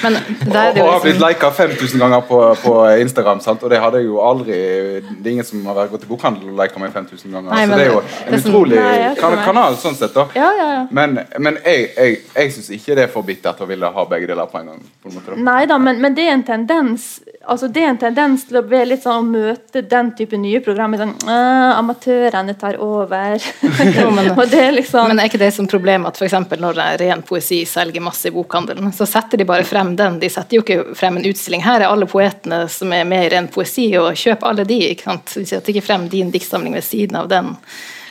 Men 0.04 0.18
der 0.52 0.60
er 0.60 0.68
og 0.68 0.74
det 0.74 0.80
jo 0.82 0.86
har 0.90 1.00
blitt 1.02 1.18
liksom, 1.18 1.28
lika 1.28 1.50
5000 1.50 2.00
ganger 2.04 2.20
på, 2.28 2.38
på 2.62 2.74
Instagram, 3.02 3.40
sant? 3.40 3.62
og 3.66 3.70
det 3.72 3.80
hadde 3.82 4.00
jeg 4.02 4.06
jo 4.08 4.20
aldri 4.22 4.52
Det 4.54 5.26
er 5.26 5.32
ingen 5.32 5.44
som 5.48 5.64
har 5.66 5.88
gått 5.92 6.04
i 6.06 6.10
bokhandel 6.10 6.52
og 6.52 6.58
lika 6.62 6.78
meg 6.82 6.92
5000 6.94 7.32
ganger. 7.34 7.50
Nei, 7.50 7.64
så 7.66 7.78
det 7.78 7.86
er 7.86 7.92
jo 7.92 8.00
en 8.00 8.06
er 8.06 8.38
sånn- 8.38 8.54
utrolig 8.54 8.78
Nei, 8.80 9.14
kan, 9.18 9.36
kanal 9.44 9.76
sånn 9.82 9.98
sett, 9.98 10.14
da. 10.14 10.26
Ja, 10.38 10.50
ja, 10.58 10.68
ja. 10.78 10.82
Men, 10.94 11.18
men 11.38 11.58
jeg, 11.64 11.88
jeg, 11.96 12.18
jeg 12.36 12.54
syns 12.56 12.70
ikke 12.78 12.98
det 13.00 13.08
er 13.08 13.12
for 13.14 13.26
bittert 13.26 13.60
å 13.64 13.68
ville 13.70 13.90
ha 13.98 14.06
begge 14.10 14.30
deler 14.30 14.46
på 14.50 14.60
en 14.62 14.72
gang. 14.72 14.82
På 15.02 15.10
en 15.10 15.18
måte, 15.18 15.34
da. 15.34 15.40
Nei 15.50 15.62
da, 15.70 15.78
men, 15.78 16.00
men 16.04 16.14
det 16.16 16.28
er 16.28 16.36
en 16.38 16.46
tendens 16.46 17.10
Altså 17.44 17.66
det 17.68 17.82
er 17.84 17.90
en 17.90 17.98
tendens 18.00 18.46
til 18.48 18.56
å 18.56 18.62
være 18.64 18.86
litt 18.94 19.02
sånn 19.04 19.18
å 19.20 19.24
møte 19.28 19.82
den 19.84 20.06
type 20.16 20.38
nye 20.40 20.62
programmer 20.64 20.96
sånn 21.02 21.10
«Åh, 21.28 21.74
Amatørene 21.76 22.54
tar 22.56 22.78
over. 22.80 23.23
men- 24.16 24.30
og 24.38 24.44
det 24.50 24.60
er 24.60 24.72
liksom 24.76 25.08
men 25.08 25.18
er 25.22 25.28
ikke 25.30 25.40
det 25.42 25.50
som 25.56 25.66
problem 25.70 26.06
at 26.10 26.20
eksempel 26.26 26.60
når 26.62 26.78
ren 27.00 27.22
poesi 27.26 27.62
selger 27.68 28.00
masse 28.04 28.28
i 28.28 28.34
bokhandelen, 28.34 28.92
så 28.96 29.06
setter 29.08 29.40
de 29.40 29.44
bare 29.48 29.64
frem 29.68 29.94
den. 29.98 30.18
De 30.22 30.28
setter 30.32 30.58
jo 30.58 30.62
ikke 30.64 30.94
frem 30.98 31.16
en 31.20 31.26
utstilling. 31.30 31.62
Her 31.64 31.80
er 31.84 31.90
alle 31.90 32.06
poetene 32.10 32.62
som 32.72 32.92
er 32.96 33.04
med 33.08 33.26
i 33.26 33.32
ren 33.34 33.48
poesi, 33.48 33.88
og 34.00 34.14
kjøp 34.18 34.42
alle 34.50 34.64
de. 34.68 34.78
ikke 34.94 35.08
sant? 35.10 35.34
De 35.34 35.44
setter 35.46 35.74
ikke 35.74 35.86
frem 35.86 36.08
din 36.12 36.30
diktsamling 36.34 36.74
ved 36.74 36.84
siden 36.86 37.16
av 37.20 37.28
den. 37.32 37.54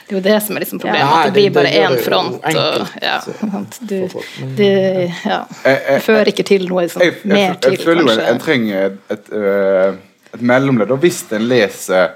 Det 0.04 0.12
er 0.12 0.18
jo 0.18 0.24
det 0.26 0.34
som 0.44 0.56
er 0.56 0.60
liksom 0.60 0.80
problemet. 0.82 1.00
Ja. 1.08 1.20
at 1.24 1.30
det 1.32 1.32
blir 1.38 1.52
bare 1.54 1.70
det 1.72 1.78
én 1.80 1.94
front. 2.04 2.34
Enkelt. 2.44 2.80
Og, 2.80 2.88
ja? 3.02 3.20
Du, 3.80 4.08
det, 4.58 4.72
ja. 5.24 5.38
Jeg- 5.64 5.80
jeg- 5.88 6.02
fører 6.04 6.28
ikke 6.34 6.44
til 6.44 6.66
noe 6.68 6.82
liksom, 6.84 7.00
jeg, 7.02 7.14
jeg, 7.22 7.30
mer 7.32 7.38
jeg, 7.46 7.60
til, 7.60 7.70
jeg 7.78 7.80
føler 7.86 8.02
jo 8.12 8.26
en, 8.34 8.38
trenger 8.42 8.84
et, 8.90 8.98
et, 9.16 9.32
øh, 9.32 9.94
et 10.34 10.42
mellomledd. 10.42 10.90
Og 10.92 10.98
hvis 11.06 11.22
en 11.32 11.48
leser 11.48 12.10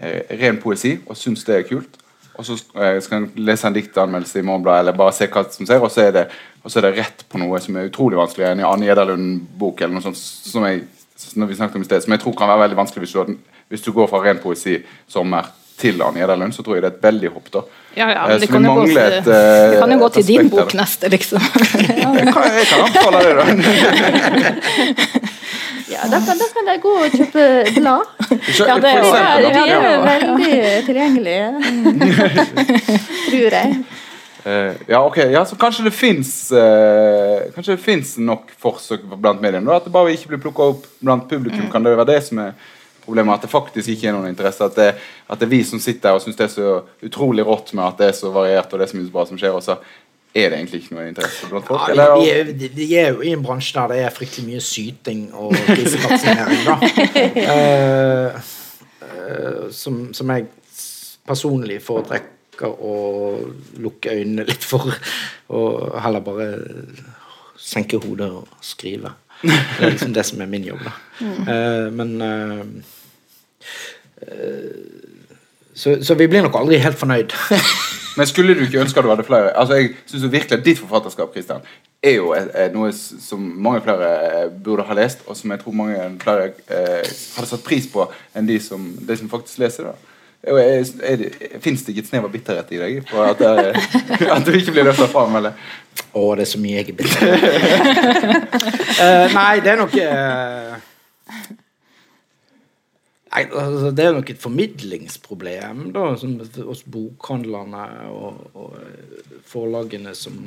eh, 0.00 0.22
ren 0.40 0.56
poesi 0.62 0.94
og 1.06 1.16
syns 1.20 1.44
det 1.44 1.58
er 1.60 1.68
kult, 1.68 2.00
og 2.38 2.44
så 2.44 2.52
eh, 2.76 2.98
skal 3.04 3.16
en 3.22 3.28
lese 3.46 3.66
en 3.68 3.74
diktanmeldelse 3.76 4.38
i 4.40 4.44
Morgenbladet 4.46 4.80
eller 4.84 4.92
bare 4.98 5.12
se 5.16 5.26
hva 5.32 5.42
som 5.50 5.66
ser, 5.68 5.80
og 5.82 5.90
så 5.92 6.00
er 6.06 6.10
det, 6.12 6.24
så 6.66 6.78
er 6.80 6.84
det 6.88 6.96
rett 6.98 7.18
på 7.32 7.36
noe 7.40 7.60
som 7.62 7.76
er 7.80 7.88
utrolig 7.90 8.18
vanskelig, 8.20 8.46
en 8.50 8.64
Anne 8.68 8.86
Gjedalund-bok 8.88 9.76
eller 9.80 9.94
noe 9.98 10.04
sånt 10.04 10.20
som 10.20 10.62
jeg, 10.68 10.76
som 11.16 11.46
vi 11.48 11.54
snakket 11.56 11.76
om 11.80 11.84
i 11.86 11.88
sted, 11.88 12.00
som 12.04 12.12
jeg 12.16 12.22
tror 12.24 12.34
kan 12.36 12.48
være 12.52 12.64
veldig 12.66 12.80
vanskelig 12.82 13.02
hvis 13.06 13.16
du, 13.16 13.20
hvis 13.72 13.84
du 13.86 13.90
går 13.96 14.06
fra 14.10 14.20
ren 14.26 14.38
poesi 14.42 14.74
sommer 15.08 15.42
til 15.76 16.00
Anne 16.00 16.18
Gjedalund, 16.22 16.52
så 16.56 16.62
tror 16.64 16.74
jeg 16.78 16.82
det 16.86 16.90
er 16.92 16.96
et 16.96 17.02
veldig 17.04 17.30
hopp. 17.34 17.48
da. 17.52 17.60
Ja, 17.96 18.06
ja, 18.10 18.22
Eh, 18.24 18.28
men 18.28 18.40
det 18.40 18.48
kan 18.48 18.64
jo 18.64 18.74
gå, 18.76 18.86
til- 18.86 18.98
et, 18.98 19.26
eh, 19.26 19.70
det 19.72 19.78
kan 19.80 19.90
jo 19.92 19.98
gå 19.98 20.08
til 20.14 20.26
din 20.26 20.48
bok 20.52 20.74
neste, 20.74 21.08
liksom. 21.12 21.40
Jeg 21.40 21.46
kan, 22.32 22.42
jeg 22.56 22.66
kan 22.68 22.80
anbefale 22.86 23.18
det, 23.24 23.34
da. 23.36 23.44
Ja, 25.88 26.02
da 26.10 26.18
kan, 26.18 26.38
da 26.38 26.46
kan 26.50 26.66
jeg 26.66 26.80
gå 26.82 26.92
og 26.98 27.12
kjøpe 27.14 27.42
blad. 27.76 28.08
Ja, 28.58 28.74
det 28.82 28.90
er 28.90 29.44
de 29.44 29.50
ja. 29.54 29.76
er 29.76 30.00
veldig 30.06 30.56
tilgjengelige. 30.88 31.46
Tror 33.30 33.56
jeg. 33.58 33.76
Uh, 34.46 34.72
ja, 34.88 35.00
ok, 35.02 35.18
ja, 35.30 35.44
så 35.46 35.58
kanskje 35.58 35.88
det 35.88 35.92
fins 35.94 36.32
Kanskje 37.54 37.72
det 37.74 37.82
finnes 37.82 38.12
nok 38.18 38.50
forsøk 38.62 39.04
blant 39.14 39.42
mediene. 39.42 39.74
At 39.74 39.86
det 39.86 39.94
bare 39.94 40.14
ikke 40.14 40.34
blir 40.34 40.42
plukka 40.48 40.72
opp 40.72 40.88
blant 40.98 41.28
publikum. 41.30 41.68
Kan 41.70 41.86
det 41.86 41.94
være 41.94 42.10
det 42.10 42.20
som 42.28 42.42
er 42.42 42.56
problemet? 43.04 43.38
At 43.38 43.46
det 43.46 43.52
faktisk 43.54 43.94
ikke 43.94 44.10
er 44.10 44.18
noen 44.18 44.32
interesse? 44.32 44.66
At 44.66 44.78
det, 44.78 44.88
at 45.30 45.38
det 45.38 45.46
er 45.46 45.54
vi 45.54 45.62
som 45.66 45.82
sitter 45.82 46.10
her 46.10 46.18
og 46.18 46.26
syns 46.26 46.38
det 46.38 46.48
er 46.48 46.54
så 46.56 46.74
utrolig 47.06 47.46
rått 47.46 47.70
med 47.78 47.86
at 47.86 48.02
det 48.02 48.10
er 48.10 48.18
så 48.18 48.34
variert 48.34 48.72
og 48.72 48.82
det 48.82 48.88
er 48.88 48.92
så 48.94 48.98
mye 48.98 49.14
bra 49.14 49.26
som 49.28 49.38
skjer, 49.38 49.54
og 49.54 49.62
så 49.62 49.78
er 50.36 50.50
det 50.50 50.58
egentlig 50.58 50.82
ikke 50.82 50.96
noe 50.96 51.08
interesse 51.08 51.48
blant 51.50 51.66
folk? 51.68 51.88
Ja, 51.96 52.06
vi, 52.20 52.52
vi, 52.60 52.68
vi 52.76 52.86
er 53.00 53.14
jo 53.14 53.24
i 53.24 53.32
en 53.32 53.44
bransje 53.44 53.76
der 53.78 53.92
det 53.92 53.98
er 54.04 54.14
fryktelig 54.14 54.46
mye 54.50 54.62
syting 54.64 55.22
og 55.32 55.54
krisekapsinering, 55.68 56.62
da. 56.66 56.76
Eh, 57.46 58.40
eh, 59.06 59.62
som, 59.72 60.00
som 60.14 60.32
jeg 60.34 60.46
personlig 61.26 61.78
foretrekker 61.84 62.68
å 62.68 62.96
lukke 63.82 64.12
øynene 64.12 64.46
litt 64.48 64.64
for, 64.64 64.92
og 65.52 65.96
heller 66.04 66.24
bare 66.24 66.48
senke 67.56 68.00
hodet 68.02 68.28
og 68.30 68.48
skrive. 68.64 69.14
Det 69.42 69.56
er 69.56 69.94
liksom 69.94 70.14
det 70.16 70.26
som 70.28 70.40
er 70.42 70.50
min 70.50 70.66
jobb, 70.68 70.84
da. 70.86 70.94
Uh, 71.20 71.88
men 71.92 72.16
så, 75.76 75.98
så 76.02 76.16
vi 76.16 76.28
blir 76.30 76.44
nok 76.46 76.56
aldri 76.56 76.80
helt 76.80 76.98
fornøyd. 76.98 77.36
Men 78.16 78.26
skulle 78.26 78.54
du 78.56 78.62
ikke 78.64 78.80
ønske 78.80 78.98
at 78.98 79.04
du 79.04 79.10
hadde 79.12 79.24
flere? 79.28 79.50
Altså 79.60 79.74
jeg 79.80 79.90
synes 80.06 80.22
jo 80.24 80.28
virkelig 80.32 80.58
at 80.58 80.64
Ditt 80.64 80.78
forfatterskap 80.80 81.32
Christian, 81.34 81.60
er 82.02 82.14
jo 82.18 82.30
er, 82.36 82.46
er 82.54 82.68
noe 82.74 82.90
som 82.96 83.40
mange 83.40 83.80
flere 83.84 84.10
eh, 84.42 84.50
burde 84.64 84.84
ha 84.88 84.94
lest, 84.96 85.18
og 85.26 85.36
som 85.36 85.50
jeg 85.52 85.60
tror 85.62 85.72
mange 85.76 85.96
flere 86.22 86.50
eh, 86.70 87.06
hadde 87.36 87.48
satt 87.50 87.64
pris 87.66 87.86
på 87.92 88.06
enn 88.36 88.48
de 88.48 88.56
som, 88.62 88.84
de 89.08 89.16
som 89.20 89.28
faktisk 89.32 89.58
leser 89.64 89.90
det. 89.90 89.96
Det- 90.46 91.60
Fins 91.64 91.82
det 91.82 91.90
ikke 91.94 92.04
et 92.04 92.10
snev 92.12 92.24
av 92.28 92.32
bitterhet 92.32 92.68
i 92.70 92.78
deg 92.78 93.00
for 93.10 93.24
at, 93.32 93.38
det- 93.40 94.28
at 94.36 94.46
du 94.46 94.52
ikke 94.54 94.72
blir 94.76 94.86
løfta 94.86 95.08
fram? 95.10 95.34
Eller? 95.40 95.56
Å, 96.16 96.26
det 96.38 96.44
er 96.46 96.50
så 96.52 96.60
mye 96.62 96.76
jeg 96.78 96.88
er 96.92 96.98
bitter. 97.00 97.22
uh, 99.00 99.26
nei, 99.40 99.54
det 99.64 99.72
er 99.74 99.80
nok 99.80 99.96
eh, 100.00 100.76
Nei, 103.36 103.44
altså, 103.52 103.90
Det 103.92 104.04
er 104.04 104.14
nok 104.16 104.30
et 104.32 104.40
formidlingsproblem 104.40 105.90
da, 105.92 106.06
som, 106.16 106.38
hos 106.64 106.82
bokhandlerne 106.88 107.82
og, 108.08 108.46
og 108.56 108.76
eh, 108.80 109.32
forlagene 109.46 110.14
som 110.16 110.40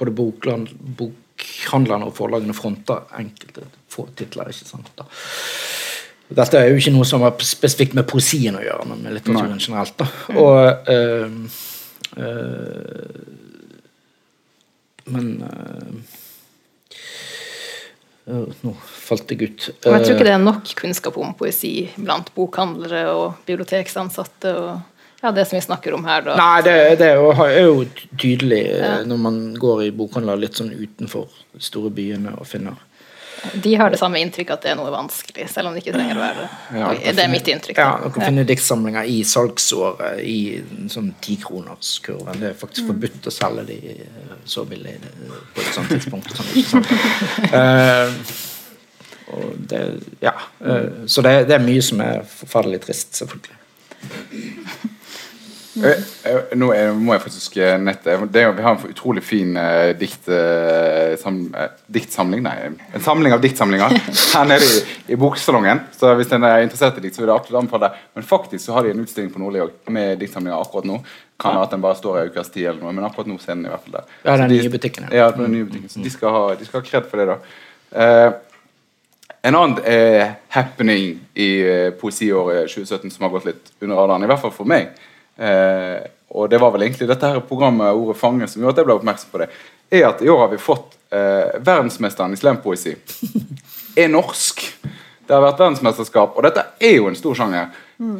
Både 0.00 0.10
bokland, 0.16 0.70
bokhandlerne 0.98 2.08
og 2.08 2.14
forlagene 2.16 2.54
fronter 2.56 3.04
enkelte 3.20 3.66
få 3.92 4.06
titler. 4.16 4.48
ikke 4.50 4.66
sant 4.66 4.88
da. 4.98 5.04
Dette 6.32 6.58
er 6.58 6.70
jo 6.72 6.80
ikke 6.80 6.94
noe 6.94 7.06
som 7.06 7.22
har 7.22 7.36
spesifikt 7.44 7.94
med 7.94 8.08
poesien 8.08 8.56
å 8.56 8.64
gjøre, 8.64 8.86
men 8.88 9.04
med 9.04 9.18
litteraturen 9.18 9.60
generelt. 9.60 9.94
da. 10.00 10.08
Og 10.40 10.88
Øh, 10.88 11.30
øh, 12.16 13.42
Men 15.04 15.42
øh, 15.42 15.92
Nå 18.26 18.72
falt 18.86 19.30
jeg 19.34 19.42
ut. 19.48 19.64
Og 19.86 19.92
jeg 19.96 20.04
tror 20.04 20.14
ikke 20.14 20.20
Eh, 20.20 20.28
det 20.28 20.34
er 20.36 20.38
nok 20.44 20.74
kunnskap 20.78 21.16
om 21.18 21.32
poesi 21.34 21.88
blant 21.96 22.28
bokhandlere 22.36 23.04
og 23.10 23.34
biblioteksansatte 23.48 24.52
og 24.60 24.80
ja, 25.22 25.30
det 25.30 25.44
som 25.46 25.56
vi 25.56 25.62
snakker 25.62 25.94
om 25.94 26.04
her, 26.04 26.20
da. 26.26 26.34
Nei, 26.38 26.62
det, 26.66 26.98
det 26.98 27.08
er 27.12 27.14
jo- 27.14 27.44
er 27.46 27.60
jo 27.62 27.84
tydelig 28.18 28.62
ja. 28.78 29.02
når 29.06 29.18
man 29.22 29.36
går 29.54 29.84
i 29.84 29.90
bokhandler 29.94 30.36
litt 30.38 30.54
sånn 30.58 30.72
utenfor 30.74 31.28
de 31.54 31.60
store 31.62 31.90
byene 31.94 32.32
og 32.38 32.46
finner 32.46 32.74
De 33.54 33.74
har 33.74 33.90
det 33.90 33.98
samme 33.98 34.20
inntrykket 34.22 34.54
at 34.54 34.64
det 34.64 34.70
er 34.72 34.76
noe 34.78 34.90
vanskelig, 34.94 35.48
selv 35.50 35.68
om 35.68 35.74
det 35.74 35.82
ikke 35.82 35.94
trenger 35.96 36.18
å 36.18 36.22
være 36.22 36.44
det. 36.44 36.50
Ja, 36.78 36.90
det, 36.92 37.14
det 37.18 37.24
er 37.24 37.32
mitt 37.32 37.48
inntrykk. 37.50 37.80
Ja, 37.80 37.96
Dere 37.98 38.12
kan 38.14 38.26
finne 38.28 38.44
diktsamlinger 38.46 39.08
i 39.10 39.16
salgsåret 39.26 40.20
i 40.22 40.38
sånn 40.92 41.10
tikronerskurven. 41.24 42.38
Det 42.38 42.52
er 42.52 42.56
faktisk 42.58 42.86
forbudt 42.92 43.26
å 43.26 43.34
selge 43.34 43.66
de 43.72 43.78
eh, 43.96 44.36
så 44.46 44.64
billig 44.68 44.94
eh, 44.94 45.34
på 45.56 45.64
et 45.64 45.74
sånt 45.74 45.90
tidspunkt. 45.90 46.30
Sånn, 46.38 46.82
og 49.32 49.44
det, 49.70 49.82
ja. 50.22 50.34
uh, 50.62 51.06
så 51.10 51.24
det, 51.24 51.34
det 51.50 51.56
er 51.56 51.64
mye 51.64 51.82
som 51.84 52.00
er 52.04 52.22
forferdelig 52.28 52.80
trist, 52.86 53.14
selvfølgelig. 53.22 54.92
Eh, 55.76 56.02
eh, 56.28 56.50
Nå 56.58 56.68
er, 56.76 56.90
må 56.92 57.14
jeg 57.14 57.22
faktisk 57.24 57.54
nette 57.80 58.16
nett 58.18 58.32
det 58.34 58.42
Vi 58.58 58.64
har 58.64 58.74
en 58.74 58.90
utrolig 58.92 59.22
fin 59.24 59.54
uh, 59.56 59.94
dikt, 59.96 60.28
uh, 60.28 61.14
sam, 61.20 61.38
uh, 61.56 61.70
diktsamling 61.88 62.42
Nei, 62.44 62.52
en 62.92 63.04
samling 63.04 63.32
av 63.32 63.40
diktsamlinger 63.40 63.94
her 64.34 64.48
nede 64.50 64.66
i, 64.66 64.82
i 65.14 65.18
boksalongen. 65.20 65.80
Så 65.96 66.12
hvis 66.18 66.32
en 66.36 66.44
er 66.44 66.66
interessert 66.66 66.98
i 67.00 67.04
dikt, 67.06 67.16
så 67.16 67.24
vil 67.24 67.32
jeg 67.32 67.40
absolutt 67.40 67.62
anbefale 67.62 67.88
det. 67.88 68.04
Men 68.18 68.28
faktisk 68.28 68.66
så 68.66 68.76
har 68.76 68.84
de 68.84 68.92
en 68.92 69.02
utstilling 69.04 69.32
på 69.32 69.40
Nordli 69.40 69.62
òg 69.64 69.92
med 69.96 70.20
diktsamlinger 70.20 70.60
akkurat 70.60 70.88
nå. 70.90 71.00
Kan 71.40 71.56
være 71.56 71.66
at 71.70 71.74
den 71.74 71.84
bare 71.84 71.98
står 71.98 72.20
en 72.20 72.32
ukes 72.32 72.52
tid, 72.52 72.68
eller 72.68 72.82
noe, 72.84 72.92
men 72.94 73.08
akkurat 73.08 73.30
nå 73.30 73.38
ser 73.40 73.56
den 73.56 73.66
i 73.66 73.72
hvert 73.72 73.86
fall 73.86 73.96
der. 73.96 74.16
Ja, 74.26 74.36
den 74.42 74.52
nye 74.52 74.72
butikken, 74.72 75.08
ja. 75.10 75.30
Den 75.34 75.54
nye 75.56 75.68
butikken. 75.68 75.92
Så 75.92 76.04
de 76.04 76.12
skal 76.12 76.36
ha, 76.36 76.42
de 76.58 76.68
skal 76.68 76.82
ha 76.82 76.88
kred 76.90 77.08
for 77.10 77.22
det, 77.22 77.32
da. 77.32 77.38
Eh, 78.02 78.28
en 79.42 79.58
annen 79.58 79.80
eh, 79.88 80.36
happening 80.54 81.16
i 81.34 81.48
eh, 81.66 81.88
poesiåret 81.98 82.70
2017 82.70 83.10
som 83.10 83.26
har 83.26 83.32
gått 83.32 83.48
litt 83.48 83.72
under 83.80 83.98
radaren, 83.98 84.22
i 84.22 84.30
hvert 84.30 84.44
fall 84.44 84.54
for 84.54 84.68
meg, 84.68 84.92
eh, 85.36 86.00
og 86.32 86.48
det 86.50 86.60
var 86.62 86.72
vel 86.72 86.86
egentlig 86.86 87.08
dette 87.10 87.28
her 87.28 87.42
programmet 87.44 87.92
Ordet 87.92 88.16
fange 88.16 88.48
som 88.48 88.62
gjorde 88.62 88.76
at 88.76 88.82
jeg 88.82 88.88
ble 88.88 88.96
oppmerksom 88.96 89.32
på 89.32 89.42
det, 89.42 89.50
er 89.92 90.06
at 90.08 90.22
i 90.24 90.30
år 90.32 90.46
har 90.46 90.50
vi 90.52 90.60
fått 90.60 90.96
eh, 91.12 91.58
verdensmesteren 91.60 92.32
i 92.32 92.40
slampoesi. 92.40 92.96
Er 94.00 94.08
norsk. 94.08 94.62
Det 95.26 95.34
har 95.34 95.42
vært 95.44 95.58
verdensmesterskap, 95.60 96.32
og 96.32 96.46
dette 96.46 96.62
er 96.80 96.94
jo 96.96 97.10
en 97.10 97.16
stor 97.18 97.36
sjanger, 97.36 97.74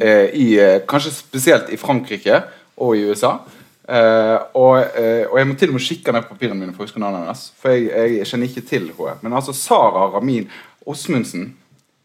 eh, 0.05 0.27
i, 0.37 0.45
eh, 0.61 0.83
kanskje 0.85 1.15
spesielt 1.15 1.71
i 1.73 1.79
Frankrike 1.81 2.43
og 2.77 2.93
i 2.97 3.07
USA. 3.09 3.39
Eh, 3.83 4.37
og, 4.55 4.77
eh, 4.95 5.25
og 5.27 5.39
jeg 5.39 5.47
må 5.47 5.57
til 5.59 5.73
og 5.73 5.75
med 5.75 5.83
kikke 5.83 6.13
ned 6.15 6.23
på 6.23 6.37
papirene 6.37 6.59
mine 6.59 6.75
for 6.75 6.85
å 6.85 6.87
huske 6.87 7.01
navnet 7.01 7.25
hennes. 7.25 7.43
For 7.59 7.73
jeg, 7.75 8.19
jeg 8.19 8.29
kjenner 8.29 8.47
ikke 8.51 8.65
til 8.69 8.87
henne. 8.95 9.17
Men 9.25 9.35
altså 9.39 9.55
Sara 9.57 10.05
Ramin 10.13 10.47
Osmundsen 10.85 11.49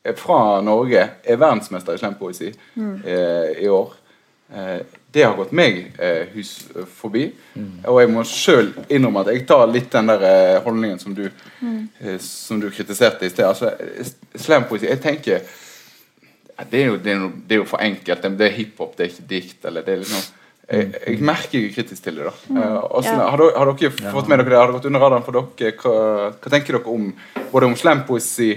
eh, 0.02 0.16
fra 0.18 0.58
Norge 0.64 1.04
er 1.22 1.38
verdensmester 1.38 1.94
i 1.94 2.02
slampoesi 2.02 2.50
eh, 2.50 3.62
i 3.62 3.68
år. 3.70 3.94
Eh, 4.54 4.80
det 5.12 5.22
har 5.24 5.34
gått 5.36 5.52
meg 5.56 5.92
eh, 6.00 6.26
hus 6.34 6.54
forbi. 6.96 7.26
Og 7.88 7.98
jeg 8.00 8.10
må 8.12 8.22
sjøl 8.28 8.70
innrømme 8.88 9.20
at 9.24 9.30
jeg 9.34 9.46
tar 9.48 9.66
litt 9.72 9.90
den 9.92 10.08
der 10.08 10.24
eh, 10.28 10.58
holdningen 10.64 11.00
som 11.02 11.14
du, 11.16 11.26
eh, 11.28 12.16
som 12.22 12.60
du 12.60 12.68
kritiserte 12.72 13.26
i 13.28 13.32
sted. 13.32 13.44
Altså, 13.48 13.72
eh, 13.76 14.08
slampoesi 14.40 14.88
Jeg 14.88 15.00
tenker 15.04 15.38
ja, 16.58 16.64
det, 16.70 16.80
er 16.80 16.86
jo, 16.90 16.96
det, 16.98 17.12
er 17.12 17.20
noe, 17.22 17.32
det 17.46 17.56
er 17.56 17.62
jo 17.62 17.68
for 17.70 17.84
enkelt. 17.84 18.22
Det, 18.24 18.32
det 18.40 18.48
er 18.48 18.56
hiphop, 18.56 18.96
det 18.98 19.06
er 19.06 19.12
ikke 19.12 19.28
dikt. 19.30 19.64
Eller 19.68 19.84
det 19.86 19.94
er 19.94 20.02
liksom 20.04 20.34
jeg, 20.68 20.88
jeg 21.06 21.20
merker 21.24 21.56
jeg 21.58 21.70
er 21.70 21.76
kritisk 21.78 22.02
til 22.04 22.18
det. 22.20 22.24
da 22.28 22.32
Eh, 22.60 22.78
Også, 22.98 23.12
Ja. 23.14 23.28
har, 23.30 23.40
dere, 23.40 23.54
har 23.56 23.72
dere 23.72 24.12
fått 24.12 24.28
med 24.28 24.38
dere 24.42 24.50
det? 24.50 24.58
Har 24.58 24.66
det 24.72 24.76
gått 24.78 24.88
under 24.90 25.00
radaren 25.04 25.24
for 25.24 25.38
dere? 25.38 25.72
Hva, 25.80 25.94
hva 26.36 26.52
tenker 26.52 26.76
dere 26.76 26.92
om 26.92 27.12
både 27.52 27.70
om 27.70 27.76
slampoesi 27.76 28.50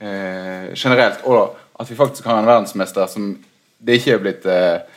eh, 0.00 0.72
generelt, 0.74 1.20
og 1.28 1.56
at 1.80 1.90
vi 1.90 1.96
faktisk 1.98 2.24
har 2.28 2.40
en 2.40 2.48
verdensmester 2.48 3.06
som 3.10 3.34
det 3.82 3.98
ikke 3.98 4.14
er 4.16 4.22
blitt 4.22 4.46
eh, 4.46 4.74
eh, 4.80 4.91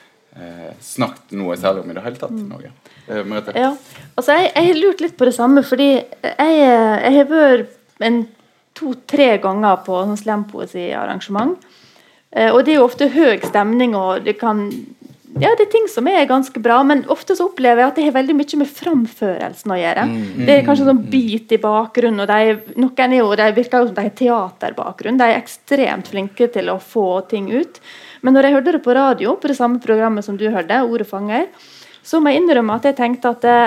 snakket 0.83 1.35
noe 1.39 1.55
særlig 1.59 1.83
om 1.85 1.91
i 1.91 1.95
det 1.97 2.03
hele 2.03 2.19
tatt 2.19 2.35
i 2.35 2.43
Norge? 2.43 2.71
Eh, 3.07 3.21
Ja, 3.55 3.71
altså 4.15 4.35
jeg, 4.35 4.51
jeg 4.55 4.69
har 4.71 4.81
lurt 4.81 5.03
litt 5.05 5.17
på 5.17 5.29
det 5.29 5.35
samme, 5.37 5.63
fordi 5.63 5.89
jeg, 5.95 6.57
jeg 6.59 7.15
har 7.19 7.31
vært 7.31 8.25
to-tre 8.75 9.37
ganger 9.43 9.79
på 9.85 10.01
sånn 10.03 10.19
slampoesiarrangement. 10.19 11.55
Eh, 12.35 12.51
og 12.51 12.65
det 12.65 12.75
er 12.75 12.81
jo 12.81 12.89
ofte 12.89 13.07
høy 13.13 13.39
stemning, 13.47 13.95
og 13.95 14.25
det 14.25 14.35
kan 14.41 14.67
ja, 15.35 15.49
det 15.59 15.65
er 15.65 15.71
ting 15.73 15.87
som 15.91 16.07
er 16.07 16.27
ganske 16.29 16.59
bra, 16.63 16.77
men 16.87 17.01
ofte 17.11 17.35
så 17.35 17.49
opplever 17.49 17.81
jeg 17.81 17.89
at 17.89 17.97
det 17.99 18.03
har 18.05 18.13
veldig 18.15 18.35
mye 18.37 18.59
med 18.61 18.69
framførelsen 18.71 19.73
å 19.73 19.79
gjøre. 19.81 20.05
Det 20.47 20.53
er 20.53 20.63
kanskje 20.63 20.85
sånn 20.87 21.01
bit 21.11 21.51
i 21.51 21.59
bakgrunnen, 21.59 22.21
og 22.23 22.29
de, 22.31 22.75
noen 22.79 23.15
er 23.17 23.19
jo, 23.19 23.33
de 23.35 23.47
virker 23.57 23.83
jo 23.83 23.89
som 23.89 23.97
de 23.97 24.05
har 24.05 24.15
teaterbakgrunn. 24.15 25.19
De 25.19 25.27
er 25.27 25.41
ekstremt 25.41 26.07
flinke 26.13 26.47
til 26.53 26.71
å 26.71 26.77
få 26.79 27.19
ting 27.27 27.49
ut. 27.51 27.81
Men 28.25 28.33
når 28.35 28.47
jeg 28.49 28.55
hørte 28.57 28.73
det 28.75 28.83
på 28.85 28.95
radio, 28.97 29.35
på 29.37 29.51
det 29.51 29.57
samme 29.59 29.81
programmet 29.83 30.25
som 30.25 30.37
du 30.39 30.47
hørte, 30.49 30.81
Ordet 30.85 31.05
fanger, 31.09 31.45
så 32.05 32.19
må 32.21 32.31
jeg 32.33 32.41
innrømme 32.43 32.75
at 32.79 32.87
jeg 32.89 32.97
tenkte 32.97 33.31
at 33.35 33.45
det, 33.45 33.59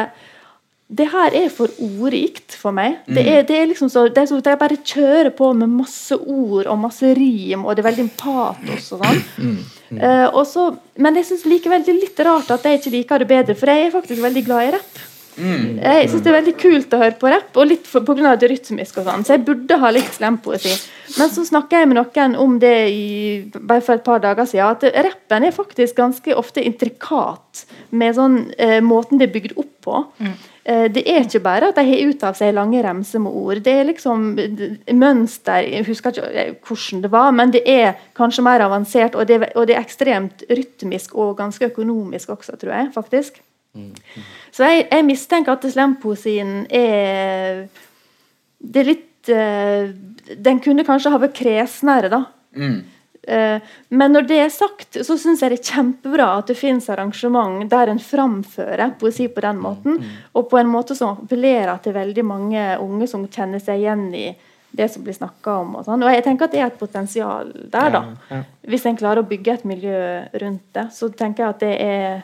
det 0.99 1.07
her 1.13 1.35
er 1.37 1.49
for 1.53 1.71
ordrikt 1.85 2.55
for 2.57 2.75
meg. 2.75 2.99
Det 3.07 3.23
er, 3.29 3.43
det 3.47 3.57
er 3.59 3.67
liksom 3.71 3.91
så, 3.93 4.07
det 4.09 4.23
er 4.23 4.31
så, 4.31 4.39
er 4.41 4.57
bare 4.61 4.79
kjører 4.81 5.31
på 5.37 5.51
med 5.59 5.69
masse 5.69 6.17
ord 6.17 6.67
og 6.71 6.79
masse 6.81 7.11
rim, 7.19 7.67
og 7.67 7.77
det 7.77 7.85
er 7.85 7.91
veldig 7.91 8.07
patos 8.19 8.89
og 8.97 9.05
sånn. 9.05 9.59
Eh, 9.99 10.27
og 10.33 10.43
så- 10.47 10.77
men 11.01 11.15
jeg 11.17 11.25
syns 11.29 11.47
likevel 11.49 11.85
det 11.85 11.95
er 11.95 12.01
litt 12.03 12.19
rart 12.27 12.51
at 12.51 12.65
jeg 12.65 12.81
ikke 12.81 12.95
liker 12.97 13.19
det 13.25 13.29
bedre, 13.29 13.55
for 13.57 13.67
jeg 13.73 13.87
er 13.87 13.95
faktisk 13.95 14.23
veldig 14.23 14.45
glad 14.49 14.69
i 14.69 14.73
rapp. 14.79 14.99
Jeg 15.39 16.11
syns 16.11 16.24
det 16.24 16.30
er 16.32 16.39
veldig 16.39 16.55
kult 16.61 16.95
å 16.95 17.01
høre 17.03 17.18
på 17.20 17.30
rapp, 17.32 17.51
og 17.57 17.70
litt 17.70 17.86
for, 17.89 18.05
på 18.07 18.16
grunn 18.18 18.30
av 18.30 18.41
det 18.41 18.51
rytmiske 18.53 19.03
og 19.03 19.09
sånn, 19.09 19.24
så 19.26 19.36
jeg 19.36 19.45
burde 19.47 19.78
ha 19.82 19.93
litt 19.95 20.11
slempoesi. 20.16 20.74
Men 21.16 21.32
så 21.32 21.47
snakka 21.47 21.82
jeg 21.82 21.91
med 21.91 22.01
noen 22.01 22.36
om 22.41 22.59
det 22.62 22.76
i, 22.93 23.09
bare 23.55 23.84
for 23.84 23.97
et 23.97 24.05
par 24.07 24.22
dager 24.24 24.49
siden, 24.49 24.76
at 24.76 25.01
rappen 25.09 25.47
er 25.47 25.57
faktisk 25.57 25.97
ganske 25.99 26.36
ofte 26.36 26.64
intrikat 26.64 27.64
med 27.91 28.18
sånn 28.18 28.39
eh, 28.59 28.78
måten 28.84 29.20
det 29.20 29.28
er 29.28 29.34
bygd 29.39 29.57
opp 29.57 29.74
på. 29.89 30.05
Eh, 30.68 30.86
det 30.93 31.05
er 31.09 31.24
ikke 31.24 31.41
bare 31.45 31.70
at 31.70 31.78
de 31.78 31.86
har 31.89 32.11
ut 32.11 32.24
av 32.28 32.36
seg 32.36 32.53
lange 32.57 32.82
remser 32.84 33.22
med 33.24 33.32
ord. 33.41 33.62
Det 33.64 33.72
er 33.72 33.89
liksom 33.89 34.26
mønster 35.01 35.64
Jeg 35.64 35.86
husker 35.89 36.12
ikke 36.12 36.28
eh, 36.28 36.55
hvordan 36.61 37.05
det 37.07 37.12
var, 37.14 37.32
men 37.32 37.55
det 37.55 37.64
er 37.64 37.95
kanskje 38.18 38.45
mer 38.45 38.66
avansert, 38.66 39.16
og 39.16 39.28
det, 39.30 39.41
og 39.55 39.68
det 39.68 39.78
er 39.78 39.84
ekstremt 39.84 40.45
rytmisk 40.51 41.16
og 41.16 41.36
ganske 41.41 41.70
økonomisk 41.72 42.36
også, 42.36 42.59
tror 42.61 42.74
jeg. 42.74 42.91
faktisk. 42.95 43.41
Så 44.53 44.68
jeg, 44.68 44.87
jeg 44.91 45.07
mistenker 45.07 45.55
at 45.55 45.66
slampoesien 45.70 46.66
er 46.74 47.66
Det 48.59 48.81
er 48.83 48.89
litt 48.89 49.33
uh, 49.33 49.91
Den 50.35 50.62
kunne 50.64 50.87
kanskje 50.87 51.12
ha 51.14 51.20
vært 51.22 51.37
kresnere, 51.39 52.11
da. 52.12 52.24
Eh, 53.29 53.61
men 53.89 54.12
når 54.12 54.24
det 54.29 54.37
er 54.41 54.53
sagt, 54.53 54.97
så 55.05 55.16
syns 55.20 55.43
jeg 55.43 55.53
det 55.53 55.59
er 55.59 55.72
kjempebra 55.74 56.31
at 56.39 56.49
det 56.49 56.57
finnes 56.57 56.87
arrangement 56.89 57.66
der 57.68 57.91
en 57.93 58.01
framfører 58.01 58.95
poesi 59.01 59.26
på 59.29 59.43
den 59.45 59.59
måten, 59.61 59.99
og 60.33 60.49
på 60.49 60.57
en 60.61 60.70
måte 60.72 60.97
som 60.97 61.12
appellerer 61.12 61.83
til 61.85 61.97
veldig 61.97 62.24
mange 62.24 62.62
unge 62.81 63.09
som 63.11 63.26
kjenner 63.29 63.61
seg 63.61 63.83
igjen 63.83 64.07
i 64.16 64.31
det 64.79 64.89
som 64.93 65.05
blir 65.05 65.16
snakka 65.16 65.59
om. 65.61 65.76
Og, 65.76 65.85
sånn. 65.85 66.05
og 66.05 66.12
jeg 66.12 66.24
tenker 66.24 66.49
at 66.49 66.55
det 66.55 66.62
er 66.62 66.70
et 66.70 66.81
potensial 66.81 67.53
der, 67.72 67.99
da. 67.99 68.43
Hvis 68.68 68.89
en 68.89 68.99
klarer 69.01 69.24
å 69.24 69.29
bygge 69.29 69.59
et 69.59 69.68
miljø 69.68 70.01
rundt 70.41 70.66
det, 70.76 70.89
så 70.97 71.09
tenker 71.12 71.45
jeg 71.45 71.57
at 71.57 71.64
det 71.64 71.74
er, 71.85 72.18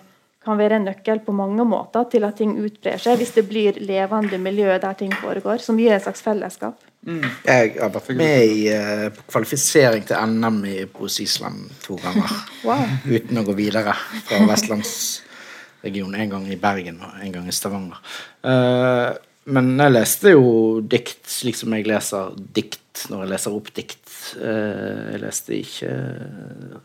kan 0.44 0.58
være 0.60 0.78
en 0.78 0.88
nøkkel 0.88 1.20
på 1.24 1.34
mange 1.36 1.64
måter 1.68 2.06
til 2.12 2.26
at 2.28 2.38
ting 2.38 2.54
utbrer 2.60 3.00
seg, 3.00 3.18
hvis 3.20 3.34
det 3.36 3.46
blir 3.48 3.80
levende 3.80 4.38
miljø 4.40 4.76
der 4.82 4.98
ting 4.98 5.12
foregår, 5.20 5.62
som 5.64 5.78
gir 5.80 5.96
et 5.96 6.04
slags 6.04 6.24
fellesskap. 6.24 6.80
Jeg 7.04 7.74
har 7.76 7.92
vært 7.92 8.14
med 8.16 8.46
i 8.48 8.62
uh, 8.72 9.10
kvalifisering 9.28 10.06
til 10.08 10.32
NM 10.32 10.62
i 10.70 10.78
poesislam 10.88 11.58
to 11.84 11.98
ganger. 12.00 12.32
Uten 13.16 13.42
å 13.42 13.44
gå 13.44 13.56
videre 13.58 13.92
fra 14.24 14.40
vestlandsregionen. 14.48 16.16
En 16.22 16.32
gang 16.32 16.48
i 16.48 16.60
Bergen 16.60 17.02
og 17.04 17.20
en 17.20 17.36
gang 17.36 17.50
i 17.50 17.56
Stavanger. 17.56 18.00
Uh, 18.40 19.12
men 19.52 19.74
jeg 19.76 19.92
leste 19.92 20.32
jo 20.32 20.80
dikt 20.80 21.28
slik 21.28 21.58
som 21.58 21.74
jeg 21.76 21.84
leser 21.88 22.32
dikt 22.56 22.80
når 23.10 23.24
jeg 23.24 23.32
leser 23.34 23.56
opp 23.58 23.70
dikt. 23.76 24.06
Eh, 24.40 25.00
jeg 25.12 25.20
leste 25.20 25.58
ikke 25.58 25.94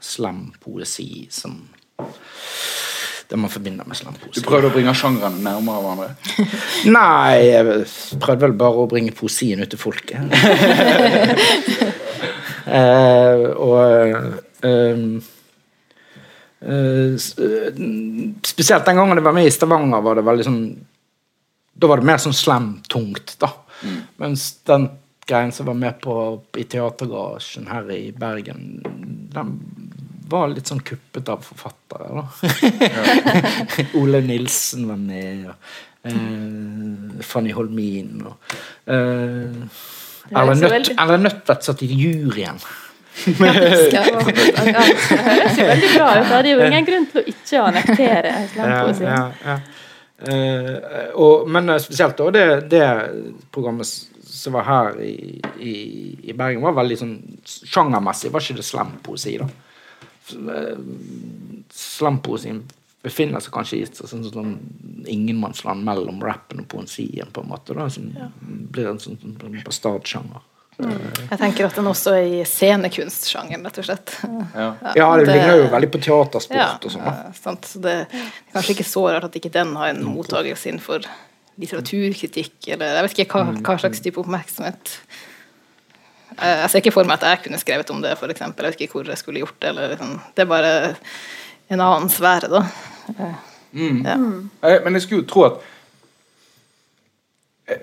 slampoesi 0.03 1.27
som 1.31 1.61
det 3.29 3.37
man 3.37 3.49
forbinder 3.49 3.85
med 3.85 3.97
Du 4.33 4.41
prøvde 4.41 4.67
å 4.71 4.73
bringe 4.73 4.93
sjangrene 4.97 5.37
nærmere 5.45 5.81
hverandre. 5.83 6.07
Nei, 6.95 7.35
jeg 7.45 7.85
prøvde 8.17 8.47
vel 8.47 8.55
bare 8.57 8.81
å 8.81 8.89
bringe 8.89 9.13
poesien 9.13 9.61
ut 9.61 9.69
til 9.69 9.81
folket. 9.81 10.17
eh, 12.79 13.43
og 13.53 13.85
eh, 13.85 14.17
eh, 14.65 14.97
eh, 16.73 17.13
Spesielt 18.49 18.85
den 18.89 18.97
gangen 18.97 19.17
jeg 19.21 19.27
var 19.29 19.37
med 19.37 19.45
i 19.45 19.53
Stavanger, 19.53 20.01
var 20.09 20.17
det 20.17 20.25
veldig 20.25 20.45
sånn 20.49 20.63
Da 21.79 21.85
var 21.91 21.97
det 22.01 22.09
mer 22.09 22.19
sånn 22.25 22.35
slam-tungt, 22.35 23.37
da. 23.45 23.49
Mens 24.19 24.41
den 24.65 24.83
greien 25.29 25.53
som 25.53 25.69
var 25.69 25.77
med 25.77 26.01
på 26.01 26.41
i 26.57 26.65
Teatergarasjen 26.65 27.69
her 27.69 27.85
i 27.93 28.09
Bergen, 28.17 28.81
den 29.29 29.53
var 30.31 30.47
litt 30.53 30.69
sånn 30.69 30.81
kuppet 30.85 31.29
av 31.33 31.41
forfattere, 31.45 32.09
da. 32.19 32.25
Ole 33.99 34.21
Nilsen 34.25 34.87
var 34.89 34.99
med, 35.01 35.47
og 35.49 35.55
eh, 36.09 37.23
Fanny 37.25 37.51
Holmin 37.57 38.21
og 38.25 38.53
eh, 38.89 39.63
Erlend 40.29 40.61
Nødt- 40.61 40.75
veldig- 40.75 41.19
Nødtvedt 41.25 41.65
satt 41.65 41.81
i 41.85 41.89
juryen. 41.93 42.59
Ja, 43.25 43.51
det 43.51 43.63
høres 43.65 45.57
jo 45.59 45.65
veldig 45.67 45.89
bra 45.95 46.09
ut. 46.13 46.29
Det 46.29 46.37
er 46.39 46.49
jo 46.53 46.59
ingen 46.69 46.85
grunn 46.87 47.07
til 47.11 47.19
å 47.21 47.25
ikke 47.33 47.63
annektere 47.65 48.33
slampoesi. 48.53 49.03
Ja, 49.07 49.17
ja, 49.17 49.55
ja. 49.55 49.57
Eh, 50.19 51.09
og, 51.15 51.45
men 51.51 51.71
eh, 51.73 51.79
spesielt 51.83 52.17
da, 52.19 52.29
det, 52.35 52.45
det 52.71 52.83
programmet 53.55 53.87
som 54.29 54.55
var 54.55 54.65
her 54.67 54.97
i, 55.03 55.39
i, 55.63 55.73
i 56.29 56.35
Bergen, 56.37 56.61
var 56.63 56.75
veldig 56.77 56.97
sånn 56.99 57.13
sjangermessig. 57.47 58.31
Var 58.31 58.43
ikke 58.45 58.59
det 58.61 58.67
slampoesi, 58.67 59.35
da? 59.41 59.47
Eh, 60.33 60.77
sin 61.71 62.63
befinner 63.03 63.39
seg 63.39 63.53
kanskje 63.55 63.77
i 63.79 63.83
et 63.87 63.95
sånn, 63.95 64.25
sånn 64.27 64.55
ingenmannsland 65.07 65.85
mellom 65.87 66.19
rappen 66.23 66.59
og 66.63 66.67
poesien, 66.67 67.29
på 67.31 67.43
en 67.43 67.51
måte. 67.51 67.73
da, 67.77 67.87
som 67.89 68.09
blir 68.41 68.89
en 68.91 68.99
sånn, 68.99 69.19
sånn 69.21 69.61
bastardsjanger. 69.63 70.41
Jeg 70.79 71.39
tenker 71.41 71.65
at 71.67 71.75
den 71.75 71.89
også 71.91 72.13
er 72.15 72.27
i 72.39 72.43
scenekunstsjangeren, 72.47 73.65
rett 73.67 73.79
og 73.81 73.87
slett. 73.87 74.13
Ja. 74.55 74.67
Ja, 74.95 75.07
det 75.17 75.25
det- 75.25 75.35
ligner 75.35 75.57
jo 75.57 75.69
veldig 75.73 75.91
på 75.91 76.01
teatersport 76.05 76.55
Ja, 76.55 76.77
og 76.81 76.91
sånn. 76.91 77.57
Så 77.63 77.81
det 77.81 77.91
er 77.91 78.05
kanskje 78.53 78.75
ikke 78.77 78.87
så 78.87 79.03
rart 79.11 79.25
at 79.27 79.35
ikke 79.35 79.51
den 79.51 79.75
har 79.75 79.89
en 79.89 80.03
mottakelse 80.03 80.71
innenfor 80.71 81.03
litteraturkritikk, 81.59 82.67
eller 82.69 82.95
jeg 82.95 83.03
vet 83.03 83.17
ikke 83.27 83.43
hva, 83.43 83.61
hva 83.61 83.79
slags 83.79 83.99
type 83.99 84.21
oppmerksomhet. 84.21 84.99
Eh, 86.37 86.61
Jeg 86.61 86.69
ser 86.69 86.79
ikke 86.83 86.93
for 86.93 87.03
meg 87.09 87.17
at 87.19 87.27
jeg 87.29 87.43
kunne 87.47 87.59
skrevet 87.61 87.89
om 87.89 88.01
det, 88.01 88.17
for 88.19 88.27
eksempel. 88.29 88.65
Jeg 88.65 88.75
vet 88.75 88.81
ikke 88.87 88.99
hvor 88.99 89.09
jeg 89.09 89.17
skulle 89.17 89.39
gjort 89.41 89.59
det. 89.59 89.69
Eller, 89.73 89.89
liksom. 89.95 90.19
Det 90.35 90.45
er 90.45 90.51
bare 90.53 90.73
en 91.69 91.81
annen 91.81 92.09
sfære, 92.09 92.49
da. 92.51 92.63
Mm. 93.73 93.99
Ja. 94.05 94.15
Eh, 94.69 94.79
Men 94.83 94.93
jeg 94.93 95.01
skulle 95.05 95.21
jo 95.23 95.27
tro 95.29 95.43
at 95.45 95.59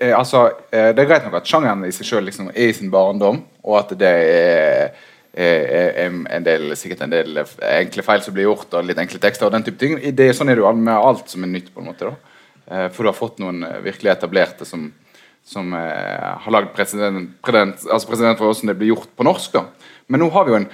eh, 0.01 0.13
Altså, 0.19 0.51
Det 0.71 0.99
er 0.99 1.07
greit 1.11 1.25
nok 1.27 1.37
at 1.41 1.47
sjangeren 1.51 1.85
i 1.87 1.93
seg 1.95 2.07
sjøl 2.09 2.25
liksom 2.27 2.49
er 2.53 2.71
i 2.71 2.73
sin 2.75 2.91
barndom, 2.91 3.43
og 3.63 3.79
at 3.79 3.95
det 3.99 4.11
er, 4.11 4.91
er, 5.37 5.93
er 6.07 6.17
en 6.37 6.47
del, 6.47 6.71
sikkert 6.79 7.03
en 7.07 7.13
del 7.15 7.39
enkle 7.39 8.03
feil 8.07 8.23
som 8.25 8.35
blir 8.35 8.49
gjort, 8.49 8.75
og 8.75 8.87
litt 8.89 8.99
enkle 9.03 9.21
tekster 9.23 9.47
og 9.47 9.53
den 9.55 9.67
type 9.67 9.79
ting. 9.79 9.99
Det, 10.17 10.31
sånn 10.37 10.51
er 10.51 10.59
det 10.59 10.65
jo 10.65 10.73
med 10.79 10.95
alt 10.97 11.31
som 11.31 11.45
er 11.47 11.53
nytt, 11.55 11.73
på 11.75 11.83
en 11.83 11.91
måte. 11.93 12.11
da. 12.11 12.37
Eh, 12.67 12.89
For 12.91 13.03
du 13.07 13.11
har 13.13 13.19
fått 13.19 13.39
noen 13.43 13.63
virkelig 13.85 14.11
etablerte 14.17 14.67
som, 14.67 14.89
som 15.47 15.75
eh, 15.75 16.27
har 16.43 16.53
lagd 16.53 16.75
president, 16.75 17.31
president, 17.43 17.87
altså 17.87 18.09
president 18.11 18.39
for 18.39 18.51
hvordan 18.51 18.73
det 18.73 18.79
blir 18.81 18.95
gjort 18.97 19.13
på 19.17 19.27
norsk. 19.27 19.53
da. 19.55 19.63
Men 20.11 20.25
nå 20.25 20.31
har 20.35 20.47
vi 20.47 20.53
jo 20.53 20.59
en, 20.59 20.67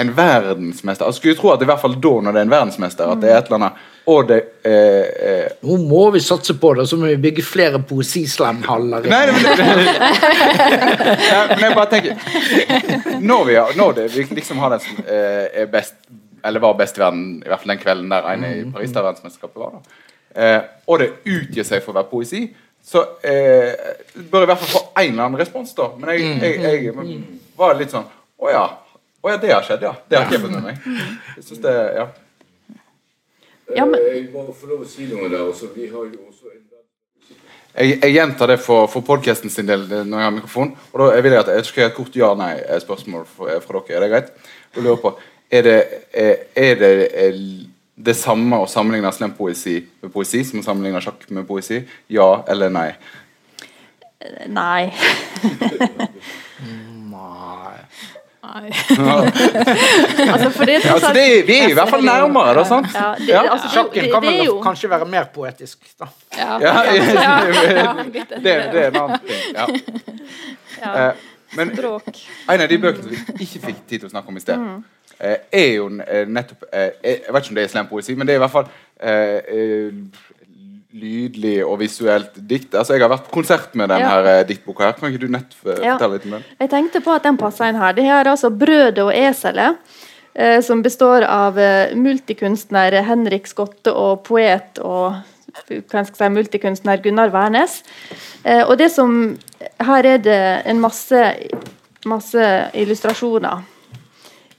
en 0.00 0.12
verdensmester. 0.16 1.04
Jeg 1.08 1.18
skulle 1.18 1.36
tro 1.36 1.50
at 1.52 1.64
i 1.64 1.68
hvert 1.68 1.82
fall 1.82 1.98
da, 2.00 2.14
når 2.24 2.32
det 2.32 2.40
er 2.40 2.48
en 2.48 2.54
verdensmester, 2.54 3.12
at 3.12 3.20
det 3.20 3.30
er 3.32 3.38
et 3.42 3.50
eller 3.50 3.60
annet 3.60 3.84
Og 4.12 4.28
det 4.30 4.38
eh, 4.68 5.06
eh, 5.28 5.52
Nå 5.66 5.76
må 5.84 6.02
vi 6.14 6.20
satse 6.24 6.56
på 6.60 6.72
det, 6.78 6.88
så 6.88 6.96
må 7.00 7.10
vi 7.10 7.18
bygge 7.28 7.44
flere 7.44 7.82
poesislamhaller. 7.84 9.08
Nei, 9.12 9.22
men, 9.36 9.40
ja, 11.30 11.40
men 11.52 11.66
jeg 11.66 11.76
bare 11.76 11.90
tenker 11.92 13.20
Når, 13.20 13.44
vi, 13.50 13.60
når 13.76 13.96
det 14.00 14.10
vi 14.16 14.26
liksom 14.40 14.64
har 14.64 14.76
den 14.76 14.84
som 14.84 15.04
eh, 15.04 15.44
er 15.64 15.68
best 15.72 15.96
Eller 16.44 16.64
var 16.64 16.76
best 16.80 16.96
i 16.96 17.04
verden, 17.04 17.24
i 17.44 17.48
hvert 17.52 17.64
fall 17.64 17.76
den 17.76 17.84
kvelden 17.84 18.12
der 18.16 18.32
ene 18.32 18.52
i 18.62 18.66
Paris, 18.72 18.92
der 18.96 19.04
verdensmesterskapet 19.04 19.60
var, 19.60 19.76
da. 19.76 20.04
Eh, 20.36 20.60
og 20.86 21.00
det 21.00 21.14
utgir 21.24 21.64
seg 21.64 21.80
for 21.82 21.94
å 21.94 21.96
være 21.96 22.10
poesi, 22.10 22.42
så 22.86 23.02
eh, 23.26 23.72
bør 24.30 24.44
jeg 24.44 24.46
i 24.46 24.50
hvert 24.52 24.60
fall 24.62 24.72
få 24.76 24.82
en 25.02 25.08
eller 25.10 25.24
annen 25.24 25.40
respons, 25.40 25.72
da. 25.74 25.88
Men 25.98 26.12
jeg, 26.14 26.36
jeg, 26.62 26.84
jeg 26.86 26.94
var 27.58 27.74
litt 27.80 27.90
sånn 27.94 28.06
Å 28.38 28.52
ja. 28.52 28.64
Å 29.26 29.32
ja, 29.32 29.36
det 29.42 29.50
har 29.50 29.64
skjedd, 29.66 29.82
ja. 29.82 29.94
Det 30.06 30.18
har 30.20 30.26
ikke 30.28 30.36
jeg 30.36 30.44
fått 30.44 30.54
med 30.54 30.66
meg. 30.68 30.86
Jeg 31.34 31.44
synes 31.48 31.62
det, 31.64 31.74
ja. 31.96 32.06
Ja, 33.74 33.84
men- 33.90 34.04
Jeg 34.06 34.28
må 34.30 34.44
få 34.54 34.68
lov 34.70 34.84
å 34.84 34.86
si 34.86 35.08
noe 35.10 35.26
der. 35.32 35.42
Også. 35.48 35.72
Vi 35.74 35.88
har 35.90 36.04
jo 36.06 36.20
også 36.28 36.52
en 36.52 36.62
Jeg, 37.76 37.98
jeg 38.00 38.12
gjentar 38.14 38.46
det 38.48 38.60
for, 38.62 38.86
for 38.88 39.02
podkasten 39.04 39.50
sin 39.52 39.66
del 39.68 39.82
eh, 39.92 40.04
når 40.06 40.18
jeg 40.22 40.24
har 40.28 40.36
mikrofon. 40.38 40.70
Og 40.92 41.00
da 41.02 41.20
vil 41.20 41.32
jeg 41.34 41.40
at 41.42 41.50
jeg 41.56 41.64
skal 41.68 41.82
ha 41.82 41.88
et 41.90 41.96
kort 41.98 42.14
ja-nei-spørsmål 42.16 43.26
fra, 43.28 43.58
fra 43.66 43.82
dere. 43.88 43.96
Er 43.96 44.00
det 44.06 44.12
greit? 44.14 44.30
Og 44.76 44.82
lurer 44.86 45.02
på, 45.02 45.12
Er 45.50 45.62
det, 45.62 45.74
er, 46.14 46.36
er 46.56 46.78
det 46.80 46.92
eh, 47.14 47.42
det 47.96 48.12
samme 48.16 48.58
å 48.60 48.66
sammenligne 48.68 49.08
slampoesi 49.12 49.78
med 50.02 50.12
poesi 50.12 50.42
som 50.44 50.60
å 50.60 50.64
sammenligne 50.66 51.00
sjakk 51.00 51.24
med 51.32 51.46
poesi? 51.48 51.82
Ja 52.12 52.42
eller 52.48 52.68
nei? 52.70 52.90
Nei. 54.48 54.92
Nei. 57.10 57.78
Nei. 58.46 58.70
Altså, 60.32 60.50
for 60.54 60.64
det, 60.68 60.74
er 60.76 60.92
Altså, 60.92 61.10
det, 61.14 61.24
vi 61.48 61.56
er 61.58 61.70
i 61.72 61.76
hvert 61.76 61.90
fall 61.90 62.04
nærmere, 62.06 62.54
da. 62.60 62.64
sant? 62.68 62.88
Ja, 62.94 63.08
det, 63.18 63.28
Ja. 63.32 63.42
altså, 63.52 63.66
det, 63.66 63.72
Sjakken 63.74 64.10
kan 64.12 64.22
vel 64.26 64.44
jo 64.46 64.58
kanskje 64.62 64.90
være 64.92 65.06
mer 65.10 65.24
poetisk, 65.34 65.78
da. 66.00 66.06
Ja. 66.36 66.58
Ja, 66.60 66.74
Ja, 66.92 67.94
det, 68.04 68.26
det 68.44 68.52
er 68.52 68.90
en 68.90 69.00
annen 69.02 69.24
ting. 69.24 69.42
Ja. 69.54 69.66
ja, 70.82 71.08
Eh, 71.08 71.12
Men 71.56 71.70
språk. 71.76 72.04
en 72.52 72.60
av 72.60 72.68
de 72.68 72.76
bøkene 72.78 73.08
vi 73.38 73.44
ikke 73.46 73.60
fikk 73.66 73.78
tid 73.88 74.00
til 74.02 74.08
å 74.08 74.10
snakke 74.12 74.28
om 74.28 74.36
i 74.36 74.40
sted, 74.42 74.60
eh, 74.60 74.95
er 75.20 75.68
jo 75.76 75.88
eh, 76.06 76.26
nettopp 76.28 76.64
eh, 76.72 76.90
Jeg 77.02 77.32
vet 77.32 77.44
ikke 77.44 77.54
om 77.54 77.58
det 77.58 77.64
er 77.64 77.68
slampoesi, 77.72 78.14
men 78.14 78.26
det 78.26 78.34
er 78.34 78.40
i 78.40 78.44
hvert 78.44 78.52
fall 78.52 78.66
eh, 79.00 79.40
eh, 79.48 80.26
lydlig 80.96 81.58
og 81.66 81.78
visuelt 81.80 82.36
dikt. 82.48 82.74
Altså, 82.74 82.94
Jeg 82.96 83.02
har 83.04 83.12
vært 83.12 83.28
på 83.28 83.36
konsert 83.40 83.74
med 83.74 83.88
denne 83.88 84.00
Ja. 84.00 84.08
her, 84.16 84.40
eh, 84.40 84.46
diktboka. 84.46 84.84
her 84.84 84.92
Kan 84.92 85.12
ikke 85.12 85.26
du 85.26 85.28
nett 85.32 85.54
fortelle 85.54 86.12
litt 86.12 86.24
om 86.24 86.30
den? 86.30 86.44
Jeg 86.60 86.70
tenkte 86.70 87.00
på 87.00 87.14
at 87.14 87.22
den 87.22 87.36
passer 87.36 87.68
inn 87.68 87.76
her. 87.76 87.92
Det 87.92 88.04
her 88.04 88.24
er 88.24 88.30
altså 88.30 88.50
'Brødet 88.50 88.98
og 88.98 89.12
eselet', 89.12 89.76
eh, 90.34 90.60
som 90.60 90.82
består 90.82 91.22
av 91.24 91.58
eh, 91.58 91.94
multikunstner 91.94 93.02
Henrik 93.02 93.46
Skotte 93.46 93.92
og 93.92 94.24
poet 94.24 94.78
og 94.78 95.14
si, 95.68 96.28
multikunstner 96.28 97.02
Gunnar 97.02 97.30
Wærnes. 97.30 97.82
Eh, 98.44 98.62
og 98.68 98.78
det 98.78 98.90
som 98.92 99.38
Her 99.80 100.06
er 100.06 100.18
det 100.18 100.62
en 100.66 100.80
masse, 100.80 101.34
masse 102.04 102.70
illustrasjoner. 102.74 103.62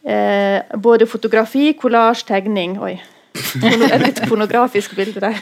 Eh, 0.08 0.62
både 0.80 1.08
fotografi, 1.10 1.74
kollasj, 1.76 2.24
tegning 2.30 2.78
Oi. 2.80 2.96
Et 3.38 4.02
litt 4.02 4.22
pornografisk 4.28 4.96
bilde 4.98 5.22
der. 5.22 5.36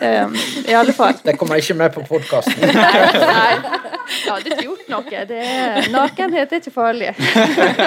um, 0.00 0.36
I 0.70 0.76
alle 0.76 0.94
fall. 0.96 1.16
Det 1.24 1.36
kommer 1.38 1.60
ikke 1.60 1.76
med 1.78 1.92
på 1.94 2.04
podkasten. 2.08 2.56
Nei, 2.62 3.50
jeg 4.14 4.30
hadde 4.30 4.52
ikke 4.52 4.66
gjort 4.68 4.92
noe. 4.92 5.24
Det 5.28 5.40
er, 5.40 5.88
nakenhet 5.92 6.52
er 6.54 6.62
ikke 6.62 6.74
farlig. 6.74 7.12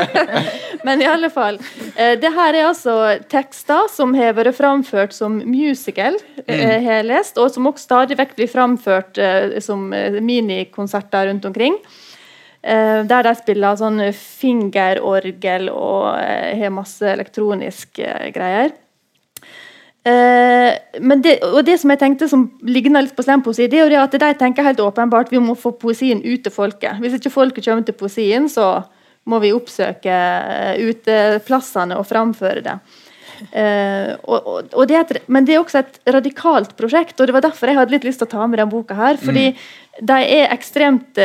Men 0.88 1.04
i 1.04 1.10
alle 1.10 1.30
fall. 1.34 1.60
Eh, 1.96 2.16
det 2.22 2.32
her 2.36 2.54
er 2.54 2.70
altså 2.70 2.98
tekster 3.32 3.88
som 3.94 4.16
har 4.18 4.36
vært 4.38 4.58
framført 4.58 5.16
som 5.16 5.40
musical, 5.48 6.20
eh, 6.46 6.78
har 6.84 7.00
jeg 7.02 7.08
lest, 7.10 7.40
og 7.42 7.50
som 7.54 7.70
også 7.72 7.88
stadig 7.88 8.20
vekk 8.20 8.36
blir 8.38 8.52
framført 8.52 9.18
eh, 9.22 9.58
som 9.64 9.90
eh, 9.96 10.20
minikonserter 10.22 11.32
rundt 11.32 11.50
omkring. 11.50 11.80
Eh, 12.68 13.02
der 13.08 13.24
de 13.24 13.32
spiller 13.38 13.78
sånn 13.80 14.02
fingerorgel 14.12 15.70
og 15.72 16.18
eh, 16.20 16.52
har 16.60 16.74
masse 16.76 17.06
elektroniske 17.14 18.04
eh, 18.04 18.28
greier. 18.36 18.76
Men 20.08 21.20
det, 21.20 21.34
og 21.44 21.66
det 21.68 21.74
som 21.82 21.92
jeg 21.92 22.00
tenkte 22.00 22.30
som 22.32 22.46
ligner 22.64 23.04
litt 23.04 23.16
på 23.18 23.26
slampoesi, 23.26 23.66
det 23.68 23.82
er 23.82 23.82
jo 23.82 23.92
det 23.92 23.98
at 24.00 24.14
de 24.16 24.30
tenker 24.40 24.64
helt 24.64 24.80
åpenbart 24.80 25.34
vi 25.34 25.42
må 25.44 25.52
få 25.60 25.74
poesien 25.76 26.22
ut 26.24 26.46
til 26.46 26.54
folket. 26.56 27.02
Hvis 27.04 27.18
ikke 27.18 27.34
folket 27.34 27.66
kommer 27.66 27.84
til 27.84 27.98
poesien, 28.00 28.48
så 28.48 28.70
må 29.28 29.42
vi 29.44 29.52
oppsøke 29.52 30.16
uteplassene 30.80 32.00
og 32.00 32.08
framføre 32.08 32.64
det. 32.70 32.78
Uh, 33.52 34.16
og, 34.24 34.48
og, 34.72 34.80
det 34.88 34.96
et, 35.02 35.12
men 35.28 35.44
det 35.44 35.58
er 35.58 35.66
også 35.66 35.84
et 35.84 36.00
radikalt 36.16 36.72
prosjekt, 36.80 37.20
og 37.20 37.28
det 37.28 37.36
var 37.36 37.44
derfor 37.44 37.68
jeg 37.68 37.82
hadde 37.82 37.98
litt 37.98 38.08
lyst 38.08 38.24
til 38.24 38.32
å 38.32 38.36
ta 38.38 38.48
med 38.48 38.62
denne 38.62 38.72
boka. 38.72 38.96
her, 38.96 39.20
fordi 39.20 39.50
de 40.00 40.22
er 40.40 40.56
ekstremt 40.56 41.20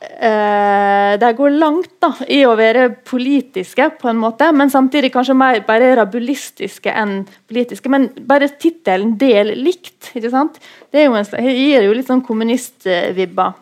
eh, 0.00 1.14
De 1.18 1.30
går 1.36 1.56
langt 1.58 1.94
da, 2.02 2.12
i 2.30 2.42
å 2.46 2.56
være 2.58 2.88
politiske, 3.08 3.90
på 4.00 4.10
en 4.10 4.20
måte, 4.20 4.50
men 4.54 4.70
samtidig 4.70 5.12
kanskje 5.14 5.36
mer 5.38 5.60
bare 5.66 5.94
rabulistiske 5.98 6.92
enn 6.92 7.22
politiske. 7.48 7.90
Men 7.90 8.10
bare 8.28 8.48
tittelen 8.48 9.16
'Del 9.18 9.54
likt' 9.58 10.12
ikke 10.14 10.30
sant? 10.34 10.60
Det 10.92 11.06
jo 11.06 11.14
en, 11.18 11.24
gir 11.48 11.82
jo 11.86 11.96
litt 11.96 12.08
sånn 12.08 12.24
kommunistvibber. 12.24 13.56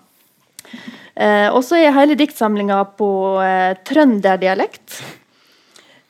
Eh, 1.17 1.49
og 1.49 1.63
så 1.65 1.79
er 1.81 1.95
hele 1.97 2.17
diktsamlinga 2.19 2.83
på 2.99 3.09
eh, 3.41 3.73
trønderdialekt. 3.89 5.01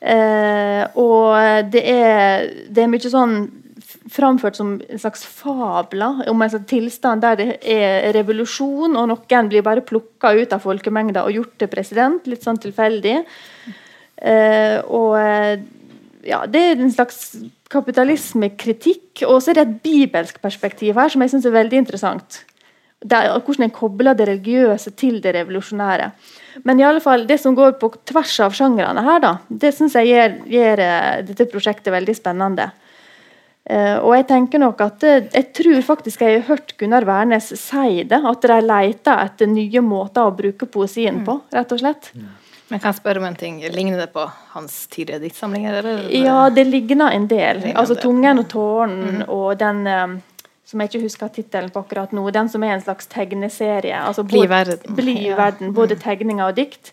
Eh, 0.01 0.83
og 0.99 1.71
det 1.71 1.83
er, 1.89 2.51
det 2.69 2.83
er 2.83 2.91
mye 2.91 3.09
sånn 3.09 3.39
framført 4.11 4.57
som 4.57 4.75
en 4.77 4.99
slags 4.99 5.25
fabler 5.25 6.23
om 6.31 6.41
en 6.41 6.51
slags 6.51 6.69
tilstand 6.69 7.23
der 7.25 7.39
det 7.39 7.49
er 7.63 8.11
revolusjon, 8.15 8.95
og 8.95 9.09
noen 9.11 9.51
blir 9.51 9.65
bare 9.65 9.85
plukka 9.85 10.33
ut 10.37 10.55
av 10.55 10.63
folkemengda 10.63 11.25
og 11.27 11.35
gjort 11.35 11.57
til 11.59 11.71
president, 11.71 12.27
litt 12.29 12.45
sånn 12.45 12.59
tilfeldig. 12.61 13.17
Eh, 14.17 14.77
og 14.87 15.17
eh, 15.19 15.59
ja, 16.27 16.43
det 16.49 16.63
er 16.63 16.81
en 16.81 16.93
slags 16.93 17.37
kapitalismekritikk, 17.71 19.25
og 19.27 19.41
så 19.41 19.51
er 19.51 19.59
det 19.59 19.65
et 19.65 19.79
bibelsk 19.85 20.41
perspektiv 20.43 20.97
her 20.99 21.11
som 21.11 21.23
jeg 21.23 21.35
syns 21.35 21.47
er 21.47 21.57
veldig 21.57 21.83
interessant. 21.83 22.41
Det 22.97 23.13
er 23.13 23.29
hvordan 23.35 23.67
en 23.67 23.75
kobler 23.75 24.17
det 24.17 24.25
religiøse 24.25 24.95
til 24.97 25.19
det 25.21 25.35
revolusjonære. 25.35 26.09
Men 26.65 26.79
i 26.79 26.85
alle 26.87 27.03
fall, 27.03 27.27
det 27.29 27.37
som 27.43 27.55
går 27.55 27.75
på 27.77 27.91
tvers 28.09 28.33
av 28.41 28.55
sjangrene 28.57 29.03
her, 29.05 29.21
da, 29.21 29.35
det 29.49 29.75
syns 29.77 29.95
jeg 29.99 30.09
gjør, 30.09 30.37
gjør 30.49 30.83
eh, 30.87 31.15
dette 31.27 31.49
prosjektet 31.51 31.93
veldig 31.93 32.15
spennende. 32.17 32.71
Eh, 33.69 33.97
og 33.99 34.13
jeg 34.15 34.27
tenker 34.29 34.61
nok 34.63 34.79
at 34.85 35.03
eh, 35.03 35.25
jeg 35.33 35.49
tror 35.57 35.81
faktisk 35.83 36.21
jeg 36.23 36.37
har 36.37 36.45
hørt 36.53 36.71
Gunnar 36.79 37.03
Wærnes 37.07 37.49
si 37.59 38.03
det, 38.07 38.19
at 38.31 38.45
de 38.47 38.59
leter 38.63 39.23
etter 39.25 39.49
nye 39.51 39.81
måter 39.83 40.29
å 40.29 40.35
bruke 40.35 40.69
poesien 40.71 41.19
på, 41.27 41.41
rett 41.51 41.73
og 41.75 41.81
slett. 41.81 42.11
Men 42.69 42.79
kan 42.79 42.91
jeg 42.93 42.99
spørre 43.01 43.19
om 43.19 43.27
en 43.27 43.35
ting? 43.39 43.59
Ligner 43.71 43.99
det 43.99 44.09
på 44.15 44.23
hans 44.53 44.79
tidligere 44.91 45.23
diktsamlinger? 45.23 45.81
Eller? 45.81 46.07
Ja, 46.15 46.47
det 46.51 46.65
ligner 46.67 47.11
en 47.15 47.27
del. 47.27 47.61
Ligner 47.63 47.79
Altså 47.79 47.95
'Tungen 47.95 48.39
og 48.39 48.47
tårnen' 48.51 49.27
og 49.27 49.59
den 49.59 49.87
eh, 49.87 50.17
som 50.67 50.81
jeg 50.83 50.89
ikke 50.89 51.03
husker 51.05 51.29
tittelen 51.31 51.69
på 51.71 51.79
akkurat 51.79 52.11
nå, 52.11 52.25
den 52.35 52.49
som 52.51 52.63
er 52.63 52.73
en 52.75 52.81
slags 52.83 53.07
tegneserie. 53.07 53.95
Altså 53.95 54.23
Bli 54.27 54.41
verden. 54.51 54.95
Bli 54.95 55.13
Ja. 55.27 55.35
Mm. 55.35 55.37
verden, 55.37 55.73
Både 55.73 55.95
tegninger 55.95 56.43
og 56.43 56.55
dikt. 56.55 56.91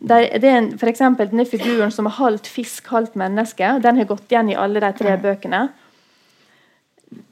Der, 0.00 0.28
det 0.38 0.44
er 0.44 0.58
en, 0.58 0.78
for 0.78 0.86
eksempel 0.86 1.30
denne 1.30 1.46
figuren 1.48 1.90
som 1.90 2.06
er 2.06 2.10
halvt 2.10 2.46
fisk, 2.46 2.86
halvt 2.92 3.16
menneske. 3.16 3.80
Den 3.80 3.96
har 3.96 4.04
gått 4.04 4.28
igjen 4.28 4.50
i 4.50 4.54
alle 4.60 4.80
de 4.80 4.92
tre 4.92 5.16
bøkene. 5.16 5.68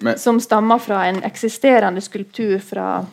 Men 0.01 0.19
Som 0.19 0.41
stammer 0.41 0.79
fra 0.79 1.05
en 1.09 1.23
eksisterende 1.25 2.01
skulptur 2.01 2.59
fra 2.59 3.05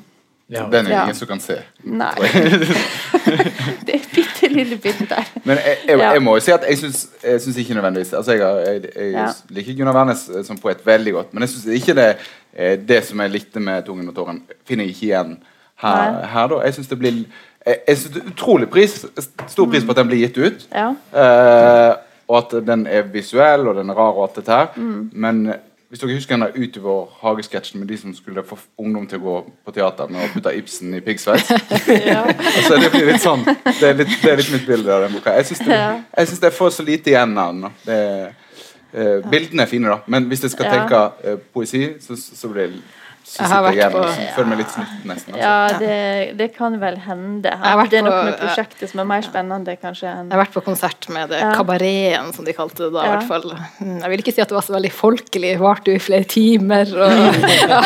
Ja. 0.49 0.63
den 0.71 0.87
er 0.87 0.91
Ja. 0.91 1.03
ingen 1.03 1.15
som 1.15 1.27
kan 1.27 1.39
se. 1.39 1.59
Nei. 1.83 2.13
det 3.85 3.93
er 3.93 3.99
et 3.99 4.09
bitte 4.15 4.47
lille 4.49 4.77
bilde 4.77 5.05
der. 5.09 5.23
Men 5.43 5.57
jeg, 5.57 5.77
jeg, 5.87 5.97
Ja. 5.99 6.11
jeg 6.13 6.21
må 6.21 6.33
jo 6.35 6.39
si 6.39 6.51
at 6.51 6.65
jeg 6.69 6.77
syns, 6.77 7.57
ikke 7.57 7.73
nødvendigvis 7.73 8.13
altså 8.13 8.31
jeg, 8.31 8.65
jeg, 8.67 8.91
jeg 8.95 9.11
Ja. 9.11 9.27
liker 9.49 9.73
Gunnar 9.77 9.93
Wærnes 9.93 10.29
eh, 10.29 10.43
som 10.43 10.57
poet 10.57 10.85
veldig 10.85 11.13
godt, 11.13 11.33
men 11.33 11.41
jeg 11.41 11.49
syns 11.49 11.65
ikke 11.65 11.95
det, 11.95 12.09
eh, 12.55 12.77
det 12.87 13.03
som 13.05 13.19
jeg 13.19 13.29
likte 13.31 13.59
med 13.59 13.83
'Tungen 13.83 14.09
og 14.09 14.15
tåren', 14.15 14.41
finner 14.67 14.85
jeg 14.85 14.95
ikke 14.95 15.05
igjen 15.05 15.37
her. 15.75 16.25
Her 16.25 16.47
da. 16.47 16.59
Jeg 16.65 16.73
syns 16.73 16.87
det 16.87 16.99
blir 16.99 17.25
jeg, 17.65 17.77
jeg 17.87 17.97
synes 17.97 18.13
det 18.15 18.23
er 18.23 18.31
utrolig 18.31 18.69
pris, 18.69 19.05
stor 19.47 19.65
pris 19.65 19.83
på 19.83 19.91
at 19.91 19.97
den 19.97 20.07
blir 20.07 20.27
gitt 20.27 20.37
ut. 20.37 20.67
Ja. 20.71 20.89
Uh, 21.13 21.95
og 22.29 22.37
at 22.37 22.65
den 22.65 22.87
er 22.87 23.01
visuell 23.01 23.67
og 23.67 23.75
den 23.75 23.89
er 23.89 23.93
rar 23.97 24.13
og 24.13 24.23
alt 24.23 24.35
dette 24.35 24.51
her. 24.51 24.67
Mm. 24.75 25.09
Men 25.13 25.53
hvis 25.89 25.99
dere 26.03 26.13
husker 26.13 26.37
den 26.37 26.43
der 26.45 26.57
Utover 26.67 27.07
hagesketsjen 27.23 27.79
med 27.81 27.87
de 27.89 27.97
som 27.97 28.13
skulle 28.13 28.43
få 28.45 28.57
ungdom 28.77 29.07
til 29.09 29.17
å 29.17 29.23
gå 29.23 29.35
på 29.65 29.71
teater 29.73 30.11
med 30.13 30.21
å 30.21 30.27
putte 30.35 30.51
Ibsen 30.57 30.93
i 30.93 30.99
piggsveis 31.01 31.49
altså, 31.53 32.77
Det 32.77 32.91
blir 32.93 33.07
litt 33.09 33.23
sånn 33.23 33.41
Det 33.47 33.87
er 33.89 33.97
litt, 33.97 34.11
det 34.21 34.31
er 34.31 34.37
litt 34.37 34.51
mitt 34.53 34.67
bilde 34.69 34.93
av 34.93 35.07
den 35.07 35.15
boka. 35.17 35.33
Jeg 35.39 35.49
syns 35.49 35.63
det, 35.65 35.73
Ja. 35.79 35.89
jeg 36.17 36.27
synes 36.29 36.43
det 36.45 36.53
får 36.53 36.69
så 36.77 36.85
lite 36.85 37.09
igjen 37.13 37.33
av 37.41 37.55
den. 37.55 37.71
eh, 37.89 39.29
bildene 39.29 39.65
er 39.65 39.69
fine, 39.69 39.89
da, 39.89 39.99
men 40.07 40.29
hvis 40.29 40.41
jeg 40.45 40.51
skal 40.53 40.65
Ja. 40.69 40.77
tenke 40.77 41.01
eh, 41.23 41.37
poesi, 41.53 41.83
så, 42.01 42.15
så 42.17 42.47
blir 42.53 42.67
det 42.67 42.81
så 43.29 43.43
Jeg 43.43 43.49
har 43.51 43.61
sitter 43.61 43.77
jeg 43.77 43.91
vært 43.93 43.93
igjen 44.09 44.25
og 44.25 44.35
føler 44.35 44.47
meg 44.49 44.57
litt 44.63 44.71
snytt, 44.73 44.93
nesten. 45.05 45.35
Altså. 45.35 45.43
Ja, 45.43 45.79
det, 45.79 46.37
det 46.39 46.47
kan 46.55 46.77
vel 46.81 46.95
hende. 47.03 47.51
har 47.61 47.77
vært 47.77 47.91
Det 47.93 47.99
er 47.99 48.05
noe 48.07 48.23
med 48.25 48.37
prosjektet 48.39 48.89
som 48.89 49.01
er 49.03 49.07
mer 49.11 49.21
spennende, 49.27 49.75
kanskje. 49.77 50.07
Jeg 50.09 50.31
har 50.33 50.41
vært 50.41 50.55
på 50.55 50.63
konsert 50.65 51.07
med 51.13 51.29
det 51.29 51.41
kabareten, 51.53 52.31
som 52.33 52.47
de 52.47 52.55
kalte 52.57 52.87
det 52.87 52.89
da. 52.95 53.03
i 53.03 53.05
Ja. 53.05 53.11
hvert 53.19 53.27
fall. 53.29 53.53
Mm, 53.83 53.99
Jeg 54.01 54.09
vil 54.15 54.23
ikke 54.23 54.33
si 54.33 54.41
at 54.41 54.49
det 54.49 54.57
var 54.57 54.65
så 54.65 54.73
veldig 54.73 54.91
folkelig, 54.97 55.51
varte 55.61 55.93
jo 55.93 55.99
i 55.99 56.01
flere 56.01 56.25
timer. 56.25 56.89
Og, 56.97 57.37
ja, 57.69 57.81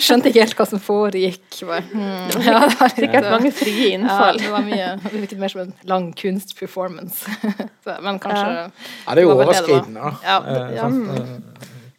skjønte 0.00 0.32
ikke 0.32 0.46
helt 0.46 0.56
hva 0.56 0.66
som 0.72 0.80
foregikk. 0.80 1.60
Bare, 1.68 1.84
mm, 1.92 2.40
ja, 2.40 2.58
det 2.64 2.80
var 2.80 2.94
Sikkert 3.00 3.30
mange 3.36 3.52
frie 3.60 3.84
Ja, 3.90 3.94
innfall. 4.00 4.40
det 4.40 4.50
var 4.56 4.64
mye. 4.64 4.88
Det 5.04 5.12
virket 5.20 5.38
mer 5.44 5.52
som 5.52 5.60
en 5.66 5.74
lang 5.84 6.08
kunstperformance. 6.16 7.28
Men 8.06 8.18
kanskje 8.18 8.48
Ja. 8.48 8.66
Ja, 9.06 9.14
det 9.14 9.20
er 9.20 9.26
jo 9.28 9.36
overskridende, 9.36 10.00
da. 10.00 10.16
Ja, 10.24 10.40
Eh, 10.40 10.74
ja. 10.80 10.88
Eh, 10.88 11.38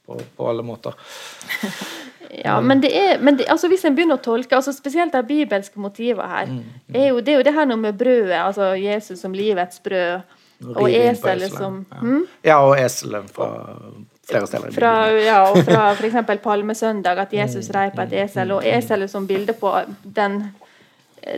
På, 0.06 0.18
på 0.36 0.48
alle 0.50 0.64
måter. 0.66 0.96
Ja, 2.44 2.60
men 2.62 2.82
det 2.84 2.92
er, 2.96 3.18
men 3.20 3.38
det, 3.38 3.48
altså 3.52 3.68
hvis 3.72 3.84
en 3.86 3.96
begynner 3.96 4.20
å 4.20 4.24
tolke, 4.24 4.56
altså 4.56 4.74
spesielt 4.76 5.14
de 5.16 5.22
bibelske 5.28 5.82
motivene 5.82 6.28
her, 6.32 6.54
er 6.94 7.10
jo, 7.10 7.20
det 7.20 7.34
er 7.34 7.42
jo 7.42 7.48
det 7.48 7.56
her 7.56 7.68
noe 7.68 7.82
med 7.82 7.98
brødet, 8.00 8.38
altså 8.38 8.72
Jesus 8.80 9.20
som 9.24 9.36
livets 9.36 9.82
brød, 9.84 10.38
og 10.62 10.78
og 10.84 10.94
eselet 10.94 11.54
som 11.56 11.80
ja. 11.90 12.00
hm? 12.00 12.26
ja, 12.46 12.58
og 12.62 12.76
eselet 12.78 13.32
fra 13.34 13.48
flere 14.30 14.48
steder. 14.48 14.72
fra, 14.76 14.94
ja, 15.18 15.40
og 15.50 15.64
fra 15.66 15.88
f.eks. 15.98 16.20
palmesøndag, 16.44 17.24
at 17.26 17.34
Jesus 17.34 17.72
rei 17.74 17.90
på 17.96 18.06
et 18.06 18.14
esel, 18.26 18.54
og 18.56 18.68
eselet 18.68 19.12
som 19.12 19.28
bilde 19.28 19.58
på 19.58 19.74
den, 20.04 20.44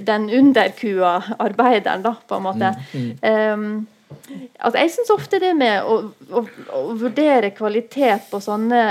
den 0.04 0.30
underkua 0.30 1.16
arbeideren, 1.40 2.04
da, 2.04 2.16
på 2.28 2.40
en 2.40 2.46
måte. 2.50 2.74
Um, 2.94 3.68
altså, 4.60 4.78
jeg 4.80 4.94
syns 4.98 5.14
ofte 5.16 5.40
det 5.42 5.54
med 5.58 5.88
å, 5.88 6.00
å, 6.30 6.46
å 6.76 6.86
vurdere 7.00 7.54
kvalitet 7.56 8.30
på 8.32 8.42
sånne 8.44 8.84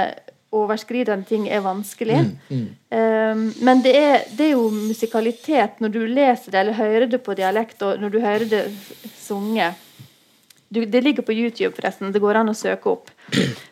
overskridende 0.53 1.25
ting 1.29 1.47
er 1.49 1.63
vanskelig. 1.65 2.19
Um, 2.51 3.47
men 3.65 3.81
det 3.85 3.95
er, 3.97 4.25
det 4.37 4.51
er 4.51 4.53
jo 4.53 4.67
musikalitet 4.71 5.81
når 5.81 5.93
du 5.95 6.01
leser 6.07 6.53
det 6.53 6.61
eller 6.61 6.77
hører 6.77 7.07
det 7.09 7.23
på 7.25 7.35
dialekt, 7.39 7.81
og 7.83 8.01
når 8.03 8.13
du 8.13 8.21
hører 8.21 8.45
det 8.51 8.63
sunget 9.19 9.75
du, 10.73 10.85
Det 10.89 11.03
ligger 11.05 11.23
på 11.23 11.35
YouTube, 11.37 11.75
forresten. 11.77 12.13
Det 12.15 12.21
går 12.23 12.39
an 12.41 12.49
å 12.49 12.55
søke 12.57 12.89
opp. 12.89 13.11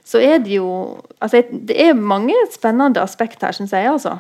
Så 0.05 0.21
er 0.21 0.39
det 0.45 0.53
jo 0.59 0.67
altså, 1.19 1.41
Det 1.51 1.77
er 1.81 1.95
mange 1.97 2.35
spennende 2.53 3.01
aspekt 3.01 3.41
her, 3.41 3.57
syns 3.57 3.73
jeg. 3.73 3.89
altså. 3.89 4.19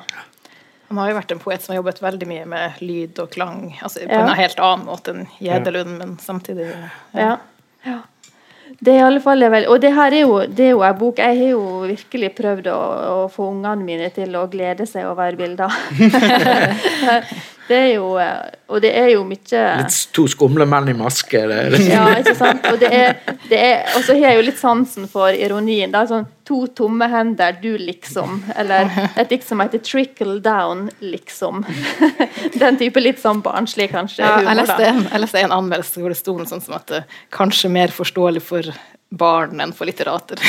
Han 0.88 0.98
har 0.98 1.10
jo 1.10 1.18
vært 1.18 1.34
en 1.34 1.42
poet 1.42 1.60
som 1.62 1.74
har 1.74 1.82
jobbet 1.82 2.00
veldig 2.02 2.26
mye 2.30 2.46
med 2.48 2.80
lyd 2.82 3.20
og 3.22 3.28
klang. 3.30 3.76
Altså, 3.82 4.00
på 4.08 4.16
Ja. 4.16 4.22
en 4.24 4.32
helt 4.40 4.58
annen 4.64 4.86
måte 4.88 5.12
enn 5.12 5.28
Gjedelund, 5.38 5.98
men 5.98 6.16
samtidig 6.18 6.70
Ja. 7.14 7.36
ja. 7.84 8.00
Det 8.78 8.92
er 8.92 9.00
i 9.00 9.04
alle 9.04 9.20
fall 9.22 9.42
vel, 9.52 9.66
Og 9.72 9.80
det 9.82 9.90
her 9.96 10.14
er 10.14 10.22
jo, 10.22 10.38
det 10.46 10.66
er 10.68 10.72
jo 10.74 10.82
en 10.86 10.98
bok 10.98 11.18
Jeg 11.18 11.38
har 11.40 11.52
jo 11.52 11.62
virkelig 11.88 12.32
prøvd 12.38 12.70
å, 12.72 12.78
å 13.24 13.28
få 13.32 13.50
ungene 13.50 13.86
mine 13.86 14.10
til 14.14 14.36
å 14.38 14.46
glede 14.52 14.86
seg 14.88 15.08
over 15.10 15.36
bilder. 15.38 15.74
det 17.70 17.78
er 17.78 17.88
jo 17.96 18.12
Og 18.14 18.82
det 18.84 18.92
er 18.96 19.12
jo 19.14 19.24
mye 19.28 19.64
Litt 19.82 19.98
to 20.14 20.26
skumle 20.30 20.66
menn 20.70 20.92
i 20.92 20.96
maske. 20.96 21.42
Det, 21.50 21.60
det. 21.74 21.84
Ja, 21.90 22.06
ikke 22.18 22.36
sant? 22.38 22.66
Og, 22.70 22.80
det 22.80 22.92
er, 22.94 23.16
det 23.50 23.58
er, 23.58 23.80
så 23.98 24.14
har 24.14 24.30
jeg 24.30 24.40
jo 24.40 24.46
litt 24.50 24.60
sansen 24.60 25.08
for 25.10 25.34
ironien. 25.34 25.90
Da. 25.92 26.04
Sånn, 26.08 26.28
to 26.50 26.60
tomme 26.80 27.06
hender, 27.12 27.54
du 27.62 27.72
liksom. 27.78 28.40
Eller 28.58 28.90
et 29.14 29.30
dikt 29.30 29.46
som 29.46 29.62
heter 29.62 29.78
'Trickle 29.86 30.40
Down', 30.42 30.88
liksom. 31.00 31.62
Den 32.60 32.78
type 32.80 33.00
litt 33.02 33.22
sånn 33.22 33.42
barnslig, 33.44 33.90
kanskje. 33.94 34.24
Ja, 34.26 34.40
jeg, 34.48 34.56
leste 34.64 34.86
en, 34.90 35.04
jeg 35.06 35.22
leste 35.26 35.44
en 35.44 35.54
anmeldelse 35.60 36.02
hvor 36.02 36.10
det 36.10 36.18
sto 36.18 36.34
noe 36.38 36.50
sånt 36.50 36.66
som 36.66 36.74
at 36.80 36.90
det 36.90 37.04
kanskje 37.34 37.70
mer 37.70 37.94
forståelig 37.94 38.42
for 38.42 38.72
barn 39.10 39.58
enn 39.62 39.72
for 39.74 39.86
litterater. 39.90 40.38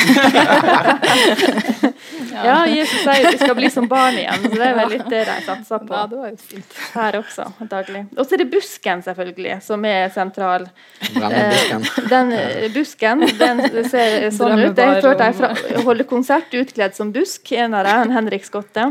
Ja, 2.32 2.64
Jesus 2.66 3.02
sier 3.04 3.26
vi 3.30 3.38
skal 3.38 3.54
bli 3.54 3.68
som 3.70 3.86
barn 3.90 4.16
igjen, 4.18 4.44
så 4.46 4.50
det 4.56 4.64
er 4.66 4.76
vel 4.78 4.90
litt 4.94 5.08
det 5.12 5.20
de 5.28 5.34
satser 5.44 5.82
på. 5.84 5.94
Ja, 5.94 6.06
det 6.10 6.18
var 6.18 6.30
jo 6.32 6.38
fint. 6.40 6.76
Her 6.94 7.18
også, 7.18 7.44
antagelig. 7.62 8.02
Og 8.16 8.24
så 8.26 8.36
er 8.36 8.42
det 8.42 8.46
busken, 8.52 9.02
selvfølgelig, 9.04 9.56
som 9.66 9.84
er 9.88 10.08
sentral. 10.14 10.64
Busken. 11.12 11.86
Den 12.10 12.32
eh, 12.38 12.66
busken 12.74 13.24
den 13.38 13.62
ser 13.90 14.28
sånn 14.34 14.56
ut. 14.64 14.80
Jeg 14.80 14.88
har 14.88 15.06
hørt 15.06 15.22
dem 15.22 15.36
fra- 15.38 15.52
holde 15.92 16.08
konsert 16.08 16.54
utkledd 16.56 16.96
som 16.96 17.12
busk, 17.12 17.52
en 17.52 17.76
av 17.76 17.86
dem, 17.86 18.12
Henrik 18.16 18.46
Skotte. 18.48 18.90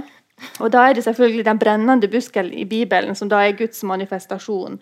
Og 0.62 0.72
da 0.74 0.88
er 0.88 0.98
det 0.98 1.06
selvfølgelig 1.06 1.46
den 1.46 1.60
brennende 1.62 2.10
busken 2.10 2.50
i 2.54 2.66
Bibelen, 2.66 3.16
som 3.18 3.30
da 3.30 3.44
er 3.46 3.58
Guds 3.58 3.84
manifestasjon. 3.86 4.80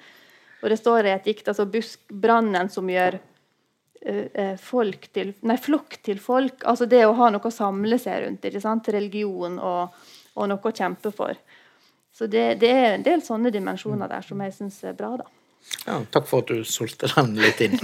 Og 0.59 0.71
det 0.71 0.79
står 0.79 1.07
i 1.07 1.13
et 1.15 1.27
dikt 1.27 1.47
altså 1.47 1.67
buskbrannen 1.71 2.69
som 2.71 2.87
gjør 2.91 3.17
eh, 3.19 4.25
eh, 4.33 4.55
folk 4.59 5.07
til, 5.15 5.33
nei, 5.47 5.57
flokk 5.59 5.99
til 6.03 6.19
folk. 6.23 6.63
Altså 6.67 6.87
det 6.91 7.05
å 7.07 7.15
ha 7.15 7.31
noe 7.31 7.47
å 7.47 7.53
samle 7.53 7.99
seg 7.99 8.25
rundt. 8.25 8.47
Ikke 8.47 8.63
sant? 8.63 8.91
Religion 8.91 9.59
og, 9.59 9.99
og 10.35 10.51
noe 10.51 10.71
å 10.71 10.75
kjempe 10.75 11.13
for. 11.15 11.39
Så 12.15 12.27
det, 12.27 12.59
det 12.59 12.71
er 12.75 12.93
en 12.93 13.05
del 13.05 13.23
sånne 13.23 13.51
dimensjoner 13.55 14.11
der 14.11 14.25
som 14.27 14.41
jeg 14.43 14.55
syns 14.55 14.81
er 14.83 14.97
bra. 14.97 15.15
da. 15.21 15.27
Ja, 15.85 15.99
takk 16.13 16.27
for 16.29 16.43
at 16.43 16.51
du 16.51 16.63
solgte 16.67 17.09
den 17.11 17.35
litt 17.39 17.61
inn. 17.65 17.77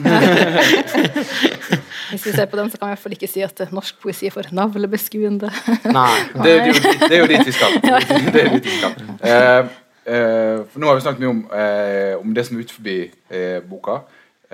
Hvis 2.12 2.26
vi 2.28 2.34
ser 2.36 2.49
på 2.52 2.60
den, 2.60 2.70
så 2.70 2.78
kan 2.78 2.90
vi 2.90 2.91
i 2.91 2.95
hvert 2.95 3.03
fall 3.06 3.16
ikke 3.16 3.30
si 3.30 3.41
at 3.45 3.64
norsk 3.74 3.98
poesi 4.03 4.30
er 4.30 4.36
for 4.36 4.49
navlebeskuende. 4.56 5.49
Nei. 5.90 6.20
Det, 6.36 6.44
det, 6.45 6.52
er 6.52 6.68
jo, 6.68 6.76
det 7.06 7.10
er 7.10 7.24
jo 7.24 7.32
dit 7.32 7.49
vi 7.49 7.56
skal. 7.56 7.80
Det 8.36 8.44
er 8.44 8.53
dit 8.57 8.70
vi 8.70 8.76
skal. 8.76 8.99
Uh, 9.24 9.72
uh, 10.06 10.60
for 10.70 10.84
nå 10.84 10.91
har 10.91 10.99
vi 10.99 11.06
snakket 11.07 11.24
mye 11.26 11.34
om, 11.34 11.41
uh, 11.49 12.14
om 12.22 12.36
det 12.38 12.45
som 12.45 12.57
er 12.57 12.68
utenfor 12.68 12.91
eh, 12.94 13.60
boka. 13.66 14.03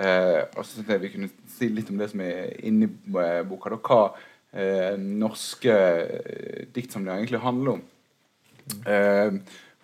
Eh, 0.02 0.42
og 0.56 0.64
så 0.64 0.78
tenkte 0.78 0.94
jeg 0.94 1.02
vi 1.02 1.10
kunne 1.12 1.30
si 1.52 1.68
litt 1.70 1.90
om 1.92 1.98
det 2.00 2.08
som 2.12 2.22
er 2.24 2.52
inni 2.64 2.88
eh, 2.88 3.42
boka. 3.46 3.72
Da, 3.74 3.78
hva 3.84 4.00
eh, 4.56 4.94
norske 4.98 5.74
eh, 5.74 6.62
diktsamlinger 6.74 7.20
egentlig 7.20 7.42
handler 7.42 7.76
om. 7.76 7.82
Eh, 8.88 9.36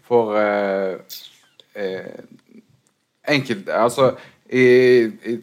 for 0.08 0.38
eh, 0.40 1.20
eh, 1.76 2.24
enkelt 3.28 3.68
Altså 3.68 4.12
i, 4.48 4.62
i, 5.28 5.34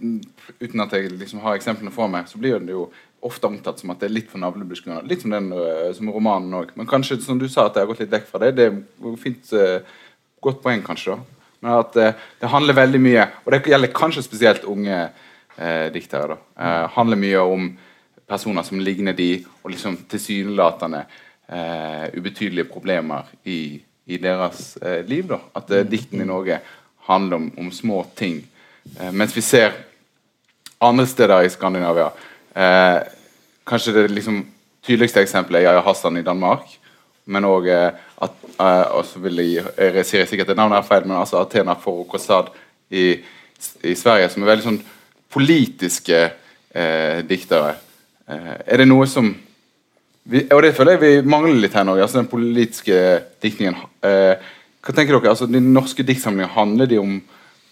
uten 0.62 0.82
at 0.82 0.94
jeg 0.94 1.12
liksom 1.14 1.44
har 1.44 1.58
eksemplene 1.58 1.94
for 1.94 2.10
meg, 2.12 2.30
så 2.30 2.40
blir 2.42 2.58
det 2.60 2.74
jo 2.74 2.88
ofte 3.26 3.50
omtalt 3.50 3.82
som 3.82 3.94
at 3.94 4.02
det 4.02 4.10
er 4.10 4.16
litt 4.16 4.30
for 4.30 4.42
navlebeskuende. 4.42 5.06
Litt 5.10 5.24
som 5.24 5.34
den 5.34 5.52
øh, 5.54 5.92
som 5.98 6.10
romanen 6.14 6.54
òg. 6.58 6.74
Men 6.78 6.90
kanskje, 6.90 7.20
som 7.26 7.40
du 7.42 7.48
sa, 7.50 7.68
at 7.68 7.78
jeg 7.78 7.86
har 7.86 7.90
gått 7.90 8.04
litt 8.04 8.14
vekk 8.14 8.28
fra 8.30 8.42
det. 8.44 8.52
Det 8.58 8.68
er 8.70 9.16
fint 9.22 9.54
uh, 9.58 10.02
Godt 10.46 10.60
poeng, 10.62 10.84
kanskje. 10.86 11.16
da 11.16 11.48
Men 11.64 11.72
at 11.80 11.98
uh, 11.98 12.28
det 12.42 12.52
handler 12.54 12.78
veldig 12.78 13.02
mye, 13.02 13.24
og 13.46 13.54
det 13.54 13.64
gjelder 13.66 13.94
kanskje 13.98 14.26
spesielt 14.26 14.68
unge 14.70 15.00
uh, 15.08 15.88
diktere, 15.94 16.36
da. 16.36 16.38
Uh, 16.54 16.84
handler 16.98 17.22
mye 17.22 17.42
om 17.56 17.72
personer 18.28 18.66
som 18.66 18.82
ligner 18.82 19.14
de, 19.18 19.46
og 19.64 19.74
liksom 19.74 19.98
tilsynelatende 20.10 21.04
eh, 21.48 22.08
ubetydelige 22.18 22.70
problemer 22.70 23.28
i, 23.44 23.82
i 24.06 24.18
deres 24.22 24.78
eh, 24.82 25.04
liv. 25.06 25.28
da 25.30 25.40
At 25.56 25.70
dikten 25.90 26.22
i 26.22 26.28
Norge 26.28 26.60
handler 27.06 27.40
om, 27.40 27.52
om 27.58 27.72
små 27.72 28.04
ting. 28.16 28.42
Eh, 29.00 29.12
mens 29.12 29.36
vi 29.38 29.44
ser 29.46 29.74
andre 30.84 31.08
steder 31.08 31.46
i 31.46 31.50
Skandinavia 31.50 32.12
eh, 32.54 33.00
Kanskje 33.66 33.94
det 33.96 34.10
liksom 34.12 34.44
tydeligste 34.86 35.24
eksempelet 35.26 35.64
er 35.64 35.70
Yahya 35.70 35.82
Hassan 35.82 36.18
i 36.20 36.26
Danmark. 36.26 36.68
Men 37.26 37.48
òg 37.50 37.70
eh, 37.74 38.04
at 38.22 38.36
eh, 38.62 39.16
vil 39.24 39.42
jeg, 39.42 39.66
jeg 39.78 40.06
sier 40.06 40.28
sikkert 40.30 40.54
navnet 40.54 40.84
er 40.84 40.86
feil, 40.88 41.08
men 41.08 41.18
altså 41.18 41.42
Athena 41.42 41.74
Forokosad 41.82 42.52
i, 42.94 43.08
i 43.82 43.96
Sverige, 43.98 44.30
som 44.30 44.46
er 44.46 44.52
veldig 44.52 44.68
sånn 44.68 44.84
politiske 45.34 46.20
eh, 46.22 47.24
diktere. 47.28 47.74
Eh, 48.30 48.54
er 48.66 48.84
det 48.84 48.88
noe 48.90 49.08
som 49.10 49.34
vi, 50.26 50.42
Og 50.50 50.64
det 50.64 50.74
føler 50.74 50.96
jeg 50.96 51.02
vi 51.04 51.30
mangler 51.30 51.60
litt 51.60 51.76
her 51.78 51.84
i 51.86 51.90
Norge. 51.90 52.02
altså 52.02 52.18
Den 52.18 52.30
politiske 52.30 52.96
diktningen. 53.42 53.76
Eh, 54.02 54.38
hva 54.86 54.94
tenker 54.94 55.18
dere? 55.18 55.32
altså 55.32 55.48
De 55.50 55.62
norske 55.64 56.06
diktsamlingene, 56.06 56.54
handler 56.54 56.90
de 56.92 57.02
om 57.02 57.16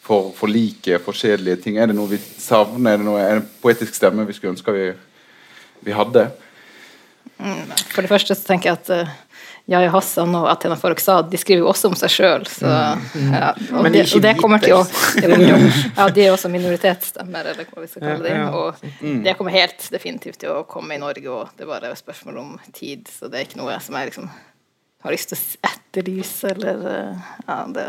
for, 0.04 0.32
for 0.36 0.52
like, 0.52 1.00
forskjellige 1.06 1.62
ting? 1.64 1.78
Er 1.78 1.92
det 1.92 1.98
noe 1.98 2.10
vi 2.12 2.20
savner? 2.20 2.96
Er 2.96 3.04
det, 3.04 3.08
noe, 3.08 3.22
er 3.22 3.38
det 3.38 3.44
en 3.44 3.52
poetisk 3.64 3.96
stemme 3.96 4.26
vi 4.28 4.36
skulle 4.36 4.56
ønske 4.56 4.74
vi, 4.76 4.88
vi 5.86 5.96
hadde? 5.96 6.32
For 7.94 8.04
det 8.04 8.12
første 8.12 8.36
så 8.36 8.48
tenker 8.48 8.72
jeg 8.72 8.82
at 8.82 8.92
uh, 8.94 9.14
Yahya 9.70 9.92
Hassan 9.94 10.34
og 10.36 10.50
Athena 10.52 10.76
Farrokhzad 10.80 11.30
de 11.32 11.40
skriver 11.40 11.64
jo 11.64 11.70
også 11.72 11.92
om 11.92 11.96
seg 11.96 12.12
sjøl. 12.12 12.48
Ja, 12.60 13.52
og, 13.54 13.78
Men 13.78 13.94
det, 13.94 14.04
ikke 14.08 14.20
og 14.20 14.26
det 14.26 14.34
kommer 14.42 14.64
til 14.64 14.76
å. 14.76 14.82
Ja, 16.00 16.08
de 16.12 16.26
er 16.26 16.34
også 16.34 16.52
minoritetsstemmer, 16.52 17.54
eller 17.54 17.70
hva 17.70 17.84
vi 17.86 17.92
skal 17.92 18.04
kalle 18.04 18.26
det. 18.26 18.34
Ja, 18.34 18.48
ja. 18.50 18.64
Og 19.14 19.22
det 19.24 19.38
kommer 19.40 19.56
helt 19.56 19.86
definitivt 19.94 20.42
til 20.44 20.52
å 20.52 20.66
komme 20.68 20.98
i 20.98 21.02
Norge, 21.02 21.30
og 21.32 21.54
det 21.56 21.64
er 21.64 21.72
bare 21.72 21.94
et 21.94 22.02
spørsmål 22.02 22.42
om 22.42 22.58
tid. 22.74 23.08
Så 23.08 23.32
det 23.32 23.40
er 23.40 23.48
ikke 23.48 23.62
noe 23.62 23.78
som 23.84 23.96
er 24.00 24.12
liksom 24.12 24.28
har 25.04 25.16
lyst 25.16 25.32
til 25.32 25.40
å 25.40 25.70
etterlyse, 25.70 26.56
eller 26.56 26.88
uh, 26.88 27.32
Ja, 27.48 27.60
det 27.76 27.88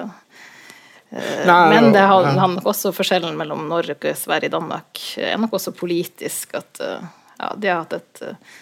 Eh, 1.14 1.46
Nei, 1.46 1.70
Men 1.70 1.92
det 1.92 2.00
handler 2.00 2.38
har 2.40 2.48
nok 2.50 2.66
også 2.66 2.90
forskjellen 2.94 3.36
mellom 3.38 3.68
Norge, 3.70 4.14
Sverige 4.18 4.50
og 4.50 4.56
Danmark 4.56 5.02
er 5.22 5.38
nok 5.38 5.54
også 5.54 5.74
politisk 5.76 6.56
at 6.58 6.80
eh, 6.82 7.04
ja, 7.38 7.52
de 7.54 7.70
har 7.70 7.84
hatt 7.84 7.94
et, 8.00 8.22
eh, 8.24 8.56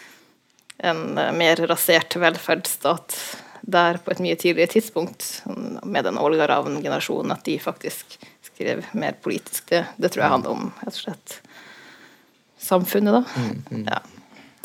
en 0.90 1.00
eh, 1.18 1.30
mer 1.36 1.62
rasert 1.70 2.18
velferdsstat 2.20 3.16
der 3.62 4.00
på 4.02 4.12
et 4.12 4.20
mye 4.20 4.36
tidligere 4.36 4.72
tidspunkt, 4.74 5.24
med 5.86 6.02
den 6.04 6.16
Olga 6.18 6.48
Ravn-generasjonen, 6.50 7.30
at 7.30 7.44
de 7.46 7.54
faktisk 7.62 8.16
skrev 8.42 8.82
mer 8.98 9.14
politisk. 9.22 9.68
Det, 9.70 9.84
det 10.02 10.10
tror 10.10 10.24
jeg 10.24 10.32
handler 10.32 10.56
om 10.56 10.72
rett 10.80 10.96
og 10.96 11.04
slett 11.04 11.36
samfunnet, 12.58 13.20
da. 13.22 13.46
Ja. 13.86 14.00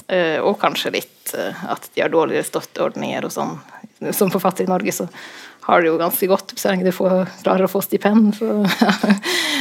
Eh, 0.07 0.37
og 0.39 0.55
kanskje 0.61 0.91
litt 0.95 1.33
eh, 1.35 1.65
at 1.71 1.89
de 1.93 2.01
har 2.05 2.09
dårligere 2.13 2.47
støtteordninger 2.47 3.25
og 3.27 3.31
sånn. 3.33 3.57
Som 4.13 4.29
forfatter 4.31 4.63
i 4.63 4.69
Norge 4.69 4.93
så 4.93 5.07
har 5.67 5.81
det 5.83 5.89
jo 5.89 5.97
ganske 5.99 6.27
godt 6.31 6.53
så 6.55 6.69
lenge 6.69 6.85
du 6.85 6.93
får, 6.95 7.25
klarer 7.43 7.65
å 7.65 7.67
få 7.67 7.81
stipend. 7.83 8.29
Så, 8.37 8.45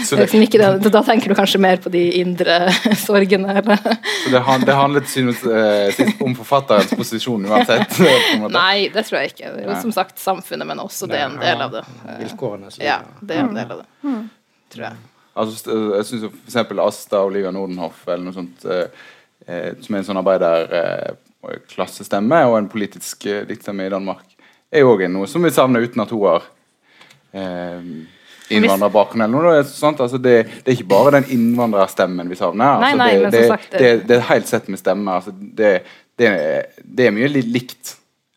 Så 0.07 0.15
det, 0.21 0.29
ikke 0.47 0.61
det, 0.61 0.91
da 0.95 1.01
tenker 1.03 1.33
du 1.33 1.35
kanskje 1.35 1.59
mer 1.59 1.81
på 1.83 1.91
de 1.91 2.03
indre 2.21 2.69
sorgene. 3.07 3.57
Eller? 3.59 3.81
Så 4.23 4.31
det, 4.31 4.43
han- 4.47 4.67
det 4.69 4.77
handlet 4.79 5.09
synes, 5.11 5.43
eh, 5.43 6.13
om 6.23 6.37
forfatterens 6.39 6.95
posisjon 6.95 7.49
uansett? 7.51 7.91
på 7.97 8.07
en 8.07 8.45
måte. 8.45 8.53
Nei, 8.55 8.87
det 8.95 9.03
tror 9.09 9.19
jeg 9.25 9.33
ikke. 9.35 9.51
Det 9.57 9.65
er 9.65 9.73
jo 9.73 9.81
som 9.83 9.97
sagt 9.99 10.23
samfunnet, 10.23 10.69
men 10.71 10.79
også 10.85 11.09
det 11.11 11.19
er 11.19 11.27
en 11.27 11.41
del 11.43 11.67
av 11.67 11.75
det. 11.75 11.83
Vilkårene. 12.23 12.71
så- 12.71 12.85
Ja, 12.87 13.01
det 13.21 13.35
er 13.41 13.49
en 13.49 13.55
del 13.59 13.73
av 13.79 13.83
det. 13.83 14.15
Tror 14.77 14.87
jeg. 14.93 15.03
Altså, 15.37 15.75
jeg 15.99 16.05
synes 16.09 16.31
f.eks. 16.47 16.79
Asta 16.87 17.25
Olivia 17.27 17.51
Nordenhoff 17.53 18.07
eller 18.09 18.25
noe 18.31 18.33
sånt 18.39 18.63
som 19.47 19.95
er 19.95 19.99
en 20.03 20.09
sånn 20.09 20.19
arbeiderklassestemme 20.23 22.39
og 22.51 22.55
en 22.59 22.69
politisk 22.73 23.17
eh, 23.31 23.45
diktstemme 23.49 23.87
i 23.87 23.93
Danmark, 23.93 24.25
er 24.73 24.81
jo 24.83 24.93
òg 24.97 25.01
noe 25.13 25.27
som 25.31 25.41
vi 25.47 25.51
savner 25.55 25.81
uten 25.87 26.03
at 26.03 26.11
hun 26.15 26.25
har 26.27 26.43
eh, 27.33 27.81
innvandrerbakgrunn 28.57 29.23
eller 29.27 29.37
noe. 29.37 29.53
Det 29.59 29.63
er, 29.65 29.69
sant? 29.71 30.01
Altså, 30.03 30.19
det, 30.23 30.37
det 30.65 30.69
er 30.73 30.77
ikke 30.79 30.91
bare 30.91 31.11
den 31.21 31.29
innvandrerstemmen 31.37 32.27
vi 32.31 32.39
savner. 32.39 32.69
Altså, 32.81 32.97
nei, 33.01 33.13
det, 33.19 33.31
det, 33.31 33.33
det- 33.51 33.79
det, 33.79 33.93
det 34.11 34.17
er 34.21 34.27
helt 34.33 34.49
sett 34.51 34.67
med 34.73 34.79
stemme. 34.83 35.09
Altså, 35.21 35.31
det, 35.35 35.73
det, 36.19 36.29
det 36.83 37.05
er 37.09 37.13
mye 37.17 37.31
litt 37.31 37.51
likt. 37.55 37.87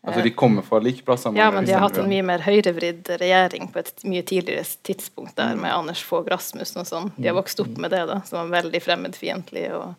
Altså, 0.00 0.22
de 0.24 0.30
kommer 0.32 0.62
fra 0.64 0.78
like 0.80 1.02
plasser. 1.04 1.34
Ja, 1.36 1.50
men 1.52 1.66
de 1.68 1.74
har 1.76 1.82
hatt 1.84 1.98
en 2.00 2.08
mye 2.08 2.24
mer 2.24 2.40
høyrevridd 2.40 3.04
regjering 3.20 3.66
på 3.74 3.78
et 3.82 3.90
mye 4.08 4.22
tidligere 4.24 4.64
tidspunkt 4.88 5.34
der 5.36 5.58
med 5.60 5.74
Anders 5.76 6.00
Fogh 6.06 6.24
Rasmussen 6.32 6.80
og 6.80 6.86
sånn. 6.88 7.10
De 7.18 7.28
har 7.28 7.36
vokst 7.36 7.60
opp 7.60 7.76
med 7.76 7.92
det, 7.92 8.06
da, 8.08 8.16
som 8.24 8.38
var 8.40 8.48
veldig 8.62 8.80
fremmedfiendtlig 8.86 9.66
og, 9.76 9.92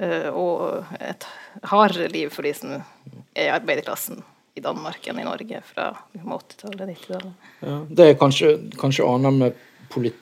og 0.00 0.86
et 0.96 1.26
hardere 1.68 2.06
liv 2.08 2.30
for 2.32 2.46
de 2.46 2.54
som 2.56 2.70
er 2.72 3.44
i 3.44 3.50
arbeiderklassen 3.52 4.22
i 4.54 4.60
Danmark 4.64 5.06
enn 5.08 5.20
i 5.20 5.24
Norge 5.26 5.60
fra 5.66 5.90
80-tallet, 6.14 6.88
90-tallet. 6.94 7.32
Ja, 7.64 7.76
det 7.88 8.08
er 8.08 8.18
kanskje, 8.18 8.58
kanskje 8.80 9.06
annet 9.06 9.34
med 9.38 9.52
polit, 9.92 10.16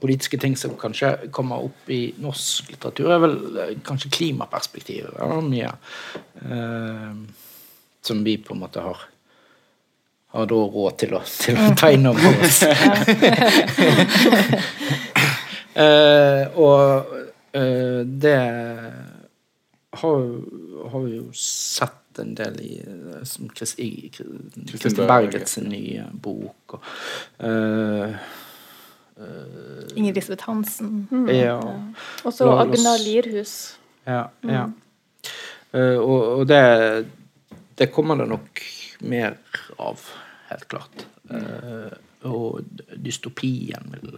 politiske 0.00 0.38
ting 0.38 0.56
som 0.58 0.76
kanskje 0.78 1.30
kommer 1.34 1.56
opp 1.66 1.90
i 1.90 2.14
norsk 2.22 2.70
litteratur, 2.74 3.12
er 3.12 3.18
vel 3.24 3.36
eh, 3.62 3.74
kanskje 3.86 4.10
klimaperspektivet. 4.18 5.12
Er 5.18 5.26
mye 5.42 5.70
eh, 6.44 7.12
som 8.06 8.24
vi 8.26 8.34
på 8.38 8.54
en 8.54 8.62
måte 8.66 8.80
har 8.84 8.98
har 10.36 10.46
da 10.50 10.56
råd 10.68 10.96
til 11.00 11.14
å, 11.16 11.20
til 11.24 11.56
å 11.56 11.58
ta 11.78 11.88
inn 11.94 12.06
over 12.10 12.26
oss. 12.44 12.58
Eh, 15.76 16.48
og 16.56 17.12
eh, 17.12 17.26
det 18.06 18.38
har, 19.96 20.24
har 20.90 21.00
vi 21.00 21.16
jo 21.16 21.28
sett 21.32 22.18
en 22.18 22.34
del 22.36 22.60
i 22.60 22.72
eh, 22.80 23.22
som 23.24 23.50
Chris, 23.56 23.74
i 23.78 24.08
Kristin 24.10 24.96
Berget. 24.96 25.08
Bergets 25.08 25.58
nye 25.58 26.06
bok. 26.12 26.76
Og, 26.78 26.84
eh, 27.38 28.16
Inger 29.96 30.14
Lisbeth 30.14 30.44
Hansen. 30.44 31.06
ja, 31.28 31.60
Og 32.24 32.34
så 32.34 32.50
Agnar 32.52 32.98
Lierhus. 33.04 33.78
ja, 34.04 34.26
ja. 34.42 34.66
Uh, 35.74 35.98
og, 35.98 36.20
og 36.38 36.48
det, 36.48 37.06
det 37.76 37.90
kommer 37.92 38.16
det 38.16 38.28
nok 38.30 38.60
mer 39.04 39.34
av, 39.82 40.00
helt 40.48 40.68
klart. 40.70 41.02
Eh, 41.28 41.96
og 42.30 42.62
dystopien 42.96 43.90
vil 43.92 44.14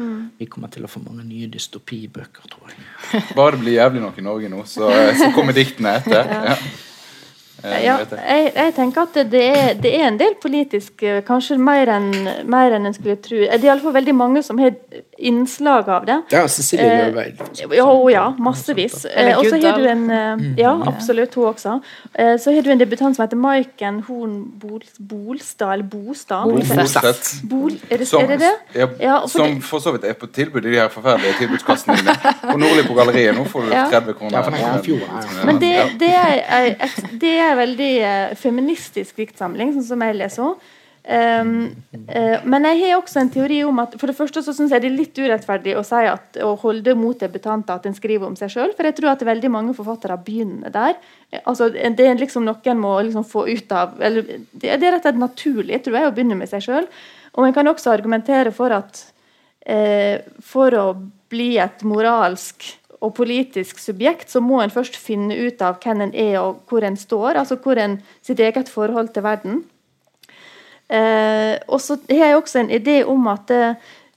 eh, 0.00 0.20
Vi 0.40 0.48
kommer 0.50 0.72
til 0.72 0.86
å 0.86 0.90
få 0.90 1.02
mange 1.04 1.24
nye 1.28 1.48
dystopibøker, 1.52 2.46
tror 2.50 2.72
jeg. 2.72 3.24
Bare 3.36 3.56
det 3.56 3.64
blir 3.64 3.76
jævlig 3.78 4.04
nok 4.04 4.18
i 4.20 4.24
Norge 4.26 4.52
nå, 4.52 4.62
så, 4.68 4.90
så 5.18 5.30
kommer 5.36 5.56
diktene 5.56 5.98
etter. 6.00 6.30
Ja. 6.50 6.56
Eh, 7.64 7.84
Ja, 7.84 7.98
jeg. 7.98 8.52
jeg, 8.54 8.74
tenker 8.74 9.02
at 9.02 9.14
det 9.30 9.42
er, 9.56 9.74
det 9.74 9.92
er 10.00 10.06
en 10.08 10.18
del 10.20 10.34
politisk, 10.42 11.02
eh, 11.02 11.20
kanskje 11.26 11.58
mer 11.58 11.86
enn 11.88 12.10
mer 12.50 12.72
enn 12.76 12.86
en 12.86 12.94
skulle 12.94 13.16
tro. 13.16 13.36
Det 13.36 13.52
er 13.60 13.66
iallfall 13.70 13.92
veldig 13.92 14.14
mange 14.14 14.42
som 14.42 14.58
har 14.58 14.72
innslag 15.18 15.88
av 15.88 16.06
det. 16.06 16.18
Ja, 16.32 16.46
Cecilie 16.48 16.86
Eh, 16.90 17.06
Løveid. 17.10 17.40
Ja, 17.76 17.88
ja, 18.10 18.24
massevis. 18.38 19.04
Eh, 19.04 19.36
Og 19.38 19.44
så 19.46 19.60
har 19.62 19.76
du 19.78 19.86
en 19.88 20.10
eh, 20.10 20.36
Ja, 20.58 20.72
absolutt, 20.86 21.34
hun 21.34 21.44
også. 21.54 21.80
Eh, 22.14 22.36
Så 22.38 22.54
har 22.54 22.62
du 22.62 22.70
en 22.70 22.78
debutant 22.80 23.16
som 23.16 23.24
heter 23.26 23.36
Maiken 23.36 24.00
Horn 24.08 24.44
Bolstad, 24.98 25.72
eller 25.72 25.84
Bostad? 25.84 26.44
Boseth. 26.50 27.44
Bol, 27.48 27.72
er, 27.90 27.98
det, 27.98 28.06
Som, 28.08 28.22
er 28.22 28.26
det 28.26 28.40
det? 28.40 28.88
Ja, 29.00 29.20
for 29.20 29.28
som 29.28 29.46
det- 29.54 29.64
for 29.64 29.78
så 29.78 29.92
vidt 29.92 30.04
er 30.04 30.12
på 30.14 30.26
tilbud 30.32 30.64
i 30.64 30.70
de 30.70 30.76
her 30.76 30.88
forferdelige 30.88 31.34
tilbudskassene 31.38 31.96
dine. 31.96 32.14
På 32.42 32.56
Nordli 32.58 32.82
på 32.88 32.94
galleriet 32.94 33.34
nå 33.36 33.44
får 33.44 33.60
du 33.60 33.70
30 33.92 34.14
kroner. 34.14 34.38
Ja. 34.60 35.44
Men 35.44 35.58
det, 35.60 35.72
det, 36.00 36.10
er, 36.14 36.64
et, 36.80 37.04
det 37.20 37.34
er 37.38 37.49
en 37.50 37.60
veldig 37.60 37.94
eh, 38.06 38.36
feministisk 38.38 39.18
diktsamling, 39.20 39.74
sånn 39.76 39.88
som 39.92 40.06
jeg 40.06 40.20
leser 40.20 40.46
henne. 40.46 40.76
Um, 41.10 41.70
uh, 42.12 42.42
men 42.44 42.66
jeg 42.68 42.76
har 42.82 42.98
også 42.98 43.22
en 43.22 43.30
teori 43.32 43.62
om 43.64 43.78
at 43.80 43.94
for 43.96 44.10
det 44.10 44.14
første 44.18 44.42
så 44.44 44.52
synes 44.52 44.74
jeg 44.74 44.82
det 44.84 44.90
er 44.90 44.98
litt 44.98 45.16
urettferdig 45.16 45.72
å 45.80 45.84
si 45.86 46.02
at, 46.06 46.36
å 46.44 46.50
holde 46.60 46.92
mot 46.94 47.16
debutanter 47.18 47.80
at 47.80 47.88
en 47.88 47.96
skriver 47.96 48.28
om 48.28 48.36
seg 48.38 48.52
sjøl. 48.52 48.74
For 48.76 48.86
jeg 48.86 48.98
tror 48.98 49.14
at 49.14 49.24
veldig 49.24 49.50
mange 49.50 49.74
forfattere 49.74 50.18
begynner 50.20 50.72
der. 50.74 50.98
Eh, 51.32 51.40
Altså, 51.48 51.70
det 51.72 52.04
er 52.04 52.20
liksom 52.20 52.44
noen 52.44 52.82
må 52.82 52.92
liksom 53.06 53.24
få 53.24 53.46
ut 53.48 53.72
av 53.72 53.96
eller, 54.02 54.28
det 54.52 54.68
er 54.68 54.82
rett 54.84 55.00
og 55.00 55.08
slett 55.08 55.22
naturlig 55.22 55.80
tror 55.82 55.96
jeg, 55.98 56.10
å 56.10 56.14
begynne 56.14 56.38
med 56.38 56.52
seg 56.52 56.66
sjøl. 56.68 56.90
Og 57.32 57.46
en 57.46 57.56
kan 57.56 57.72
også 57.72 57.94
argumentere 57.94 58.52
for 58.52 58.74
at 58.76 59.00
uh, 59.70 60.20
for 60.44 60.76
å 60.76 60.86
bli 61.32 61.54
et 61.62 61.82
moralsk 61.86 62.66
og 63.00 63.14
politisk 63.16 63.80
subjekt, 63.80 64.28
så 64.30 64.42
må 64.44 64.60
en 64.60 64.72
først 64.72 64.96
finne 65.00 65.36
ut 65.46 65.62
av 65.64 65.78
hvem 65.80 66.04
en 66.04 66.14
er 66.16 66.36
og 66.42 66.60
hvor 66.68 66.84
en 66.84 66.98
står. 67.00 67.38
Altså 67.40 67.56
hvor 67.60 67.80
en, 67.80 67.98
sitt 68.22 68.40
eget 68.40 68.68
forhold 68.68 69.14
til 69.14 69.24
verden. 69.24 69.62
Eh, 70.90 71.56
og 71.70 71.80
så 71.80 71.96
har 72.10 72.32
jeg 72.32 72.36
også 72.36 72.60
en 72.60 72.72
idé 72.74 73.00
om 73.08 73.28
at 73.30 73.46
det, 73.48 73.64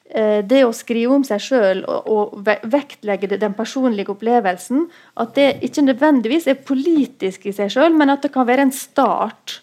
eh, 0.10 0.41
det 0.43 0.64
å 0.65 0.73
skrive 0.76 1.15
om 1.15 1.23
seg 1.23 1.41
sjøl 1.45 1.84
og, 1.85 2.10
og 2.10 2.47
vektlegge 2.73 3.31
den 3.38 3.55
personlige 3.55 4.11
opplevelsen, 4.11 4.88
at 5.22 5.35
det 5.38 5.49
ikke 5.69 5.85
nødvendigvis 5.88 6.49
er 6.51 6.64
politisk 6.65 7.45
i 7.47 7.55
seg 7.55 7.72
sjøl, 7.72 7.93
men 7.95 8.11
at 8.11 8.26
det 8.26 8.34
kan 8.34 8.49
være 8.49 8.68
en 8.68 8.76
start 8.76 9.61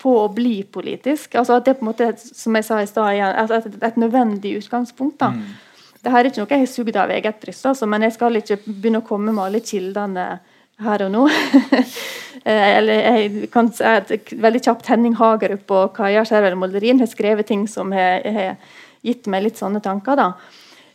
på 0.00 0.16
å 0.24 0.28
bli 0.32 0.62
politisk. 0.64 1.36
Altså 1.38 1.60
at 1.60 1.68
det 1.68 1.78
på 1.78 1.86
en 1.86 1.92
måte, 1.92 2.12
som 2.18 2.56
jeg 2.56 2.66
sa 2.66 2.82
i 2.82 2.88
stad, 2.88 3.20
altså 3.30 3.60
et, 3.60 3.82
et 3.84 4.00
nødvendig 4.00 4.58
utgangspunkt. 4.58 5.20
da. 5.22 5.32
Dette 6.00 6.16
er 6.16 6.28
ikke 6.30 6.40
noe 6.40 6.48
jeg 6.54 6.62
har 6.64 6.70
sugd 6.72 6.96
av 6.96 7.10
eget 7.12 7.40
bryst, 7.42 7.66
altså, 7.68 7.86
men 7.86 8.02
jeg 8.06 8.14
skal 8.16 8.38
ikke 8.40 8.56
begynne 8.64 9.02
å 9.02 9.06
komme 9.06 9.34
med 9.36 9.44
alle 9.44 9.60
kildene 9.60 10.28
her 10.80 11.06
og 11.08 11.14
nå. 11.16 11.26
Eh, 12.40 12.78
Eller 12.78 13.02
jeg 13.04 13.48
kan 13.52 13.66
si 13.74 13.84
at 13.84 14.08
veldig 14.32 14.60
kjapt 14.64 14.86
Henning 14.88 15.12
Hagerup 15.18 15.68
og 15.76 15.90
Kaja 15.92 16.22
Skjervel 16.24 16.54
Molderin 16.56 17.02
har 17.02 17.08
skrevet 17.10 17.44
ting 17.50 17.66
som 17.68 17.90
har, 17.92 18.24
gitt 19.04 19.26
meg 19.28 19.42
litt 19.44 19.58
sånne 19.60 19.82
tanker. 19.84 20.16
da. 20.16 20.28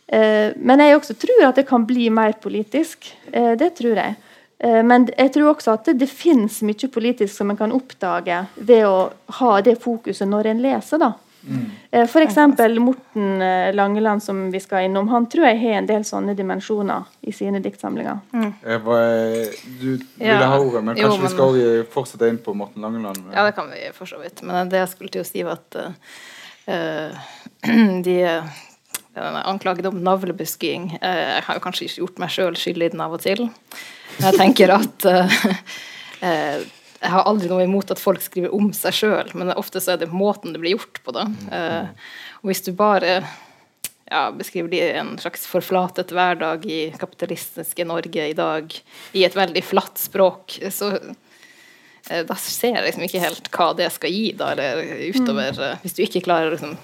Eh, 0.08 0.56
Men 0.58 0.82
jeg 0.82 0.96
også 0.96 1.14
tror 1.22 1.44
at 1.46 1.60
det 1.60 1.68
kan 1.68 1.84
bli 1.86 2.08
mer 2.10 2.32
politisk. 2.42 3.12
Eh, 3.30 3.54
Det 3.54 3.76
tror 3.78 3.94
jeg. 3.94 4.16
Men 4.58 5.06
jeg 5.12 5.32
tror 5.34 5.52
også 5.52 5.74
at 5.76 5.84
det, 5.84 5.98
det 6.00 6.08
finnes 6.10 6.62
mye 6.64 6.88
politisk 6.90 7.36
som 7.36 7.50
en 7.52 7.56
kan 7.60 7.72
oppdage 7.76 8.40
ved 8.56 8.86
å 8.88 9.12
ha 9.38 9.60
det 9.60 9.76
fokuset 9.78 10.26
når 10.26 10.46
en 10.50 10.62
leser. 10.64 10.98
da. 10.98 11.12
Eh, 11.90 12.06
For 12.06 12.20
eksempel 12.24 12.80
Morten 12.80 13.42
eh, 13.42 13.74
Langeland, 13.74 14.22
som 14.22 14.50
vi 14.50 14.60
skal 14.60 14.88
innom, 14.88 15.08
han 15.08 15.26
tror 15.30 15.46
jeg 15.46 15.60
har 15.60 15.78
en 15.80 15.88
del 15.88 16.04
sånne 16.06 16.34
dimensjoner 16.36 17.06
i 17.22 17.32
sine 17.32 17.60
diktsamlinger. 17.62 18.20
Jeg 18.32 18.80
var- 18.84 19.54
Du 19.80 19.90
ville 19.96 20.06
Ja. 20.18 20.46
ha 20.46 20.58
ordet, 20.58 20.84
men 20.84 20.96
Jo, 20.96 21.08
kanskje 21.08 21.22
vi 21.22 21.28
skal 21.28 21.84
fortsette 21.90 22.28
inn 22.28 22.38
på 22.38 22.54
Morten 22.54 22.82
Langeland? 22.82 23.32
Ja, 23.32 23.44
det 23.44 23.54
kan 23.54 23.70
vi 23.70 23.90
for 23.92 24.06
så 24.06 24.18
vidt. 24.20 24.42
Men 24.42 24.68
det 24.68 24.78
jeg 24.78 24.88
skulle 24.88 25.10
til 25.10 25.22
å 25.22 25.26
si, 25.26 25.42
var 25.42 25.52
at 25.52 25.76
uh, 26.68 27.10
de 28.02 28.42
anklaget 29.16 29.86
om 29.86 30.02
navlebeskying. 30.02 30.98
Uh, 31.02 31.36
jeg 31.36 31.42
har 31.42 31.54
jo 31.54 31.60
kanskje 31.60 31.84
ikke 31.86 32.02
gjort 32.02 32.18
meg 32.18 32.28
sjøl 32.34 32.56
skyldig 32.56 32.86
i 32.86 32.88
den 32.88 33.00
av 33.00 33.12
og 33.12 33.20
til. 33.20 33.50
Jeg 34.20 34.34
tenker 34.38 34.72
at 34.74 35.06
uh, 35.06 35.36
eh, 36.22 36.60
jeg 37.06 37.14
har 37.14 37.26
aldri 37.30 37.48
noe 37.50 37.62
imot 37.62 37.92
at 37.94 38.02
folk 38.02 38.22
skriver 38.24 38.54
om 38.56 38.72
seg 38.74 38.94
sjøl, 38.98 39.28
men 39.38 39.54
ofte 39.54 39.78
så 39.82 39.94
er 39.94 40.00
det 40.02 40.10
måten 40.10 40.54
det 40.54 40.62
blir 40.62 40.74
gjort 40.74 40.98
på. 41.06 41.14
da. 41.14 41.28
Eh, 41.54 42.08
og 42.42 42.50
hvis 42.50 42.64
du 42.66 42.72
bare 42.74 43.20
ja, 44.10 44.32
beskriver 44.34 44.72
de 44.72 44.80
en 44.98 45.14
slags 45.22 45.46
forflatet 45.50 46.10
hverdag 46.14 46.66
i 46.66 46.80
kapitalistiske 46.98 47.86
Norge 47.86 48.26
i 48.30 48.34
dag 48.38 48.74
i 49.14 49.24
et 49.26 49.38
veldig 49.38 49.62
flatt 49.66 50.02
språk, 50.02 50.58
så 50.74 50.92
eh, 50.98 52.22
da 52.26 52.36
ser 52.42 52.76
jeg 52.76 52.84
liksom 52.88 53.06
ikke 53.06 53.22
helt 53.22 53.50
hva 53.54 53.70
det 53.78 53.90
skal 53.94 54.14
gi, 54.14 54.28
da, 54.38 54.52
eller 54.54 54.82
utover 55.14 55.62
eh, 55.70 55.80
Hvis 55.82 55.98
du 55.98 56.04
ikke 56.06 56.26
klarer 56.26 56.50
å 56.50 56.56
liksom, 56.56 56.76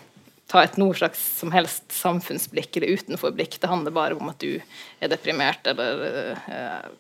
ta 0.53 0.63
et 0.63 0.79
noe 0.79 0.95
slags 0.99 1.23
som 1.39 1.55
helst 1.55 1.91
samfunnsblikk 1.95 2.79
eller 2.79 2.99
utenforblikk, 2.99 3.59
det 3.59 3.71
handler 3.71 3.95
bare 3.95 4.19
om 4.19 4.31
at 4.31 4.43
du 4.43 4.59
er 5.03 5.11
deprimert 5.11 5.67
eller 5.71 6.07
eh, 6.47 6.91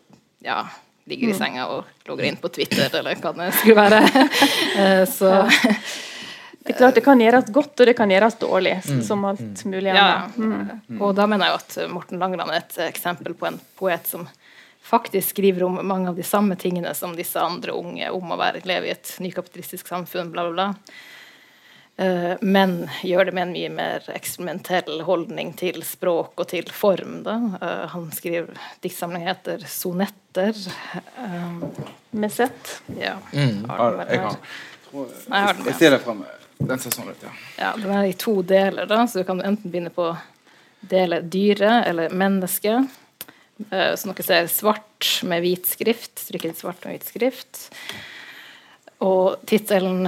ja, 0.46 0.64
ligger 1.10 1.32
i 1.32 1.34
senga 1.34 1.66
og 1.72 1.84
logger 2.08 2.28
inn 2.28 2.36
på 2.40 2.48
Twitter, 2.54 2.88
eller 3.00 3.18
hva 3.20 3.32
det 3.38 3.50
skulle 3.58 3.78
være. 3.78 4.02
Eh, 4.82 5.02
så 5.10 5.28
Det 6.62 6.72
er 6.72 6.78
klart 6.78 6.94
det 6.94 7.02
kan 7.04 7.18
gjøres 7.20 7.48
godt, 7.52 7.74
og 7.82 7.88
det 7.90 7.96
kan 7.98 8.10
gjøres 8.10 8.36
dårlig, 8.38 8.76
som 9.04 9.24
alt 9.26 9.64
mulig 9.66 9.90
Ja, 9.90 10.28
annet. 10.30 10.76
og 11.02 11.16
da 11.18 11.26
mener 11.26 11.50
jeg 11.50 11.58
at 11.58 11.90
Morten 11.90 12.20
Langland 12.22 12.52
er 12.54 12.60
et 12.62 12.76
eksempel 12.86 13.34
på 13.34 13.48
en 13.50 13.58
poet 13.76 14.06
som 14.06 14.28
faktisk 14.82 15.34
skriver 15.34 15.64
om 15.66 15.80
mange 15.86 16.08
av 16.10 16.16
de 16.18 16.22
samme 16.26 16.54
tingene 16.58 16.94
som 16.94 17.16
disse 17.18 17.38
andre 17.42 17.74
unge 17.74 18.08
om 18.14 18.30
å 18.34 18.38
være, 18.38 18.62
leve 18.66 18.86
i 18.86 18.94
et 18.94 19.10
nykapitalistisk 19.22 19.90
samfunn, 19.90 20.30
bla, 20.30 20.46
bla, 20.48 20.52
bla. 20.54 20.94
Eh, 21.96 22.34
men 22.40 22.88
gjør 23.04 23.28
det 23.28 23.34
med 23.36 23.42
en 23.42 23.52
mye 23.52 23.70
mer 23.70 24.06
eksperimentell 24.14 25.02
holdning 25.04 25.52
til 25.60 25.82
språk 25.84 26.40
og 26.40 26.48
til 26.48 26.70
form. 26.72 27.18
Da. 27.26 27.34
Eh, 27.60 27.82
han 27.92 28.10
skriver 28.16 28.48
diktsamling 28.84 29.26
heter 29.28 29.58
'Sonetter'. 29.68 30.72
Um, 31.18 31.72
Med 32.10 32.32
sett. 32.32 32.80
ja. 32.98 33.16
Mm, 33.32 33.64
Har 33.68 33.90
den 33.90 34.08
jeg 34.08 34.20
her? 34.20 34.36
Nei, 34.92 35.06
jeg 35.28 35.44
har 35.46 35.54
den 35.54 35.64
Jeg 35.66 35.74
ser 35.74 35.90
det. 35.90 36.26
Den 36.62 36.78
ser 36.78 36.90
sånn 36.90 37.08
ut, 37.10 37.22
ja. 37.22 37.30
Ja, 37.58 37.72
den 37.76 37.90
er 37.90 38.04
i 38.06 38.12
to 38.12 38.42
deler, 38.42 38.86
da, 38.86 39.06
så 39.06 39.18
du 39.18 39.24
kan 39.24 39.40
enten 39.42 39.70
begynne 39.70 39.90
på 39.90 40.16
dele 40.80 41.20
dyre 41.20 41.84
eller 41.86 42.10
menneske. 42.10 42.88
Eh, 43.70 43.94
Så 43.96 44.12
dere 44.12 44.22
ser 44.22 44.46
svart 44.46 45.22
med 45.24 45.42
hvit 45.42 45.66
skrift, 45.66 46.18
strykket 46.18 46.56
svart 46.56 46.84
med 46.84 46.94
hvit 46.98 47.08
skrift. 47.10 47.70
Og 49.02 49.40
tittelen 49.50 50.06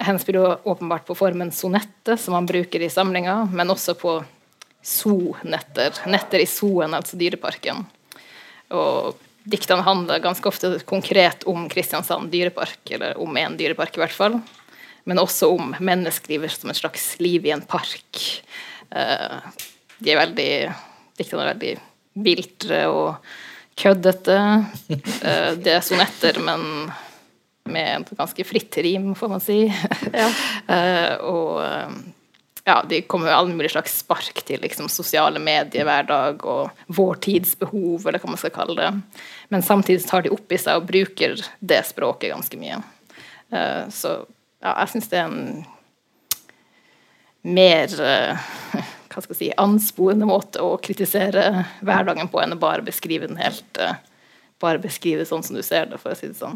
henspiller 0.00 0.62
åpenbart 0.68 1.04
på 1.08 1.16
formen 1.16 1.52
sonette, 1.52 2.16
som 2.16 2.36
han 2.38 2.48
bruker 2.48 2.80
i 2.80 2.90
samlinga, 2.90 3.42
men 3.52 3.72
også 3.72 3.94
på 4.00 4.14
zoo-netter. 4.82 6.00
Netter 6.10 6.42
i 6.42 6.48
soen, 6.48 6.96
altså 6.96 7.18
dyreparken. 7.20 7.84
Og 8.72 9.20
diktene 9.44 9.84
handler 9.84 10.22
ganske 10.24 10.48
ofte 10.48 10.72
konkret 10.88 11.44
om 11.50 11.68
Kristiansand 11.70 12.32
dyrepark, 12.32 12.80
eller 12.90 13.20
om 13.20 13.36
en 13.36 13.58
dyrepark 13.58 13.98
i 13.98 14.04
hvert 14.04 14.16
fall. 14.16 14.40
Men 15.04 15.20
også 15.20 15.50
om 15.52 15.74
menneskelivet 15.82 16.54
som 16.54 16.72
et 16.72 16.78
slags 16.78 17.12
liv 17.20 17.46
i 17.46 17.52
en 17.54 17.64
park. 17.66 18.22
Eh, 18.90 19.38
de 19.98 20.14
er 20.14 20.24
veldig 20.24 20.52
Diktene 21.12 21.42
er 21.44 21.50
veldig 21.52 21.72
viltre 22.24 22.78
og 22.88 23.32
køddete. 23.78 24.38
Eh, 24.88 25.50
det 25.60 25.74
er 25.76 25.84
sonetter, 25.84 26.38
men 26.42 26.62
med 27.64 28.08
ganske 28.18 28.44
fritt 28.44 28.76
rim, 28.82 29.14
får 29.14 29.28
man 29.28 29.44
si. 29.44 29.60
Eh, 30.72 31.14
og 31.26 31.58
eh, 31.64 31.94
ja, 32.64 32.84
de 32.88 33.02
kommer 33.02 33.26
med 33.26 33.34
alle 33.34 33.54
mulige 33.54 33.72
slags 33.74 33.98
spark 33.98 34.44
til 34.46 34.62
liksom, 34.62 34.88
sosiale 34.88 35.40
medier 35.42 35.84
hver 35.84 36.06
dag 36.06 36.44
og 36.46 36.84
vår 36.86 37.18
tids 37.26 37.56
behov, 37.58 38.06
eller 38.06 38.22
hva 38.22 38.30
man 38.30 38.40
skal 38.40 38.54
kalle 38.54 38.76
det. 38.78 38.90
Men 39.50 39.66
samtidig 39.66 40.06
tar 40.06 40.22
de 40.22 40.32
opp 40.32 40.54
i 40.54 40.60
seg 40.62 40.78
og 40.78 40.86
bruker 40.88 41.34
det 41.58 41.80
språket 41.88 42.30
ganske 42.32 42.60
mye. 42.60 42.78
Uh, 43.52 43.90
så 43.92 44.14
ja, 44.62 44.76
jeg 44.76 44.92
syns 44.94 45.10
det 45.10 45.18
er 45.18 45.26
en 45.26 45.64
mer 47.42 47.98
uh, 47.98 48.46
hva 49.12 49.24
skal 49.24 49.34
jeg 49.34 49.40
si, 49.40 49.52
ansporende 49.60 50.28
måte 50.30 50.62
å 50.62 50.78
kritisere 50.80 51.66
hverdagen 51.82 52.30
på 52.30 52.40
enn 52.40 52.54
å 52.54 52.62
bare 52.62 52.86
beskrive 52.86 53.28
den 53.28 53.42
helt 53.42 53.82
uh, 53.82 53.98
Bare 54.62 54.78
beskrive 54.78 55.18
det 55.18 55.26
sånn 55.26 55.42
som 55.42 55.56
du 55.58 55.62
ser 55.66 55.88
det, 55.90 55.96
for 55.98 56.14
å 56.14 56.14
si 56.14 56.28
det 56.30 56.36
sånn. 56.38 56.54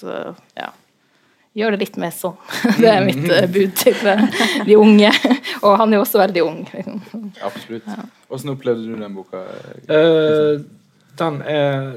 Så 0.00 0.18
ja. 0.56 0.72
Gjør 1.56 1.72
det 1.72 1.86
litt 1.86 1.96
mer 1.96 2.12
sånn. 2.12 2.36
Det 2.82 2.90
er 2.92 3.04
mitt 3.06 3.24
eh, 3.32 3.46
bud 3.48 3.72
til 3.80 4.10
eh, 4.12 4.42
de 4.68 4.76
unge. 4.76 5.12
Og 5.62 5.78
han 5.80 5.92
er 5.92 5.96
jo 5.96 6.04
også 6.04 6.20
veldig 6.20 6.44
ung. 6.44 6.60
liksom. 6.68 7.00
Absolutt. 7.48 7.88
Hvordan 8.28 8.52
opplevde 8.52 8.84
du 8.90 9.00
den 9.00 9.16
boka? 9.16 9.40
Uh, 9.88 10.60
den 11.16 11.40
er 11.48 11.94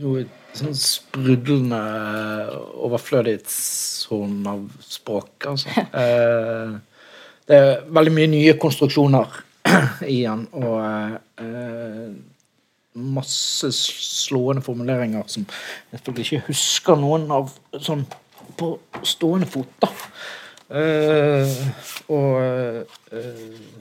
jo 0.00 0.16
et 0.18 0.36
sånn 0.56 0.74
sprudlende 0.74 1.80
overflødighetshorn 2.86 4.40
av 4.50 4.64
språk, 4.82 5.50
altså. 5.52 5.70
Eh, 6.00 6.78
det 7.50 7.56
er 7.58 7.80
veldig 7.90 8.12
mye 8.14 8.30
nye 8.30 8.52
konstruksjoner 8.62 9.32
i 10.16 10.20
den, 10.22 10.44
og 10.54 10.76
eh, 11.42 12.10
masse 12.98 13.70
slående 13.72 14.62
formuleringer 14.62 15.22
som 15.30 15.44
jeg 15.46 15.98
selvfølgelig 15.98 16.26
ikke 16.26 16.46
husker 16.48 16.98
noen 16.98 17.28
av 17.34 17.52
sånn 17.78 18.02
på 18.58 18.72
stående 19.06 19.46
fot, 19.48 19.70
da. 19.82 19.90
Uh, 20.70 21.46
og 22.14 22.34
uh, 23.10 23.78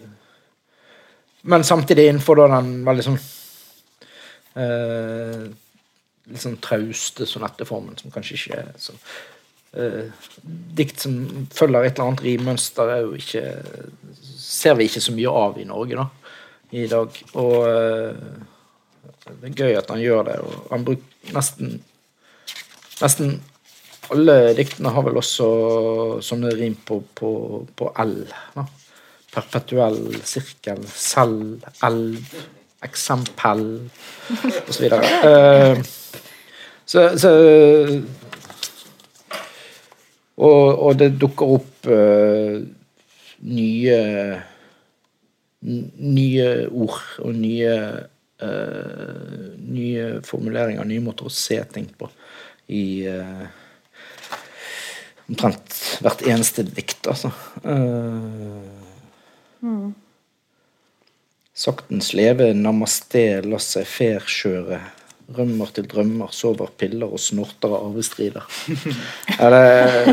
men 1.49 1.63
samtidig 1.63 2.07
innenfor 2.09 2.39
da 2.39 2.47
den 2.55 2.79
veldig 2.87 3.03
sånn 3.05 3.19
uh, 4.57 5.43
Litt 6.29 6.41
sånn 6.41 6.57
trauste 6.61 7.27
sonetteformen, 7.29 7.93
som 7.97 8.13
kanskje 8.13 8.39
ikke 8.39 8.57
er 8.63 8.71
så 8.81 8.97
Dikt 9.69 11.03
som 11.05 11.13
følger 11.53 11.85
et 11.85 11.93
eller 11.93 12.07
annet 12.09 12.23
rimmønster, 12.25 12.89
er 12.89 13.03
jo 13.05 13.13
ikke 13.17 13.43
Ser 14.41 14.79
vi 14.79 14.89
ikke 14.89 15.03
så 15.05 15.13
mye 15.13 15.35
av 15.45 15.61
i 15.61 15.67
Norge 15.69 15.99
da, 15.99 16.07
i 16.73 16.87
dag. 16.89 17.19
Og 17.37 17.57
det 19.29 19.51
er 19.51 19.55
gøy 19.55 19.77
at 19.79 19.89
han 19.91 20.01
gjør 20.01 20.27
det. 20.27 20.39
Og 20.43 20.67
han 20.73 20.85
bruker 20.87 21.35
nesten 21.35 21.79
Nesten 22.99 23.37
alle 24.11 24.53
diktene 24.57 24.91
har 24.91 25.05
vel 25.05 25.19
også 25.21 25.45
sånne 26.25 26.51
rim 26.57 26.75
på, 26.85 26.97
på, 27.15 27.29
på 27.77 27.89
L. 28.03 28.15
Da. 28.55 28.65
Perpetuell 29.29 30.17
sirkel, 30.25 30.81
selv, 30.89 31.61
elv, 31.85 32.33
eksempel 32.83 33.63
osv. 34.65 34.89
Uh, 34.89 35.79
så, 36.91 37.05
så 37.21 37.31
og, 40.39 40.67
og, 40.73 40.91
det 40.99 41.13
dukker 41.21 41.55
opp 41.59 41.89
uh, 41.93 42.57
nye 43.45 43.99
nye 45.61 46.47
ord 46.71 47.01
og 47.19 47.35
nye 47.35 47.73
uh, 48.43 49.55
nye 49.69 50.19
formuleringer, 50.25 50.85
nye 50.87 51.03
måter 51.03 51.29
å 51.29 51.33
se 51.33 51.59
ting 51.73 51.89
på 51.97 52.09
i 52.69 52.83
uh, 53.09 53.47
omtrent 55.29 55.79
hvert 56.03 56.21
eneste 56.29 56.65
dikt, 56.67 57.07
altså. 57.09 57.31
Mm. 59.59 59.91
Saktens 61.59 62.13
leve, 62.15 62.53
namaste, 62.55 63.41
la 63.43 63.59
seg 63.61 63.87
fer 63.89 64.23
kjøre. 64.23 64.79
Rømmer 65.35 65.69
til 65.75 65.85
drømmer, 65.85 66.31
sover 66.33 66.71
piller 66.79 67.11
og 67.11 67.21
snorter 67.21 67.69
av 67.75 67.89
arvestrider. 67.91 68.47
Det, 68.65 69.59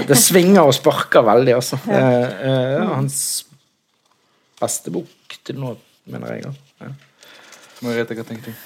det, 0.11 0.19
svinger 0.20 0.66
og 0.66 0.74
sparker 0.77 1.24
veldig, 1.24 1.55
altså. 1.57 1.78
Det 1.86 2.03
er 2.51 2.82
hans 2.90 3.20
beste 4.61 4.93
bok 4.93 5.39
til 5.47 5.62
nå, 5.62 5.77
mener 6.11 6.35
jeg. 6.35 6.48
Ja. 6.48 6.65
Margrethe, 7.85 8.16
hva 8.16 8.24
tenker 8.27 8.53
du? 8.53 8.65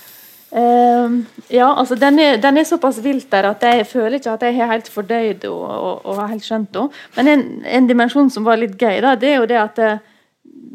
Uh, 0.51 1.23
ja, 1.47 1.69
altså 1.79 1.95
den 1.95 2.19
er, 2.19 2.39
den 2.43 2.59
er, 2.59 2.67
såpass 2.67 2.97
vilt 3.05 3.29
der 3.31 3.53
at 3.53 3.63
jeg 3.63 3.85
føler 3.87 4.17
ikke 4.19 4.33
at 4.33 4.43
jeg 4.43 4.57
har 4.57 4.73
helt 4.73 4.89
fordøyd 4.91 5.45
og, 5.47 5.61
og, 5.63 6.07
og 6.11 6.25
helt 6.27 6.47
skjønt 6.47 6.75
henne. 6.75 7.03
Men 7.17 7.31
en, 7.31 7.45
en, 7.71 7.87
dimensjon 7.87 8.33
som 8.35 8.49
var 8.49 8.59
litt 8.59 8.75
gøy, 8.75 8.99
da, 9.05 9.15
det 9.15 9.31
er 9.31 9.39
jo 9.39 9.47
det 9.51 9.61
at 9.61 9.79
det, 9.79 9.93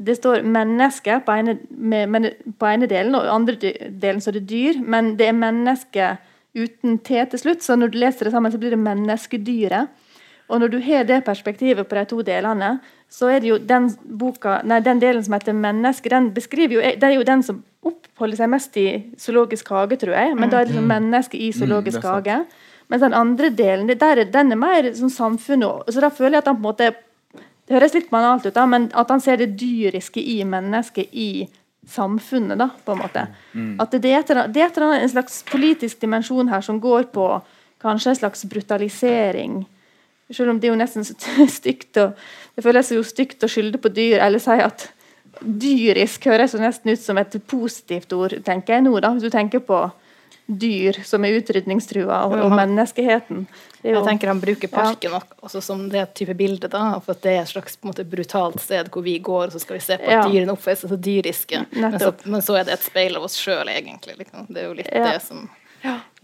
det 0.08 0.16
står 0.16 0.46
'menneske' 0.48 1.20
på 1.26 1.36
ene, 1.36 1.58
på 2.60 2.72
ene 2.72 2.88
delen, 2.88 3.16
og 3.16 3.28
andre 3.34 3.56
delen 3.90 4.22
så 4.22 4.32
er 4.32 4.40
det 4.40 4.50
dyr. 4.50 4.80
Men 4.80 5.16
det 5.20 5.28
er 5.28 5.44
menneske 5.44 6.10
uten 6.56 7.00
T 7.00 7.20
til 7.32 7.40
slutt, 7.40 7.64
så 7.64 7.76
når 7.76 7.92
du 7.92 8.00
leser 8.00 8.26
det 8.26 8.32
sammen, 8.32 8.52
så 8.52 8.58
blir 8.58 8.72
det 8.72 8.80
'menneskedyret'. 8.80 9.88
Og 10.48 10.60
når 10.60 10.68
du 10.68 10.80
har 10.80 11.04
det 11.04 11.24
perspektivet 11.26 11.88
på 11.88 11.96
de 11.96 12.06
to 12.06 12.22
delene, 12.22 12.80
så 13.10 13.30
er 13.32 13.40
det 13.40 13.50
jo 13.50 13.58
den 13.62 13.90
boka, 14.20 14.60
nei, 14.68 14.82
den 14.84 15.00
delen 15.00 15.24
som 15.24 15.34
heter 15.34 15.54
'menneske', 15.54 16.10
den 16.10 16.32
beskriver 16.34 16.74
jo, 16.74 16.82
det 16.82 17.04
er 17.04 17.16
jo 17.16 17.24
den 17.24 17.44
som 17.44 17.64
oppholder 17.86 18.38
seg 18.38 18.50
mest 18.50 18.78
i 18.78 18.88
zoologisk 19.18 19.70
hage, 19.70 19.98
tror 20.02 20.16
jeg. 20.18 20.36
Men 20.36 20.50
da 20.50 20.60
er 20.60 20.66
det 20.66 20.74
liksom 20.74 20.88
menneske 20.90 21.38
i 21.38 21.52
zoologisk 21.52 22.02
mm, 22.02 22.10
hage. 22.10 22.46
Mens 22.90 23.02
den 23.02 23.14
andre 23.14 23.50
delen 23.50 23.88
der, 23.88 24.24
den 24.26 24.52
er 24.52 24.60
mer 24.60 24.90
sånn 24.98 25.14
samfunnet. 25.14 25.90
Så 25.94 26.02
da 26.02 26.10
føler 26.10 26.38
jeg 26.38 26.46
at 26.46 26.50
han 26.52 26.58
på 26.58 26.66
en 26.66 26.70
måte 26.72 26.94
Det 27.66 27.74
høres 27.74 27.96
litt 27.96 28.12
banalt 28.12 28.46
ut, 28.46 28.54
da, 28.54 28.68
men 28.70 28.92
at 28.94 29.10
han 29.10 29.22
ser 29.22 29.40
det 29.42 29.56
dyriske 29.58 30.22
i 30.22 30.44
mennesket 30.46 31.10
i 31.18 31.48
samfunnet, 31.90 32.60
da, 32.62 32.68
på 32.86 32.94
en 32.94 33.00
måte. 33.00 33.24
Mm. 33.54 33.72
At 33.82 33.90
det 33.90 34.12
er, 34.12 34.20
etter, 34.20 34.42
det 34.54 34.62
er 34.62 34.84
en 34.86 35.10
slags 35.10 35.40
politisk 35.50 35.98
dimensjon 36.04 36.52
her 36.52 36.62
som 36.62 36.78
går 36.78 37.08
på 37.10 37.26
kanskje 37.82 38.12
en 38.12 38.20
slags 38.20 38.46
brutalisering. 38.46 39.64
Selv 40.30 40.54
om 40.54 40.60
det 40.62 40.70
er 40.70 40.76
jo 40.76 40.78
nesten 40.78 41.10
stygt 41.58 41.98
og, 42.02 42.14
Det 42.56 42.64
føles 42.64 42.92
jo 42.96 43.04
stygt 43.04 43.44
å 43.44 43.52
skylde 43.52 43.82
på 43.82 43.92
dyr 43.94 44.24
eller 44.24 44.42
si 44.42 44.56
at 44.64 44.90
dyrisk 45.42 46.30
høres 46.30 46.56
jo 46.56 46.62
nesten 46.64 46.94
ut 46.94 47.02
som 47.02 47.20
et 47.20 47.36
positivt 47.50 48.14
ord, 48.16 48.38
tenker 48.46 48.78
jeg 48.78 48.86
nå, 48.86 48.96
da, 49.04 49.12
hvis 49.12 49.28
du 49.28 49.34
tenker 49.34 49.64
på 49.66 49.84
dyr 50.46 51.00
som 51.04 51.26
er 51.26 51.40
utrydningstrua, 51.40 52.20
og, 52.30 52.36
og 52.46 52.54
menneskeheten. 52.54 53.46
Jo, 53.82 53.96
jeg 53.98 54.04
tenker 54.06 54.30
Han 54.30 54.42
bruker 54.42 54.70
parken 54.70 55.16
ja. 55.18 55.22
også 55.46 55.62
som 55.62 55.88
det 55.90 56.04
type 56.18 56.36
bilde, 56.38 56.70
da, 56.72 57.00
for 57.02 57.18
at 57.18 57.24
det 57.26 57.34
er 57.34 57.42
et 57.42 57.52
slags 57.52 57.80
måte, 57.86 58.06
brutalt 58.08 58.62
sted 58.62 58.92
hvor 58.94 59.06
vi 59.06 59.18
går, 59.26 59.48
og 59.50 59.56
så 59.56 59.62
skal 59.62 59.80
vi 59.80 59.84
se 59.86 59.98
på 60.02 60.06
at 60.06 60.20
ja. 60.20 60.24
dyrene 60.30 60.54
oppfører 60.54 60.82
seg 60.84 60.94
så 60.94 61.00
dyriske. 61.10 61.64
Men 61.74 61.98
så, 62.02 62.14
men 62.26 62.46
så, 62.46 62.60
er 62.60 62.68
det 62.70 62.78
et 62.78 62.86
speil 62.86 63.18
av 63.18 63.26
oss 63.26 63.38
sjøl, 63.42 63.70
egentlig. 63.74 64.20
Liksom. 64.22 64.48
Det 64.50 64.62
er 64.62 64.70
jo 64.70 64.78
litt 64.78 64.92
ja. 64.94 65.16
det 65.16 65.24
som 65.26 65.48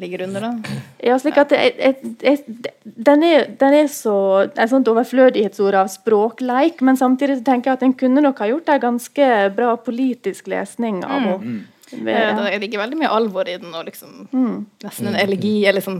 ligger 0.02 0.24
under, 0.26 0.42
da. 0.42 0.80
Ja, 1.06 1.18
slik 1.22 1.38
at 1.42 1.52
den, 1.54 3.24
er, 3.24 3.48
den, 3.60 3.76
er, 3.78 3.90
så 3.92 4.16
et 4.50 4.72
sånt 4.72 4.90
overflødighetsord 4.92 5.78
av 5.82 5.92
språkleik, 5.94 6.82
men 6.86 7.00
samtidig 7.00 7.42
tenker 7.46 7.72
jeg 7.72 7.80
at 7.80 7.86
en 7.86 7.98
kunne 7.98 8.24
nok 8.24 8.42
ha 8.42 8.50
gjort 8.52 8.74
en 8.74 8.84
ganske 8.88 9.30
bra 9.58 9.76
politisk 9.82 10.50
lesning 10.52 11.04
av 11.06 11.20
henne. 11.20 11.38
Mm. 11.42 11.62
Ja. 11.92 12.50
Det 12.50 12.60
ligger 12.60 12.80
veldig 12.80 12.98
mye 13.02 13.10
alvor 13.12 13.50
i 13.50 13.58
den, 13.60 13.74
og 13.76 13.86
liksom 13.86 14.28
mm. 14.32 14.54
nesten 14.84 15.10
en 15.12 15.18
elegi 15.20 15.66
eller 15.66 15.82
liksom 15.82 16.00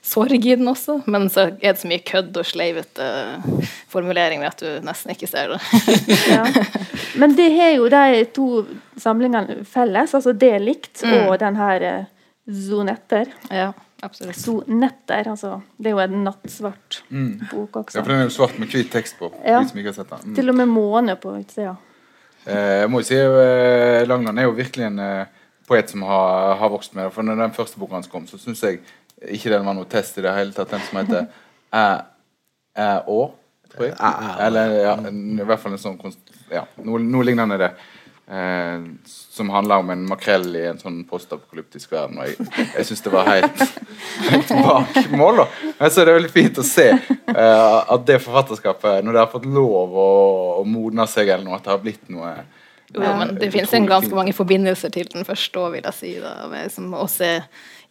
sorg 0.00 0.46
i 0.46 0.56
den 0.56 0.68
også. 0.68 1.02
Men 1.06 1.28
så 1.30 1.50
er 1.50 1.74
det 1.74 1.80
så 1.82 1.90
mye 1.90 2.04
kødd 2.06 2.36
og 2.40 2.48
sleivete 2.48 3.08
formuleringer 3.92 4.48
at 4.48 4.62
du 4.62 4.86
nesten 4.86 5.12
ikke 5.14 5.28
ser 5.30 5.52
det. 5.52 5.60
ja. 6.32 6.46
Men 7.20 7.36
det 7.36 7.50
har 7.58 7.74
jo 7.76 7.90
de 7.92 8.24
to 8.34 8.48
samlingene 9.00 9.62
felles, 9.68 10.14
altså 10.16 10.32
det 10.32 10.54
likt 10.64 11.04
mm. 11.04 11.18
og 11.26 11.36
den 11.42 11.60
her 11.60 11.86
eh, 11.88 12.10
Zonetter. 12.46 13.26
Ja, 13.50 13.72
absolutt. 14.02 14.36
Zonetter, 14.36 15.28
altså. 15.30 15.60
Det 15.76 15.92
er 15.92 15.94
jo 15.94 16.02
en 16.02 16.24
nattsvart 16.26 17.02
mm. 17.08 17.30
bok 17.52 17.76
også. 17.84 18.00
Ja, 18.00 18.02
for 18.02 18.10
den 18.10 18.24
er 18.24 18.26
jo 18.26 18.34
svart 18.34 18.58
med 18.58 18.72
hvit 18.72 18.90
tekst 18.92 19.18
på. 19.20 19.30
Ja. 19.46 19.62
som 19.68 19.78
ikke 19.78 19.92
har 19.92 19.98
sett 20.00 20.10
den. 20.10 20.32
Mm. 20.32 20.34
Til 20.38 20.50
og 20.50 20.58
med 20.58 20.72
måne 20.72 21.16
på 21.22 21.36
utsida. 21.38 21.76
Eh, 22.44 22.80
jeg 22.82 22.90
må 22.90 23.02
jo 23.02 23.06
si 23.06 23.18
eh, 23.18 24.02
Langland 24.08 24.42
er 24.42 24.48
jo 24.48 24.56
virkelig 24.56 24.88
en 24.88 24.98
eh, 24.98 25.44
poet 25.68 25.92
som 25.92 26.02
har, 26.08 26.56
har, 26.58 26.72
vokst 26.72 26.96
med 26.96 27.06
det. 27.06 27.12
For 27.14 27.26
når 27.26 27.38
den 27.44 27.54
første 27.54 27.78
boka 27.78 28.00
hans 28.00 28.10
kom, 28.10 28.26
så 28.26 28.40
syns 28.42 28.64
jeg 28.66 28.82
ikke 29.22 29.52
den 29.52 29.68
var 29.68 29.78
noe 29.78 29.86
test 29.90 30.18
i 30.18 30.26
det 30.26 30.34
hele 30.34 30.56
tatt. 30.56 30.74
Den 30.74 30.82
som 30.88 30.98
heter 30.98 31.30
Æ 31.82 31.86
Æ 32.82 32.90
Å, 33.06 33.20
tror 33.70 33.86
jeg. 33.86 33.96
Eller 34.42 34.78
ja, 34.80 34.96
i 35.06 35.46
hvert 35.46 35.62
fall 35.62 35.76
en 35.76 35.80
sånn 35.80 36.00
konst... 36.00 36.18
ja, 36.50 36.66
noe, 36.82 36.98
noe 37.04 37.28
lignende 37.28 37.60
det. 37.60 37.70
Eh, 38.26 38.82
som 39.06 39.50
handler 39.50 39.82
om 39.82 39.90
en 39.90 40.04
makrell 40.06 40.46
i 40.56 40.62
en 40.70 40.78
sånn 40.78 41.00
postapokalyptisk 41.08 41.90
verden. 41.92 42.20
Og 42.22 42.30
jeg, 42.30 42.68
jeg 42.76 42.86
syns 42.88 43.02
det 43.04 43.12
var 43.12 43.28
helt, 43.28 43.62
helt 44.30 44.54
bak 44.62 44.98
mål. 45.10 45.44
Men 45.80 45.90
så 45.90 46.02
er 46.02 46.08
det 46.08 46.16
veldig 46.20 46.32
fint 46.32 46.62
å 46.62 46.66
se 46.66 46.88
eh, 46.92 47.78
at 47.82 48.06
det 48.08 48.22
forfatterskapet, 48.22 49.02
når 49.02 49.16
det 49.16 49.24
har 49.24 49.32
fått 49.34 49.48
lov 49.50 49.98
å, 49.98 50.10
å 50.60 50.66
modne 50.68 51.08
seg, 51.10 51.32
eller 51.32 51.44
noe, 51.48 51.58
at 51.58 51.66
det 51.66 51.74
har 51.74 51.82
blitt 51.82 52.12
noe 52.12 52.36
jo, 52.92 53.00
men 53.00 53.30
det 53.40 53.48
finnes 53.48 53.72
en 53.72 53.86
ganske 53.88 54.12
mange 54.12 54.34
forbindelser 54.36 54.90
til 54.92 55.06
den 55.08 55.24
første 55.24 55.60
òg, 55.60 55.70
vil 55.78 55.86
jeg 55.86 55.96
si. 55.96 56.10
Da, 56.20 56.32
med 56.52 56.66
liksom, 56.66 56.90
å 56.92 57.06
se 57.08 57.30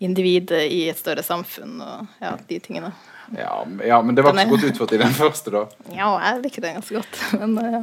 individet 0.01 0.67
i 0.69 0.83
et 0.91 0.99
større 0.99 1.23
samfunn 1.25 1.79
og 1.81 2.21
ja, 2.21 2.35
de 2.49 2.59
tingene. 2.61 2.91
Ja, 3.37 3.65
ja, 3.87 4.01
men 4.01 4.15
det 4.15 4.23
var 4.25 4.35
ikke 4.35 4.47
så 4.47 4.55
godt 4.55 4.69
utført 4.69 4.93
i 4.95 5.01
den 5.01 5.13
første, 5.15 5.51
da. 5.53 5.65
Ja, 5.95 6.11
jeg 6.19 6.39
liker 6.45 6.65
det 6.65 6.73
ganske 6.77 6.95
godt. 6.99 7.19
Men, 7.41 7.57
ja. 7.77 7.81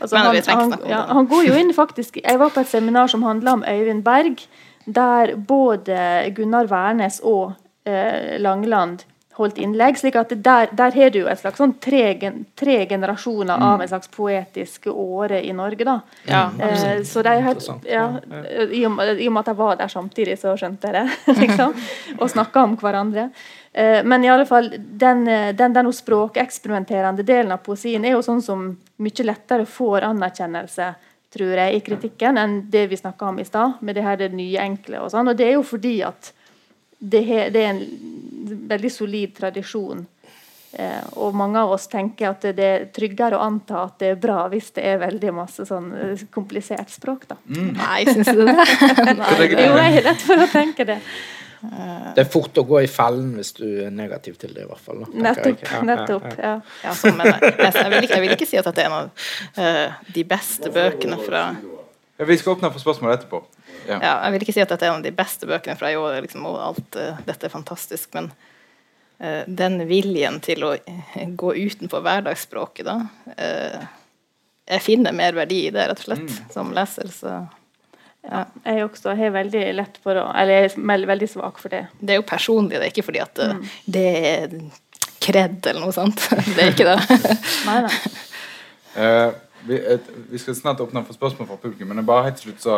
altså, 0.00 0.16
han, 0.16 0.40
han, 0.46 0.76
ja, 0.88 1.02
han, 1.12 1.28
går 1.30 1.48
jo 1.48 1.58
inn 1.60 1.74
faktisk 1.74 2.18
Jeg 2.22 2.40
var 2.40 2.54
på 2.54 2.64
et 2.64 2.70
seminar 2.70 3.10
som 3.12 3.22
handla 3.26 3.58
om 3.58 3.64
Øyvind 3.68 4.04
Berg, 4.06 4.42
der 4.86 5.36
både 5.36 5.98
Gunnar 6.34 6.70
Wærnes 6.70 7.20
og 7.22 7.54
eh, 7.86 8.38
Langeland 8.42 9.06
holdt 9.36 9.58
innlegg. 9.60 9.98
slik 10.00 10.16
at 10.16 10.32
Der, 10.44 10.70
der 10.72 10.94
har 10.94 11.10
du 11.10 11.18
jo 11.20 11.28
et 11.28 11.40
slags 11.40 11.60
sånn 11.60 11.74
tre, 11.82 12.16
tre 12.56 12.76
generasjoner 12.88 13.58
mm. 13.58 13.66
av 13.68 13.82
en 13.82 13.90
slags 13.90 14.10
poetisk 14.12 14.88
åre 14.92 15.42
i 15.44 15.52
Norge. 15.56 15.84
da. 15.84 16.00
Ja, 16.28 16.44
eh, 16.58 17.02
så 17.04 17.22
de 17.22 17.36
helt, 17.44 17.68
ja, 17.84 18.06
i, 18.70 18.84
og, 18.86 19.02
I 19.02 19.28
og 19.28 19.36
med 19.36 19.42
at 19.42 19.52
jeg 19.52 19.60
var 19.60 19.76
der 19.80 19.92
samtidig, 19.92 20.38
så 20.40 20.56
skjønte 20.56 20.90
jeg 20.90 20.96
det. 20.96 21.36
liksom, 21.44 21.76
Og 22.18 22.32
snakka 22.32 22.64
om 22.64 22.76
hverandre. 22.80 23.30
Eh, 23.76 24.04
men 24.04 24.24
i 24.24 24.30
alle 24.32 24.46
fall, 24.48 24.70
den, 24.78 25.28
eh, 25.28 25.54
den, 25.54 25.72
den 25.76 25.92
språkeksperimenterende 25.92 27.22
delen 27.22 27.52
av 27.52 27.60
poesien 27.66 28.04
er 28.08 28.14
jo 28.16 28.22
sånn 28.24 28.40
som 28.40 28.70
mye 29.04 29.26
lettere 29.28 29.66
får 29.68 30.06
anerkjennelse 30.08 30.94
tror 31.36 31.60
jeg, 31.60 31.74
i 31.76 31.82
kritikken 31.84 32.40
enn 32.40 32.54
det 32.72 32.86
vi 32.88 32.96
snakka 32.96 33.28
om 33.28 33.42
i 33.42 33.44
stad, 33.44 33.82
med 33.84 33.98
det 33.98 34.06
her 34.06 34.16
det 34.16 34.30
nye, 34.32 34.62
enkle. 34.64 35.02
og 35.04 35.12
sånn, 35.12 35.28
og 35.28 35.36
Det 35.36 35.50
er 35.50 35.58
jo 35.58 35.66
fordi 35.66 35.98
at 36.08 36.32
det, 36.98 37.22
det 37.52 37.62
er 37.66 37.74
en 37.74 37.82
veldig 38.70 38.92
solid 38.94 39.36
tradisjon. 39.36 40.06
Eh, 40.72 41.04
og 41.20 41.36
mange 41.36 41.60
av 41.60 41.76
oss 41.76 41.84
tenker 41.92 42.30
at 42.30 42.48
det 42.56 42.64
er 42.64 42.90
tryggere 42.96 43.36
å 43.36 43.44
anta 43.44 43.82
at 43.82 44.00
det 44.00 44.14
er 44.14 44.20
bra 44.20 44.42
hvis 44.52 44.72
det 44.76 44.88
er 44.88 45.04
veldig 45.04 45.36
masse 45.36 45.68
sånn 45.68 45.92
eh, 45.92 46.24
komplisert 46.32 46.88
språk. 46.96 47.28
da. 47.28 47.36
Mm. 47.44 47.74
Nei, 47.76 48.04
syns 48.08 48.32
du 48.32 48.40
det? 48.40 48.56
Nei, 49.20 49.32
jo, 49.52 49.76
jeg 49.76 50.00
er 50.00 50.06
redd 50.08 50.24
for 50.24 50.48
å 50.48 50.48
tenke 50.52 50.88
det. 50.88 51.02
Det 51.60 52.22
er 52.22 52.28
fort 52.30 52.58
å 52.60 52.64
gå 52.66 52.80
i 52.84 52.88
fellen 52.90 53.32
hvis 53.38 53.52
du 53.56 53.64
er 53.86 53.92
negativ 53.94 54.36
til 54.40 54.52
det, 54.56 54.66
i 54.66 54.68
hvert 54.68 54.82
fall. 54.82 55.04
Nettopp. 55.12 55.62
Ja, 55.64 55.80
nettopp, 55.86 56.26
ja. 56.36 56.52
ja 56.84 56.94
sånn 56.96 57.20
jeg, 57.22 57.36
vil 57.92 58.06
ikke, 58.06 58.14
jeg, 58.14 58.22
vil 58.24 58.34
ikke, 58.36 58.48
si 58.48 58.60
at 58.60 58.68
det 58.68 58.84
er 58.84 58.90
en 58.90 58.96
av 58.98 59.26
uh, 59.58 59.98
de 60.14 60.24
beste 60.28 60.72
bøkene 60.72 61.18
fra 61.22 61.44
ja, 61.56 62.28
Vi 62.28 62.38
skal 62.40 62.56
åpne 62.56 62.72
for 62.74 62.84
spørsmål 62.84 63.14
etterpå. 63.16 63.42
Ja. 63.86 63.98
ja. 63.98 64.12
jeg 64.26 64.34
vil 64.34 64.46
ikke 64.46 64.56
si 64.56 64.64
at 64.64 64.72
dette 64.72 64.86
er 64.86 64.92
en 64.92 65.00
av 65.00 65.06
de 65.06 65.14
beste 65.16 65.48
bøkene 65.48 65.78
fra 65.80 65.92
i 65.92 65.98
år. 66.00 66.20
Liksom, 66.26 66.46
og 66.48 66.60
alt 66.68 67.00
uh, 67.00 67.20
dette 67.28 67.48
er 67.48 67.54
fantastisk, 67.54 68.12
men 68.16 68.30
uh, 69.22 69.44
den 69.46 69.82
viljen 69.90 70.40
til 70.44 70.66
å 70.66 70.74
gå 71.40 71.54
utenfor 71.56 72.04
hverdagsspråket, 72.04 72.88
da 72.88 72.98
Jeg 74.66 74.82
finner 74.82 75.14
mer 75.14 75.36
verdi 75.36 75.68
i 75.68 75.70
det, 75.70 75.84
rett 75.86 76.00
og 76.02 76.08
slett, 76.08 76.26
mm. 76.26 76.50
som 76.50 76.72
leser. 76.74 77.10
så 77.14 77.36
ja, 78.26 78.42
jeg 78.66 78.84
også 78.86 79.14
har 79.18 79.34
veldig 79.34 79.62
lett 79.78 79.98
for 80.02 80.18
å 80.18 80.26
Eller 80.34 80.66
jeg 80.66 80.72
er 80.74 81.06
veldig 81.12 81.28
svak 81.30 81.60
for 81.62 81.72
det. 81.72 81.84
Det 82.00 82.14
er 82.14 82.20
jo 82.20 82.26
personlig, 82.26 82.76
det 82.76 82.88
er 82.88 82.94
ikke 82.94 83.06
fordi 83.06 83.22
at 83.22 83.38
mm. 83.38 83.64
det 83.96 84.06
er 84.18 84.56
kred 85.22 85.70
eller 85.70 85.86
noe 85.86 85.94
sånt. 85.94 86.22
Det 86.56 86.62
er 86.62 86.74
ikke 86.74 86.86
det. 86.86 87.20
Nei, 87.68 87.80
da. 87.86 87.90
Uh, 88.96 89.30
vi, 89.66 89.78
et, 89.94 90.12
vi 90.30 90.38
skal 90.38 90.56
snart 90.56 90.80
åpne 90.80 91.02
for 91.06 91.16
spørsmål 91.16 91.48
fra 91.48 91.58
publikum, 91.62 91.90
men 91.90 92.06
bare 92.06 92.28
helt 92.28 92.38
til 92.40 92.50
slutt 92.50 92.62
så, 92.62 92.76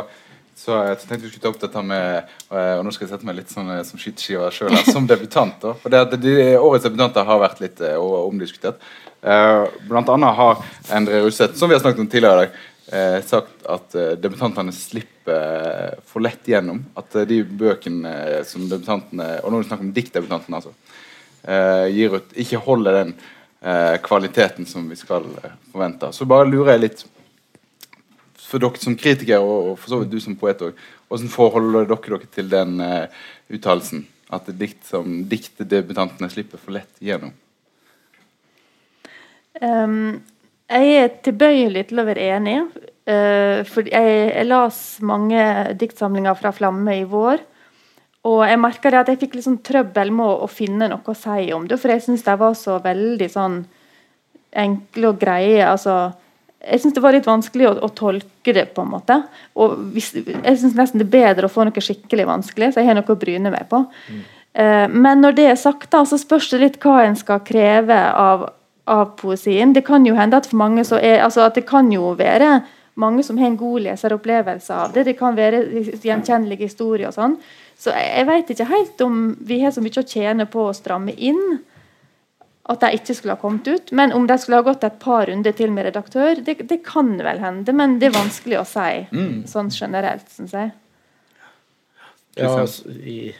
så 0.58 0.78
jeg 0.88 1.00
tenkte 1.02 1.26
vi 1.26 1.32
skulle 1.32 1.44
ta 1.44 1.52
opp 1.52 1.60
dette 1.60 1.82
med 1.86 2.06
eh, 2.16 2.72
Og 2.78 2.86
nå 2.86 2.92
skal 2.94 3.04
jeg 3.04 3.12
sette 3.12 3.28
meg 3.28 3.36
litt 3.38 3.52
sånn 3.52 3.68
eh, 3.74 3.82
som 3.86 4.00
skyteskiva 4.00 4.48
sjøl 4.54 4.74
som 4.88 5.06
debutant. 5.10 5.58
da, 5.62 5.74
for 5.78 5.92
det 5.92 6.00
at 6.06 6.16
de, 6.22 6.34
Årets 6.56 6.88
debutanter 6.88 7.28
har 7.28 7.42
vært 7.44 7.60
litt 7.62 7.82
eh, 7.84 7.98
omdiskutert. 8.00 8.80
Eh, 9.20 9.68
blant 9.90 10.10
annet 10.14 10.40
har 10.40 10.64
Endre 10.96 11.22
Ruseth, 11.26 11.58
som 11.58 11.70
vi 11.70 11.76
har 11.76 11.84
snakket 11.84 12.02
om 12.06 12.10
tidligere 12.10 12.34
i 12.34 12.46
dag, 12.46 12.58
eh, 12.92 13.18
sagt 13.26 13.66
at 13.68 13.96
eh, 13.98 14.14
debutantene 14.20 14.74
slipper 14.74 15.34
eh, 15.34 15.98
for 16.08 16.24
lett 16.24 16.48
gjennom. 16.48 16.82
At 16.98 17.16
eh, 17.16 17.26
de 17.28 17.42
bøkene 17.44 18.14
eh, 18.14 18.40
som 18.48 18.68
debutantene 18.70 19.38
Og 19.42 19.52
nå 19.52 19.58
er 19.58 19.66
det 19.66 19.70
snakk 19.70 19.84
om 19.86 19.92
diktdebutantene, 19.96 20.62
altså. 20.62 20.74
gir 21.94 22.16
ut, 22.18 22.32
ikke 22.34 22.58
holder 22.60 22.96
den 22.96 23.12
kvaliteten 24.04 24.66
som 24.66 24.84
vi 24.90 24.96
skal 24.98 25.24
forvente. 25.72 26.10
Så 26.12 26.26
bare 26.28 26.46
lurer 26.50 26.74
jeg 26.74 26.82
litt 26.82 27.00
for 28.48 28.62
dere 28.62 28.80
som 28.80 28.96
kritikere 28.98 29.40
og, 29.44 29.72
og 29.72 29.74
for 29.80 29.92
så 29.92 30.00
vidt 30.02 30.14
du 30.14 30.20
som 30.22 30.36
poet 30.38 30.62
òg, 30.64 30.78
hvordan 31.08 31.32
forholder 31.32 31.88
dere 31.88 32.14
dere 32.14 32.30
til 32.32 32.48
den 32.52 32.80
eh, 32.84 33.20
uttalelsen? 33.52 34.06
At 34.28 34.48
dikt 34.60 34.84
som 34.84 35.22
diktdebutantene 35.28 36.28
slipper 36.28 36.60
for 36.60 36.76
lett 36.76 37.00
gjennom? 37.00 37.32
Um, 39.62 40.20
jeg 40.68 40.96
er 41.02 41.12
tilbøyelig 41.24 41.88
til 41.88 42.00
å 42.00 42.06
være 42.08 42.30
enig. 42.36 42.58
Uh, 43.08 43.64
for 43.68 43.88
jeg, 43.88 44.18
jeg 44.34 44.48
las 44.48 44.98
mange 45.00 45.40
diktsamlinger 45.80 46.36
fra 46.38 46.52
Flamme 46.52 46.98
i 47.00 47.06
vår. 47.08 47.40
Og 48.28 48.42
jeg 48.44 48.60
merka 48.60 48.92
at 48.98 49.08
jeg 49.08 49.20
fikk 49.22 49.38
litt 49.38 49.46
sånn 49.46 49.60
trøbbel 49.64 50.10
med 50.12 50.44
å, 50.44 50.48
finne 50.50 50.90
noe 50.90 51.12
å 51.12 51.16
si 51.16 51.50
om 51.54 51.68
det. 51.68 51.78
For 51.80 51.94
jeg 51.94 52.04
syns 52.04 52.26
de 52.26 52.34
var 52.40 52.56
så 52.58 52.78
veldig 52.84 53.28
sånn 53.32 53.60
enkle 54.58 55.12
og 55.12 55.20
greie. 55.20 55.62
altså 55.64 56.10
jeg 56.58 56.82
syns 56.82 56.96
det 56.96 57.02
var 57.04 57.14
litt 57.14 57.28
vanskelig 57.28 57.68
å, 57.68 57.74
å, 57.86 57.88
tolke 57.94 58.52
det. 58.52 58.66
på 58.74 58.82
en 58.82 58.90
måte 58.90 59.20
og 59.54 59.76
hvis, 59.94 60.10
Jeg 60.18 60.58
syns 60.58 60.74
nesten 60.74 60.98
det 60.98 61.06
er 61.06 61.14
bedre 61.14 61.46
å 61.46 61.52
få 61.52 61.64
noe 61.64 61.84
skikkelig 61.84 62.26
vanskelig, 62.26 62.72
så 62.72 62.82
jeg 62.82 62.90
har 62.90 62.98
noe 62.98 63.14
å 63.14 63.20
bryne 63.20 63.52
meg 63.54 63.68
på. 63.70 63.84
Mm. 64.10 64.24
Uh, 64.58 64.86
men 64.90 65.22
når 65.22 65.36
det 65.38 65.46
er 65.52 65.60
sagt, 65.60 65.90
da, 65.94 66.02
så 66.08 66.18
spørs 66.18 66.50
det 66.50 66.62
litt 66.64 66.78
hva 66.82 67.04
en 67.04 67.16
skal 67.16 67.44
kreve 67.46 67.98
av, 68.10 68.48
av 68.88 69.14
poesien. 69.20 69.72
Det 69.76 69.84
kan 69.86 70.06
jo 70.06 70.16
hende 70.18 70.40
at 70.40 70.48
for 70.50 70.60
mange 70.60 70.84
så 70.88 70.98
er, 71.00 71.22
altså 71.24 71.46
at 71.46 71.58
det 71.58 71.66
kan 71.68 71.90
jo 71.92 72.14
være 72.18 72.58
mange 72.98 73.22
som 73.22 73.38
har 73.38 73.52
en 73.52 73.58
god 73.60 73.84
leseropplevelse 73.86 74.74
av 74.74 74.92
det. 74.94 75.06
Det 75.06 75.16
kan 75.18 75.36
være 75.38 75.62
gjenkjennelige 76.02 76.66
historier 76.66 77.10
og 77.10 77.16
sånn. 77.16 77.36
Så 77.78 77.94
jeg, 77.94 78.26
veit 78.26 78.48
vet 78.48 78.56
ikke 78.56 78.72
helt 78.72 79.02
om 79.06 79.18
vi 79.46 79.60
har 79.62 79.74
så 79.74 79.82
mye 79.84 80.02
å 80.02 80.08
tjene 80.08 80.48
på 80.50 80.64
å 80.66 80.74
stramme 80.74 81.14
inn 81.14 81.60
at 82.68 82.82
de 82.82 82.98
ikke 82.98 83.14
skulle 83.16 83.36
ha 83.36 83.40
kommet 83.40 83.68
ut. 83.70 83.92
Men 83.96 84.12
om 84.12 84.26
de 84.28 84.36
skulle 84.40 84.58
ha 84.60 84.66
gått 84.66 84.84
et 84.84 84.98
par 85.00 85.28
runder 85.30 85.54
til 85.56 85.70
med 85.72 85.86
redaktør, 85.88 86.42
det, 86.44 86.58
det 86.68 86.82
kan 86.84 87.14
vel 87.22 87.40
hende. 87.40 87.72
Men 87.72 87.96
det 88.02 88.10
er 88.10 88.18
vanskelig 88.18 88.58
å 88.60 88.66
si 88.68 88.90
mm. 89.08 89.46
sånn 89.48 89.70
generelt, 89.72 90.26
syns 90.34 90.56
jeg. 90.58 90.74
Ja, 92.38 92.52
altså, 92.52 92.92
i, 92.92 93.32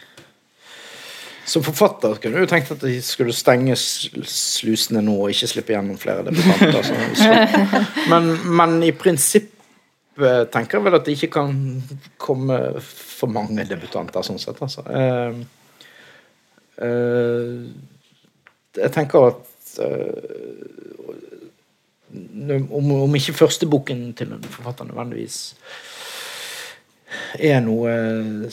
som 1.49 1.65
forfatter 1.65 2.19
kunne 2.23 2.43
du 2.43 2.49
tenkt 2.51 2.73
at 2.75 2.83
de 2.85 2.99
skulle 3.05 3.33
stenge 3.37 3.77
slusene 3.79 5.01
nå 5.05 5.15
og 5.17 5.33
ikke 5.33 5.49
slippe 5.49 5.73
gjennom 5.73 5.99
flere 6.01 6.27
debutanter. 6.27 6.83
Så, 6.85 7.31
men, 8.13 8.31
men, 8.59 8.77
i 8.85 8.93
prinsippet 8.97 10.53
tenker 10.53 10.79
jeg 10.79 10.87
vel 10.87 10.99
at 10.99 11.07
det 11.07 11.17
ikke 11.17 11.33
kan 11.39 11.55
komme 12.21 12.59
for 12.83 13.33
mange 13.33 13.65
debutanter, 13.69 14.25
sånn 14.27 14.41
sett. 14.43 14.61
Altså. 14.65 14.85
Uh, 14.89 15.33
uh, 16.83 17.63
jeg 18.79 18.95
tenker 18.95 19.31
at 19.31 19.73
uh, 19.83 20.49
om, 22.71 22.93
om, 23.03 23.17
ikke 23.17 23.37
førsteboken 23.37 24.13
til 24.19 24.33
en 24.37 24.51
forfatter 24.53 24.89
nødvendigvis 24.89 25.39
er 27.39 27.61
noe, 27.65 27.95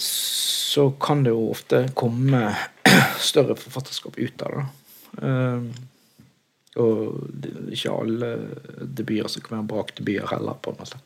så 0.02 0.90
kan 1.02 1.23
det 1.26 1.34
jo 1.34 1.49
ofte 1.52 1.86
komme 1.98 2.48
større 3.30 3.57
forfatterskap 3.60 4.18
ut 4.19 4.45
av 4.48 4.57
det. 4.57 4.65
Uh, 5.22 5.94
og 6.76 7.30
det 7.32 7.53
ikke 7.72 7.94
alle 7.94 8.30
debuter 8.84 9.32
som 9.32 9.44
kan 9.45 9.61
være 9.61 9.69
brakdebuter 9.72 10.27
heller, 10.34 10.57
på 10.60 10.73
en 10.73 10.82
måte. 10.82 10.99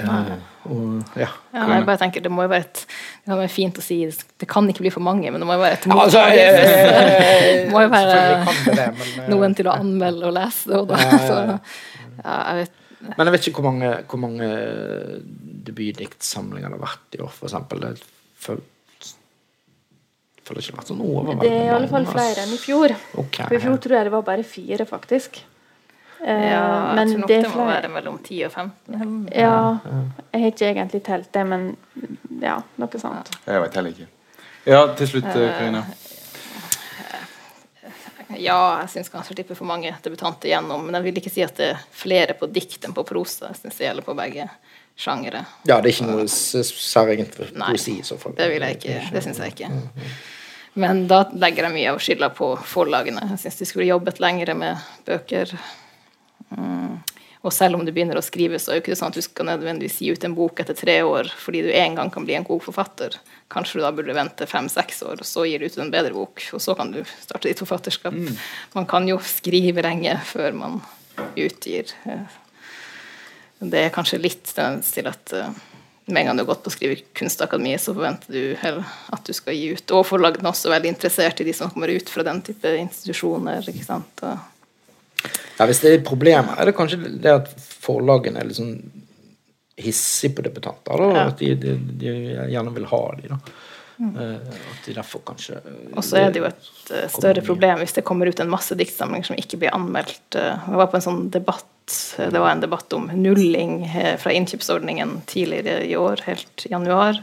Uh, 0.00 0.30
og, 0.70 1.16
ja. 1.18 1.28
ja 1.52 1.64
jeg 1.74 1.84
bare 1.84 2.00
tenker 2.00 2.22
Det 2.24 2.30
må 2.32 2.46
jo 2.46 2.50
være 2.52 2.64
et 2.64 2.78
det 2.80 3.26
kan 3.26 3.40
være 3.42 3.52
fint 3.52 3.76
å 3.76 3.82
si 3.84 3.98
det 4.08 4.46
kan 4.48 4.68
ikke 4.70 4.80
bli 4.86 4.92
for 4.94 5.04
mange, 5.04 5.28
men 5.28 5.42
det 5.42 5.48
må 5.48 5.58
jo 5.58 5.60
være 5.60 5.76
et 5.76 5.88
mål. 5.90 6.00
altså, 6.06 6.22
det 7.44 7.66
må 7.70 7.82
jo 7.84 7.90
være 7.92 8.14
det, 8.64 8.86
men, 8.96 9.26
noen 9.34 9.56
til 9.58 9.68
å 9.68 9.76
anmelde 9.76 10.30
og 10.30 10.36
lese 10.38 10.70
det. 10.70 10.80
Da, 10.88 11.18
så, 11.26 11.40
ja, 12.22 12.38
jeg 12.38 12.62
vet. 12.62 12.79
Men 13.00 13.26
jeg 13.26 13.34
vet 13.34 13.46
ikke 13.48 13.62
hvor 13.62 13.70
mange, 13.70 13.92
hvor 14.10 14.20
mange 14.20 14.48
debutdiktsamlinger 15.68 16.68
det 16.68 16.76
har 16.76 16.82
vært 16.82 17.16
i 17.16 17.22
år, 17.24 17.32
for 17.32 17.48
eksempel. 17.48 17.84
Det 17.84 17.92
føler, 18.44 18.66
føler 20.44 20.60
ikke 20.60 20.66
det 20.66 20.74
har 20.74 20.80
vært 20.82 20.92
sånn 20.92 21.04
overveldende 21.06 21.46
Det 21.46 21.54
er 21.54 21.70
i 21.70 21.72
alle 21.76 21.88
fall 21.92 22.10
flere 22.10 22.44
enn 22.44 22.52
i 22.56 22.60
fjor. 22.60 22.96
Okay, 23.24 23.46
for 23.46 23.56
I 23.56 23.62
fjor 23.64 23.80
tror 23.86 23.96
jeg 23.98 24.10
det 24.10 24.14
var 24.16 24.26
bare 24.28 24.46
fire, 24.56 24.88
faktisk. 24.88 25.40
Eh, 26.20 26.46
ja, 26.50 26.64
jeg 26.98 27.08
tror 27.14 27.22
nok 27.22 27.32
det, 27.32 27.40
det 27.46 27.52
må 27.54 27.66
være 27.70 27.92
mellom 27.94 28.20
10 28.20 28.44
og 28.44 28.52
15. 28.52 29.28
Ja, 29.32 29.54
jeg 30.34 30.42
har 30.42 30.50
ikke 30.52 30.68
egentlig 30.74 31.02
telt 31.06 31.30
det, 31.32 31.44
men 31.48 31.70
ja, 32.44 32.58
noe 32.76 33.00
sånt. 33.00 33.32
Jeg 33.46 33.64
vet 33.64 33.80
heller 33.80 33.96
ikke. 33.96 34.10
Ja, 34.68 34.82
til 34.98 35.08
slutt, 35.08 35.30
Karina. 35.32 35.56
Karina. 35.56 35.84
Ja, 38.38 38.80
jeg 38.82 38.90
syns 38.92 39.10
kanskje 39.12 39.34
slipper 39.34 39.58
for 39.58 39.68
mange 39.68 39.92
debutanter 40.04 40.52
gjennom, 40.52 40.84
men 40.86 40.98
jeg 40.98 41.08
vil 41.08 41.20
ikke 41.22 41.32
si 41.32 41.42
at 41.44 41.56
det 41.58 41.72
er 41.72 41.80
flere 41.94 42.36
på 42.38 42.48
dikt 42.52 42.84
enn 42.86 42.94
på 42.96 43.04
prosa. 43.08 43.50
Jeg 43.50 43.62
synes 43.62 43.80
det 43.80 43.88
gjelder 43.88 44.06
på 44.06 44.16
begge 44.18 44.46
sjangere. 45.00 45.44
Ja, 45.64 45.80
det 45.80 45.90
er 45.90 45.94
ikke 45.94 46.10
noe 46.10 46.28
særegent 46.30 47.34
for 47.34 47.50
poesi 47.56 47.98
i 47.98 48.06
så 48.06 48.18
fall. 48.20 48.36
Det 48.38 48.50
vil 48.52 48.66
jeg 48.66 48.78
ikke. 48.78 49.00
Det 49.14 49.24
syns 49.24 49.42
jeg 49.42 49.56
ikke. 49.56 49.72
Men 50.80 51.04
da 51.10 51.24
legger 51.34 51.66
jeg 51.66 51.74
mye 51.74 51.92
av 51.92 52.00
skylda 52.02 52.30
på 52.36 52.52
forlagene. 52.70 53.26
Jeg 53.32 53.42
syns 53.44 53.58
de 53.58 53.68
skulle 53.68 53.90
jobbet 53.90 54.20
lengre 54.22 54.54
med 54.58 54.90
bøker 55.08 55.56
Mm. 56.50 56.98
Og 57.40 57.52
selv 57.56 57.78
om 57.78 57.84
du 57.86 57.92
begynner 57.92 58.18
å 58.20 58.24
skrive, 58.24 58.58
så 58.60 58.72
er 58.72 58.78
det 58.78 58.82
ikke 58.84 58.98
sånn 59.00 59.14
at 59.14 59.16
du 59.16 59.24
skal 59.24 59.48
nødvendigvis 59.48 59.96
gi 60.02 60.10
ut 60.12 60.24
en 60.28 60.34
bok 60.36 60.60
etter 60.60 60.76
tre 60.76 60.98
år 61.06 61.30
fordi 61.40 61.62
du 61.64 61.70
en 61.72 61.96
gang 61.96 62.10
kan 62.12 62.26
bli 62.28 62.36
en 62.36 62.44
god 62.44 62.60
forfatter. 62.66 63.16
Kanskje 63.52 63.80
du 63.80 63.84
da 63.86 63.92
burde 63.96 64.16
vente 64.16 64.48
fem-seks 64.48 65.00
år, 65.08 65.22
og 65.22 65.28
så 65.28 65.46
gir 65.48 65.62
du 65.62 65.70
ut 65.70 65.78
en 65.80 65.92
bedre 65.94 66.12
bok. 66.12 66.44
Og 66.52 66.60
så 66.60 66.76
kan 66.76 66.92
du 66.92 67.00
starte 67.08 67.48
ditt 67.48 67.62
forfatterskap. 67.62 68.12
Mm. 68.12 68.36
Man 68.76 68.90
kan 68.90 69.08
jo 69.08 69.16
skrive 69.24 69.86
lenge 69.86 70.18
før 70.28 70.52
man 70.58 70.78
utgir. 71.40 71.88
Det 73.60 73.86
er 73.86 73.92
kanskje 73.94 74.20
litt 74.20 74.52
tendens 74.52 74.92
til 74.92 75.08
at 75.08 75.34
uh, 75.36 75.48
med 76.10 76.22
en 76.22 76.30
gang 76.30 76.38
du 76.38 76.44
har 76.44 76.52
gått 76.52 76.62
på 76.64 76.72
Skrivekunstakademiet, 76.76 77.80
så 77.80 77.96
forventer 77.96 78.36
du 78.36 78.54
at 78.60 79.24
du 79.24 79.32
skal 79.36 79.56
gi 79.56 79.72
ut. 79.76 79.96
Og 79.96 80.06
forlagene 80.08 80.44
er 80.44 80.52
også 80.52 80.72
veldig 80.72 80.92
interessert 80.92 81.40
i 81.40 81.48
de 81.48 81.56
som 81.56 81.72
kommer 81.72 81.92
ut 81.92 82.12
fra 82.12 82.24
den 82.26 82.44
type 82.44 82.76
institusjoner. 82.84 83.64
ikke 83.64 83.86
sant? 83.86 84.24
Og 84.28 84.49
ja, 85.58 85.66
Hvis 85.68 85.82
det 85.82 85.90
er 85.90 85.98
et 85.98 86.06
problem, 86.06 86.52
er 86.56 86.68
det 86.68 86.76
kanskje 86.76 87.00
det 87.20 87.32
at 87.42 87.50
forlagene 87.58 88.40
er 88.40 88.48
litt 88.48 88.60
sånn 88.60 88.76
hissige 89.80 90.36
på 90.36 90.44
debutanter. 90.44 91.00
Da, 91.00 91.10
ja. 91.16 91.26
At 91.30 91.40
de, 91.40 91.54
de, 91.56 91.74
de, 92.00 92.14
gjerne 92.52 92.72
vil 92.76 92.88
ha 92.90 93.02
de 93.18 93.32
da. 93.32 93.40
Mm. 94.00 94.14
Uh, 94.16 94.36
at 94.72 94.86
de 94.86 94.94
derfor 94.96 95.20
kanskje 95.28 95.58
uh, 95.60 95.72
Og 95.92 96.04
så 96.06 96.22
er 96.22 96.30
det 96.32 96.40
jo 96.40 96.46
et 96.48 96.68
uh, 96.88 97.02
større 97.12 97.42
problem 97.44 97.82
hvis 97.82 97.92
det 97.98 98.04
kommer 98.08 98.30
ut 98.30 98.38
en 98.40 98.48
masse 98.48 98.72
diktsamlinger 98.72 99.28
som 99.28 99.40
ikke 99.40 99.58
blir 99.60 99.74
anmeldt. 99.76 100.38
Jeg 100.38 100.78
var 100.80 100.88
på 100.88 100.96
en 100.96 101.04
sånn 101.04 101.26
debatt 101.32 101.66
det 101.90 102.38
var 102.38 102.52
en 102.52 102.60
debatt 102.62 102.92
om 102.94 103.08
nulling 103.18 103.80
fra 104.22 104.30
innkjøpsordningen 104.30 105.24
tidligere 105.26 105.80
i 105.88 105.96
år, 105.98 106.20
helt 106.22 106.62
i 106.62 106.70
januar. 106.70 107.18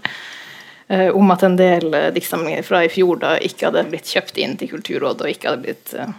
Om 1.16 1.32
at 1.32 1.46
en 1.48 1.56
del 1.56 1.96
diktsamlinger 2.12 2.66
fra 2.68 2.82
i 2.84 2.90
fjor 2.92 3.22
da 3.22 3.38
ikke 3.40 3.70
hadde 3.70 3.86
blitt 3.94 4.12
kjøpt 4.12 4.42
inn 4.44 4.58
til 4.60 4.74
Kulturrådet 4.74 5.24
og 5.24 5.32
ikke 5.32 5.54
hadde 5.54 5.64
blitt 5.64 5.96
Eh, 5.96 6.10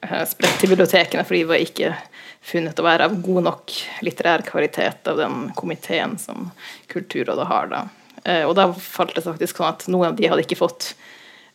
spredt 0.00 0.60
til 0.60 0.72
bibliotekene, 0.72 1.24
for 1.26 1.36
de 1.36 1.44
var 1.48 1.62
ikke 1.62 1.92
funnet 2.40 2.78
å 2.80 2.86
være 2.86 3.08
av 3.08 3.16
god 3.22 3.46
nok 3.46 3.74
litterær 4.04 4.44
kvalitet 4.46 5.08
av 5.10 5.20
den 5.20 5.50
komiteen 5.56 6.16
som 6.18 6.50
Kulturrådet 6.90 7.46
har. 7.50 7.68
da. 7.70 7.82
Eh, 8.24 8.44
og 8.48 8.54
da 8.58 8.70
falt 8.72 9.14
det 9.16 9.26
faktisk 9.26 9.60
sånn 9.60 9.72
at 9.74 9.86
noen 9.92 10.10
av 10.10 10.18
de 10.18 10.28
hadde 10.28 10.44
ikke 10.46 10.60
fått 10.60 10.94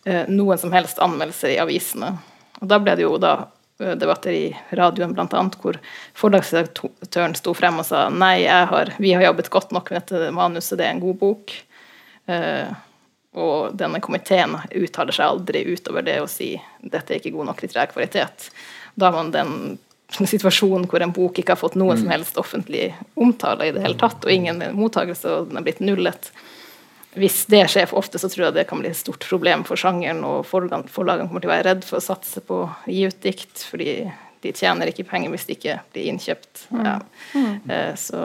eh, 0.05 0.29
noen 0.29 0.61
som 0.61 0.73
helst 0.75 1.01
anmeldelser 1.03 1.55
i 1.55 1.59
avisene. 1.61 2.15
Og 2.61 2.69
da 2.71 2.79
ble 2.81 2.95
det 2.97 3.05
jo 3.05 3.17
da 3.21 3.35
debatter 3.75 4.31
i 4.31 4.45
radioen 4.77 5.11
blant 5.11 5.33
annet, 5.35 5.57
hvor 5.59 5.75
forlagsredaktøren 6.15 7.33
sto 7.35 7.51
frem 7.57 7.81
og 7.81 7.87
sa 7.89 8.05
nei, 8.07 8.45
har, 8.47 8.93
vi 9.03 9.11
har 9.11 9.25
jobbet 9.25 9.51
godt 9.51 9.73
nok 9.75 9.91
med 9.91 10.05
dette 10.05 10.29
manuset, 10.31 10.77
det 10.79 10.85
er 10.85 10.93
en 10.93 11.03
god 11.03 11.17
bok. 11.19 11.55
Og 13.35 13.75
denne 13.75 13.99
komiteen 14.03 14.55
uttaler 14.71 15.15
seg 15.15 15.27
aldri 15.27 15.65
utover 15.67 16.05
det 16.05 16.21
å 16.23 16.29
si 16.31 16.53
dette 16.79 17.13
er 17.13 17.19
ikke 17.19 17.35
god 17.35 17.49
nok 17.49 17.63
litterær 17.65 17.91
kvalitet. 17.91 18.49
Da 18.95 19.09
har 19.09 19.17
man 19.17 19.33
den 19.33 19.55
situasjonen 20.13 20.85
hvor 20.87 21.03
en 21.03 21.13
bok 21.15 21.39
ikke 21.41 21.55
har 21.55 21.59
fått 21.59 21.75
noen 21.79 21.97
som 21.97 22.07
mm. 22.07 22.13
helst 22.13 22.37
offentlig 22.39 22.89
omtale 23.19 23.67
i 23.67 23.73
det 23.75 23.83
hele 23.83 23.99
tatt, 23.99 24.23
og 24.23 24.31
ingen 24.31 24.61
mottakelse, 24.77 25.31
og 25.31 25.49
den 25.49 25.59
er 25.59 25.65
blitt 25.65 25.81
nullet. 25.83 26.29
hvis 27.15 27.45
det 27.51 27.65
skjer 27.71 27.87
for 27.87 27.99
ofte, 27.99 28.19
så 28.19 28.29
tror 28.31 28.47
jeg 28.47 28.57
det 28.57 28.67
kan 28.69 28.79
bli 28.79 28.91
et 28.91 28.99
stort 28.99 29.25
problem 29.27 29.63
for 29.67 29.79
sjangeren, 29.79 30.23
og 30.23 30.45
forlagene 30.47 31.27
kommer 31.27 31.43
til 31.43 31.49
å 31.49 31.55
være 31.55 31.69
redd 31.69 31.87
for 31.87 31.99
å 31.99 32.05
satse 32.05 32.43
på 32.43 32.61
å 32.65 32.69
gi 32.87 33.07
ut 33.07 33.21
dikt, 33.23 33.65
fordi 33.71 34.05
de 34.45 34.53
tjener 34.53 34.91
ikke 34.91 35.07
penger 35.09 35.33
hvis 35.33 35.47
de 35.47 35.57
ikke 35.57 35.79
blir 35.93 36.11
innkjøpt. 36.11 36.67
Ja. 36.85 36.99
Eh, 37.35 37.93
så 37.97 38.21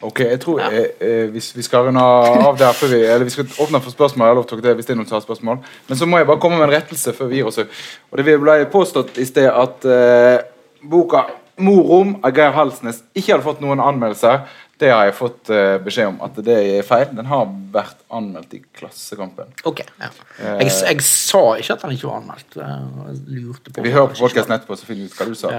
Ok, 0.00 0.22
jeg 0.24 0.40
tror 0.40 0.62
eh, 0.64 0.94
eh, 1.04 1.26
hvis 1.28 1.50
vi 1.52 1.62
skal 1.64 1.84
runde 1.90 2.00
av 2.00 2.56
der 2.56 2.72
før 2.72 2.88
vi 2.94 3.00
Eller 3.04 3.26
vi 3.28 3.34
skal 3.34 3.50
åpne 3.60 3.82
for 3.84 3.92
spørsmål. 3.92 4.24
Jeg 4.24 4.32
har 4.32 4.38
lov 4.38 4.46
til 4.48 4.62
det 4.64 4.72
hvis 4.78 4.88
det 4.88 4.94
er 4.94 5.00
noen 5.00 5.10
som 5.10 5.18
har 5.18 5.26
spørsmål. 5.26 5.60
Men 5.90 5.98
så 6.00 6.08
må 6.08 6.20
jeg 6.20 6.28
bare 6.30 6.40
komme 6.40 6.56
med 6.56 6.70
en 6.70 6.72
rettelse 6.72 7.12
før 7.16 7.28
vi 7.28 7.40
gir 7.40 7.50
oss. 7.50 7.60
Og 7.60 8.22
det 8.22 8.38
ble 8.40 8.56
påstått 8.72 9.20
i 9.20 9.28
sted 9.28 9.50
at 9.50 9.84
eh, 9.84 10.40
boka 10.88 11.26
'Morom' 11.60 12.14
av 12.24 12.32
Geir 12.32 12.54
Halsnes 12.56 13.02
ikke 13.12 13.34
hadde 13.34 13.44
fått 13.44 13.60
noen 13.60 13.82
anmeldelser. 13.84 14.46
Det 14.80 14.88
har 14.88 15.10
jeg 15.10 15.16
fått 15.18 15.50
eh, 15.52 15.76
beskjed 15.84 16.08
om 16.14 16.22
at 16.24 16.38
det 16.46 16.56
er 16.56 16.86
feil. 16.88 17.10
Den 17.12 17.28
har 17.28 17.50
vært 17.74 17.98
anmeldt 18.08 18.54
i 18.56 18.62
Klassekampen. 18.64 19.52
Ok, 19.68 19.82
ja. 20.00 20.08
jeg, 20.40 20.70
jeg 20.70 21.04
sa 21.04 21.42
ikke 21.60 21.76
at 21.76 21.84
den 21.84 21.98
ikke 21.98 22.08
var 22.08 22.22
anmeldt. 22.22 22.56
Jeg 22.56 23.42
lurte 23.42 23.74
på 23.74 23.84
Vi 23.84 23.92
hører 23.92 24.14
på 24.14 24.22
podkasten 24.22 24.56
etterpå, 24.56 24.80
så 24.80 24.88
finner 24.88 25.04
vi 25.04 25.12
ut 25.12 25.20
hva 25.20 25.28
du 25.28 25.36
sa. 25.36 25.52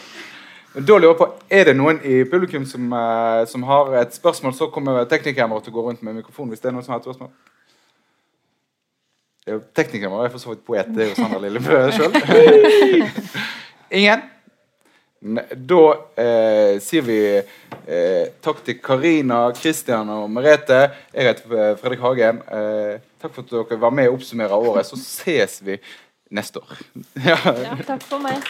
Men 0.76 0.84
Da 0.84 0.98
lurer 0.98 1.14
jeg 1.14 1.16
på, 1.16 1.32
Er 1.50 1.64
det 1.64 1.76
noen 1.76 1.98
i 2.04 2.22
publikum 2.28 2.66
som, 2.68 2.92
eh, 2.92 3.46
som 3.48 3.62
har 3.64 3.94
et 4.02 4.14
spørsmål, 4.14 4.52
så 4.54 4.68
kommer 4.68 5.04
teknikeren 5.08 5.50
vår 5.50 5.64
til 5.64 5.72
å 5.72 5.76
gå 5.76 5.84
rundt 5.88 6.02
med 6.02 6.14
mikrofon. 6.14 6.48
hvis 6.48 6.60
det 6.60 6.68
er 6.68 6.72
noen 6.72 6.84
som 6.84 6.92
har 6.92 7.00
et 7.00 7.06
spørsmål. 7.08 7.30
Det 9.46 9.52
er 9.52 9.56
jo 9.56 9.62
Teknikeren 9.74 10.12
vår 10.12 10.24
er 10.26 10.28
for 10.28 10.38
så 10.38 10.48
vidt 10.50 10.66
poet. 10.66 10.86
Det 10.94 11.04
er 11.04 11.08
jo 11.08 11.14
Sandra 11.14 11.38
Lillebø 11.38 11.90
sjøl. 11.96 12.12
Ingen? 14.00 14.22
Da 15.66 15.82
eh, 16.18 16.78
sier 16.82 17.02
vi 17.06 17.20
eh, 17.38 18.26
takk 18.42 18.60
til 18.66 18.78
Karina, 18.82 19.50
Kristian 19.56 20.10
og 20.12 20.28
Merete. 20.30 20.90
Jeg 21.14 21.30
heter 21.30 21.56
eh, 21.56 21.76
Fredrik 21.80 22.04
Hagen. 22.04 22.42
Eh, 22.52 23.00
takk 23.22 23.32
for 23.32 23.46
at 23.46 23.54
dere 23.70 23.80
var 23.80 23.96
med 23.96 24.10
og 24.10 24.18
oppsummerer 24.18 24.52
året. 24.52 24.84
Så 24.86 25.00
ses 25.00 25.62
vi 25.64 25.80
neste 26.28 26.60
år. 26.60 26.76
ja. 27.30 27.40
Takk 27.86 28.02
for 28.02 28.20
meg. 28.20 28.44